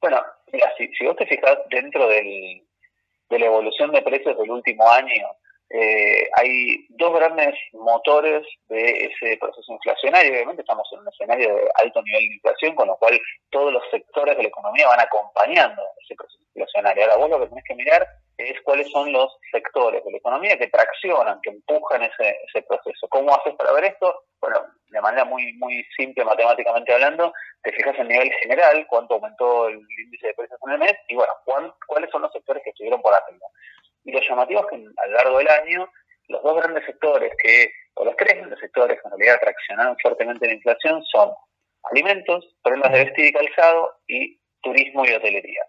Bueno, 0.00 0.20
mira, 0.52 0.72
si, 0.76 1.06
vos 1.06 1.16
te 1.16 1.26
fijas 1.26 1.58
dentro 1.70 2.08
del, 2.08 2.62
de 3.30 3.38
la 3.38 3.46
evolución 3.46 3.90
de 3.92 4.02
precios 4.02 4.36
del 4.38 4.50
último 4.50 4.90
año, 4.90 5.26
eh, 5.70 6.28
hay 6.36 6.86
dos 6.90 7.14
grandes 7.14 7.54
motores 7.72 8.46
de 8.68 9.06
ese 9.06 9.36
proceso 9.38 9.72
inflacionario. 9.72 10.32
Obviamente 10.32 10.62
estamos 10.62 10.88
en 10.92 11.00
un 11.00 11.08
escenario 11.08 11.54
de 11.54 11.70
alto 11.82 12.02
nivel 12.02 12.28
de 12.28 12.34
inflación, 12.34 12.74
con 12.74 12.88
lo 12.88 12.96
cual 12.96 13.18
todos 13.50 13.72
los 13.72 13.82
sectores 13.90 14.36
de 14.36 14.42
la 14.42 14.48
economía 14.48 14.88
van 14.88 15.00
acompañando 15.00 15.82
ese 16.02 16.14
proceso 16.14 16.42
inflacionario. 16.54 17.04
Ahora 17.04 17.16
vos 17.16 17.30
lo 17.30 17.40
que 17.40 17.46
tenés 17.48 17.64
que 17.64 17.74
mirar 17.74 18.06
es 18.36 18.60
cuáles 18.62 18.90
son 18.90 19.12
los 19.12 19.32
sectores 19.50 20.04
de 20.04 20.10
la 20.10 20.18
economía 20.18 20.58
que 20.58 20.68
traccionan, 20.68 21.40
que 21.40 21.50
empujan 21.50 22.02
ese, 22.02 22.36
ese 22.48 22.62
proceso. 22.62 23.08
¿Cómo 23.08 23.34
haces 23.34 23.54
para 23.54 23.72
ver 23.72 23.84
esto? 23.84 24.22
Bueno, 24.40 24.60
de 24.88 25.00
manera 25.00 25.24
muy 25.24 25.52
muy 25.54 25.84
simple 25.96 26.24
matemáticamente 26.24 26.92
hablando, 26.92 27.32
te 27.62 27.72
fijas 27.72 27.98
en 27.98 28.08
nivel 28.08 28.30
general 28.42 28.86
cuánto 28.88 29.14
aumentó 29.14 29.68
el 29.68 29.80
índice 30.04 30.28
de 30.28 30.34
precios 30.34 30.60
en 30.66 30.72
el 30.72 30.78
mes 30.78 30.94
y 31.08 31.14
bueno, 31.14 31.32
cuáles 31.86 32.10
son 32.10 32.22
los 32.22 32.32
sectores 32.32 32.62
que 32.62 32.70
estuvieron 32.70 33.00
por 33.02 33.14
arriba. 33.14 33.46
Y 34.04 34.12
lo 34.12 34.20
llamativo 34.20 34.60
es 34.60 34.66
que 34.66 34.76
a 34.76 35.06
lo 35.06 35.12
largo 35.12 35.38
del 35.38 35.48
año, 35.48 35.88
los 36.28 36.42
dos 36.42 36.56
grandes 36.56 36.84
sectores 36.84 37.32
que, 37.42 37.70
o 37.94 38.04
los 38.04 38.16
tres 38.16 38.36
grandes 38.36 38.58
sectores 38.58 39.00
que 39.00 39.08
en 39.08 39.18
realidad 39.18 39.40
traccionaron 39.40 39.96
fuertemente 40.00 40.46
la 40.46 40.54
inflación 40.54 41.02
son 41.04 41.32
alimentos, 41.90 42.56
prendas 42.62 42.92
de 42.92 43.04
vestir 43.04 43.26
y 43.26 43.32
calzado 43.32 43.96
y 44.06 44.38
turismo 44.62 45.04
y 45.04 45.12
hotelería. 45.12 45.62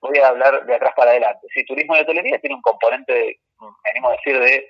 Voy 0.00 0.18
a 0.18 0.28
hablar 0.28 0.64
de 0.66 0.74
atrás 0.74 0.92
para 0.96 1.12
adelante. 1.12 1.46
Sí, 1.54 1.64
turismo 1.64 1.96
y 1.96 2.00
hotelería 2.00 2.38
tiene 2.38 2.56
un 2.56 2.62
componente, 2.62 3.40
venimos 3.84 4.12
a 4.12 4.16
decir, 4.16 4.38
de 4.38 4.68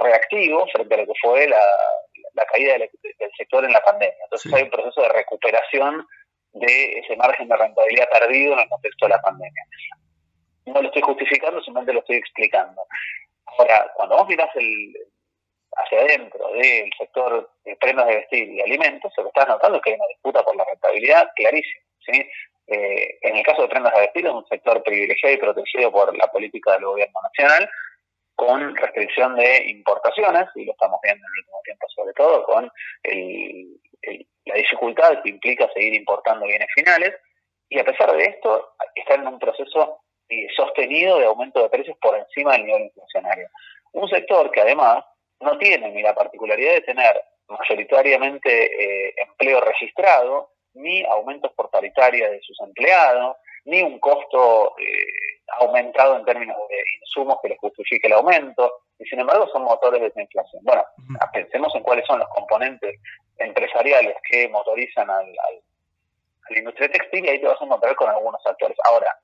reactivo 0.00 0.66
frente 0.72 0.94
a 0.94 0.98
lo 0.98 1.06
que 1.06 1.12
fue 1.20 1.48
la, 1.48 2.46
caída 2.46 2.74
del, 2.74 2.90
sector 3.36 3.64
en 3.64 3.72
la 3.72 3.80
pandemia. 3.80 4.24
Entonces 4.24 4.52
hay 4.52 4.62
un 4.62 4.70
proceso 4.70 5.02
de 5.02 5.08
recuperación 5.08 6.06
de 6.54 6.98
ese 6.98 7.16
margen 7.16 7.48
de 7.48 7.56
rentabilidad 7.56 8.08
perdido 8.10 8.52
en 8.54 8.60
el 8.60 8.68
contexto 8.68 9.06
de 9.06 9.10
la 9.10 9.22
pandemia 9.22 9.64
no 10.66 10.82
lo 10.82 10.88
estoy 10.88 11.02
justificando, 11.02 11.60
simplemente 11.62 11.92
lo 11.92 12.00
estoy 12.00 12.16
explicando. 12.16 12.82
Ahora, 13.46 13.90
cuando 13.94 14.16
vos 14.16 14.28
mirás 14.28 14.50
el, 14.54 14.94
hacia 15.76 16.00
adentro 16.00 16.52
del 16.52 16.90
sector 16.98 17.50
de 17.64 17.76
prendas 17.76 18.06
de 18.06 18.16
vestir 18.16 18.48
y 18.48 18.60
alimentos, 18.60 19.12
lo 19.16 19.28
estás 19.28 19.48
notando 19.48 19.80
que 19.80 19.90
hay 19.90 19.96
una 19.96 20.08
disputa 20.08 20.42
por 20.44 20.56
la 20.56 20.64
rentabilidad 20.64 21.28
clarísima. 21.34 21.84
¿sí? 22.06 22.26
Eh, 22.68 23.18
en 23.22 23.36
el 23.36 23.44
caso 23.44 23.62
de 23.62 23.68
prendas 23.68 23.92
de 23.94 24.00
vestir 24.00 24.26
es 24.26 24.32
un 24.32 24.46
sector 24.46 24.82
privilegiado 24.82 25.34
y 25.34 25.38
protegido 25.38 25.92
por 25.92 26.16
la 26.16 26.26
política 26.28 26.72
del 26.72 26.84
gobierno 26.84 27.20
nacional, 27.22 27.68
con 28.34 28.76
restricción 28.76 29.36
de 29.36 29.66
importaciones, 29.68 30.48
y 30.54 30.64
lo 30.64 30.72
estamos 30.72 30.98
viendo 31.02 31.24
en 31.24 31.32
el 31.32 31.40
último 31.40 31.60
tiempo 31.64 31.86
sobre 31.94 32.12
todo, 32.14 32.44
con 32.44 32.72
la 34.46 34.54
dificultad 34.54 35.22
que 35.22 35.30
implica 35.30 35.70
seguir 35.72 35.94
importando 35.94 36.46
bienes 36.46 36.68
finales, 36.74 37.14
y 37.68 37.78
a 37.78 37.84
pesar 37.84 38.12
de 38.12 38.24
esto, 38.24 38.74
está 38.94 39.14
en 39.14 39.26
un 39.26 39.38
proceso 39.38 40.00
sostenido 40.56 41.18
de 41.18 41.26
aumento 41.26 41.62
de 41.62 41.68
precios 41.68 41.96
por 42.00 42.16
encima 42.16 42.52
del 42.52 42.66
nivel 42.66 42.82
inflacionario. 42.84 43.48
Un 43.92 44.08
sector 44.08 44.50
que 44.50 44.60
además 44.60 45.04
no 45.40 45.58
tiene 45.58 45.90
ni 45.90 46.02
la 46.02 46.14
particularidad 46.14 46.74
de 46.74 46.80
tener 46.82 47.24
mayoritariamente 47.48 48.50
eh, 49.08 49.14
empleo 49.18 49.60
registrado, 49.60 50.50
ni 50.74 51.04
aumentos 51.04 51.52
por 51.52 51.70
paritaria 51.70 52.30
de 52.30 52.40
sus 52.40 52.58
empleados, 52.60 53.36
ni 53.64 53.82
un 53.82 53.98
costo 53.98 54.74
eh, 54.78 55.40
aumentado 55.58 56.16
en 56.16 56.24
términos 56.24 56.56
de 56.68 56.76
insumos 57.00 57.38
que 57.42 57.50
les 57.50 57.58
justifique 57.58 58.06
el 58.06 58.14
aumento, 58.14 58.72
y 58.98 59.04
sin 59.04 59.20
embargo 59.20 59.46
son 59.48 59.64
motores 59.64 60.00
de 60.00 60.06
esa 60.06 60.22
inflación. 60.22 60.62
Bueno, 60.64 60.84
pensemos 61.32 61.74
en 61.74 61.82
cuáles 61.82 62.06
son 62.06 62.20
los 62.20 62.28
componentes 62.28 62.98
empresariales 63.38 64.16
que 64.30 64.48
motorizan 64.48 65.10
al, 65.10 65.26
al, 65.26 65.56
a 66.48 66.52
la 66.52 66.58
industria 66.58 66.90
textil 66.90 67.24
y 67.24 67.28
ahí 67.28 67.40
te 67.40 67.48
vas 67.48 67.60
a 67.60 67.64
encontrar 67.64 67.94
con 67.96 68.08
algunos 68.08 68.40
actores. 68.46 68.76
Ahora, 68.84 69.14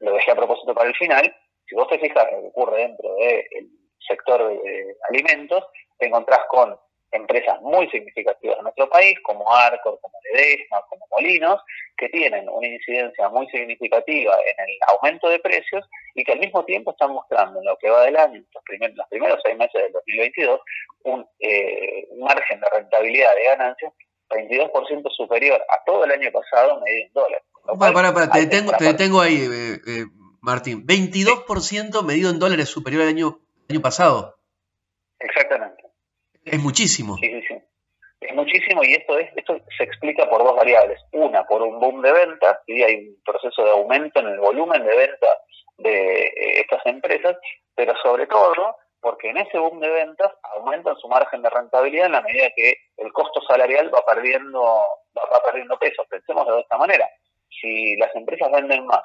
lo 0.00 0.12
dejé 0.14 0.30
a 0.30 0.36
propósito 0.36 0.74
para 0.74 0.88
el 0.88 0.96
final, 0.96 1.34
si 1.66 1.74
vos 1.74 1.88
te 1.88 1.98
fijas 1.98 2.26
lo 2.32 2.40
que 2.40 2.46
ocurre 2.48 2.78
dentro 2.78 3.14
del 3.16 3.68
sector 4.06 4.48
de 4.48 4.96
alimentos, 5.08 5.64
te 5.98 6.06
encontrás 6.06 6.40
con 6.48 6.78
empresas 7.12 7.60
muy 7.62 7.88
significativas 7.90 8.58
en 8.58 8.64
nuestro 8.64 8.88
país, 8.90 9.16
como 9.22 9.50
Arcor, 9.54 9.98
como 10.00 10.18
Ledesma, 10.24 10.82
como 10.88 11.06
Molinos, 11.12 11.62
que 11.96 12.08
tienen 12.08 12.48
una 12.48 12.66
incidencia 12.66 13.28
muy 13.28 13.46
significativa 13.48 14.34
en 14.34 14.68
el 14.68 14.76
aumento 14.92 15.28
de 15.28 15.38
precios 15.38 15.88
y 16.14 16.24
que 16.24 16.32
al 16.32 16.40
mismo 16.40 16.64
tiempo 16.64 16.90
están 16.90 17.12
mostrando 17.12 17.60
en 17.60 17.66
lo 17.66 17.76
que 17.78 17.88
va 17.88 18.02
del 18.02 18.16
año, 18.16 18.42
los 18.52 18.64
primeros, 18.64 18.96
los 18.96 19.08
primeros 19.08 19.40
seis 19.44 19.56
meses 19.56 19.82
del 19.82 19.92
2022, 19.92 20.60
un, 21.04 21.26
eh, 21.38 22.06
un 22.10 22.20
margen 22.20 22.60
de 22.60 22.68
rentabilidad 22.70 23.34
de 23.36 23.44
ganancias 23.44 23.92
22% 24.30 25.10
superior 25.10 25.64
a 25.68 25.84
todo 25.84 26.04
el 26.04 26.12
año 26.12 26.30
pasado 26.32 26.80
medido 26.80 27.06
en 27.06 27.12
dólares. 27.12 27.53
Para, 27.66 28.12
para, 28.12 28.30
te 28.30 28.40
detengo, 28.40 28.72
te 28.76 28.84
detengo 28.84 29.20
ahí, 29.20 29.36
eh, 29.36 29.80
eh, 29.86 30.04
Martín. 30.40 30.86
22% 30.86 32.04
medido 32.04 32.30
en 32.30 32.38
dólares 32.38 32.68
superior 32.68 33.02
al 33.02 33.08
año, 33.08 33.40
año 33.68 33.80
pasado. 33.80 34.36
Exactamente. 35.18 35.84
Es 36.44 36.60
muchísimo. 36.60 37.16
Sí, 37.16 37.26
sí, 37.26 37.42
sí. 37.48 37.54
Es 38.20 38.34
muchísimo 38.34 38.82
y 38.84 38.94
esto, 38.94 39.18
es, 39.18 39.30
esto 39.36 39.58
se 39.76 39.84
explica 39.84 40.28
por 40.28 40.44
dos 40.44 40.56
variables. 40.56 41.00
Una, 41.12 41.44
por 41.44 41.62
un 41.62 41.78
boom 41.80 42.02
de 42.02 42.12
ventas, 42.12 42.58
y 42.66 42.82
hay 42.82 43.08
un 43.08 43.22
proceso 43.24 43.64
de 43.64 43.70
aumento 43.70 44.20
en 44.20 44.28
el 44.28 44.38
volumen 44.38 44.84
de 44.84 44.96
ventas 44.96 45.30
de 45.78 46.22
eh, 46.22 46.60
estas 46.60 46.84
empresas, 46.86 47.36
pero 47.74 47.94
sobre 48.02 48.26
todo 48.26 48.76
porque 49.00 49.28
en 49.28 49.38
ese 49.38 49.58
boom 49.58 49.80
de 49.80 49.90
ventas 49.90 50.32
aumentan 50.54 50.96
su 50.96 51.08
margen 51.08 51.42
de 51.42 51.50
rentabilidad 51.50 52.06
en 52.06 52.12
la 52.12 52.22
medida 52.22 52.48
que 52.56 52.74
el 52.96 53.12
costo 53.12 53.40
salarial 53.46 53.94
va 53.94 54.04
perdiendo, 54.06 54.62
va, 54.62 55.22
va 55.30 55.42
perdiendo 55.44 55.78
peso. 55.78 56.04
Pensemos 56.08 56.46
de 56.46 56.60
esta 56.60 56.78
manera 56.78 57.08
si 57.60 57.96
las 57.96 58.14
empresas 58.14 58.50
venden 58.52 58.86
más 58.86 59.02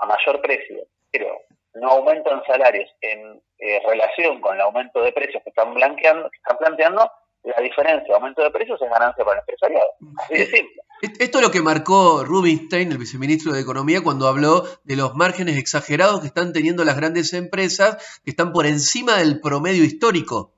a 0.00 0.06
mayor 0.06 0.40
precio, 0.40 0.84
pero 1.10 1.38
no 1.74 1.88
aumentan 1.88 2.42
salarios 2.46 2.88
en 3.00 3.40
eh, 3.58 3.80
relación 3.86 4.40
con 4.40 4.54
el 4.54 4.60
aumento 4.62 5.02
de 5.02 5.12
precios 5.12 5.42
que 5.42 5.50
están, 5.50 5.74
blanqueando, 5.74 6.30
que 6.30 6.38
están 6.38 6.58
planteando, 6.58 7.10
la 7.42 7.62
diferencia 7.62 8.08
de 8.08 8.14
aumento 8.14 8.42
de 8.42 8.50
precios 8.50 8.80
es 8.80 8.90
ganancia 8.90 9.24
para 9.24 9.38
el 9.38 9.40
empresariado. 9.40 9.90
Así 10.18 10.34
de 10.34 10.46
simple. 10.46 10.82
Esto 11.20 11.38
es 11.38 11.44
lo 11.44 11.50
que 11.50 11.60
marcó 11.60 12.24
Rubinstein, 12.24 12.90
el 12.90 12.98
viceministro 12.98 13.52
de 13.52 13.60
Economía, 13.60 14.00
cuando 14.02 14.26
habló 14.26 14.64
de 14.84 14.96
los 14.96 15.14
márgenes 15.14 15.58
exagerados 15.58 16.20
que 16.20 16.28
están 16.28 16.52
teniendo 16.52 16.84
las 16.84 16.96
grandes 16.96 17.34
empresas, 17.34 18.20
que 18.24 18.30
están 18.30 18.52
por 18.52 18.66
encima 18.66 19.18
del 19.18 19.40
promedio 19.40 19.84
histórico. 19.84 20.54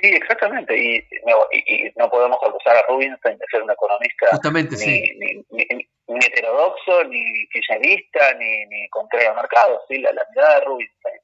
Sí, 0.00 0.08
exactamente. 0.08 0.78
Y, 0.78 1.02
no 1.96 2.08
podemos 2.08 2.38
acusar 2.42 2.76
a 2.76 2.82
Rubinstein 2.88 3.36
de 3.36 3.44
ser 3.50 3.62
un 3.62 3.70
economista 3.70 4.28
Justamente, 4.30 4.76
ni, 4.76 4.82
sí. 4.82 5.02
ni, 5.18 5.64
ni, 5.74 5.88
heterodoxo, 6.18 7.04
ni 7.04 7.46
kirchnerista, 7.48 8.34
ni, 8.34 8.66
ni 8.66 8.88
contrario 8.88 9.30
al 9.30 9.36
mercado. 9.36 9.82
¿sí? 9.88 9.98
La, 9.98 10.12
mirada 10.12 10.60
de 10.60 10.64
Rubinstein 10.64 11.20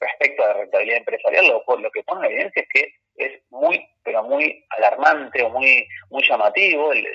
respecto 0.00 0.44
a 0.44 0.48
la 0.48 0.54
rentabilidad 0.54 0.98
empresarial 0.98 1.46
lo, 1.46 1.76
lo 1.76 1.90
que 1.90 2.02
pone 2.02 2.26
en 2.26 2.32
evidencia 2.32 2.62
es 2.62 2.68
que 2.68 2.92
es 3.16 3.42
muy, 3.50 3.86
pero 4.02 4.22
muy 4.24 4.64
alarmante 4.70 5.42
o 5.42 5.50
muy, 5.50 5.86
muy 6.10 6.22
llamativo 6.22 6.92
el, 6.92 7.06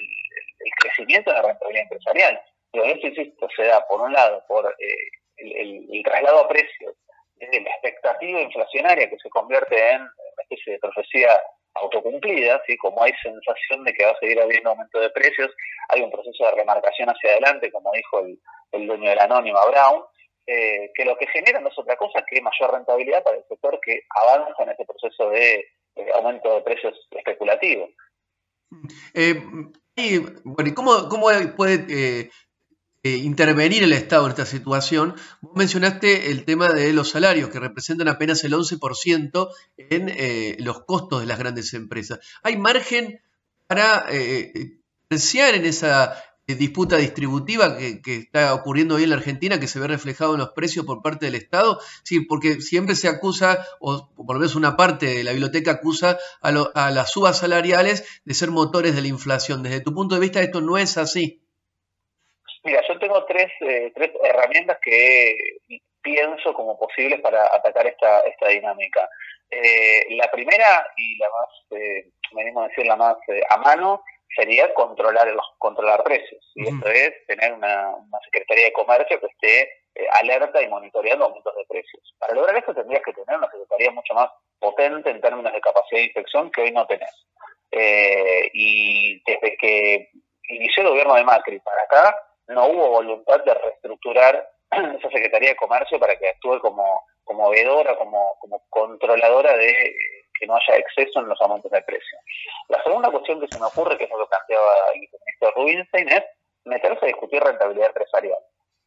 crecimiento 0.80 1.31
de 1.31 1.38
la 1.38 1.48
rentabilidad 1.48 1.84
empresarial. 1.84 2.41
Pero 2.72 2.85
eso, 2.85 3.07
insisto, 3.07 3.48
se 3.56 3.64
da 3.64 3.85
por 3.88 4.02
un 4.02 4.14
lado 4.14 4.43
por 4.48 4.76
eh, 4.80 4.95
el, 5.38 6.03
traslado 6.03 6.39
a 6.41 6.48
precios 6.48 6.95
de 7.35 7.61
la 7.61 7.69
expectativa 7.72 8.41
inflacionaria 8.41 9.10
que 9.10 9.18
se 9.18 9.30
convierte 9.30 9.89
en 9.89 10.02
una 10.02 10.43
especie 10.43 10.73
de 10.73 10.80
profecía 10.80 11.41
autocumplida, 11.76 12.61
¿sí? 12.65 12.77
como 12.77 13.02
hay 13.03 13.14
sensación 13.22 13.84
de 13.84 13.93
que 13.93 14.06
va 14.06 14.11
a 14.11 14.19
seguir 14.19 14.39
habiendo 14.41 14.72
aumento 14.72 14.99
de 14.99 15.10
precios, 15.10 15.52
hay 15.89 16.02
un 16.02 16.11
proceso 16.11 16.45
de 16.45 16.52
remarcación 16.52 17.10
hacia 17.10 17.31
adelante, 17.31 17.72
como 17.72 17.91
dijo 17.93 18.19
el, 18.19 18.39
el 18.72 18.88
dueño 18.88 19.10
de 19.10 19.15
la 19.15 19.23
anónima 19.23 19.60
Brown, 19.69 20.03
eh, 20.48 20.91
que 20.95 21.06
lo 21.06 21.15
que 21.18 21.27
genera 21.27 21.60
no 21.60 21.69
es 21.69 21.77
otra 21.77 21.95
cosa 21.95 22.23
que 22.27 22.41
mayor 22.41 22.73
rentabilidad 22.73 23.23
para 23.23 23.38
el 23.38 23.43
sector 23.48 23.80
que 23.85 24.02
avanza 24.10 24.64
en 24.64 24.69
ese 24.69 24.85
proceso 24.85 25.30
de 25.30 25.65
aumento 26.15 26.56
de 26.56 26.61
precios 26.61 27.07
especulativos. 27.11 27.89
Eh, 29.14 29.41
y, 29.95 30.19
bueno, 30.43 30.69
¿y 30.69 30.73
cómo, 30.73 31.10
cómo 31.10 31.27
puede 31.56 31.85
eh, 31.89 32.30
eh, 33.03 33.18
intervenir 33.18 33.84
el 33.84 33.94
Estado 33.94 34.26
en 34.26 34.32
esta 34.32 34.45
situación? 34.45 35.15
Vos 35.41 35.53
mencionaste 35.56 36.32
el 36.32 36.45
tema 36.45 36.69
de 36.69 36.94
los 36.94 37.10
salarios, 37.10 37.49
que 37.49 37.60
representan 37.60 38.07
apenas 38.07 38.44
el 38.44 38.53
11% 38.53 39.49
en 39.78 40.65
los 40.65 40.84
costos 40.86 41.22
de 41.22 41.28
las 41.28 41.40
grandes 41.40 41.73
empresas. 41.73 42.19
¿Hay 42.44 42.57
margen 42.57 43.19
para 43.68 44.06
apreciar 45.07 45.56
en 45.56 45.65
esa 45.65 46.15
disputa 46.56 46.98
distributiva 46.98 47.78
que, 47.78 48.15
está 48.15 48.53
ocurriendo 48.53 48.95
hoy 48.95 49.03
en 49.03 49.10
la 49.10 49.15
Argentina, 49.15 49.60
que 49.60 49.68
se 49.68 49.80
ve 49.80 49.88
reflejado 49.88 50.34
en 50.34 50.40
los 50.40 50.52
precios 50.52 50.86
por 50.86 51.02
parte 51.02 51.26
del 51.26 51.36
Estado? 51.36 51.80
Sí, 52.03 52.22
porque 52.22 52.61
siempre 52.61 52.95
se 52.95 53.07
acusa, 53.07 53.65
o 53.80 54.10
por 54.15 54.36
lo 54.36 54.40
menos 54.40 54.56
una 54.56 54.76
parte 54.76 55.07
de 55.07 55.23
la 55.23 55.32
biblioteca 55.32 55.72
acusa 55.72 56.18
a, 56.41 56.52
las 56.91 57.11
subas 57.11 57.38
salariales 57.40 58.03
de 58.26 58.34
ser 58.34 58.52
motores 58.52 58.95
de 58.95 59.02
la 59.02 59.07
inflación. 59.07 59.64
Desde 59.64 59.82
tu 59.82 59.94
punto 59.94 60.15
de 60.15 60.22
vista, 60.22 60.41
esto 60.41 60.61
no 60.61 60.78
es 60.78 60.98
así. 60.98 61.40
Mira, 62.63 62.81
yo 62.88 62.99
tengo 62.99 63.25
tres, 63.25 63.51
eh, 63.61 63.91
tres 63.95 64.11
herramientas 64.23 64.77
que 64.81 65.35
pienso 66.01 66.53
como 66.53 66.77
posibles 66.77 67.19
para 67.21 67.43
atacar 67.55 67.88
esta, 67.88 68.19
esta 68.21 68.49
dinámica. 68.49 69.09
Eh, 69.49 70.15
la 70.15 70.29
primera 70.31 70.88
y 70.95 71.17
la 71.17 71.27
más, 71.29 71.81
eh, 71.81 72.05
venimos 72.33 72.63
a 72.63 72.67
decir 72.67 72.85
la 72.85 72.95
más 72.95 73.17
a 73.49 73.57
mano, 73.57 74.03
sería 74.35 74.73
controlar 74.73 75.27
los 75.27 75.45
controlar 75.57 76.03
precios. 76.03 76.51
Y 76.55 76.67
esto 76.67 76.88
es 76.89 77.25
tener 77.27 77.53
una, 77.53 77.95
Secretaría 78.25 78.65
de 78.65 78.73
Comercio 78.73 79.19
que 79.19 79.27
esté 79.27 79.61
eh, 79.95 80.07
alerta 80.19 80.61
y 80.61 80.69
monitoreando 80.69 81.25
aumentos 81.25 81.55
de 81.55 81.65
precios. 81.65 82.15
Para 82.19 82.33
lograr 82.33 82.55
esto 82.57 82.73
tendrías 82.73 83.03
que 83.03 83.13
tener 83.13 83.38
una 83.38 83.49
Secretaría 83.49 83.91
mucho 83.91 84.13
más 84.13 84.29
potente 84.59 85.09
en 85.09 85.21
términos 85.21 85.51
de 85.51 85.61
capacidad 85.61 85.99
de 85.99 86.05
inspección 86.05 86.51
que 86.51 86.61
hoy 86.61 86.71
no 86.71 86.85
tenés. 86.88 87.11
Eh, 87.71 88.49
y 88.53 89.21
desde 89.23 89.57
que 89.57 90.09
inició 90.49 90.83
el 90.83 90.89
gobierno 90.89 91.15
de 91.15 91.23
Macri 91.23 91.59
para 91.59 91.81
acá, 91.83 92.15
no 92.52 92.68
hubo 92.68 92.90
voluntad 92.90 93.44
de 93.44 93.53
reestructurar 93.53 94.48
esa 94.72 95.10
Secretaría 95.10 95.49
de 95.49 95.56
Comercio 95.56 95.99
para 95.99 96.15
que 96.18 96.30
actúe 96.30 96.60
como, 96.60 97.03
como 97.23 97.49
vedora, 97.49 97.95
como, 97.98 98.36
como 98.40 98.64
controladora 98.69 99.56
de 99.57 99.95
que 100.40 100.48
no 100.48 100.56
haya 100.56 100.78
exceso 100.78 101.19
en 101.19 101.28
los 101.28 101.40
aumentos 101.41 101.72
de 101.72 101.82
precio. 101.84 102.18
La 102.69 102.82
segunda 102.84 103.11
cuestión 103.11 103.40
que 103.40 103.48
se 103.48 103.60
me 103.60 103.68
ocurre, 103.68 103.98
que 103.98 104.06
es 104.06 104.10
lo 104.10 104.18
que 104.19 104.30
planteaba 104.30 104.73
el 104.94 105.02
viceministro 105.02 105.52
Rubinstein, 105.56 106.10
es 106.10 106.23
meterse 106.65 107.06
a 107.06 107.07
discutir 107.07 107.44
rentabilidad 107.44 107.88
empresarial. 107.88 108.40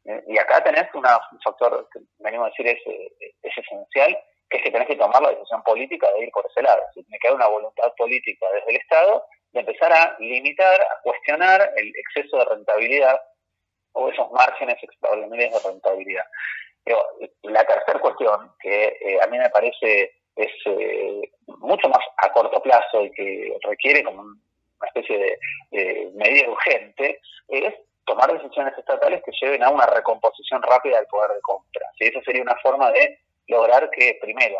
Eh, 0.04 0.22
y 0.28 0.38
acá 0.38 0.62
tenés 0.62 0.92
un 0.94 1.04
factor 1.42 1.88
que 1.92 2.00
venimos 2.18 2.46
a 2.46 2.50
decir 2.50 2.66
es, 2.66 2.86
eh, 2.86 3.34
es 3.42 3.56
esencial, 3.56 4.18
que 4.50 4.58
es 4.58 4.62
que 4.64 4.70
tenés 4.70 4.88
que 4.88 4.96
tomar 4.96 5.22
la 5.22 5.30
decisión 5.30 5.62
política 5.62 6.08
de 6.12 6.24
ir 6.24 6.30
por 6.30 6.44
ese 6.46 6.62
lado. 6.62 6.82
Tiene 6.92 7.18
que 7.20 7.28
haber 7.28 7.36
una 7.36 7.48
voluntad 7.48 7.92
política 7.96 8.46
desde 8.52 8.70
el 8.70 8.76
Estado 8.76 9.24
de 9.52 9.60
empezar 9.60 9.92
a 9.92 10.16
limitar, 10.18 10.80
a 10.80 11.00
cuestionar 11.02 11.72
el 11.76 11.92
exceso 11.96 12.38
de 12.38 12.44
rentabilidad 12.46 13.20
o 13.94 14.08
esos 14.08 14.30
márgenes 14.32 14.76
extraordinarios 14.82 15.62
de 15.62 15.70
rentabilidad. 15.70 16.24
Pero 16.84 16.98
la 17.42 17.64
tercera 17.64 17.98
cuestión, 17.98 18.52
que 18.60 18.96
eh, 19.00 19.18
a 19.22 19.26
mí 19.26 19.38
me 19.38 19.50
parece 19.50 20.12
es 20.36 20.52
eh, 20.66 21.30
mucho 21.46 21.88
más 21.88 22.00
a 22.18 22.32
corto 22.32 22.60
plazo 22.60 23.02
y 23.02 23.10
que 23.12 23.56
requiere 23.62 24.02
como 24.02 24.22
una 24.22 24.88
especie 24.88 25.38
de, 25.70 26.10
medida 26.14 26.50
urgente, 26.50 27.20
es 27.48 27.74
tomar 28.04 28.32
decisiones 28.32 28.76
estatales 28.76 29.22
que 29.24 29.32
lleven 29.40 29.62
a 29.62 29.70
una 29.70 29.86
recomposición 29.86 30.62
rápida 30.62 30.96
del 30.96 31.06
poder 31.06 31.30
de 31.32 31.40
compra. 31.40 31.86
¿sí? 31.98 32.06
Esa 32.06 32.20
sería 32.22 32.42
una 32.42 32.56
forma 32.56 32.90
de 32.90 33.18
lograr 33.46 33.88
que, 33.90 34.18
primero, 34.20 34.58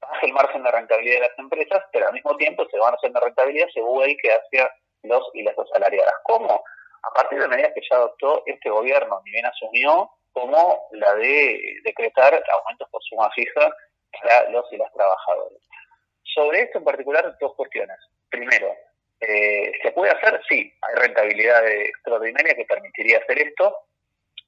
baje 0.00 0.26
el 0.26 0.32
margen 0.32 0.62
de 0.62 0.70
rentabilidad 0.70 1.20
de 1.20 1.28
las 1.28 1.38
empresas, 1.38 1.84
pero 1.92 2.06
al 2.06 2.14
mismo 2.14 2.36
tiempo 2.36 2.62
ese 2.62 2.78
margen 2.78 3.12
de 3.12 3.20
rentabilidad 3.20 3.68
se 3.74 3.80
que 4.22 4.32
hacia 4.32 4.72
los 5.02 5.28
y 5.34 5.42
las 5.42 5.58
asalariadas. 5.58 6.14
¿Cómo? 6.24 6.62
A 7.02 7.10
partir 7.14 7.40
de 7.40 7.48
medidas 7.48 7.72
que 7.74 7.82
ya 7.88 7.96
adoptó 7.96 8.42
este 8.46 8.70
gobierno, 8.70 9.20
ni 9.24 9.30
bien 9.30 9.46
asumió, 9.46 10.10
como 10.32 10.88
la 10.92 11.14
de 11.14 11.80
decretar 11.84 12.42
aumentos 12.58 12.88
por 12.90 13.02
suma 13.02 13.30
fija 13.30 13.74
para 14.12 14.50
los 14.50 14.64
y 14.72 14.76
las 14.76 14.92
trabajadores. 14.92 15.58
Sobre 16.22 16.62
esto 16.62 16.78
en 16.78 16.84
particular, 16.84 17.36
dos 17.40 17.54
cuestiones. 17.54 17.96
Primero, 18.28 18.74
eh, 19.20 19.72
¿se 19.82 19.92
puede 19.92 20.12
hacer? 20.12 20.40
Sí, 20.48 20.72
hay 20.82 20.94
rentabilidad 20.94 21.66
extraordinaria 21.66 22.54
que 22.54 22.64
permitiría 22.64 23.18
hacer 23.18 23.38
esto, 23.38 23.76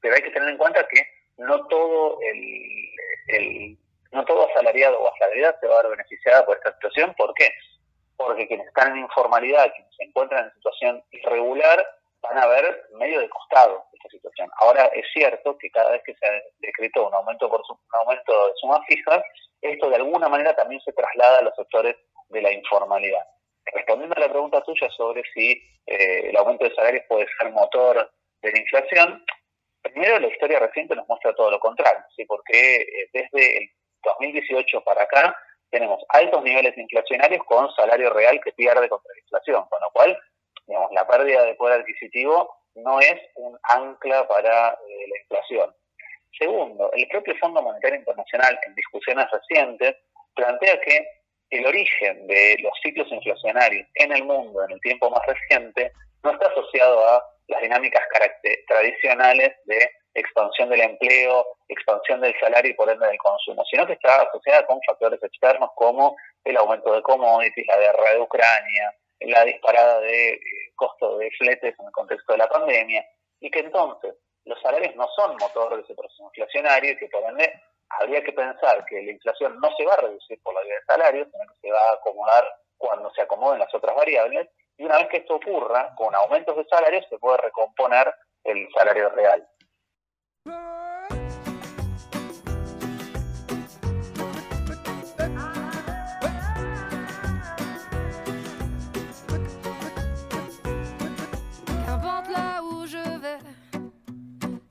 pero 0.00 0.14
hay 0.14 0.22
que 0.22 0.30
tener 0.30 0.48
en 0.48 0.58
cuenta 0.58 0.86
que 0.88 1.02
no 1.38 1.66
todo 1.66 2.18
el, 2.22 3.76
no 4.12 4.24
todo 4.24 4.48
asalariado 4.50 5.00
o 5.00 5.12
asalariada 5.12 5.58
se 5.60 5.66
va 5.66 5.78
a 5.78 5.82
ver 5.82 5.92
beneficiada 5.92 6.46
por 6.46 6.56
esta 6.56 6.72
situación. 6.74 7.14
¿Por 7.16 7.34
qué? 7.34 7.50
Porque 8.16 8.46
quienes 8.46 8.66
están 8.68 8.92
en 8.92 8.98
informalidad, 8.98 9.72
quienes 9.72 9.94
se 9.96 10.04
encuentran 10.04 10.44
en 10.44 10.54
situación 10.54 11.02
irregular, 11.10 11.84
van 12.22 12.38
a 12.38 12.46
ver 12.46 12.84
medio 12.92 13.20
de 13.20 13.28
costado 13.28 13.84
esta 13.92 14.08
situación. 14.08 14.48
Ahora 14.60 14.86
es 14.94 15.04
cierto 15.12 15.58
que 15.58 15.70
cada 15.70 15.90
vez 15.90 16.02
que 16.04 16.14
se 16.14 16.42
decretó 16.60 17.08
un 17.08 17.14
aumento 17.14 17.48
por 17.48 17.60
un 17.68 17.78
aumento 18.00 18.32
de 18.32 18.52
sumas 18.60 18.80
fijas, 18.86 19.22
esto 19.60 19.90
de 19.90 19.96
alguna 19.96 20.28
manera 20.28 20.54
también 20.54 20.80
se 20.82 20.92
traslada 20.92 21.38
a 21.38 21.42
los 21.42 21.54
sectores 21.54 21.96
de 22.28 22.42
la 22.42 22.52
informalidad. 22.52 23.24
Respondiendo 23.66 24.16
a 24.16 24.20
la 24.20 24.28
pregunta 24.28 24.62
tuya 24.62 24.88
sobre 24.90 25.22
si 25.34 25.52
eh, 25.86 26.28
el 26.30 26.36
aumento 26.36 26.64
de 26.64 26.74
salarios 26.74 27.04
puede 27.08 27.26
ser 27.38 27.50
motor 27.50 28.10
de 28.40 28.52
la 28.52 28.58
inflación, 28.58 29.24
primero 29.82 30.18
la 30.18 30.28
historia 30.28 30.58
reciente 30.58 30.96
nos 30.96 31.08
muestra 31.08 31.34
todo 31.34 31.50
lo 31.50 31.60
contrario, 31.60 32.04
¿sí? 32.16 32.24
porque 32.24 32.76
eh, 32.76 33.10
desde 33.12 33.58
el 33.58 33.70
2018 34.02 34.80
para 34.82 35.02
acá 35.02 35.36
tenemos 35.70 36.02
altos 36.08 36.42
niveles 36.42 36.76
inflacionarios 36.76 37.42
con 37.44 37.72
salario 37.74 38.10
real 38.10 38.40
que 38.42 38.52
pierde 38.52 38.88
contra 38.88 39.12
la 39.12 39.20
inflación, 39.20 39.64
con 39.68 39.80
lo 39.80 39.90
cual 39.92 40.18
digamos, 40.72 40.92
la 40.92 41.06
pérdida 41.06 41.44
de 41.44 41.54
poder 41.54 41.80
adquisitivo 41.80 42.50
no 42.76 42.98
es 43.00 43.20
un 43.34 43.58
ancla 43.64 44.26
para 44.26 44.70
eh, 44.70 45.06
la 45.06 45.18
inflación. 45.20 45.74
Segundo, 46.38 46.90
el 46.94 47.06
propio 47.08 47.34
Fondo 47.38 47.60
Monetario 47.60 47.98
Internacional, 47.98 48.58
en 48.66 48.74
discusiones 48.74 49.26
recientes, 49.30 49.96
plantea 50.34 50.80
que 50.80 51.06
el 51.50 51.66
origen 51.66 52.26
de 52.26 52.56
los 52.62 52.72
ciclos 52.82 53.06
inflacionarios 53.12 53.86
en 53.96 54.12
el 54.12 54.24
mundo 54.24 54.64
en 54.64 54.72
el 54.72 54.80
tiempo 54.80 55.10
más 55.10 55.20
reciente 55.26 55.92
no 56.24 56.30
está 56.30 56.46
asociado 56.48 57.06
a 57.06 57.22
las 57.48 57.60
dinámicas 57.60 58.02
tradicionales 58.66 59.52
de 59.66 59.90
expansión 60.14 60.70
del 60.70 60.80
empleo, 60.80 61.44
expansión 61.68 62.22
del 62.22 62.34
salario 62.40 62.70
y 62.70 62.74
por 62.74 62.88
ende 62.88 63.06
del 63.06 63.18
consumo, 63.18 63.62
sino 63.70 63.86
que 63.86 63.92
está 63.92 64.22
asociada 64.22 64.64
con 64.64 64.80
factores 64.86 65.22
externos 65.22 65.68
como 65.74 66.16
el 66.44 66.56
aumento 66.56 66.94
de 66.94 67.02
commodities, 67.02 67.66
la 67.66 67.76
guerra 67.76 68.12
de 68.12 68.20
Ucrania, 68.20 68.94
la 69.26 69.44
disparada 69.44 70.00
de 70.00 70.34
eh, 70.34 70.40
costo 70.74 71.18
de 71.18 71.30
fletes 71.38 71.74
en 71.78 71.86
el 71.86 71.92
contexto 71.92 72.32
de 72.32 72.38
la 72.38 72.48
pandemia, 72.48 73.04
y 73.40 73.50
que 73.50 73.60
entonces 73.60 74.14
los 74.44 74.60
salarios 74.60 74.94
no 74.96 75.06
son 75.14 75.36
motor 75.36 75.76
de 75.76 75.82
ese 75.82 75.94
proceso 75.94 76.24
inflacionario 76.24 76.92
y 76.92 76.96
que 76.96 77.08
por 77.08 77.22
ende 77.24 77.52
habría 78.00 78.22
que 78.22 78.32
pensar 78.32 78.84
que 78.86 79.02
la 79.02 79.12
inflación 79.12 79.58
no 79.60 79.70
se 79.76 79.84
va 79.84 79.94
a 79.94 80.00
reducir 80.00 80.40
por 80.42 80.54
la 80.54 80.62
vía 80.62 80.74
de 80.74 80.84
salarios, 80.86 81.28
sino 81.30 81.52
que 81.52 81.60
se 81.60 81.72
va 81.72 81.80
a 81.90 81.94
acomodar 81.94 82.44
cuando 82.76 83.10
se 83.12 83.22
acomoden 83.22 83.60
las 83.60 83.74
otras 83.74 83.94
variables, 83.94 84.48
y 84.76 84.84
una 84.84 84.98
vez 84.98 85.08
que 85.08 85.18
esto 85.18 85.36
ocurra, 85.36 85.94
con 85.94 86.14
aumentos 86.14 86.56
de 86.56 86.64
salarios 86.64 87.06
se 87.08 87.18
puede 87.18 87.36
recomponer 87.38 88.12
el 88.44 88.68
salario 88.74 89.08
real. 89.10 89.46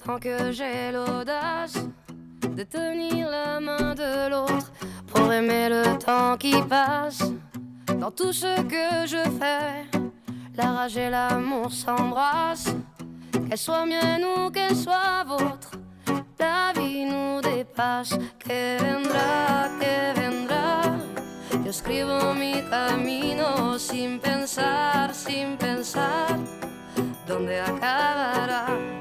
Quand 0.06 0.20
que 0.20 0.52
j'ai 0.52 0.92
l'audace 0.92 1.78
de 2.42 2.64
tenir 2.64 3.30
la 3.30 3.60
main 3.60 3.94
de 3.94 4.30
l'autre 4.30 4.72
pour 5.08 5.32
aimer 5.32 5.70
le 5.70 5.98
temps 5.98 6.38
qui 6.38 6.60
passe. 6.64 7.24
Dans 8.00 8.12
tout 8.12 8.34
ce 8.34 8.62
que 8.64 9.06
je 9.06 9.24
fais, 9.40 9.86
la 10.56 10.72
rage 10.72 10.98
et 10.98 11.10
l'amour 11.10 11.72
s'embrassent. 11.72 12.76
Qu'elle 13.32 13.58
soit 13.58 13.86
mienne 13.86 14.24
ou 14.24 14.50
qu'elle 14.50 14.76
soit 14.76 15.24
vôtre, 15.26 15.72
la 16.40 16.74
vie 16.76 17.06
nous 17.06 17.42
dépasse. 17.42 18.18
Que 18.40 18.78
vendrá, 18.80 19.70
que 19.80 20.20
vendrá. 20.20 20.82
Yo 21.64 21.70
escribo 21.70 22.34
mi 22.34 22.64
camino 22.70 23.78
sin 23.78 24.20
pensar, 24.20 25.14
sin 25.14 25.58
pensar 25.58 26.40
dónde 27.28 27.60
acabará. 27.60 29.01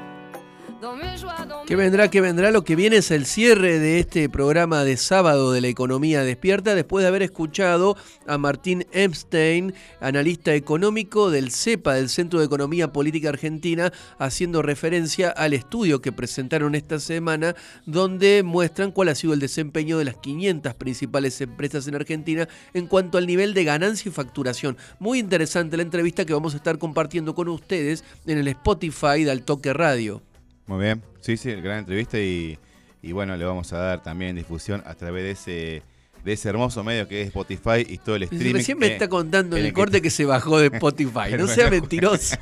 ¿Qué 1.67 1.77
vendrá? 1.77 2.09
¿Qué 2.09 2.23
vendrá? 2.23 2.51
Lo 2.51 2.65
que 2.65 2.75
viene 2.75 2.97
es 2.97 3.11
el 3.11 3.27
cierre 3.27 3.79
de 3.79 3.99
este 3.99 4.31
programa 4.31 4.83
de 4.83 4.97
sábado 4.97 5.53
de 5.53 5.61
la 5.61 5.69
economía 5.69 6.23
despierta 6.23 6.75
después 6.75 7.03
de 7.03 7.09
haber 7.09 7.23
escuchado 7.23 7.99
a 8.27 8.39
Martín 8.39 8.87
Epstein, 8.93 9.75
analista 10.01 10.55
económico 10.55 11.31
del 11.31 11.51
CEPA, 11.51 11.95
del 11.95 12.09
Centro 12.09 12.39
de 12.39 12.47
Economía 12.47 12.93
Política 12.93 13.29
Argentina, 13.29 13.93
haciendo 14.19 14.63
referencia 14.63 15.29
al 15.29 15.53
estudio 15.53 16.01
que 16.01 16.13
presentaron 16.13 16.75
esta 16.75 16.99
semana 16.99 17.55
donde 17.85 18.43
muestran 18.43 18.91
cuál 18.91 19.09
ha 19.11 19.15
sido 19.15 19.35
el 19.35 19.41
desempeño 19.41 19.99
de 19.99 20.07
las 20.07 20.17
500 20.17 20.75
principales 20.75 21.39
empresas 21.43 21.87
en 21.89 21.97
Argentina 21.97 22.49
en 22.73 22.87
cuanto 22.87 23.19
al 23.19 23.27
nivel 23.27 23.53
de 23.53 23.65
ganancia 23.65 24.09
y 24.09 24.13
facturación. 24.13 24.79
Muy 24.99 25.19
interesante 25.19 25.77
la 25.77 25.83
entrevista 25.83 26.25
que 26.25 26.33
vamos 26.33 26.55
a 26.55 26.57
estar 26.57 26.79
compartiendo 26.79 27.35
con 27.35 27.49
ustedes 27.49 28.03
en 28.25 28.39
el 28.39 28.49
Spotify 28.49 29.25
del 29.25 29.43
Toque 29.43 29.75
Radio. 29.75 30.23
Muy 30.71 30.85
bien, 30.85 31.03
sí, 31.21 31.37
sí, 31.37 31.53
gran 31.57 31.81
entrevista 31.81 32.17
y, 32.17 32.57
y 33.03 33.11
bueno, 33.11 33.37
le 33.37 33.45
vamos 33.45 33.73
a 33.73 33.79
dar 33.79 34.05
también 34.05 34.37
difusión 34.37 34.85
a 34.87 34.95
través 34.95 35.25
de 35.25 35.31
ese 35.33 35.83
de 36.25 36.35
ese 36.35 36.49
hermoso 36.49 36.85
medio 36.85 37.09
que 37.09 37.23
es 37.23 37.27
Spotify 37.27 37.85
y 37.89 37.99
todo 37.99 38.15
el 38.15 38.23
streaming. 38.23 38.53
Recién 38.53 38.79
me 38.79 38.87
está 38.87 39.09
contando 39.09 39.57
en 39.57 39.65
el 39.65 39.73
corte 39.73 40.01
que 40.01 40.11
se 40.11 40.25
bajó 40.25 40.61
de 40.61 40.67
Spotify. 40.73 41.35
no 41.37 41.49
sea 41.49 41.71
mentiroso. 41.71 42.37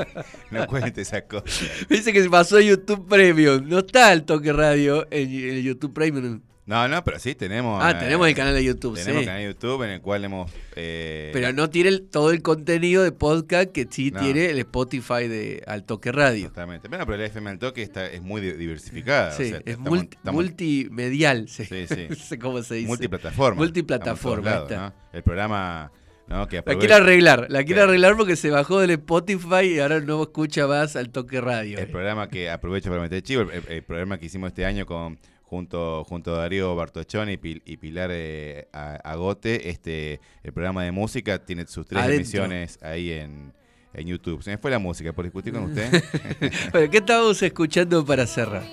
no 0.50 0.66
cuente 0.66 1.02
esa 1.02 1.20
cosa. 1.20 1.44
Dice 1.90 2.14
que 2.14 2.22
se 2.22 2.30
pasó 2.30 2.56
a 2.56 2.62
YouTube 2.62 3.06
Premium. 3.06 3.68
No 3.68 3.80
está 3.80 4.10
el 4.14 4.22
toque 4.24 4.54
radio 4.54 5.06
en, 5.10 5.28
en 5.28 5.62
YouTube 5.62 5.92
Premium. 5.92 6.40
No, 6.66 6.88
no, 6.88 7.04
pero 7.04 7.20
sí 7.20 7.36
tenemos. 7.36 7.80
Ah, 7.82 7.92
eh, 7.92 7.94
tenemos 8.00 8.26
el 8.26 8.34
canal 8.34 8.52
de 8.52 8.64
YouTube, 8.64 8.96
Tenemos 8.96 9.20
sí. 9.20 9.26
canal 9.26 9.40
de 9.40 9.46
YouTube 9.52 9.82
en 9.84 9.90
el 9.90 10.00
cual 10.00 10.24
hemos. 10.24 10.50
eh, 10.74 11.30
Pero 11.32 11.52
no 11.52 11.70
tiene 11.70 11.90
el- 11.90 12.08
todo 12.08 12.32
el 12.32 12.42
contenido 12.42 13.04
de 13.04 13.12
podcast 13.12 13.70
que 13.70 13.86
sí 13.88 14.10
No. 14.10 14.20
tiene 14.20 14.46
el 14.50 14.58
Spotify 14.58 15.28
de 15.28 15.62
Al 15.66 15.84
Toque 15.84 16.10
Radio. 16.10 16.40
Exactamente. 16.46 16.88
Bueno, 16.88 17.06
pero 17.06 17.18
la 17.18 17.26
FM 17.26 17.50
al 17.50 17.58
toque 17.60 17.82
está, 17.82 18.06
es 18.06 18.20
muy 18.20 18.40
di- 18.40 18.52
diversificada. 18.54 19.28
o 19.32 19.36
Sí, 19.36 19.48
sea, 19.50 19.58
es 19.58 19.62
estamos- 19.66 19.88
multi- 19.90 20.16
estamos- 20.16 20.44
multimedial. 20.44 21.48
Sí, 21.48 21.64
Sí, 21.68 21.86
sí. 21.86 22.06
no 22.10 22.16
sé 22.16 22.38
cómo 22.38 22.62
se 22.62 22.74
dice. 22.76 22.88
Multiplataforma. 22.88 23.56
Multiplataforma. 23.58 24.50
Lados, 24.50 24.70
está. 24.70 24.82
¿no? 24.88 24.94
El 25.12 25.22
programa. 25.22 25.92
¿no? 26.28 26.48
que 26.48 26.56
La 26.66 26.76
quiere 26.76 26.94
arreglar, 26.94 27.46
la 27.50 27.62
quiere 27.62 27.82
arreglar 27.82 28.16
porque 28.16 28.34
se 28.34 28.50
bajó 28.50 28.80
del 28.80 28.90
Spotify 28.90 29.62
y 29.66 29.78
ahora 29.78 30.00
no 30.00 30.20
escucha 30.20 30.66
más 30.66 30.96
al 30.96 31.10
toque 31.10 31.40
radio. 31.40 31.78
El 31.78 31.86
programa 31.86 32.28
que 32.28 32.50
aprovecho 32.50 32.90
para 32.90 33.00
meter 33.02 33.22
chivo, 33.22 33.42
el, 33.42 33.50
el- 33.52 33.68
el 33.68 33.82
programa 33.84 34.18
que 34.18 34.26
hicimos 34.26 34.48
este 34.48 34.64
año 34.66 34.86
con 34.86 35.20
junto 35.46 36.04
junto 36.04 36.34
a 36.34 36.38
Darío 36.38 36.74
Bartochón 36.76 37.30
y, 37.30 37.36
Pil- 37.36 37.62
y 37.64 37.76
Pilar 37.76 38.10
eh, 38.12 38.68
Agote, 38.72 39.70
este 39.70 40.20
el 40.42 40.52
programa 40.52 40.82
de 40.84 40.90
música 40.92 41.44
tiene 41.44 41.66
sus 41.66 41.86
tres 41.86 42.02
Adentro. 42.02 42.16
emisiones 42.16 42.78
ahí 42.82 43.12
en, 43.12 43.52
en 43.94 44.06
YouTube. 44.06 44.42
Se 44.42 44.50
me 44.50 44.58
fue 44.58 44.70
la 44.70 44.78
música 44.80 45.12
por 45.12 45.24
discutir 45.24 45.52
con 45.52 45.64
usted. 45.64 45.88
Bueno, 46.72 46.90
¿qué 46.90 46.98
estábamos 46.98 47.40
escuchando 47.42 48.04
para 48.04 48.26
cerrar? 48.26 48.64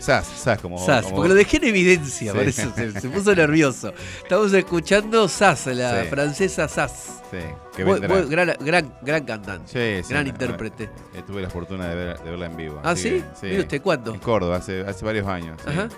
Sas, 0.00 0.26
Sas, 0.26 0.58
como 0.60 0.78
Sas, 0.84 1.04
como- 1.04 1.16
porque 1.16 1.28
lo 1.28 1.34
dejé 1.34 1.58
en 1.58 1.64
evidencia, 1.64 2.32
Sí. 2.32 2.38
por 2.38 2.48
eso 2.48 2.72
se, 2.74 3.00
se 3.00 3.08
puso 3.08 3.34
nervioso. 3.34 3.92
Estamos 4.22 4.52
escuchando 4.52 5.28
Sas, 5.28 5.66
la 5.66 6.02
Sí. 6.04 6.08
francesa 6.08 6.66
Sas. 6.68 7.20
Sí, 7.30 7.36
que 7.76 7.84
Muy- 7.84 8.00
vendrá. 8.00 8.16
muy 8.20 8.28
gran, 8.28 8.56
gran, 8.60 8.94
gran 9.02 9.24
cantante, 9.24 10.02
Sí, 10.02 10.08
gran 10.12 10.26
intérprete. 10.26 10.90
tuve 11.26 11.42
la 11.42 11.50
fortuna 11.50 11.86
de, 11.88 11.94
ver- 11.94 12.18
de 12.18 12.30
verla 12.30 12.46
en 12.46 12.56
vivo. 12.56 12.80
¿Ah, 12.82 12.96
sí? 12.96 13.22
que, 13.40 13.46
Mire 13.48 13.60
usted, 13.60 13.82
¿cuándo? 13.82 14.14
En 14.14 14.20
Córdoba, 14.20 14.56
hace, 14.56 14.80
hace 14.80 15.04
varios 15.04 15.26
años. 15.28 15.58
Ajá. 15.66 15.88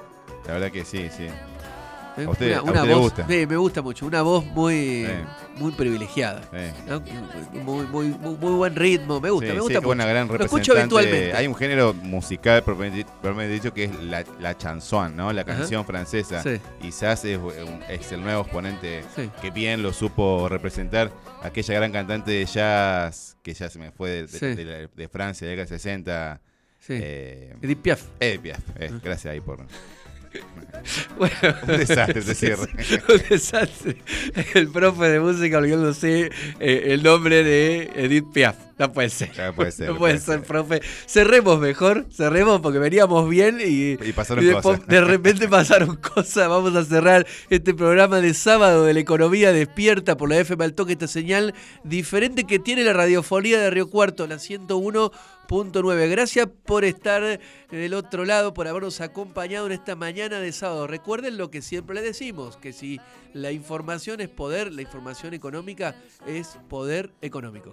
La 0.46 0.54
verdad 0.54 0.70
que 0.72 0.84
sí, 0.84 1.08
sí. 1.16 1.28
Eh, 2.16 2.24
¿A 2.26 2.30
usted, 2.30 2.50
una 2.50 2.58
a 2.58 2.62
una 2.62 2.84
le 2.84 2.92
voz, 2.94 3.02
gusta? 3.04 3.26
sí, 3.26 3.46
me 3.46 3.56
gusta 3.56 3.80
mucho, 3.80 4.04
una 4.06 4.20
voz 4.20 4.44
muy, 4.44 5.06
Sí. 5.06 5.12
muy 5.56 5.72
privilegiada. 5.72 6.42
Sí. 6.42 6.72
¿no? 6.86 7.00
Muy, 7.62 7.86
muy, 7.86 8.06
muy, 8.08 8.36
muy 8.36 8.52
buen 8.52 8.76
ritmo, 8.76 9.18
me 9.20 9.30
gusta, 9.30 9.46
Sí, 9.46 9.52
me 9.52 9.58
sí, 9.58 9.62
gusta 9.62 9.78
una 9.80 10.04
mucho. 10.04 10.08
gran 10.08 10.28
Lo 10.28 10.44
escucho 10.44 10.72
habitualmente. 10.78 11.32
Hay 11.34 11.46
un 11.46 11.54
género 11.54 11.94
musical 11.94 12.62
propiamente 12.62 13.48
dicho 13.48 13.72
que 13.72 13.84
es 13.84 13.98
la, 14.02 14.24
la 14.40 14.56
chanson, 14.58 15.16
¿no? 15.16 15.32
La 15.32 15.44
canción 15.44 15.84
francesa. 15.86 16.42
Sí. 16.42 16.60
Y 16.82 16.92
Sass 16.92 17.24
es, 17.24 17.38
el 18.12 18.22
nuevo 18.22 18.42
exponente 18.42 19.04
Sí. 19.16 19.30
que 19.40 19.50
bien 19.50 19.82
lo 19.82 19.92
supo 19.94 20.48
representar. 20.50 21.10
Aquella 21.42 21.74
gran 21.74 21.92
cantante 21.92 22.30
de 22.30 22.44
jazz 22.44 23.36
que 23.42 23.54
ya 23.54 23.70
se 23.70 23.78
me 23.78 23.90
fue 23.90 24.10
de, 24.10 24.22
de- 24.26 24.28
Sí. 24.28 24.46
de 24.54 24.64
la- 24.64 24.86
de 24.94 25.08
Francia, 25.08 25.46
de 25.46 25.56
la 25.56 25.62
década 25.62 25.78
60. 25.78 26.40
Sí. 26.78 26.94
eh, 27.00 27.54
Edith 27.62 27.78
Piaf. 27.80 28.02
Edith 28.20 28.40
Piaf. 28.42 28.60
eh, 28.78 28.90
gracias 29.02 29.32
ahí 29.32 29.40
por... 29.40 29.64
Bueno, 31.16 31.34
un 31.62 31.78
desastre 31.78 32.20
ese 32.20 32.34
cierre. 32.34 32.68
un 33.08 33.22
desastre. 33.28 33.96
El 34.54 34.68
profe 34.68 35.04
de 35.10 35.20
música 35.20 35.58
olvidándose 35.58 36.30
eh, 36.58 36.82
el 36.86 37.02
nombre 37.02 37.44
de 37.44 37.90
Edith 37.94 38.26
Piaf. 38.32 38.56
No 38.78 38.92
puede 38.92 39.10
ser. 39.10 39.30
Ya 39.32 39.52
puede 39.52 39.70
ser, 39.70 39.90
No 39.90 39.96
puede 39.98 40.18
ser, 40.18 40.42
profe. 40.42 40.80
Cerremos 41.06 41.60
mejor, 41.60 42.06
cerremos 42.10 42.60
porque 42.60 42.80
veníamos 42.80 43.28
bien 43.28 43.58
y, 43.60 43.92
Y 43.92 44.12
pasaron 44.12 44.42
y 44.42 44.48
después 44.48 44.78
cosas. 44.78 44.88
de 44.88 45.00
repente 45.02 45.48
pasaron 45.48 45.96
cosas. 45.96 46.48
Vamos 46.48 46.74
a 46.74 46.84
cerrar 46.84 47.26
este 47.48 47.74
programa 47.74 48.20
de 48.20 48.34
sábado 48.34 48.84
de 48.84 48.94
la 48.94 49.00
economía 49.00 49.52
despierta 49.52 50.16
por 50.16 50.30
la 50.30 50.38
FM 50.38 50.64
al 50.64 50.74
toque, 50.74 50.92
esta 50.94 51.06
señal 51.06 51.54
diferente 51.84 52.44
que 52.44 52.58
tiene 52.58 52.82
la 52.82 52.92
radiofonía 52.92 53.60
de 53.60 53.70
Río 53.70 53.88
Cuarto, 53.88 54.26
la 54.26 54.40
101.9. 55.48 56.10
Gracias 56.10 56.48
por 56.64 56.84
estar 56.84 57.40
del 57.70 57.94
otro 57.94 58.24
lado, 58.24 58.54
por 58.54 58.68
habernos 58.68 59.00
acompañado 59.00 59.66
en 59.66 59.72
esta 59.72 59.96
mañana 59.96 60.40
de 60.40 60.52
sábado. 60.52 60.86
Recuerden 60.86 61.36
lo 61.36 61.50
que 61.50 61.62
siempre 61.62 61.94
les 61.94 62.04
decimos, 62.04 62.56
que 62.56 62.72
si 62.72 63.00
la 63.32 63.52
información 63.52 64.20
es 64.20 64.28
poder, 64.28 64.72
la 64.72 64.82
información 64.82 65.34
económica 65.34 65.94
es 66.26 66.58
poder 66.68 67.12
económico. 67.20 67.72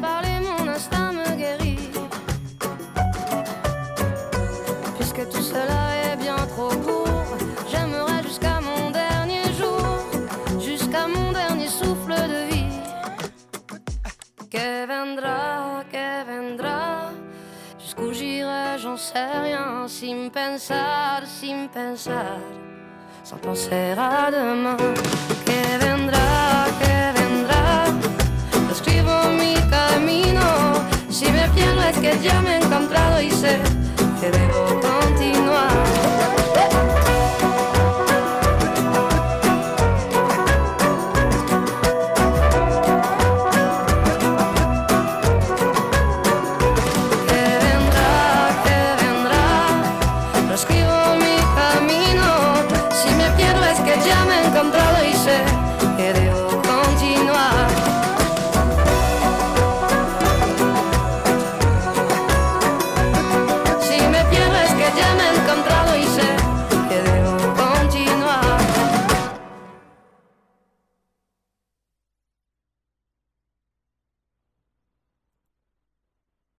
Parler 0.00 0.38
mon 0.48 0.68
instinct 0.68 1.12
me 1.12 1.36
guérit. 1.36 1.90
Puisque 4.96 5.28
tout 5.28 5.42
cela 5.42 5.82
est 6.04 6.16
bien 6.16 6.36
trop 6.54 6.74
court, 6.86 7.36
j'aimerais 7.70 8.22
jusqu'à 8.22 8.60
mon 8.60 8.90
dernier 8.90 9.44
jour, 9.58 9.84
jusqu'à 10.60 11.06
mon 11.06 11.32
dernier 11.32 11.68
souffle 11.68 12.14
de 12.34 12.40
vie. 12.50 12.76
Que 14.50 14.86
vendrá, 14.86 15.84
que 15.92 16.08
vendrá, 16.30 17.10
jusqu'où 17.78 18.12
j'irai, 18.12 18.78
j'en 18.78 18.96
sais 18.96 19.38
rien, 19.42 19.86
sin 19.88 20.28
pensar, 20.30 21.22
sin 21.26 21.68
pensar 21.68 22.38
sans 23.30 23.36
penser 23.36 23.94
à 23.96 24.30
demain. 24.30 24.76
Que 25.46 25.78
vendrá, 25.84 26.66
que 26.80 27.19
Si 31.20 31.30
me 31.30 31.46
pierdo 31.50 31.82
es 31.82 31.98
que 31.98 32.18
ya 32.22 32.40
me 32.40 32.54
he 32.54 32.56
encontrado 32.56 33.20
y 33.20 33.30
sé 33.30 33.58
que 34.22 34.30
debo 34.30 34.80
continuar. 34.80 36.19